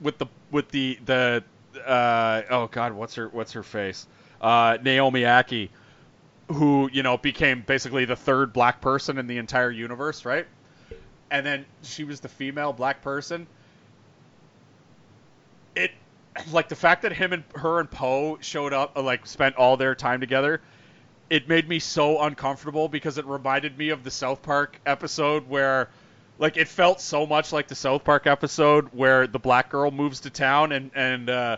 with 0.00 0.18
the 0.18 0.26
with 0.50 0.68
the 0.68 0.98
the 1.04 1.42
uh, 1.84 2.42
oh 2.50 2.66
god 2.66 2.92
what's 2.92 3.14
her 3.14 3.28
what's 3.28 3.52
her 3.52 3.62
face? 3.62 4.06
Uh, 4.40 4.78
Naomi 4.82 5.22
Ackie 5.22 5.68
who 6.52 6.90
you 6.92 7.02
know 7.02 7.16
became 7.16 7.62
basically 7.62 8.04
the 8.04 8.16
third 8.16 8.52
black 8.52 8.80
person 8.80 9.18
in 9.18 9.26
the 9.26 9.38
entire 9.38 9.70
universe 9.70 10.24
right? 10.24 10.46
And 11.30 11.46
then 11.46 11.64
she 11.82 12.04
was 12.04 12.20
the 12.20 12.28
female 12.28 12.72
black 12.72 13.02
person. 13.02 13.46
It 15.76 15.92
like 16.50 16.68
the 16.68 16.76
fact 16.76 17.02
that 17.02 17.12
him 17.12 17.32
and 17.32 17.44
her 17.54 17.80
and 17.80 17.90
Poe 17.90 18.38
showed 18.40 18.72
up 18.72 18.96
uh, 18.96 19.02
like 19.02 19.26
spent 19.26 19.56
all 19.56 19.76
their 19.76 19.94
time 19.94 20.20
together 20.20 20.60
it 21.30 21.48
made 21.48 21.68
me 21.68 21.78
so 21.78 22.20
uncomfortable 22.22 22.88
because 22.88 23.16
it 23.16 23.24
reminded 23.24 23.78
me 23.78 23.90
of 23.90 24.02
the 24.02 24.10
South 24.10 24.42
Park 24.42 24.78
episode 24.84 25.48
where 25.48 25.88
like 26.38 26.56
it 26.56 26.66
felt 26.66 27.00
so 27.00 27.24
much 27.24 27.52
like 27.52 27.68
the 27.68 27.74
South 27.74 28.02
Park 28.02 28.26
episode 28.26 28.88
where 28.92 29.28
the 29.28 29.38
black 29.38 29.70
girl 29.70 29.92
moves 29.92 30.20
to 30.20 30.30
town 30.30 30.72
and 30.72 30.90
and 30.94 31.30
uh, 31.30 31.56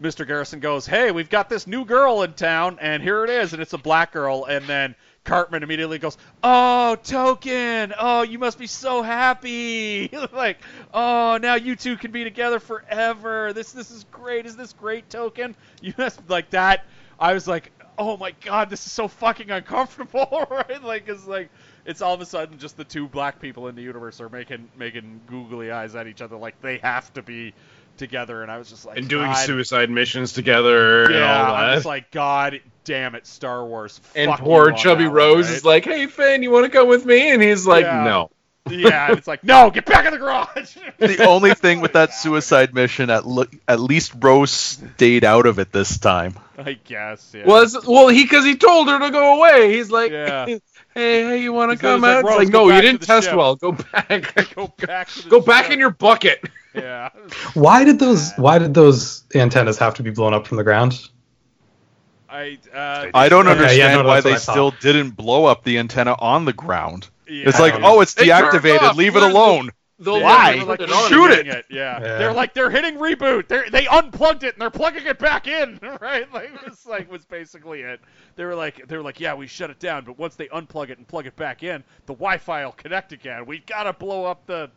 Mr. 0.00 0.26
Garrison 0.26 0.60
goes, 0.60 0.86
"Hey, 0.86 1.10
we've 1.10 1.30
got 1.30 1.48
this 1.48 1.66
new 1.66 1.84
girl 1.84 2.22
in 2.22 2.32
town, 2.34 2.78
and 2.80 3.02
here 3.02 3.24
it 3.24 3.30
is, 3.30 3.52
and 3.52 3.60
it's 3.60 3.72
a 3.72 3.78
black 3.78 4.12
girl." 4.12 4.44
And 4.44 4.64
then 4.66 4.94
Cartman 5.24 5.62
immediately 5.62 5.98
goes, 5.98 6.16
"Oh, 6.42 6.96
Token! 7.02 7.92
Oh, 7.98 8.22
you 8.22 8.38
must 8.38 8.58
be 8.58 8.68
so 8.68 9.02
happy! 9.02 10.08
like, 10.32 10.58
oh, 10.94 11.38
now 11.42 11.56
you 11.56 11.74
two 11.74 11.96
can 11.96 12.12
be 12.12 12.22
together 12.22 12.60
forever. 12.60 13.52
This 13.52 13.72
this 13.72 13.90
is 13.90 14.04
great. 14.04 14.46
Is 14.46 14.56
this 14.56 14.72
great, 14.72 15.10
Token? 15.10 15.56
You 15.82 15.94
must 15.98 16.28
like 16.28 16.50
that." 16.50 16.84
I 17.18 17.34
was 17.34 17.48
like, 17.48 17.72
"Oh 17.98 18.16
my 18.16 18.32
God, 18.42 18.70
this 18.70 18.86
is 18.86 18.92
so 18.92 19.08
fucking 19.08 19.50
uncomfortable, 19.50 20.46
right? 20.50 20.82
Like, 20.82 21.08
it's 21.08 21.26
like." 21.26 21.50
It's 21.84 22.02
all 22.02 22.12
of 22.12 22.20
a 22.20 22.26
sudden 22.26 22.58
just 22.58 22.76
the 22.76 22.84
two 22.84 23.08
black 23.08 23.40
people 23.40 23.68
in 23.68 23.74
the 23.74 23.80
universe 23.80 24.20
are 24.20 24.28
making 24.28 24.68
making 24.76 25.22
googly 25.26 25.70
eyes 25.70 25.96
at 25.96 26.06
each 26.06 26.20
other 26.20 26.36
like 26.36 26.60
they 26.60 26.76
have 26.78 27.10
to 27.14 27.22
be 27.22 27.54
together, 27.98 28.42
and 28.42 28.50
I 28.50 28.58
was 28.58 28.70
just 28.70 28.84
like, 28.86 28.98
and 28.98 29.08
doing 29.08 29.26
God, 29.26 29.44
suicide 29.46 29.90
missions 29.90 30.32
together 30.32 31.04
and 31.04 31.14
yeah, 31.14 31.46
all 31.48 31.54
I'm 31.54 31.76
just 31.76 31.86
like, 31.86 32.10
God 32.10 32.60
damn 32.84 33.14
it, 33.14 33.26
Star 33.26 33.64
Wars. 33.64 34.00
and 34.14 34.30
fuck 34.30 34.40
poor 34.40 34.72
Chubby 34.72 35.04
that 35.04 35.08
one, 35.10 35.16
Rose 35.16 35.46
right? 35.48 35.56
is 35.56 35.64
like, 35.64 35.84
"Hey 35.84 36.06
Finn, 36.06 36.42
you 36.42 36.50
want 36.50 36.64
to 36.64 36.70
come 36.70 36.88
with 36.88 37.04
me?" 37.04 37.30
And 37.30 37.42
he's 37.42 37.66
like, 37.66 37.84
Yeah. 37.84 38.04
"No." 38.04 38.30
yeah, 38.70 39.08
and 39.08 39.16
it's 39.16 39.26
like, 39.26 39.42
no, 39.44 39.70
get 39.70 39.86
back 39.86 40.04
in 40.04 40.12
the 40.12 40.18
garage. 40.18 40.76
The 40.98 41.24
only 41.26 41.54
thing 41.54 41.80
with 41.80 41.94
that 41.94 42.12
suicide 42.12 42.74
mission, 42.74 43.08
at 43.08 43.24
le- 43.24 43.46
at 43.66 43.80
least 43.80 44.12
Rose 44.18 44.50
stayed 44.50 45.24
out 45.24 45.46
of 45.46 45.58
it 45.58 45.72
this 45.72 45.96
time. 45.98 46.34
I 46.58 46.72
guess. 46.72 47.32
Yeah. 47.34 47.44
Well, 47.46 47.62
it's, 47.62 47.86
well, 47.86 48.08
he 48.08 48.24
because 48.24 48.44
he 48.44 48.56
told 48.56 48.88
her 48.88 48.98
to 48.98 49.10
go 49.10 49.36
away. 49.38 49.72
He's 49.74 49.90
like, 49.90 50.10
Yeah. 50.10 50.44
"Hey, 50.94 51.22
hey, 51.22 51.42
you 51.42 51.52
want 51.52 51.70
to 51.70 51.74
He's 51.76 51.80
come 51.80 52.00
like, 52.02 52.16
out?" 52.16 52.24
It's 52.26 52.36
like, 52.36 52.48
"No, 52.48 52.68
you 52.70 52.80
didn't 52.82 53.02
test 53.02 53.28
ship." 53.28 53.36
well. 53.36 53.54
Go 53.56 53.72
back. 53.72 54.34
go 54.54 54.66
back. 54.76 55.08
To 55.08 55.22
the 55.22 55.30
go 55.30 55.40
back 55.40 55.70
in 55.70 55.78
your 55.78 55.90
bucket." 55.90 56.44
Yeah. 56.74 57.08
Why 57.54 57.84
did 57.84 57.98
those 57.98 58.32
Why 58.36 58.58
did 58.58 58.74
those 58.74 59.24
antennas 59.34 59.78
have 59.78 59.94
to 59.94 60.02
be 60.02 60.10
blown 60.10 60.34
up 60.34 60.46
from 60.46 60.56
the 60.58 60.64
ground? 60.64 61.08
I. 62.28 62.58
Uh, 62.72 63.06
I 63.14 63.28
don't 63.28 63.46
Okay, 63.48 63.58
yeah, 63.78 63.86
understand 63.86 64.02
no, 64.02 64.08
why 64.08 64.20
they 64.20 64.36
still 64.36 64.70
didn't 64.80 65.10
blow 65.12 65.46
up 65.46 65.64
the 65.64 65.78
antenna 65.78 66.14
on 66.18 66.44
the 66.44 66.52
ground. 66.52 67.08
yeah, 67.26 67.48
It's 67.48 67.58
like, 67.58 67.74
oh, 67.82 68.00
it's 68.02 68.14
deactivated. 68.14 68.82
off. 68.82 68.96
Leave 68.96 69.16
it 69.16 69.20
Where's 69.20 69.32
the- 69.32 69.38
alone. 69.38 69.70
They'll 70.00 70.18
Yeah, 70.18 70.24
Why? 70.24 70.52
they 70.52 70.58
were 70.60 70.64
like, 70.66 70.78
Turn 70.78 70.88
"We're 70.90 71.04
it 71.06 71.08
Shoot 71.08 71.30
it." 71.32 71.64
Yeah. 71.70 72.00
Yeah. 72.00 72.18
they're 72.18 72.32
like 72.32 72.54
they're 72.54 72.70
hitting 72.70 72.98
reboot. 72.98 73.48
They 73.48 73.68
they 73.70 73.88
unplugged 73.88 74.44
it 74.44 74.54
and 74.54 74.62
they're 74.62 74.70
plugging 74.70 75.04
it 75.06 75.18
back 75.18 75.48
in, 75.48 75.80
right? 76.00 76.32
Like 76.32 76.50
it 76.54 76.64
was 76.70 76.86
like 76.86 77.10
was 77.10 77.24
basically 77.24 77.80
it. 77.80 78.00
They 78.36 78.44
were 78.44 78.54
like 78.54 78.86
they 78.86 78.96
were 78.96 79.02
like, 79.02 79.18
yeah, 79.18 79.34
we 79.34 79.48
shut 79.48 79.70
it 79.70 79.80
down, 79.80 80.04
but 80.04 80.16
once 80.16 80.36
they 80.36 80.46
unplug 80.48 80.90
it 80.90 80.98
and 80.98 81.08
plug 81.08 81.26
it 81.26 81.34
back 81.34 81.64
in, 81.64 81.82
the 82.06 82.12
Wi-Fi 82.14 82.64
will 82.64 82.72
connect 82.72 83.12
again. 83.12 83.44
We 83.44 83.58
gotta 83.58 83.92
blow 83.92 84.24
up 84.24 84.46
the 84.46 84.70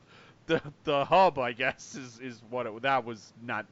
the 0.52 0.62
the 0.84 1.06
hub, 1.06 1.38
I 1.40 1.52
guess, 1.54 1.96
is 1.96 2.20
is 2.20 2.42
what 2.50 2.66
it. 2.66 2.82
That 2.82 3.06
was 3.06 3.34
not. 3.46 3.66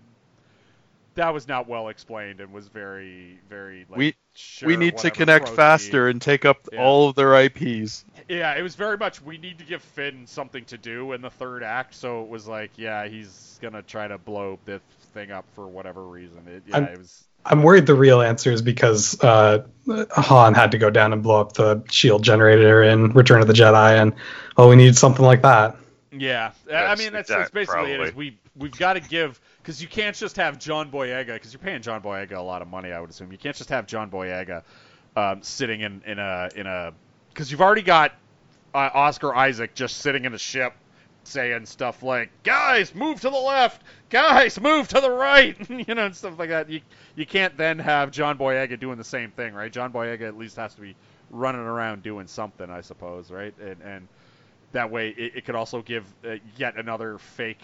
That 1.15 1.33
was 1.33 1.47
not 1.47 1.67
well 1.67 1.89
explained 1.89 2.39
and 2.39 2.53
was 2.53 2.67
very 2.67 3.39
very 3.49 3.85
like. 3.89 3.97
We- 3.97 4.15
sure, 4.35 4.67
we 4.67 4.77
need 4.77 4.97
to 4.99 5.11
connect 5.11 5.45
approachy. 5.49 5.55
faster 5.57 6.07
and 6.07 6.21
take 6.21 6.45
up 6.45 6.59
Yeah. 6.71 6.81
all 6.83 7.09
of 7.09 7.15
their 7.15 7.33
IPs. 7.35 8.05
Yeah, 8.29 8.53
it 8.55 8.61
was 8.61 8.75
very 8.75 8.97
much 8.97 9.21
we 9.21 9.37
need 9.37 9.57
to 9.57 9.65
give 9.65 9.81
Finn 9.81 10.25
something 10.27 10.63
to 10.65 10.77
do 10.77 11.11
in 11.13 11.21
the 11.21 11.29
third 11.29 11.61
act, 11.63 11.95
so 11.95 12.23
it 12.23 12.29
was 12.29 12.47
like, 12.47 12.71
yeah, 12.77 13.05
he's 13.07 13.59
gonna 13.61 13.81
try 13.81 14.07
to 14.07 14.17
blow 14.17 14.59
this 14.65 14.81
thing 15.13 15.31
up 15.31 15.45
for 15.55 15.67
whatever 15.67 16.03
reason. 16.03 16.47
It, 16.47 16.63
yeah, 16.67 16.75
I'm- 16.75 16.83
it 16.85 16.97
was. 16.99 17.25
I'm 17.45 17.63
worried 17.63 17.85
the 17.85 17.95
real 17.95 18.21
answer 18.21 18.51
is 18.51 18.61
because 18.61 19.17
uh, 19.23 19.63
Han 20.11 20.53
had 20.53 20.71
to 20.71 20.77
go 20.77 20.89
down 20.89 21.13
and 21.13 21.23
blow 21.23 21.39
up 21.39 21.53
the 21.53 21.81
shield 21.89 22.21
generator 22.21 22.83
in 22.83 23.13
Return 23.13 23.39
of 23.41 23.47
the 23.47 23.53
Jedi, 23.53 23.99
and 23.99 24.13
oh, 24.57 24.69
we 24.69 24.75
need 24.75 24.97
something 24.97 25.23
like 25.25 25.41
that. 25.43 25.77
Yeah, 26.11 26.51
I 26.71 26.95
mean 26.95 27.13
that's, 27.13 27.29
that's 27.29 27.51
basically 27.51 27.91
it. 27.91 28.01
Is 28.01 28.15
we 28.15 28.37
we've 28.55 28.77
got 28.77 28.93
to 28.93 28.99
give 28.99 29.39
because 29.61 29.81
you 29.81 29.87
can't 29.87 30.15
just 30.15 30.35
have 30.37 30.57
John 30.57 30.89
Boyega 30.89 31.33
because 31.33 31.53
you're 31.53 31.61
paying 31.61 31.81
John 31.81 32.01
Boyega 32.01 32.37
a 32.37 32.41
lot 32.41 32.61
of 32.61 32.67
money, 32.67 32.91
I 32.91 32.99
would 32.99 33.09
assume. 33.09 33.31
You 33.31 33.37
can't 33.37 33.55
just 33.55 33.69
have 33.69 33.85
John 33.85 34.09
Boyega 34.09 34.63
um, 35.15 35.43
sitting 35.43 35.81
in 35.81 36.01
in 36.05 36.19
a 36.19 36.49
in 36.55 36.65
a 36.65 36.93
because 37.29 37.51
you've 37.51 37.61
already 37.61 37.83
got 37.83 38.13
uh, 38.73 38.89
Oscar 38.93 39.35
Isaac 39.35 39.75
just 39.75 39.97
sitting 39.97 40.25
in 40.25 40.33
a 40.33 40.37
ship 40.37 40.73
saying 41.23 41.65
stuff 41.65 42.01
like 42.01 42.31
guys 42.43 42.95
move 42.95 43.21
to 43.21 43.29
the 43.29 43.37
left. 43.37 43.83
Guys 44.09 44.59
move 44.59 44.87
to 44.87 45.01
the 45.01 45.11
right. 45.11 45.55
You 45.69 45.95
know 45.95 46.05
and 46.07 46.15
stuff 46.15 46.39
like 46.39 46.49
that. 46.49 46.69
You 46.69 46.81
you 47.15 47.25
can't 47.25 47.55
then 47.57 47.79
have 47.79 48.11
John 48.11 48.37
Boyega 48.37 48.79
doing 48.79 48.97
the 48.97 49.03
same 49.03 49.31
thing 49.31 49.53
right? 49.53 49.71
John 49.71 49.91
Boyega 49.91 50.27
at 50.27 50.37
least 50.37 50.55
has 50.55 50.73
to 50.75 50.81
be 50.81 50.95
running 51.29 51.61
around 51.61 52.01
doing 52.01 52.27
something 52.27 52.69
I 52.69 52.81
suppose 52.81 53.31
right? 53.31 53.53
And 53.59 53.77
and 53.83 54.07
that 54.71 54.91
way 54.91 55.09
it, 55.09 55.37
it 55.37 55.45
could 55.45 55.55
also 55.55 55.81
give 55.81 56.05
uh, 56.25 56.35
yet 56.57 56.77
another 56.77 57.17
fake 57.17 57.61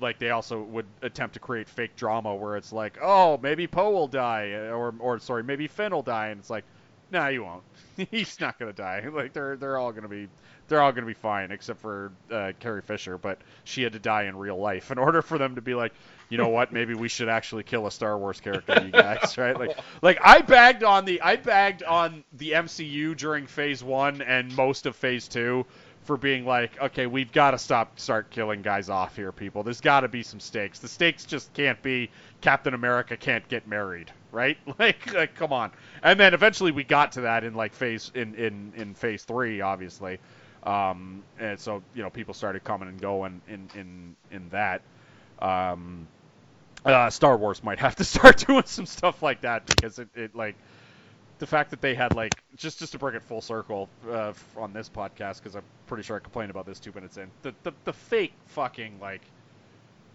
like 0.00 0.18
they 0.18 0.30
also 0.30 0.62
would 0.62 0.86
attempt 1.02 1.34
to 1.34 1.40
create 1.40 1.68
fake 1.68 1.94
drama 1.96 2.34
where 2.34 2.56
it's 2.56 2.72
like 2.72 2.98
oh 3.02 3.38
maybe 3.42 3.66
Poe 3.66 3.90
will 3.90 4.08
die 4.08 4.50
or 4.50 4.94
or 4.98 5.18
sorry 5.18 5.42
maybe 5.42 5.66
Finn 5.66 5.92
will 5.92 6.02
die 6.02 6.28
and 6.28 6.40
it's 6.40 6.50
like 6.50 6.64
nah 7.10 7.28
you 7.28 7.44
won't. 7.44 7.62
He's 8.10 8.38
not 8.40 8.58
gonna 8.58 8.72
die. 8.72 9.08
Like 9.14 9.32
they're 9.32 9.56
they're 9.56 9.78
all 9.78 9.92
gonna 9.92 10.08
be 10.08 10.28
they're 10.68 10.80
all 10.80 10.92
to 10.92 11.02
be 11.02 11.14
fine 11.14 11.50
except 11.50 11.80
for 11.80 12.10
uh, 12.30 12.52
Carrie 12.58 12.82
Fisher, 12.82 13.18
but 13.18 13.38
she 13.64 13.82
had 13.82 13.92
to 13.92 13.98
die 13.98 14.24
in 14.24 14.36
real 14.36 14.58
life 14.58 14.90
in 14.90 14.98
order 15.06 15.22
for 15.22 15.38
them 15.38 15.54
to 15.54 15.60
be 15.60 15.74
like, 15.74 15.92
you 16.30 16.38
know 16.38 16.48
what, 16.48 16.72
maybe 16.72 16.94
we 16.94 17.08
should 17.08 17.28
actually 17.28 17.62
kill 17.62 17.86
a 17.86 17.90
Star 17.90 18.18
Wars 18.18 18.40
character, 18.40 18.82
you 18.82 18.90
guys, 18.90 19.36
right? 19.36 19.58
Like, 19.58 19.78
like 20.02 20.18
I 20.22 20.40
bagged 20.40 20.82
on 20.82 21.04
the 21.04 21.20
I 21.20 21.36
bagged 21.36 21.82
on 21.82 22.24
the 22.32 22.52
MCU 22.52 23.16
during 23.16 23.46
Phase 23.46 23.84
One 23.84 24.22
and 24.22 24.54
most 24.56 24.86
of 24.86 24.96
Phase 24.96 25.28
Two 25.28 25.66
for 26.04 26.16
being 26.16 26.44
like, 26.44 26.80
okay, 26.80 27.06
we've 27.06 27.32
got 27.32 27.52
to 27.52 27.58
stop, 27.58 27.98
start 27.98 28.30
killing 28.30 28.62
guys 28.62 28.90
off 28.90 29.16
here, 29.16 29.32
people. 29.32 29.62
There's 29.62 29.80
got 29.80 30.00
to 30.00 30.08
be 30.08 30.22
some 30.22 30.38
stakes. 30.38 30.78
The 30.78 30.88
stakes 30.88 31.24
just 31.24 31.52
can't 31.54 31.80
be 31.82 32.10
Captain 32.42 32.74
America 32.74 33.16
can't 33.16 33.46
get 33.48 33.66
married, 33.66 34.12
right? 34.30 34.58
Like, 34.78 35.12
like, 35.14 35.34
come 35.34 35.52
on. 35.52 35.70
And 36.02 36.20
then 36.20 36.34
eventually 36.34 36.72
we 36.72 36.84
got 36.84 37.12
to 37.12 37.22
that 37.22 37.44
in 37.44 37.54
like 37.54 37.72
phase 37.72 38.12
in 38.14 38.34
in 38.34 38.72
in 38.76 38.94
Phase 38.94 39.24
Three, 39.24 39.60
obviously. 39.60 40.18
Um, 40.62 41.22
and 41.38 41.58
so 41.58 41.82
you 41.94 42.02
know 42.02 42.10
people 42.10 42.34
started 42.34 42.64
coming 42.64 42.88
and 42.88 43.00
going 43.00 43.40
in 43.48 43.68
in 43.74 44.16
in 44.30 44.48
that. 44.50 44.82
Um, 45.38 46.06
uh, 46.84 47.08
Star 47.10 47.36
Wars 47.36 47.62
might 47.62 47.78
have 47.78 47.96
to 47.96 48.04
start 48.14 48.44
doing 48.46 48.64
some 48.66 48.86
stuff 48.86 49.22
like 49.22 49.42
that 49.42 49.66
because 49.66 49.98
it, 49.98 50.08
it 50.14 50.34
like 50.34 50.56
the 51.44 51.50
fact 51.50 51.68
that 51.68 51.82
they 51.82 51.94
had 51.94 52.14
like 52.14 52.42
just 52.56 52.78
just 52.78 52.92
to 52.92 52.98
bring 52.98 53.14
it 53.14 53.22
full 53.22 53.42
circle 53.42 53.90
uh, 54.10 54.32
on 54.56 54.72
this 54.72 54.88
podcast 54.88 55.42
because 55.42 55.54
I'm 55.54 55.62
pretty 55.86 56.02
sure 56.02 56.16
I 56.16 56.20
complained 56.20 56.50
about 56.50 56.64
this 56.64 56.80
two 56.80 56.90
minutes 56.94 57.18
in 57.18 57.30
the 57.42 57.54
the, 57.64 57.74
the 57.84 57.92
fake 57.92 58.32
fucking 58.46 58.98
like 58.98 59.20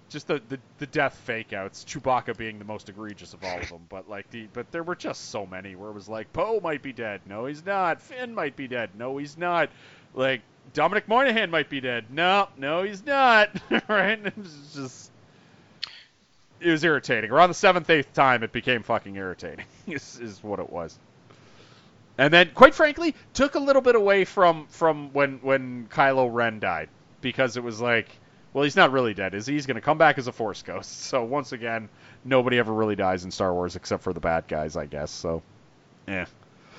just 0.10 0.26
the, 0.26 0.42
the 0.50 0.58
the 0.80 0.88
death 0.88 1.14
fake 1.14 1.54
outs 1.54 1.86
Chewbacca 1.86 2.36
being 2.36 2.58
the 2.58 2.66
most 2.66 2.90
egregious 2.90 3.36
of 3.36 3.44
all 3.44 3.60
of 3.60 3.70
them 3.70 3.86
but 3.90 4.10
like 4.10 4.28
the 4.32 4.48
but 4.54 4.72
there 4.72 4.82
were 4.82 4.96
just 4.96 5.30
so 5.30 5.46
many 5.46 5.76
where 5.76 5.92
it 5.92 5.94
was 5.94 6.10
like 6.10 6.34
Poe 6.34 6.60
might 6.64 6.82
be 6.82 6.94
dead 6.94 7.22
no 7.28 7.46
he's 7.46 7.64
not 7.64 8.02
Finn 8.02 8.34
might 8.34 8.56
be 8.56 8.68
dead 8.68 8.90
no 8.98 9.20
he's 9.20 9.38
not 9.38 9.70
like 10.16 10.42
Dominic 10.74 11.08
Monaghan 11.08 11.50
might 11.50 11.68
be 11.68 11.82
dead. 11.82 12.06
No, 12.12 12.48
no, 12.56 12.84
he's 12.84 13.04
not. 13.04 13.50
right? 13.88 14.24
It 14.24 14.38
was 14.38 14.72
just 14.76 15.12
it 16.60 16.70
was 16.70 16.84
irritating. 16.84 17.32
Around 17.32 17.50
the 17.50 17.56
seventh, 17.56 17.90
eighth 17.90 18.14
time, 18.14 18.44
it 18.44 18.52
became 18.52 18.84
fucking 18.84 19.16
irritating. 19.16 19.66
is 19.88 20.20
is 20.20 20.44
what 20.44 20.60
it 20.60 20.70
was. 20.70 20.98
And 22.20 22.34
then, 22.34 22.52
quite 22.54 22.76
frankly, 22.76 23.16
took 23.34 23.56
a 23.56 23.60
little 23.60 23.82
bit 23.82 23.96
away 23.96 24.26
from 24.26 24.68
from 24.68 25.14
when 25.14 25.40
when 25.42 25.88
Kylo 25.90 26.30
Ren 26.32 26.60
died 26.60 26.90
because 27.22 27.56
it 27.56 27.64
was 27.64 27.80
like, 27.80 28.10
well, 28.52 28.66
he's 28.66 28.76
not 28.76 28.92
really 28.92 29.14
dead, 29.14 29.34
is 29.34 29.46
he? 29.48 29.54
He's 29.54 29.66
going 29.66 29.76
to 29.76 29.82
come 29.82 29.98
back 29.98 30.18
as 30.18 30.28
a 30.28 30.34
Force 30.34 30.62
ghost. 30.62 31.04
So 31.10 31.24
once 31.24 31.54
again, 31.54 31.88
nobody 32.26 32.60
ever 32.60 32.74
really 32.74 32.98
dies 32.98 33.24
in 33.24 33.32
Star 33.32 33.54
Wars 33.54 33.78
except 33.78 34.04
for 34.04 34.12
the 34.12 34.20
bad 34.20 34.50
guys, 34.50 34.76
I 34.76 34.86
guess. 34.86 35.12
So, 35.12 35.42
yeah. 36.10 36.26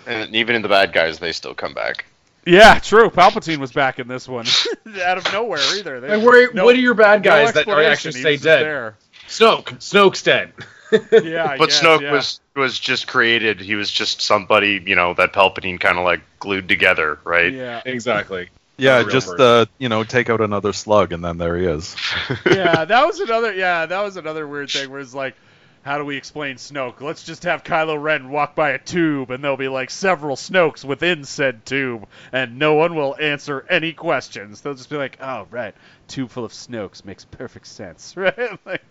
And 0.06 0.36
even 0.36 0.56
in 0.56 0.62
the 0.62 0.68
bad 0.68 0.92
guys, 0.92 1.18
they 1.18 1.32
still 1.32 1.54
come 1.54 1.72
back. 1.72 2.04
Yeah, 2.44 2.78
true. 2.78 3.08
Palpatine 3.08 3.58
was 3.58 3.72
back 3.72 3.98
in 3.98 4.08
this 4.08 4.28
one, 4.28 4.46
out 5.04 5.16
of 5.18 5.32
nowhere 5.32 5.60
either. 5.78 6.00
They, 6.00 6.16
Like, 6.16 6.26
where, 6.26 6.52
no- 6.52 6.66
what 6.66 6.74
are 6.74 6.78
your 6.80 6.94
bad 6.94 7.22
no 7.24 7.30
guys 7.30 7.54
that 7.54 7.66
are 7.66 7.82
actually 7.82 8.12
stay 8.12 8.36
dead? 8.36 8.62
there. 8.62 8.96
Snoke. 9.26 9.78
Snoke's 9.78 10.22
dead. 10.22 10.52
Yeah, 10.92 11.56
But 11.58 11.68
guess, 11.68 11.80
Snoke 11.80 12.02
yeah. 12.02 12.12
was 12.12 12.40
was 12.56 12.78
just 12.78 13.06
created. 13.06 13.60
He 13.60 13.74
was 13.74 13.90
just 13.90 14.20
somebody, 14.20 14.82
you 14.84 14.96
know, 14.96 15.14
that 15.14 15.32
Palpatine 15.32 15.78
kind 15.80 15.98
of 15.98 16.04
like 16.04 16.20
glued 16.38 16.68
together, 16.68 17.18
right? 17.24 17.52
Yeah, 17.52 17.82
exactly. 17.84 18.48
Yeah, 18.76 18.92
Not 18.92 19.00
a 19.00 19.04
real 19.04 19.12
just 19.12 19.28
person. 19.28 19.44
uh, 19.44 19.66
you 19.76 19.90
know, 19.90 20.04
take 20.04 20.30
out 20.30 20.40
another 20.40 20.72
slug, 20.72 21.12
and 21.12 21.22
then 21.22 21.36
there 21.36 21.54
he 21.58 21.66
is. 21.66 21.94
yeah. 22.46 22.86
That 22.86 23.06
was 23.06 23.20
another. 23.20 23.52
Yeah, 23.52 23.84
that 23.84 24.00
was 24.00 24.16
another 24.16 24.48
weird 24.48 24.70
thing 24.70 24.90
where 24.90 25.00
it's 25.00 25.12
like, 25.12 25.34
how 25.82 25.98
do 25.98 26.04
we 26.06 26.16
explain 26.16 26.56
Snoke? 26.56 27.02
Let's 27.02 27.22
just 27.22 27.44
have 27.44 27.62
Kylo 27.62 28.00
Ren 28.02 28.30
walk 28.30 28.54
by 28.54 28.70
a 28.70 28.78
tube, 28.78 29.30
and 29.30 29.44
there'll 29.44 29.58
be 29.58 29.68
like 29.68 29.90
several 29.90 30.34
Snokes 30.34 30.82
within 30.82 31.24
said 31.24 31.66
tube, 31.66 32.06
and 32.32 32.58
no 32.58 32.72
one 32.72 32.94
will 32.94 33.14
answer 33.20 33.66
any 33.68 33.92
questions. 33.92 34.62
They'll 34.62 34.72
just 34.72 34.88
be 34.88 34.96
like, 34.96 35.18
oh 35.20 35.46
right, 35.50 35.74
tube 36.08 36.30
full 36.30 36.46
of 36.46 36.52
Snokes 36.52 37.04
makes 37.04 37.26
perfect 37.26 37.66
sense, 37.66 38.16
right? 38.16 38.58
like, 38.64 38.82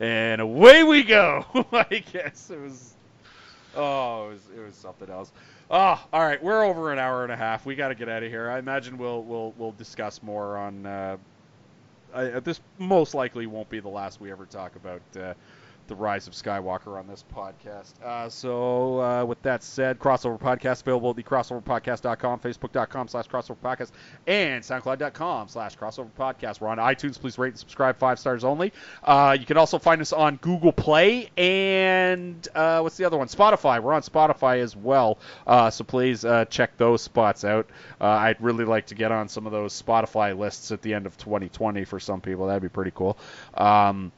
and 0.00 0.40
away 0.40 0.82
we 0.84 1.02
go. 1.02 1.44
I 1.72 2.02
guess 2.12 2.50
it 2.50 2.60
was. 2.60 2.94
Oh, 3.74 4.28
it 4.28 4.32
was, 4.32 4.40
it 4.56 4.60
was 4.60 4.74
something 4.74 5.08
else. 5.08 5.32
Oh, 5.70 6.04
all 6.12 6.20
right. 6.20 6.42
We're 6.42 6.64
over 6.64 6.92
an 6.92 6.98
hour 6.98 7.22
and 7.22 7.32
a 7.32 7.36
half. 7.36 7.64
We 7.64 7.74
got 7.74 7.88
to 7.88 7.94
get 7.94 8.08
out 8.08 8.22
of 8.22 8.30
here. 8.30 8.50
I 8.50 8.58
imagine 8.58 8.98
we'll 8.98 9.22
we'll 9.22 9.54
we'll 9.56 9.72
discuss 9.72 10.22
more 10.22 10.56
on. 10.58 10.84
Uh, 10.84 11.16
I, 12.14 12.24
uh, 12.24 12.40
this 12.40 12.60
most 12.78 13.14
likely 13.14 13.46
won't 13.46 13.70
be 13.70 13.80
the 13.80 13.88
last 13.88 14.20
we 14.20 14.30
ever 14.30 14.44
talk 14.44 14.76
about 14.76 15.00
uh, 15.18 15.32
the 15.86 15.94
rise 15.94 16.26
of 16.26 16.34
Skywalker 16.34 16.98
on 16.98 17.06
this 17.06 17.24
podcast. 17.34 18.00
Uh, 18.02 18.28
so, 18.28 19.00
uh, 19.00 19.24
with 19.24 19.40
that 19.42 19.62
said, 19.62 19.98
crossover 19.98 20.38
podcast 20.38 20.82
available 20.82 21.10
at 21.10 21.16
the 21.16 21.22
crossoverpodcast.com, 21.22 22.40
facebook.com 22.40 23.08
slash 23.08 23.28
crossover 23.28 23.56
podcast, 23.62 23.90
and 24.26 24.62
soundcloud.com 24.62 25.48
slash 25.48 25.76
crossover 25.76 26.10
podcast. 26.18 26.60
We're 26.60 26.68
on 26.68 26.78
iTunes. 26.78 27.20
Please 27.20 27.38
rate 27.38 27.48
and 27.50 27.58
subscribe, 27.58 27.98
five 27.98 28.18
stars 28.18 28.44
only. 28.44 28.72
Uh, 29.02 29.36
you 29.38 29.46
can 29.46 29.56
also 29.56 29.78
find 29.78 30.00
us 30.00 30.12
on 30.12 30.36
Google 30.36 30.72
Play 30.72 31.30
and 31.36 32.46
uh, 32.54 32.80
what's 32.80 32.96
the 32.96 33.04
other 33.04 33.18
one? 33.18 33.28
Spotify. 33.28 33.82
We're 33.82 33.94
on 33.94 34.02
Spotify 34.02 34.58
as 34.58 34.76
well. 34.76 35.18
Uh, 35.46 35.70
so 35.70 35.84
please 35.84 36.24
uh, 36.24 36.44
check 36.46 36.76
those 36.76 37.02
spots 37.02 37.44
out. 37.44 37.68
I'd 38.00 38.40
really 38.40 38.64
like 38.64 38.86
to 38.86 38.94
get 38.94 39.12
on 39.12 39.28
some 39.28 39.46
of 39.46 39.52
those 39.52 39.80
Spotify 39.80 40.36
lists 40.36 40.72
at 40.72 40.82
the 40.82 40.94
end 40.94 41.06
of 41.06 41.16
2020 41.16 41.84
for 41.84 42.00
some 42.00 42.20
people. 42.20 42.46
That'd 42.46 42.62
be 42.62 42.68
pretty 42.68 42.92
cool. 42.94 43.16
Um, 43.54 44.12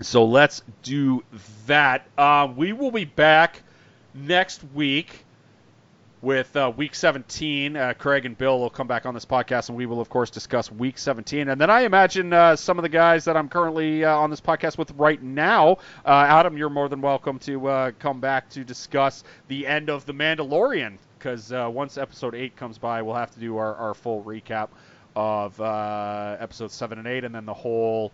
so 0.00 0.24
let's 0.24 0.62
do 0.82 1.22
that. 1.66 2.06
Uh, 2.16 2.48
we 2.56 2.72
will 2.72 2.90
be 2.90 3.04
back 3.04 3.62
next 4.14 4.62
week 4.74 5.24
with 6.22 6.54
uh, 6.56 6.72
week 6.76 6.94
17. 6.94 7.76
Uh, 7.76 7.94
Craig 7.98 8.26
and 8.26 8.36
Bill 8.36 8.58
will 8.58 8.70
come 8.70 8.86
back 8.86 9.06
on 9.06 9.14
this 9.14 9.24
podcast, 9.24 9.68
and 9.68 9.76
we 9.76 9.86
will, 9.86 10.00
of 10.00 10.08
course, 10.08 10.30
discuss 10.30 10.70
week 10.70 10.98
17. 10.98 11.48
And 11.48 11.60
then 11.60 11.70
I 11.70 11.82
imagine 11.82 12.32
uh, 12.32 12.56
some 12.56 12.78
of 12.78 12.82
the 12.82 12.88
guys 12.88 13.24
that 13.24 13.36
I'm 13.36 13.48
currently 13.48 14.04
uh, 14.04 14.14
on 14.16 14.30
this 14.30 14.40
podcast 14.40 14.78
with 14.78 14.90
right 14.92 15.22
now, 15.22 15.78
uh, 16.04 16.26
Adam, 16.28 16.56
you're 16.56 16.70
more 16.70 16.88
than 16.88 17.00
welcome 17.00 17.38
to 17.40 17.66
uh, 17.68 17.90
come 17.98 18.20
back 18.20 18.48
to 18.50 18.64
discuss 18.64 19.24
the 19.48 19.66
end 19.66 19.90
of 19.90 20.06
The 20.06 20.14
Mandalorian, 20.14 20.98
because 21.18 21.52
once 21.52 21.98
episode 21.98 22.34
8 22.34 22.56
comes 22.56 22.78
by, 22.78 23.02
we'll 23.02 23.14
have 23.14 23.32
to 23.34 23.40
do 23.40 23.58
our, 23.58 23.74
our 23.74 23.94
full 23.94 24.22
recap 24.24 24.68
of 25.14 25.60
episodes 26.40 26.74
7 26.74 26.98
and 26.98 27.06
8, 27.06 27.24
and 27.24 27.34
then 27.34 27.44
the 27.44 27.54
whole 27.54 28.12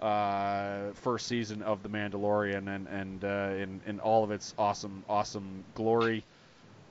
uh, 0.00 0.92
first 0.94 1.26
season 1.26 1.62
of 1.62 1.82
The 1.82 1.88
Mandalorian 1.88 2.74
and 2.74 2.86
and 2.88 3.24
uh, 3.24 3.54
in 3.56 3.80
in 3.86 4.00
all 4.00 4.24
of 4.24 4.30
its 4.30 4.54
awesome 4.58 5.04
awesome 5.08 5.64
glory 5.74 6.24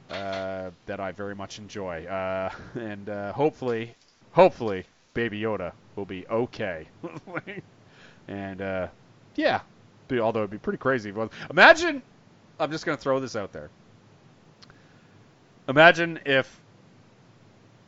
uh, 0.10 0.72
that 0.86 1.00
I 1.00 1.12
very 1.12 1.36
much 1.36 1.60
enjoy. 1.60 2.06
Uh, 2.06 2.52
and 2.76 3.10
uh, 3.10 3.34
hopefully, 3.34 3.96
hopefully, 4.32 4.86
Baby 5.14 5.42
Yoda 5.42 5.72
will 5.96 6.06
be 6.06 6.26
okay. 6.28 6.88
and 8.28 8.62
uh, 8.62 8.88
yeah, 9.36 9.62
be, 10.08 10.20
although 10.20 10.42
it'd 10.42 10.52
be 10.52 10.58
pretty 10.58 10.78
crazy. 10.78 11.10
if 11.10 11.32
Imagine, 11.50 12.02
I'm 12.60 12.72
just 12.72 12.86
gonna 12.86 12.98
throw 12.98 13.20
this 13.20 13.36
out 13.36 13.52
there. 13.52 13.70
Imagine 15.68 16.20
if, 16.26 16.60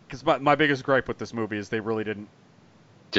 because 0.08 0.26
my, 0.26 0.38
my 0.38 0.56
biggest 0.56 0.84
gripe 0.84 1.08
with 1.08 1.18
this 1.18 1.34
movie 1.34 1.58
is 1.58 1.70
they 1.70 1.80
really 1.80 2.04
didn't. 2.04 2.30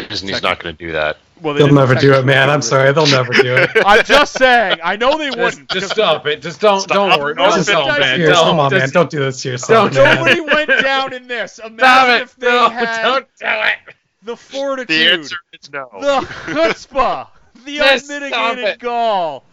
Disney's 0.03 0.43
not 0.43 0.59
going 0.63 0.77
to 0.77 0.85
do 0.87 0.93
that. 0.93 1.19
Well, 1.43 1.53
they 1.55 1.65
They'll 1.65 1.73
never 1.75 1.95
do 1.95 2.15
it, 2.15 2.25
man. 2.25 2.49
I'm 2.49 2.63
sorry. 2.63 2.93
They'll 2.93 3.07
never 3.07 3.33
do 3.33 3.57
it. 3.57 3.71
I'm 3.87 4.05
just 4.05 4.39
saying. 4.39 4.79
I 4.83 4.97
know 4.97 5.19
they 5.19 5.29
wouldn't. 5.31 5.69
just 5.69 5.69
because 5.69 5.91
stop 5.91 6.27
it. 6.27 6.41
Just 6.41 6.61
don't. 6.61 6.81
Stop. 6.81 7.11
Don't 7.11 7.21
worry. 7.21 7.35
No, 7.35 7.51
Just 7.51 7.69
don't, 7.69 7.87
guys, 7.89 8.01
man. 8.01 8.19
Here, 8.21 8.31
Don't. 8.31 8.45
come 8.45 8.61
on, 8.61 8.73
man. 8.73 8.89
Don't 8.91 9.11
do 9.11 9.19
this 9.21 9.43
to 9.43 9.51
yourself, 9.51 9.93
Don't- 9.93 10.03
man. 10.05 10.17
Nobody 10.17 10.41
went 10.41 10.83
down 10.83 11.13
in 11.13 11.27
this. 11.29 11.53
Stop 11.57 11.71
Imagine 11.73 12.15
it. 12.17 12.23
if 12.23 12.37
they 12.37 12.47
No, 12.47 12.69
had 12.71 13.03
don't 13.03 13.27
do 13.39 13.47
it. 13.47 13.95
the 14.23 14.37
fortitude, 14.37 14.89
The 14.99 15.13
answer 15.13 15.37
is 15.53 15.71
no. 15.73 15.89
the 16.01 16.27
chutzpah, 16.53 17.29
the 17.67 17.77
Just 17.77 18.11
unmitigated 18.11 18.79
gall 18.81 19.45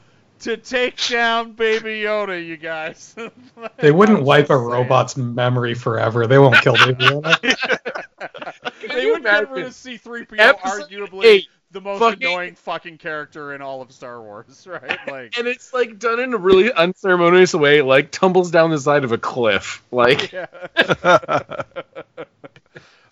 to 0.43 0.57
take 0.57 1.07
down 1.07 1.53
Baby 1.53 2.01
Yoda, 2.01 2.45
you 2.45 2.57
guys. 2.57 3.15
They 3.77 3.91
wouldn't 3.91 4.23
wipe 4.23 4.45
a 4.45 4.47
saying. 4.49 4.61
robot's 4.61 5.17
memory 5.17 5.73
forever. 5.73 6.27
They 6.27 6.37
won't 6.39 6.55
kill 6.61 6.73
Baby 6.75 7.05
Yoda. 7.05 8.03
They 8.93 9.05
would 9.09 9.23
get 9.23 9.49
rid 9.51 9.65
of 9.65 9.73
C-3PO, 9.73 10.35
Episode 10.39 10.89
arguably 10.89 11.25
eight. 11.25 11.47
the 11.71 11.81
most 11.81 11.99
fucking- 11.99 12.25
annoying 12.27 12.55
fucking 12.55 12.97
character 12.97 13.53
in 13.53 13.61
all 13.61 13.81
of 13.81 13.91
Star 13.91 14.21
Wars, 14.21 14.67
right? 14.69 14.99
Like, 15.07 15.37
and 15.37 15.47
it's 15.47 15.73
like 15.73 15.97
done 15.99 16.19
in 16.19 16.33
a 16.33 16.37
really 16.37 16.71
unceremonious 16.71 17.53
way, 17.53 17.81
like 17.81 18.11
tumbles 18.11 18.51
down 18.51 18.69
the 18.69 18.77
side 18.79 19.03
of 19.03 19.11
a 19.11 19.17
cliff. 19.17 19.83
Like 19.91 20.31
yeah. 20.31 20.45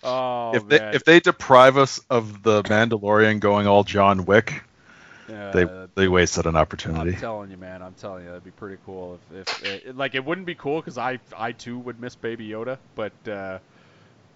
oh 0.02 0.54
if 0.54 0.68
they 0.68 0.78
man. 0.78 0.94
if 0.94 1.04
they 1.04 1.20
deprive 1.20 1.76
us 1.76 2.00
of 2.10 2.42
the 2.42 2.62
Mandalorian 2.64 3.40
going 3.40 3.66
all 3.66 3.84
John 3.84 4.24
Wick, 4.24 4.62
Yeah, 5.28 5.50
they 5.52 5.86
they 5.94 6.08
wasted 6.08 6.46
an 6.46 6.56
opportunity. 6.56 7.12
I'm 7.14 7.20
telling 7.20 7.50
you, 7.50 7.56
man. 7.56 7.80
I'm 7.82 7.94
telling 7.94 8.24
you, 8.24 8.28
that'd 8.30 8.44
be 8.44 8.50
pretty 8.50 8.78
cool. 8.84 9.18
If, 9.34 9.62
if 9.64 9.86
it, 9.86 9.96
like, 9.96 10.14
it 10.14 10.24
wouldn't 10.24 10.46
be 10.46 10.54
cool 10.54 10.80
because 10.80 10.98
I, 10.98 11.20
I 11.36 11.52
too 11.52 11.78
would 11.78 12.00
miss 12.00 12.14
Baby 12.16 12.48
Yoda, 12.48 12.78
but, 12.96 13.12
uh, 13.28 13.58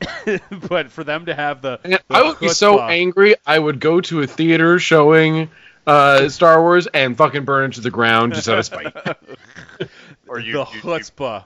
but 0.69 0.91
for 0.91 1.03
them 1.05 1.27
to 1.27 1.35
have 1.35 1.63
the, 1.63 1.81
the 1.83 2.01
I 2.11 2.23
would 2.23 2.39
be 2.39 2.49
so 2.49 2.79
chutzpah- 2.79 2.91
angry. 2.91 3.35
I 3.47 3.59
would 3.59 3.81
go 3.81 4.01
to 4.03 4.23
a 4.23 4.27
theater 4.27 4.79
showing 4.79 5.51
uh, 5.87 6.29
Star 6.29 6.61
Wars 6.61 6.87
and 6.87 7.17
fucking 7.17 7.45
burn 7.45 7.71
it 7.71 7.75
to 7.75 7.81
the 7.81 7.91
ground 7.91 8.35
just 8.35 8.49
out 8.49 8.59
of 8.59 8.65
spite. 8.67 8.95
Or 10.29 10.41
you, 10.41 10.53
the 10.53 10.59
you- 10.59 10.67
you- 10.75 10.81
chutzpah 10.83 11.45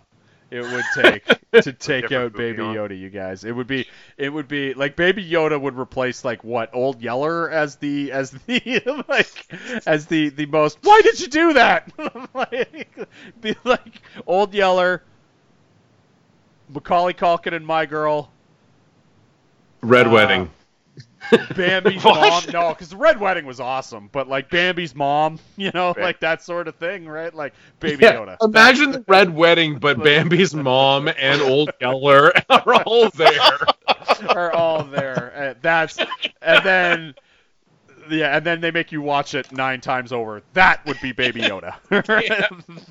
it 0.51 0.63
would 0.63 0.85
take 0.95 1.25
to 1.63 1.73
take 1.79 2.11
out 2.13 2.33
Baby 2.33 2.63
on. 2.63 2.75
Yoda, 2.75 2.99
you 2.99 3.09
guys. 3.11 3.45
It 3.45 3.53
would 3.53 3.67
be, 3.67 3.87
it 4.17 4.29
would 4.31 4.49
be 4.49 4.75
like 4.75 4.97
Baby 4.97 5.29
Yoda 5.29 5.61
would 5.61 5.79
replace 5.79 6.25
like 6.25 6.43
what 6.43 6.71
Old 6.75 7.01
Yeller 7.01 7.49
as 7.51 7.77
the 7.77 8.13
as 8.13 8.31
the 8.33 9.05
like 9.09 9.53
as 9.87 10.07
the 10.07 10.31
the 10.31 10.47
most. 10.47 10.79
Why 10.83 11.01
did 11.03 11.21
you 11.21 11.29
do 11.29 11.53
that? 11.55 11.91
like, 12.35 12.99
be 13.41 13.57
like 13.65 14.03
Old 14.27 14.53
Yeller, 14.53 15.03
Macaulay 16.69 17.15
Culkin 17.15 17.55
and 17.55 17.67
My 17.67 17.87
Girl, 17.87 18.31
Red 19.83 20.07
Uh, 20.07 20.11
Wedding. 20.11 20.51
Bambi's 21.55 22.03
mom. 22.03 22.43
No, 22.53 22.71
because 22.71 22.89
the 22.89 22.97
Red 22.97 23.21
Wedding 23.21 23.45
was 23.47 23.61
awesome, 23.61 24.09
but 24.13 24.29
like 24.29 24.51
Bambi's 24.51 24.95
mom, 24.95 25.39
you 25.57 25.71
know, 25.75 25.89
Right. 25.89 25.99
like 26.05 26.21
that 26.21 26.43
sort 26.43 26.67
of 26.69 26.77
thing, 26.77 27.07
right? 27.07 27.35
Like 27.35 27.53
Baby 27.79 28.05
Yeah, 28.05 28.15
Yoda. 28.17 28.37
imagine 28.43 28.93
the 28.93 29.05
Red 29.07 29.35
Wedding, 29.35 29.79
but 29.79 29.99
Bambi's 30.03 30.55
mom 30.55 31.09
and 31.09 31.41
Old 31.43 31.71
Yeller 31.81 32.33
are 32.51 32.83
all 32.85 33.11
there. 33.11 33.59
are 34.29 34.53
all 34.53 34.85
there. 34.85 35.33
Uh, 35.37 35.55
that's 35.63 35.99
and 36.43 36.65
then 36.65 37.15
yeah, 38.11 38.37
and 38.37 38.45
then 38.45 38.61
they 38.61 38.71
make 38.73 38.91
you 38.91 39.03
watch 39.03 39.35
it 39.35 39.53
nine 39.53 39.81
times 39.81 40.13
over. 40.13 40.43
That 40.55 40.85
would 40.87 41.01
be 41.01 41.13
Baby 41.13 41.43
Yoda. 41.43 41.75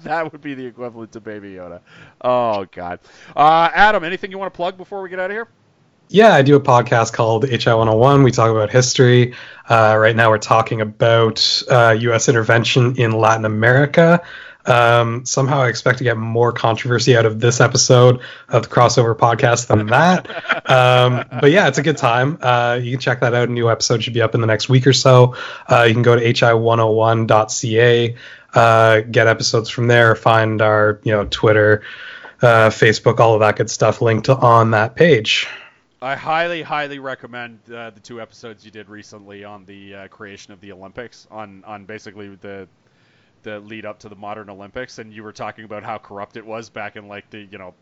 that 0.03 0.31
would 0.31 0.41
be 0.41 0.53
the 0.53 0.65
equivalent 0.65 1.11
to 1.14 1.19
Baby 1.19 1.53
Yoda. 1.53 1.81
Oh 2.22 2.65
God, 2.72 2.99
uh, 3.35 3.69
Adam, 3.73 4.03
anything 4.03 4.31
you 4.31 4.38
want 4.38 4.53
to 4.53 4.56
plug 4.56 4.77
before 4.77 5.01
we 5.01 5.10
get 5.10 5.19
out 5.19 5.31
of 5.31 5.35
here? 5.35 5.47
Yeah, 6.11 6.34
I 6.34 6.41
do 6.41 6.56
a 6.56 6.60
podcast 6.60 7.14
called 7.14 7.48
HI 7.48 7.72
101. 7.72 8.23
We 8.23 8.31
talk 8.31 8.49
about 8.49 8.72
history. 8.72 9.36
Uh, 9.69 9.95
right 9.95 10.15
now, 10.15 10.31
we're 10.31 10.40
talking 10.40 10.81
about 10.81 11.61
uh, 11.69 11.95
U.S. 11.99 12.27
intervention 12.27 12.95
in 12.95 13.11
Latin 13.11 13.45
America. 13.45 14.23
Um, 14.65 15.23
somehow, 15.27 15.61
I 15.61 15.68
expect 15.68 15.99
to 15.99 16.03
get 16.03 16.18
more 16.18 16.52
controversy 16.52 17.15
out 17.15 17.27
of 17.27 17.40
this 17.40 17.61
episode 17.61 18.22
of 18.48 18.64
the 18.64 18.69
crossover 18.69 19.15
podcast 19.15 19.68
than 19.68 19.86
that. 19.88 20.27
Um, 20.69 21.26
but 21.41 21.49
yeah, 21.49 21.68
it's 21.68 21.80
a 21.80 21.81
good 21.81 21.98
time. 21.98 22.38
Uh, 22.41 22.80
you 22.80 22.91
can 22.91 22.99
check 22.99 23.22
that 23.22 23.34
out. 23.34 23.49
A 23.49 23.52
new 23.52 23.72
episode 23.72 24.03
should 24.03 24.14
be 24.14 24.22
up 24.22 24.36
in 24.36 24.41
the 24.41 24.45
next 24.45 24.69
week 24.69 24.86
or 24.86 24.94
so. 24.94 25.36
Uh, 25.68 25.86
you 25.88 25.94
can 25.94 26.03
go 26.03 26.15
to 26.15 26.22
hi101.ca, 26.22 28.15
uh, 28.53 28.99
get 29.02 29.26
episodes 29.26 29.69
from 29.72 29.88
there, 29.88 30.15
find 30.15 30.61
our 30.61 30.99
you 31.03 31.11
know 31.11 31.26
Twitter, 31.26 31.81
uh, 32.44 32.69
Facebook, 32.69 33.19
all 33.19 33.34
of 33.34 33.40
that 33.40 33.56
good 33.56 33.72
stuff 33.72 33.99
linked 33.99 34.30
on 34.30 34.72
that 34.72 34.95
page. 34.95 35.48
I 36.01 36.15
highly, 36.15 36.61
highly 36.61 36.99
recommend 36.99 37.59
uh, 37.69 37.89
the 37.89 37.99
two 37.99 38.21
episodes 38.21 38.63
you 38.63 38.71
did 38.71 38.88
recently 38.88 39.43
on 39.43 39.65
the 39.65 39.95
uh, 39.95 40.07
creation 40.07 40.53
of 40.53 40.61
the 40.61 40.71
Olympics, 40.71 41.27
on 41.30 41.63
on 41.65 41.85
basically 41.85 42.35
the 42.35 42.67
the 43.43 43.59
lead 43.59 43.85
up 43.85 43.99
to 43.99 44.09
the 44.09 44.15
modern 44.15 44.49
Olympics, 44.49 44.99
and 44.99 45.13
you 45.13 45.23
were 45.23 45.34
talking 45.34 45.65
about 45.65 45.84
how 45.84 45.97
corrupt 45.97 46.38
it 46.38 46.45
was 46.45 46.69
back 46.69 46.95
in 46.95 47.07
like 47.09 47.30
the 47.30 47.39
you 47.39 47.57
know 47.57 47.73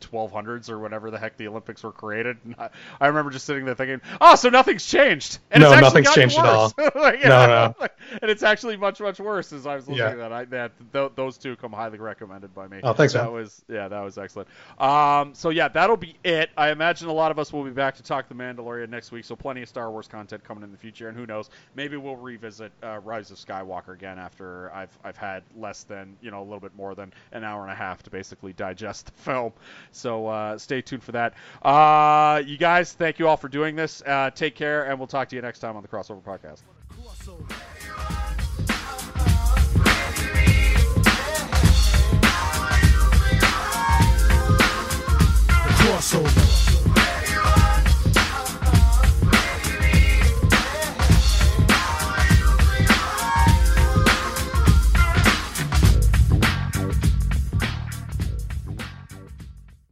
1200s 0.00 0.70
or 0.70 0.78
whatever 0.78 1.10
the 1.10 1.18
heck 1.18 1.36
the 1.36 1.48
Olympics 1.48 1.82
were 1.82 1.92
created. 1.92 2.38
And 2.44 2.54
I, 2.58 2.70
I 3.00 3.06
remember 3.08 3.30
just 3.30 3.46
sitting 3.46 3.64
there 3.64 3.74
thinking, 3.74 4.00
oh, 4.20 4.34
so 4.36 4.48
nothing's 4.48 4.86
changed. 4.86 5.38
And 5.50 5.62
No, 5.62 5.68
it's 5.72 5.82
actually 5.82 6.02
nothing's 6.02 6.14
changed 6.14 6.38
at 6.38 6.46
all. 6.46 6.72
Like, 6.94 7.22
No, 7.22 7.28
know, 7.46 7.74
no. 7.80 7.86
and 8.22 8.30
it's 8.30 8.42
actually 8.42 8.76
much, 8.76 9.00
much 9.00 9.18
worse. 9.20 9.52
As 9.52 9.66
I 9.66 9.76
was 9.76 9.86
looking 9.88 9.98
Yeah. 10.02 10.12
to 10.12 10.16
that, 10.18 10.32
I, 10.32 10.44
that 10.46 10.72
th- 10.92 11.12
those 11.14 11.38
two 11.38 11.56
come 11.56 11.72
highly 11.72 11.98
recommended 11.98 12.54
by 12.54 12.66
me. 12.68 12.80
Oh, 12.82 12.92
thanks, 12.92 13.12
That 13.12 13.24
man. 13.24 13.32
was 13.32 13.62
yeah, 13.68 13.88
that 13.88 14.00
was 14.00 14.18
excellent. 14.18 14.48
Um, 14.78 15.34
so 15.34 15.50
yeah, 15.50 15.68
that'll 15.68 15.96
be 15.96 16.16
it. 16.24 16.50
I 16.56 16.70
imagine 16.70 17.08
a 17.08 17.12
lot 17.12 17.30
of 17.30 17.38
us 17.38 17.52
will 17.52 17.64
be 17.64 17.70
back 17.70 17.96
to 17.96 18.02
talk 18.02 18.28
the 18.28 18.34
Mandalorian 18.34 18.88
next 18.88 19.12
week. 19.12 19.24
So 19.24 19.36
plenty 19.36 19.62
of 19.62 19.68
Star 19.68 19.90
Wars 19.90 20.08
content 20.08 20.44
coming 20.44 20.64
in 20.64 20.72
the 20.72 20.78
future, 20.78 21.08
and 21.08 21.16
who 21.16 21.26
knows, 21.26 21.50
maybe 21.74 21.96
we'll 21.96 22.16
revisit 22.16 22.72
uh, 22.82 22.98
Rise 23.04 23.30
of 23.30 23.36
Skywalker 23.38 23.94
again 23.94 24.18
after 24.18 24.72
I've 24.72 24.96
I've 25.04 25.16
had 25.16 25.42
less 25.56 25.84
than 25.84 26.16
you 26.20 26.30
know 26.30 26.40
a 26.40 26.44
little 26.44 26.60
bit 26.60 26.74
more 26.76 26.94
than 26.94 27.12
an 27.32 27.44
hour 27.44 27.62
and 27.62 27.70
a 27.72 27.74
half 27.74 28.02
to 28.04 28.10
basically 28.10 28.52
digest 28.52 29.06
the 29.06 29.12
film. 29.12 29.52
So 29.92 30.26
uh, 30.26 30.58
stay 30.58 30.82
tuned 30.82 31.02
for 31.02 31.12
that. 31.12 31.34
Uh, 31.62 32.42
you 32.44 32.56
guys, 32.56 32.92
thank 32.92 33.18
you 33.18 33.28
all 33.28 33.36
for 33.36 33.48
doing 33.48 33.76
this. 33.76 34.02
Uh, 34.02 34.30
take 34.30 34.54
care, 34.54 34.84
and 34.84 34.98
we'll 34.98 35.08
talk 35.08 35.28
to 35.30 35.36
you 35.36 35.42
next 35.42 35.60
time 35.60 35.76
on 35.76 35.82
the 35.82 35.88
Crossover 35.88 36.22
Podcast. 36.22 36.62